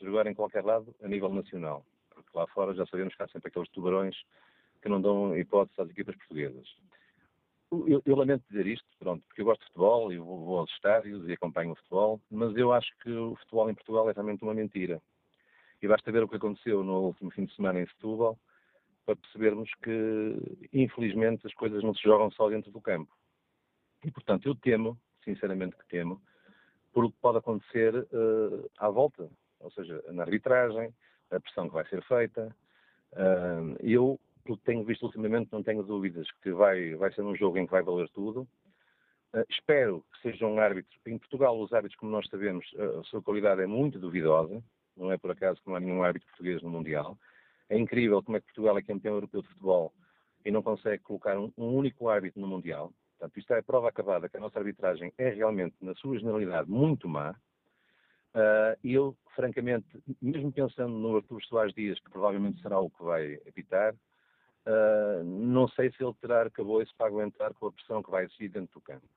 jogar 0.00 0.26
em 0.26 0.34
qualquer 0.34 0.64
lado 0.64 0.94
a 1.02 1.08
nível 1.08 1.28
nacional. 1.28 1.84
Porque 2.10 2.30
lá 2.34 2.46
fora 2.48 2.74
já 2.74 2.86
sabemos 2.86 3.14
que 3.14 3.22
há 3.22 3.28
sempre 3.28 3.48
aqueles 3.48 3.68
tubarões 3.70 4.16
que 4.82 4.88
não 4.88 5.00
dão 5.00 5.36
hipótese 5.36 5.80
às 5.80 5.90
equipas 5.90 6.16
portuguesas. 6.16 6.66
Eu, 7.70 8.02
eu, 8.04 8.16
lamento 8.16 8.44
dizer 8.48 8.66
isto, 8.66 8.86
pronto, 8.98 9.26
porque 9.26 9.42
eu 9.42 9.44
gosto 9.44 9.60
de 9.60 9.66
futebol 9.66 10.10
e 10.10 10.16
vou, 10.16 10.44
vou, 10.44 10.58
aos 10.60 10.70
estádios 10.70 11.28
e 11.28 11.32
acompanho 11.32 11.72
o 11.72 11.76
futebol, 11.76 12.20
mas 12.30 12.56
eu 12.56 12.72
acho 12.72 12.90
que 13.02 13.10
o 13.10 13.36
futebol 13.36 13.68
em 13.68 13.74
Portugal 13.74 14.08
é 14.08 14.12
realmente 14.12 14.42
uma 14.42 14.54
mentira. 14.54 15.02
E 15.82 15.86
basta 15.86 16.10
ver 16.10 16.22
o 16.22 16.28
que 16.28 16.36
aconteceu 16.36 16.82
no 16.82 17.02
último 17.02 17.30
fim 17.30 17.44
de 17.44 17.54
semana 17.54 17.80
em 17.80 17.86
Setúbal, 17.88 18.38
para 19.04 19.16
percebermos 19.16 19.70
que, 19.82 20.68
infelizmente, 20.72 21.46
as 21.46 21.54
coisas 21.54 21.82
não 21.82 21.94
se 21.94 22.02
jogam 22.02 22.30
só 22.30 22.48
dentro 22.48 22.70
do 22.70 22.80
campo. 22.80 23.14
E, 24.04 24.10
portanto, 24.10 24.46
eu 24.46 24.54
temo, 24.54 24.98
sinceramente 25.22 25.76
que 25.76 25.86
temo, 25.88 26.20
por 26.98 27.04
o 27.04 27.12
que 27.12 27.20
pode 27.20 27.38
acontecer 27.38 27.94
uh, 27.94 28.70
à 28.76 28.90
volta, 28.90 29.30
ou 29.60 29.70
seja, 29.70 30.02
na 30.10 30.24
arbitragem, 30.24 30.92
a 31.30 31.38
pressão 31.38 31.68
que 31.68 31.74
vai 31.74 31.86
ser 31.86 32.02
feita. 32.02 32.52
Uh, 33.12 33.76
eu, 33.78 34.18
pelo 34.42 34.58
que 34.58 34.64
tenho 34.64 34.82
visto 34.82 35.04
ultimamente, 35.04 35.48
não 35.52 35.62
tenho 35.62 35.84
dúvidas 35.84 36.26
que 36.42 36.50
vai, 36.50 36.96
vai 36.96 37.12
ser 37.12 37.22
um 37.22 37.36
jogo 37.36 37.56
em 37.56 37.66
que 37.66 37.70
vai 37.70 37.84
valer 37.84 38.08
tudo. 38.08 38.40
Uh, 39.32 39.44
espero 39.48 40.04
que 40.12 40.22
seja 40.22 40.44
um 40.44 40.58
árbitro. 40.58 40.90
Em 41.06 41.18
Portugal, 41.18 41.56
os 41.60 41.72
árbitros, 41.72 42.00
como 42.00 42.10
nós 42.10 42.26
sabemos, 42.26 42.66
a 42.98 43.04
sua 43.04 43.22
qualidade 43.22 43.62
é 43.62 43.66
muito 43.68 43.96
duvidosa. 43.96 44.60
Não 44.96 45.12
é 45.12 45.16
por 45.16 45.30
acaso 45.30 45.60
que 45.62 45.68
não 45.68 45.76
há 45.76 45.80
nenhum 45.80 46.02
árbitro 46.02 46.28
português 46.30 46.60
no 46.64 46.68
Mundial. 46.68 47.16
É 47.68 47.78
incrível 47.78 48.20
como 48.24 48.38
é 48.38 48.40
que 48.40 48.46
Portugal 48.46 48.76
é 48.76 48.82
campeão 48.82 49.14
europeu 49.14 49.42
de 49.42 49.48
futebol 49.50 49.92
e 50.44 50.50
não 50.50 50.64
consegue 50.64 51.04
colocar 51.04 51.38
um, 51.38 51.52
um 51.56 51.76
único 51.76 52.08
árbitro 52.08 52.40
no 52.40 52.48
Mundial. 52.48 52.92
Portanto, 53.18 53.36
isto 53.36 53.52
é 53.52 53.58
a 53.58 53.62
prova 53.62 53.88
acabada 53.88 54.28
que 54.28 54.36
a 54.36 54.40
nossa 54.40 54.58
arbitragem 54.58 55.12
é 55.18 55.30
realmente, 55.30 55.74
na 55.80 55.92
sua 55.96 56.16
generalidade, 56.16 56.70
muito 56.70 57.08
má. 57.08 57.32
Uh, 58.32 58.78
eu, 58.84 59.16
francamente, 59.34 59.86
mesmo 60.22 60.52
pensando 60.52 60.96
no 60.96 61.16
Artur 61.16 61.42
Soares 61.44 61.74
Dias, 61.74 61.98
que 61.98 62.10
provavelmente 62.10 62.62
será 62.62 62.78
o 62.78 62.88
que 62.88 63.02
vai 63.02 63.34
apitar, 63.48 63.92
uh, 63.92 65.24
não 65.24 65.66
sei 65.68 65.90
se 65.90 66.04
ele 66.04 66.14
terá 66.20 66.42
arcabouço 66.42 66.94
para 66.96 67.08
aguentar 67.08 67.52
com 67.54 67.66
a 67.66 67.72
pressão 67.72 68.02
que 68.02 68.10
vai 68.10 68.24
existir 68.24 68.48
dentro 68.50 68.74
do 68.74 68.80
campo. 68.80 69.08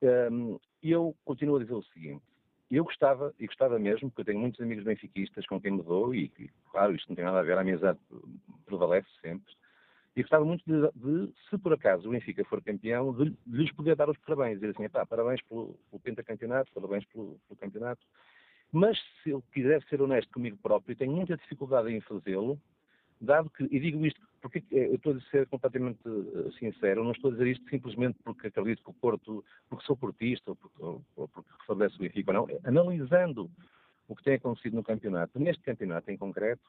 Uh, 0.00 0.60
eu 0.80 1.16
continuo 1.24 1.56
a 1.56 1.60
dizer 1.60 1.74
o 1.74 1.82
seguinte: 1.82 2.22
eu 2.70 2.84
gostava, 2.84 3.34
e 3.40 3.46
gostava 3.46 3.76
mesmo, 3.76 4.08
porque 4.08 4.20
eu 4.20 4.26
tenho 4.26 4.38
muitos 4.38 4.60
amigos 4.60 4.84
benfiquistas 4.84 5.44
com 5.46 5.60
quem 5.60 5.72
me 5.72 5.82
dou, 5.82 6.14
e 6.14 6.28
claro, 6.70 6.94
isto 6.94 7.08
não 7.08 7.16
tem 7.16 7.24
nada 7.24 7.40
a 7.40 7.42
ver, 7.42 7.58
a 7.58 7.62
amizade 7.62 7.98
prevalece 8.64 9.08
sempre, 9.20 9.52
e 10.16 10.22
gostava 10.22 10.44
muito 10.46 10.64
de, 10.64 10.90
de, 10.98 11.32
se 11.50 11.58
por 11.58 11.74
acaso 11.74 12.08
o 12.08 12.12
Benfica 12.12 12.42
for 12.46 12.62
campeão, 12.62 13.12
de, 13.12 13.30
de 13.30 13.56
lhes 13.58 13.70
poder 13.72 13.94
dar 13.94 14.08
os 14.08 14.16
parabéns, 14.18 14.54
dizer 14.58 14.70
assim, 14.70 14.88
pá, 14.88 15.04
parabéns 15.04 15.42
pelo, 15.42 15.78
pelo 15.90 16.00
pentacampeonato, 16.00 16.72
parabéns 16.72 17.04
pelo, 17.04 17.38
pelo 17.46 17.60
campeonato, 17.60 18.00
mas 18.72 18.98
se 19.22 19.30
eu 19.30 19.42
quiser 19.52 19.82
ser 19.84 20.00
honesto 20.00 20.32
comigo 20.32 20.56
próprio, 20.56 20.96
tenho 20.96 21.12
muita 21.12 21.36
dificuldade 21.36 21.92
em 21.92 22.00
fazê-lo, 22.00 22.58
dado 23.20 23.50
que, 23.50 23.64
e 23.64 23.78
digo 23.78 24.04
isto 24.06 24.20
porque 24.40 24.64
eu 24.70 24.94
estou 24.94 25.14
a 25.14 25.20
ser 25.30 25.46
completamente 25.48 25.98
eh, 26.06 26.50
sincero, 26.58 27.02
não 27.02 27.12
estou 27.12 27.30
a 27.30 27.32
dizer 27.32 27.48
isto 27.48 27.68
simplesmente 27.68 28.18
porque 28.22 28.46
acredito 28.46 28.82
que 28.82 28.90
o 28.90 28.94
Porto, 28.94 29.44
porque 29.68 29.84
sou 29.84 29.96
portista 29.96 30.50
ou 30.50 30.56
porque, 30.56 30.82
ou 31.16 31.28
porque 31.28 31.50
o 31.68 31.98
Benfica 31.98 32.32
não, 32.32 32.46
analisando 32.64 33.50
o 34.08 34.14
que 34.14 34.22
tem 34.22 34.34
acontecido 34.34 34.76
no 34.76 34.84
campeonato, 34.84 35.38
neste 35.38 35.62
campeonato 35.62 36.10
em 36.10 36.16
concreto, 36.16 36.62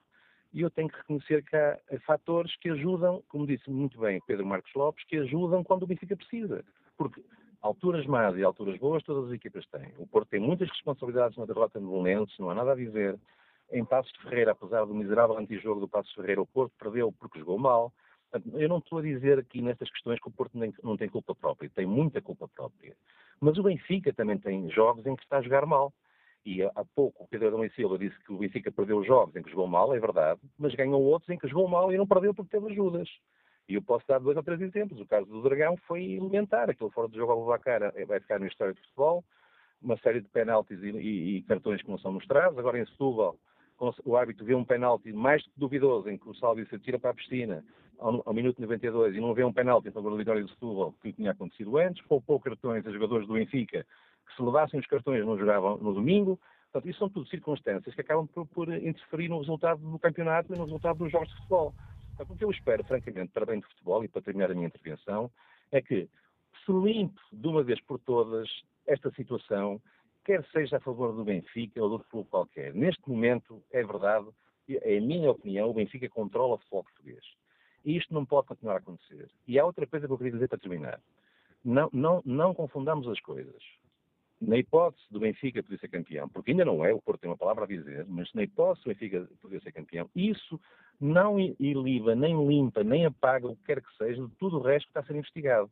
e 0.53 0.61
eu 0.61 0.69
tenho 0.69 0.89
que 0.89 0.97
reconhecer 0.97 1.43
que 1.43 1.55
há 1.55 1.77
fatores 2.05 2.55
que 2.57 2.69
ajudam, 2.69 3.23
como 3.27 3.45
disse 3.45 3.69
muito 3.69 3.99
bem 3.99 4.21
Pedro 4.25 4.45
Marcos 4.45 4.73
Lopes, 4.73 5.05
que 5.05 5.17
ajudam 5.17 5.63
quando 5.63 5.83
o 5.83 5.87
Benfica 5.87 6.15
precisa. 6.15 6.63
Porque 6.97 7.23
alturas 7.61 8.05
más 8.05 8.35
e 8.37 8.43
alturas 8.43 8.77
boas 8.79 9.03
todas 9.03 9.29
as 9.29 9.35
equipas 9.35 9.65
têm. 9.67 9.93
O 9.97 10.07
Porto 10.07 10.29
tem 10.29 10.39
muitas 10.39 10.69
responsabilidades 10.69 11.37
na 11.37 11.45
derrota 11.45 11.79
no 11.79 11.91
Belenenses, 11.91 12.37
não 12.39 12.49
há 12.49 12.55
nada 12.55 12.71
a 12.71 12.75
dizer 12.75 13.19
em 13.71 13.83
Passos 13.83 14.11
de 14.13 14.21
Ferreira, 14.23 14.51
apesar 14.51 14.85
do 14.85 14.95
miserável 14.95 15.37
antijogo 15.37 15.81
do 15.81 15.87
Passos 15.87 16.13
Ferreira, 16.13 16.41
o 16.41 16.45
Porto 16.45 16.73
perdeu 16.79 17.11
porque 17.11 17.39
jogou 17.39 17.57
mal. 17.57 17.91
Eu 18.53 18.69
não 18.69 18.77
estou 18.77 18.99
a 18.99 19.01
dizer 19.01 19.39
aqui 19.39 19.61
nestas 19.61 19.89
questões 19.89 20.19
que 20.19 20.27
o 20.27 20.31
Porto 20.31 20.57
não 20.83 20.97
tem 20.97 21.09
culpa 21.09 21.35
própria, 21.35 21.69
tem 21.69 21.85
muita 21.85 22.21
culpa 22.21 22.47
própria. 22.47 22.95
Mas 23.39 23.57
o 23.57 23.63
Benfica 23.63 24.13
também 24.13 24.37
tem 24.37 24.69
jogos 24.69 25.05
em 25.05 25.15
que 25.15 25.23
está 25.23 25.37
a 25.37 25.41
jogar 25.41 25.65
mal. 25.65 25.93
E 26.47 26.63
há 26.63 26.85
pouco 26.95 27.25
o 27.25 27.27
Pedro 27.27 27.49
Adão 27.49 27.69
Silva 27.71 27.97
disse 27.97 28.17
que 28.23 28.31
o 28.31 28.37
Benfica 28.37 28.71
perdeu 28.71 29.03
jogos 29.03 29.35
em 29.35 29.43
que 29.43 29.49
jogou 29.49 29.67
mal, 29.67 29.93
é 29.93 29.99
verdade, 29.99 30.39
mas 30.57 30.73
ganhou 30.75 31.03
outros 31.03 31.29
em 31.29 31.37
que 31.37 31.45
jogou 31.45 31.67
mal 31.67 31.91
e 31.91 31.97
não 31.97 32.07
perdeu 32.07 32.33
porque 32.33 32.57
teve 32.57 32.71
ajudas. 32.71 33.09
E 33.67 33.73
eu 33.73 33.81
posso 33.81 34.07
dar 34.07 34.17
dois 34.17 34.37
ou 34.37 34.43
três 34.43 34.61
exemplos. 34.61 34.97
O 35.01 35.05
caso 35.05 35.25
do 35.25 35.41
Dragão 35.41 35.75
foi 35.85 36.13
elementar. 36.13 36.69
Aquele 36.69 36.89
fora 36.91 37.09
de 37.09 37.17
jogo 37.17 37.33
ao 37.33 37.45
Bacara 37.45 37.93
vai 38.07 38.21
ficar 38.21 38.39
na 38.39 38.47
história 38.47 38.73
de 38.73 38.79
futebol. 38.79 39.25
Uma 39.81 39.97
série 39.97 40.21
de 40.21 40.29
penaltis 40.29 40.81
e, 40.81 40.89
e, 40.91 41.37
e 41.37 41.41
cartões 41.41 41.81
que 41.81 41.89
não 41.89 41.97
são 41.97 42.13
mostrados. 42.13 42.57
Agora 42.57 42.79
em 42.79 42.85
Setúbal, 42.85 43.35
o 44.05 44.15
árbitro 44.15 44.45
vê 44.45 44.55
um 44.55 44.63
penalti 44.63 45.11
mais 45.11 45.43
duvidoso 45.57 46.09
em 46.09 46.17
que 46.17 46.29
o 46.29 46.35
Salvi 46.35 46.65
se 46.67 46.79
tira 46.79 46.97
para 46.97 47.09
a 47.09 47.13
piscina 47.13 47.61
ao, 47.99 48.23
ao 48.25 48.33
minuto 48.33 48.61
92 48.61 49.17
e 49.17 49.19
não 49.19 49.33
vê 49.33 49.43
um 49.43 49.51
penalti 49.51 49.89
em 49.89 49.91
favor 49.91 50.11
da 50.11 50.17
vitória 50.17 50.41
do 50.41 50.49
Setúbal 50.49 50.93
que 51.01 51.11
tinha 51.11 51.31
acontecido 51.31 51.77
antes, 51.77 52.01
poupou 52.07 52.39
cartões 52.39 52.87
a 52.87 52.91
jogadores 52.91 53.27
do 53.27 53.33
Benfica 53.33 53.85
que 54.27 54.35
se 54.35 54.41
levassem 54.41 54.79
os 54.79 54.85
cartões 54.85 55.25
não 55.25 55.37
jogavam 55.37 55.77
no 55.77 55.93
domingo. 55.93 56.39
Portanto, 56.71 56.89
isso 56.89 56.99
são 56.99 57.09
tudo 57.09 57.27
circunstâncias 57.29 57.95
que 57.95 58.01
acabam 58.01 58.27
por, 58.27 58.45
por 58.47 58.73
interferir 58.73 59.29
no 59.29 59.39
resultado 59.39 59.79
do 59.79 59.97
campeonato 59.99 60.53
e 60.53 60.57
no 60.57 60.65
resultado 60.65 60.99
dos 60.99 61.11
jogos 61.11 61.29
de 61.29 61.35
futebol. 61.35 61.73
Portanto, 62.09 62.33
o 62.33 62.37
que 62.37 62.43
eu 62.43 62.51
espero, 62.51 62.83
francamente, 62.83 63.31
para 63.31 63.45
bem 63.45 63.59
de 63.59 63.67
futebol 63.67 64.03
e 64.03 64.07
para 64.07 64.21
terminar 64.21 64.51
a 64.51 64.53
minha 64.53 64.67
intervenção, 64.67 65.31
é 65.71 65.81
que 65.81 66.09
se 66.65 66.71
limpe 66.71 67.19
de 67.31 67.47
uma 67.47 67.63
vez 67.63 67.79
por 67.81 67.99
todas 67.99 68.47
esta 68.85 69.11
situação 69.11 69.81
quer 70.27 70.45
seja 70.51 70.75
a 70.75 70.79
favor 70.81 71.13
do 71.15 71.23
Benfica 71.23 71.81
ou 71.81 71.87
do 71.87 71.93
outro 71.93 72.25
qualquer. 72.25 72.73
Neste 72.73 73.09
momento, 73.09 73.63
é 73.71 73.81
verdade, 73.81 74.27
é 74.69 74.97
a 74.97 75.01
minha 75.01 75.31
opinião, 75.31 75.69
o 75.69 75.73
Benfica 75.73 76.09
controla 76.09 76.55
o 76.55 76.57
futebol 76.57 76.83
português. 76.83 77.23
isto 77.85 78.13
não 78.13 78.25
pode 78.25 78.47
continuar 78.47 78.73
a 78.73 78.77
acontecer. 78.79 79.29
E 79.47 79.57
há 79.57 79.65
outra 79.65 79.87
coisa 79.87 80.05
que 80.05 80.11
eu 80.11 80.17
queria 80.17 80.33
dizer 80.33 80.49
para 80.49 80.57
terminar. 80.57 80.99
Não, 81.63 81.89
não, 81.93 82.21
não 82.25 82.53
confundamos 82.53 83.07
as 83.07 83.19
coisas. 83.21 83.63
Na 84.39 84.55
hipótese 84.57 85.03
do 85.09 85.19
Benfica 85.19 85.63
poder 85.63 85.79
ser 85.79 85.87
campeão, 85.87 86.29
porque 86.29 86.51
ainda 86.51 86.63
não 86.63 86.85
é, 86.85 86.93
o 86.93 87.01
Porto 87.01 87.21
tem 87.21 87.29
uma 87.29 87.35
palavra 87.37 87.63
a 87.63 87.67
dizer, 87.67 88.05
mas 88.07 88.29
na 88.35 88.43
hipótese 88.43 88.83
do 88.85 88.89
Benfica 88.89 89.27
poder 89.41 89.61
ser 89.63 89.71
campeão, 89.71 90.07
isso 90.15 90.59
não 91.01 91.39
iliva, 91.59 92.13
nem 92.15 92.47
limpa, 92.47 92.83
nem 92.83 93.05
apaga 93.05 93.47
o 93.47 93.55
que 93.55 93.63
quer 93.65 93.81
que 93.81 93.87
seja 93.97 94.21
de 94.21 94.31
tudo 94.39 94.57
o 94.57 94.61
resto 94.61 94.85
que 94.85 94.89
está 94.91 94.99
a 94.99 95.03
ser 95.03 95.15
investigado. 95.15 95.69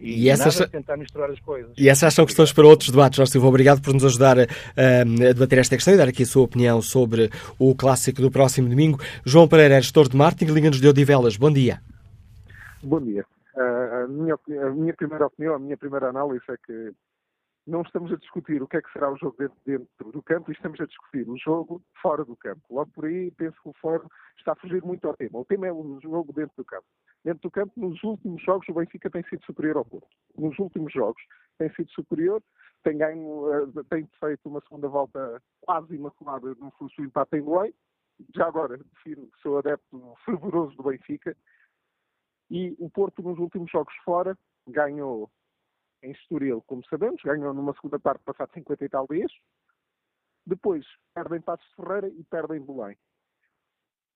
E, 0.00 0.24
E 0.24 0.28
essas- 0.30 0.68
tentar 0.68 0.96
misturar 0.96 1.30
as 1.30 1.38
coisas. 1.38 1.72
E 1.78 1.88
essas 1.88 2.12
são 2.12 2.26
questões 2.26 2.52
para 2.52 2.66
outros 2.66 2.90
debates. 2.90 3.16
Jorge 3.18 3.30
Silva, 3.30 3.46
obrigado 3.46 3.80
por 3.80 3.94
nos 3.94 4.04
ajudar 4.04 4.36
a, 4.36 4.42
a 4.42 5.04
debater 5.32 5.58
esta 5.60 5.76
questão 5.76 5.94
e 5.94 5.96
dar 5.96 6.08
aqui 6.08 6.24
a 6.24 6.26
sua 6.26 6.42
opinião 6.42 6.82
sobre 6.82 7.30
o 7.56 7.72
clássico 7.72 8.20
do 8.20 8.30
próximo 8.32 8.68
domingo. 8.68 8.98
João 9.24 9.46
Pereira, 9.46 9.80
gestor 9.80 10.08
de 10.08 10.16
marketing, 10.16 10.52
Liga-nos 10.52 10.80
de 10.80 10.88
Odivelas. 10.88 11.36
Bom 11.36 11.52
dia. 11.52 11.80
Bom 12.82 13.00
dia. 13.00 13.24
Ah, 13.56 14.02
a, 14.04 14.08
minha, 14.08 14.34
a 14.66 14.70
minha 14.70 14.94
primeira 14.94 15.26
opinião, 15.26 15.54
a 15.54 15.58
minha 15.60 15.76
primeira 15.76 16.08
análise 16.08 16.42
é 16.50 16.56
que 16.66 16.90
não 17.66 17.82
estamos 17.82 18.12
a 18.12 18.16
discutir 18.16 18.60
o 18.62 18.66
que 18.66 18.76
é 18.76 18.82
que 18.82 18.92
será 18.92 19.10
o 19.10 19.16
jogo 19.16 19.36
dentro, 19.38 19.56
dentro 19.64 20.12
do 20.12 20.22
campo 20.22 20.50
estamos 20.50 20.80
a 20.80 20.86
discutir 20.86 21.28
o 21.28 21.36
jogo 21.36 21.82
fora 22.00 22.24
do 22.24 22.36
campo. 22.36 22.62
Logo 22.70 22.90
por 22.92 23.04
aí, 23.04 23.30
penso 23.30 23.56
que 23.62 23.68
o 23.68 23.74
fórum 23.74 24.08
está 24.36 24.52
a 24.52 24.56
fugir 24.56 24.82
muito 24.82 25.06
ao 25.06 25.16
tema. 25.16 25.38
O 25.38 25.44
tema 25.44 25.68
é 25.68 25.72
o 25.72 26.00
jogo 26.00 26.32
dentro 26.32 26.56
do 26.56 26.64
campo. 26.64 26.86
Dentro 27.24 27.42
do 27.42 27.50
campo, 27.50 27.72
nos 27.76 28.02
últimos 28.02 28.42
jogos, 28.42 28.68
o 28.68 28.74
Benfica 28.74 29.08
tem 29.08 29.22
sido 29.24 29.44
superior 29.44 29.76
ao 29.76 29.84
Porto. 29.84 30.08
Nos 30.36 30.58
últimos 30.58 30.92
jogos, 30.92 31.22
tem 31.56 31.72
sido 31.74 31.90
superior, 31.92 32.42
tem 32.82 32.98
ganho, 32.98 33.46
ah, 33.52 33.84
tem 33.88 34.08
feito 34.18 34.48
uma 34.48 34.60
segunda 34.62 34.88
volta 34.88 35.40
quase 35.60 35.94
imaculada 35.94 36.54
no 36.56 36.72
fluxo 36.72 37.00
empate 37.00 37.36
em 37.36 37.42
Belém. 37.42 37.72
Já 38.34 38.46
agora, 38.46 38.76
defino 38.76 39.28
que 39.28 39.40
sou 39.40 39.58
adepto 39.58 40.14
fervoroso 40.24 40.76
do 40.76 40.82
Benfica. 40.82 41.36
E 42.50 42.74
o 42.80 42.90
Porto, 42.90 43.22
nos 43.22 43.38
últimos 43.38 43.70
jogos 43.70 43.94
fora, 44.04 44.36
ganhou 44.66 45.30
em 46.02 46.12
Estoril, 46.12 46.62
como 46.66 46.84
sabemos, 46.86 47.22
ganhou 47.22 47.54
numa 47.54 47.74
segunda 47.74 47.98
parte 47.98 48.22
passado 48.24 48.52
50 48.52 48.84
e 48.84 48.88
tal 48.88 49.06
dias. 49.08 49.32
Depois, 50.44 50.84
perdem 51.14 51.40
Passos 51.40 51.66
de 51.68 51.76
Ferreira 51.76 52.08
e 52.08 52.24
perdem 52.24 52.60
Belém. 52.60 52.96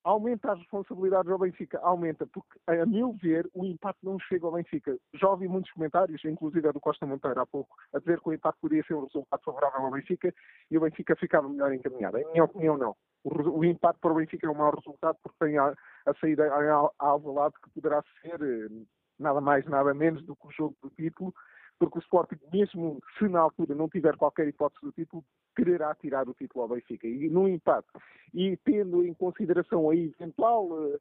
Aumenta 0.06 0.52
as 0.52 0.58
responsabilidades 0.60 1.30
ao 1.30 1.38
Benfica? 1.38 1.80
Aumenta, 1.80 2.28
porque, 2.28 2.60
a 2.68 2.86
meu 2.86 3.12
ver, 3.14 3.50
o 3.52 3.64
empate 3.64 3.98
não 4.04 4.20
chega 4.20 4.46
ao 4.46 4.52
Benfica. 4.52 4.96
Já 5.14 5.28
ouvi 5.28 5.48
muitos 5.48 5.72
comentários, 5.72 6.24
inclusive 6.24 6.68
a 6.68 6.70
do 6.70 6.78
Costa 6.78 7.04
Monteiro 7.04 7.40
há 7.40 7.46
pouco, 7.46 7.76
a 7.92 7.98
dizer 7.98 8.20
que 8.20 8.28
o 8.28 8.32
empate 8.32 8.56
podia 8.60 8.84
ser 8.84 8.94
um 8.94 9.04
resultado 9.04 9.42
favorável 9.42 9.80
ao 9.80 9.90
Benfica 9.90 10.32
e 10.70 10.78
o 10.78 10.80
Benfica 10.80 11.16
ficava 11.16 11.48
melhor 11.48 11.72
encaminhado. 11.72 12.18
Em 12.18 12.30
minha 12.30 12.44
opinião, 12.44 12.78
não. 12.78 12.94
O, 13.24 13.58
o 13.58 13.64
empate 13.64 13.98
para 13.98 14.12
o 14.12 14.14
Benfica 14.14 14.46
é 14.46 14.50
um 14.50 14.54
mau 14.54 14.72
resultado 14.72 15.18
porque 15.24 15.44
tem 15.44 15.58
a, 15.58 15.74
a 16.06 16.14
saída 16.20 16.54
a, 16.54 16.90
a 17.00 17.06
Alvalade 17.08 17.54
que 17.60 17.70
poderá 17.70 18.00
ser 18.22 18.40
eh, 18.40 18.86
nada 19.18 19.40
mais, 19.40 19.66
nada 19.66 19.92
menos 19.92 20.24
do 20.24 20.36
que 20.36 20.46
o 20.46 20.52
jogo 20.52 20.76
do 20.80 20.90
título, 20.90 21.34
porque 21.78 21.98
o 21.98 22.01
Sporting, 22.01 22.39
mesmo 22.53 23.01
se 23.19 23.28
na 23.28 23.40
altura 23.40 23.74
não 23.74 23.89
tiver 23.89 24.16
qualquer 24.16 24.48
hipótese 24.48 24.85
do 24.85 24.93
título, 24.93 25.24
quererá 25.55 25.94
tirar 25.94 26.28
o 26.28 26.35
título 26.35 26.62
ao 26.62 26.69
Benfica. 26.69 27.07
E 27.07 27.28
no 27.28 27.48
empate, 27.48 27.89
e 28.35 28.57
tendo 28.59 29.05
em 29.05 29.15
consideração 29.15 29.90
a 29.90 29.97
eventual 29.97 30.69
eh, 30.85 30.98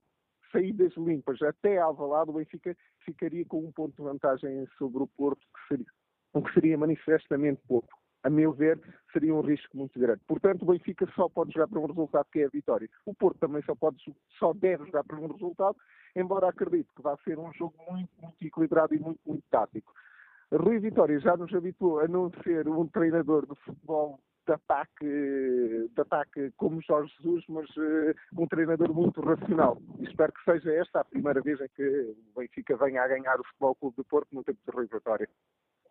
saídas 0.52 0.94
limpas 0.96 1.42
até 1.42 1.78
Alvalade, 1.78 2.30
o 2.30 2.34
Benfica 2.34 2.76
ficaria 3.00 3.46
com 3.46 3.60
um 3.60 3.72
ponto 3.72 3.96
de 3.96 4.02
vantagem 4.02 4.68
sobre 4.78 5.04
o 5.04 5.08
Porto, 5.08 5.42
que 5.42 5.68
seria, 5.68 5.86
o 6.34 6.42
que 6.42 6.54
seria 6.54 6.78
manifestamente 6.78 7.62
pouco. 7.68 7.90
A 8.24 8.30
meu 8.30 8.52
ver, 8.52 8.80
seria 9.14 9.36
um 9.36 9.42
risco 9.42 9.78
muito 9.78 10.00
grande. 10.00 10.22
Portanto, 10.26 10.64
o 10.64 10.66
Benfica 10.66 11.08
só 11.16 11.30
pode 11.30 11.54
jogar 11.54 11.68
para 11.68 11.80
um 11.80 11.86
resultado 11.86 12.26
que 12.32 12.40
é 12.40 12.46
a 12.46 12.50
vitória. 12.50 12.90
O 13.06 13.14
Porto 13.14 13.38
também 13.38 13.62
só, 13.62 13.76
pode, 13.76 13.98
só 14.40 14.52
deve 14.52 14.86
jogar 14.86 15.04
para 15.04 15.20
um 15.20 15.28
resultado, 15.28 15.78
embora 16.16 16.50
acredito 16.50 16.90
que 16.96 17.04
vai 17.04 17.16
ser 17.24 17.38
um 17.38 17.54
jogo 17.54 17.76
muito, 17.88 18.10
muito 18.20 18.44
equilibrado 18.44 18.96
e 18.96 19.00
muito, 19.00 19.20
muito 19.28 19.44
tático. 19.52 19.94
Rui 20.58 20.80
Vitória 20.80 21.20
já 21.20 21.36
nos 21.36 21.54
habituou 21.54 22.00
a 22.00 22.08
não 22.08 22.32
ser 22.44 22.68
um 22.68 22.88
treinador 22.88 23.46
de 23.46 23.56
futebol 23.64 24.20
de 24.48 24.54
ataque, 24.54 25.06
de 25.06 26.02
ataque 26.02 26.52
como 26.56 26.82
Jorge 26.82 27.12
Jesus, 27.18 27.44
mas 27.50 27.66
eh, 27.78 28.14
um 28.38 28.48
treinador 28.48 28.94
muito 28.94 29.20
racional. 29.22 29.82
E 30.00 30.04
espero 30.04 30.32
que 30.32 30.52
seja 30.52 30.72
esta 30.76 31.00
a 31.00 31.04
primeira 31.04 31.42
vez 31.42 31.60
em 31.60 31.68
que 31.76 32.16
o 32.36 32.40
Benfica 32.40 32.78
venha 32.78 33.02
a 33.02 33.08
ganhar 33.08 33.40
o 33.40 33.44
Futebol 33.44 33.76
Clube 33.76 33.96
do 33.98 34.04
Porto 34.04 34.28
no 34.34 34.44
tempo 34.44 34.60
de 34.66 34.76
Rui 34.76 34.88
Vitória. 34.92 35.28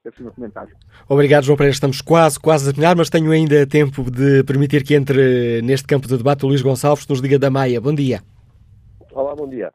Esse 0.04 0.18
é 0.18 0.20
o 0.20 0.24
meu 0.24 0.32
comentário. 0.32 0.76
Obrigado, 1.08 1.44
João 1.44 1.56
Pereira. 1.56 1.74
Estamos 1.74 2.00
quase, 2.00 2.38
quase 2.38 2.68
a 2.68 2.72
terminar, 2.72 2.94
mas 2.94 3.10
tenho 3.10 3.32
ainda 3.32 3.66
tempo 3.66 4.08
de 4.08 4.44
permitir 4.44 4.84
que 4.84 4.94
entre 4.94 5.62
neste 5.62 5.86
campo 5.86 6.06
de 6.06 6.16
debate 6.16 6.44
o 6.44 6.48
Luís 6.48 6.62
Gonçalves, 6.62 7.04
que 7.04 7.10
nos 7.10 7.20
liga 7.20 7.38
da 7.38 7.50
Maia. 7.50 7.80
Bom 7.80 7.94
dia. 7.94 8.20
Olá, 9.12 9.34
bom 9.34 9.48
dia. 9.48 9.72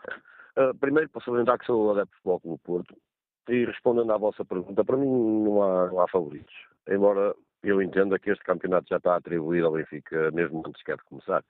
Uh, 0.56 0.74
primeiro, 0.76 1.10
posso 1.10 1.32
lembrar 1.32 1.58
que 1.58 1.66
sou 1.66 1.92
adepto 1.92 2.12
de 2.12 2.18
futebol 2.18 2.40
Clube 2.40 2.62
Porto 2.64 3.09
e 3.50 3.66
respondendo 3.66 4.12
à 4.12 4.18
vossa 4.18 4.46
pergunta, 4.46 4.84
para 4.84 4.98
mim 4.98 5.08
não 5.08 5.64
há, 5.64 5.88
não 5.88 6.00
há 6.02 6.08
favoritos. 6.08 6.54
Embora 6.88 7.36
eu 7.64 7.82
entenda 7.82 8.18
que 8.20 8.30
este 8.32 8.44
campeonato 8.44 8.88
já 8.90 8.98
está 8.98 9.16
atribuído 9.16 9.68
ao 9.68 9.74
Benfica 9.74 10.32
mesmo 10.32 10.64
antes 10.66 10.80
sequer 10.80 10.98
de 10.98 11.04
começar. 11.04 11.44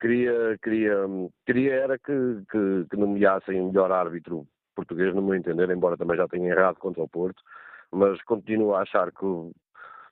Queria, 0.00 0.58
queria, 0.62 0.96
queria 1.46 1.74
era 1.74 1.98
que, 1.98 2.42
que, 2.50 2.86
que 2.90 2.96
nomeassem 2.96 3.60
o 3.60 3.66
melhor 3.68 3.90
árbitro 3.92 4.46
português, 4.74 5.14
no 5.14 5.22
meu 5.22 5.34
entender, 5.34 5.70
embora 5.70 5.96
também 5.96 6.16
já 6.16 6.26
tenha 6.28 6.50
errado 6.50 6.78
contra 6.78 7.02
o 7.02 7.08
Porto, 7.08 7.42
mas 7.90 8.20
continuo 8.24 8.74
a 8.74 8.82
achar 8.82 9.10
que 9.12 9.24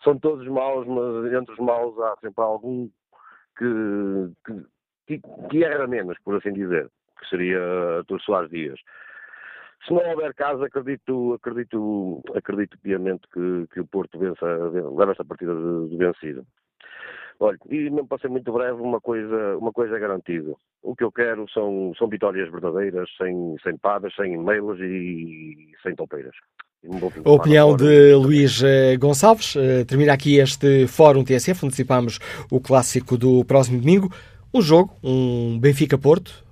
são 0.05 0.19
todos 0.19 0.47
maus, 0.47 0.87
mas 0.87 1.33
entre 1.33 1.53
os 1.53 1.59
maus 1.59 1.99
há 1.99 2.17
sempre 2.21 2.43
algum 2.43 2.89
que, 3.59 4.33
que, 4.47 4.67
que, 5.07 5.49
que 5.51 5.65
erra 5.65 5.87
menos, 5.87 6.17
por 6.25 6.37
assim 6.37 6.53
dizer, 6.53 6.89
que 7.19 7.29
seria 7.29 7.61
Artur 7.99 8.21
Soares 8.23 8.51
Dias. 8.51 8.81
Se 9.87 9.93
não 9.93 10.11
houver 10.11 10.33
caso, 10.35 10.63
acredito, 10.65 11.35
acredito, 11.35 12.23
acredito 12.35 12.79
piamente 12.79 13.23
que, 13.33 13.67
que 13.73 13.81
o 13.81 13.87
Porto 13.87 14.19
vença, 14.19 14.47
leva 14.47 15.11
esta 15.13 15.25
partida 15.25 15.55
de, 15.55 15.91
de 15.91 15.97
vencido. 15.97 16.47
Olha, 17.41 17.59
e 17.69 17.91
mesmo 17.91 18.07
para 18.07 18.19
ser 18.19 18.29
muito 18.29 18.53
breve, 18.53 18.81
uma 18.81 19.01
coisa, 19.01 19.57
uma 19.59 19.73
coisa 19.73 19.97
é 19.97 19.99
garantida. 19.99 20.55
O 20.81 20.95
que 20.95 21.03
eu 21.03 21.11
quero 21.11 21.49
são, 21.51 21.93
são 21.99 22.09
vitórias 22.09 22.49
verdadeiras, 22.49 23.09
sem, 23.19 23.57
sem 23.65 23.77
padas, 23.77 24.15
sem 24.15 24.35
e-mails 24.35 24.79
e 24.79 25.73
sem 25.83 25.97
topeiras. 25.97 26.35
A 27.25 27.31
opinião 27.31 27.77
de 27.77 28.15
Luís 28.15 28.63
eh, 28.63 28.97
Gonçalves. 28.97 29.57
Eh, 29.57 29.85
Termina 29.85 30.13
aqui 30.13 30.39
este 30.39 30.87
Fórum 30.87 31.25
TSF, 31.25 31.67
antecipamos 31.67 32.19
o 32.51 32.61
clássico 32.61 33.17
do 33.17 33.45
próximo 33.45 33.81
domingo. 33.81 34.09
Um 34.55 34.61
jogo, 34.61 34.93
um 35.03 35.59
Benfica-Porto, 35.61 36.45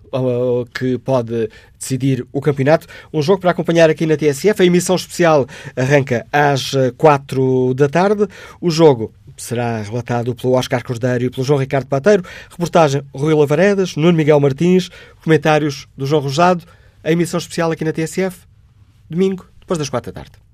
que 0.75 0.99
pode 0.99 1.49
decidir 1.79 2.27
o 2.33 2.41
campeonato. 2.41 2.87
Um 3.13 3.23
jogo 3.23 3.41
para 3.41 3.51
acompanhar 3.51 3.91
aqui 3.91 4.07
na 4.07 4.17
TSF. 4.17 4.63
A 4.63 4.65
emissão 4.65 4.97
especial 4.97 5.47
arranca 5.77 6.27
às 6.33 6.73
4 6.97 7.75
da 7.75 7.89
tarde. 7.89 8.27
O 8.61 8.71
jogo 8.71 9.13
será 9.37 9.81
relatado 9.81 10.35
pelo 10.35 10.53
Oscar 10.55 10.85
Cordeiro 10.85 11.25
e 11.25 11.31
pelo 11.31 11.45
João 11.45 11.59
Ricardo 11.59 11.87
Pateiro. 11.87 12.25
Reportagem 12.51 13.03
Rui 13.15 13.35
Lavaredas, 13.35 13.97
Nuno 13.97 14.13
Miguel 14.13 14.41
Martins, 14.41 14.91
comentários 15.23 15.89
do 15.97 16.07
João 16.07 16.23
Rosado. 16.23 16.65
A 17.03 17.11
emissão 17.11 17.39
especial 17.39 17.71
aqui 17.71 17.85
na 17.85 17.93
TSF, 17.93 18.41
domingo, 19.09 19.47
depois 19.59 19.79
das 19.79 19.89
4 19.89 20.13
da 20.13 20.21
tarde. 20.21 20.50